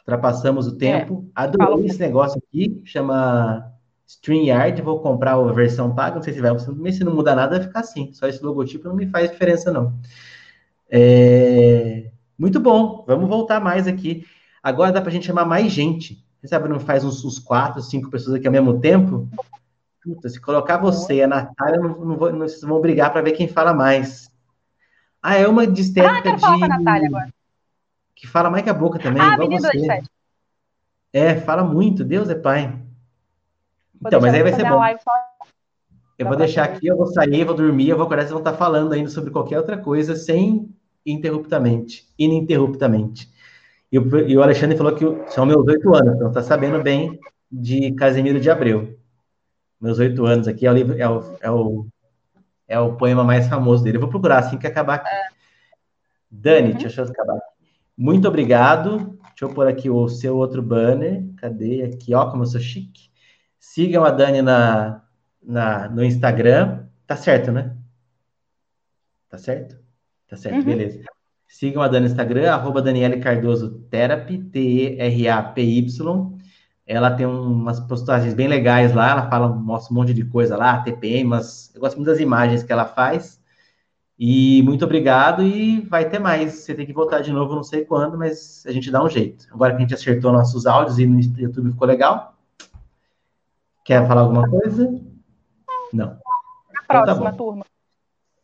Ultrapassamos 0.00 0.66
o 0.66 0.76
tempo. 0.76 1.24
É, 1.36 1.42
Adorei 1.42 1.86
esse 1.86 1.98
negócio 1.98 2.40
aqui. 2.40 2.80
Chama 2.84 3.70
StreamYard, 4.10 4.82
vou 4.82 4.98
comprar 4.98 5.34
a 5.34 5.52
versão 5.52 5.94
paga, 5.94 6.16
não 6.16 6.22
sei 6.22 6.34
se 6.34 6.40
vai, 6.40 6.50
mas 6.76 6.96
se 6.96 7.04
não 7.04 7.14
mudar 7.14 7.36
nada, 7.36 7.56
vai 7.56 7.66
ficar 7.66 7.80
assim. 7.80 8.12
Só 8.12 8.26
esse 8.26 8.42
logotipo 8.42 8.88
não 8.88 8.96
me 8.96 9.06
faz 9.06 9.30
diferença, 9.30 9.70
não. 9.70 9.94
É... 10.90 12.10
Muito 12.36 12.58
bom, 12.58 13.04
vamos 13.06 13.28
voltar 13.28 13.60
mais 13.60 13.86
aqui. 13.86 14.24
Agora 14.62 14.92
dá 14.92 15.00
para 15.00 15.10
a 15.10 15.12
gente 15.12 15.26
chamar 15.26 15.44
mais 15.44 15.72
gente. 15.72 16.24
Você 16.40 16.48
sabe, 16.48 16.68
não 16.68 16.80
faz 16.80 17.04
uns, 17.04 17.24
uns, 17.24 17.38
quatro, 17.38 17.82
cinco 17.82 18.10
pessoas 18.10 18.36
aqui 18.36 18.46
ao 18.46 18.52
mesmo 18.52 18.80
tempo? 18.80 19.28
Puta, 20.02 20.28
se 20.28 20.40
colocar 20.40 20.78
você 20.78 21.16
e 21.16 21.22
a 21.22 21.28
Natália, 21.28 21.78
não, 21.78 22.04
não, 22.04 22.16
vou, 22.16 22.32
não 22.32 22.40
vocês 22.40 22.62
vão 22.62 22.80
brigar 22.80 23.12
para 23.12 23.22
ver 23.22 23.32
quem 23.32 23.46
fala 23.46 23.74
mais. 23.74 24.30
Ah, 25.22 25.36
é 25.36 25.46
uma 25.46 25.64
estética 25.64 26.30
Ah, 26.30 26.34
de... 26.34 26.40
falar 26.40 26.58
com 26.58 26.64
a 26.64 26.68
Natália 26.68 27.08
agora. 27.08 27.34
Que 28.14 28.26
fala 28.26 28.50
mais 28.50 28.64
que 28.64 28.70
a 28.70 28.74
boca 28.74 28.98
também, 28.98 29.22
Ah, 29.22 29.34
igual 29.34 29.50
você. 29.50 30.02
É, 31.12 31.36
fala 31.36 31.64
muito, 31.64 32.04
Deus 32.04 32.28
é 32.28 32.34
pai. 32.34 32.68
Vou 34.00 34.08
Então, 34.08 34.20
mas 34.20 34.32
aí 34.32 34.42
vai 34.42 34.52
ser 34.52 34.64
bom. 34.64 34.80
Eu 36.18 36.26
vou 36.26 36.36
deixar 36.36 36.64
aqui, 36.64 36.86
eu 36.86 36.96
vou 36.96 37.06
sair, 37.06 37.40
eu 37.40 37.46
vou 37.46 37.54
dormir, 37.54 37.88
eu 37.88 37.96
vou 37.96 38.04
acordar, 38.04 38.22
vocês 38.22 38.32
vão 38.32 38.40
estar 38.40 38.52
falando 38.52 38.92
ainda 38.92 39.08
sobre 39.08 39.30
qualquer 39.30 39.58
outra 39.58 39.78
coisa, 39.78 40.14
sem 40.14 40.70
interruptamente, 41.04 42.06
ininterruptamente. 42.18 43.30
E 43.92 43.98
o, 43.98 44.18
e 44.28 44.36
o 44.36 44.42
Alexandre 44.42 44.76
falou 44.76 44.94
que 44.94 45.04
são 45.32 45.44
meus 45.44 45.66
oito 45.66 45.94
anos, 45.94 46.14
então 46.16 46.30
tá 46.32 46.42
sabendo 46.42 46.82
bem 46.82 47.18
de 47.50 47.92
Casimiro 47.92 48.40
de 48.40 48.48
Abreu. 48.50 48.96
Meus 49.80 49.98
oito 49.98 50.24
anos 50.24 50.46
aqui 50.46 50.66
é 50.66 50.70
o, 50.70 50.74
livro, 50.74 50.96
é, 51.00 51.08
o, 51.08 51.36
é, 51.40 51.50
o, 51.50 51.86
é 52.68 52.78
o 52.78 52.96
poema 52.96 53.24
mais 53.24 53.48
famoso 53.48 53.82
dele. 53.82 53.96
Eu 53.96 54.00
vou 54.02 54.10
procurar 54.10 54.38
assim 54.38 54.58
que 54.58 54.66
acabar 54.66 54.94
aqui. 54.96 55.08
Dani, 56.30 56.72
Uhum. 56.72 56.78
deixa 56.78 57.00
eu 57.00 57.06
acabar 57.06 57.36
aqui. 57.36 57.44
Muito 57.96 58.28
obrigado. 58.28 59.18
Deixa 59.30 59.44
eu 59.44 59.54
pôr 59.54 59.66
aqui 59.66 59.90
o 59.90 60.08
seu 60.08 60.36
outro 60.36 60.62
banner. 60.62 61.24
Cadê? 61.38 61.82
Aqui, 61.82 62.14
ó, 62.14 62.30
como 62.30 62.42
eu 62.42 62.46
sou 62.46 62.60
chique. 62.60 63.10
Sigam 63.58 64.04
a 64.04 64.10
Dani 64.10 64.42
na, 64.42 65.02
na, 65.42 65.88
no 65.88 66.04
Instagram. 66.04 66.84
Tá 67.06 67.16
certo, 67.16 67.50
né? 67.50 67.74
Tá 69.28 69.38
certo? 69.38 69.76
Tá 70.28 70.36
certo, 70.36 70.56
Uhum. 70.58 70.64
beleza. 70.64 71.00
Sigam 71.50 71.82
a 71.82 71.88
Dani 71.88 72.06
no 72.06 72.12
Instagram, 72.12 72.48
arroba 72.48 72.80
Daniele 72.80 73.18
Cardoso 73.18 73.70
Therapy, 73.90 74.38
T-E-R-A-P-Y. 74.38 76.38
Ela 76.86 77.10
tem 77.10 77.26
umas 77.26 77.80
postagens 77.80 78.34
bem 78.34 78.46
legais 78.46 78.94
lá, 78.94 79.10
ela 79.10 79.28
fala, 79.28 79.48
mostra 79.48 79.92
um 79.92 79.96
monte 79.96 80.14
de 80.14 80.24
coisa 80.24 80.56
lá, 80.56 80.80
TPM, 80.80 81.24
mas 81.24 81.72
eu 81.74 81.80
gosto 81.80 81.96
muito 81.96 82.06
das 82.06 82.20
imagens 82.20 82.62
que 82.62 82.72
ela 82.72 82.86
faz. 82.86 83.42
E 84.16 84.62
muito 84.62 84.84
obrigado, 84.84 85.42
e 85.42 85.80
vai 85.80 86.08
ter 86.08 86.20
mais. 86.20 86.52
Você 86.52 86.72
tem 86.72 86.86
que 86.86 86.92
voltar 86.92 87.20
de 87.20 87.32
novo, 87.32 87.54
não 87.54 87.64
sei 87.64 87.84
quando, 87.84 88.16
mas 88.16 88.64
a 88.64 88.70
gente 88.70 88.88
dá 88.88 89.02
um 89.02 89.08
jeito. 89.08 89.48
Agora 89.52 89.72
que 89.72 89.78
a 89.78 89.80
gente 89.80 89.94
acertou 89.94 90.32
nossos 90.32 90.66
áudios 90.66 91.00
e 91.00 91.06
no 91.06 91.20
YouTube 91.20 91.72
ficou 91.72 91.88
legal. 91.88 92.36
Quer 93.84 94.06
falar 94.06 94.20
alguma 94.20 94.48
coisa? 94.48 94.84
Não. 95.92 96.06
Na 96.06 96.18
Então 96.84 96.86
tá 96.86 97.02
próxima 97.02 97.32
turma. 97.32 97.64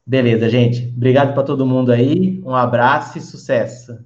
Beleza, 0.07 0.49
gente. 0.49 0.93
Obrigado 0.97 1.35
para 1.35 1.43
todo 1.43 1.67
mundo 1.67 1.91
aí. 1.93 2.41
Um 2.45 2.55
abraço 2.55 3.19
e 3.19 3.21
sucesso. 3.21 4.06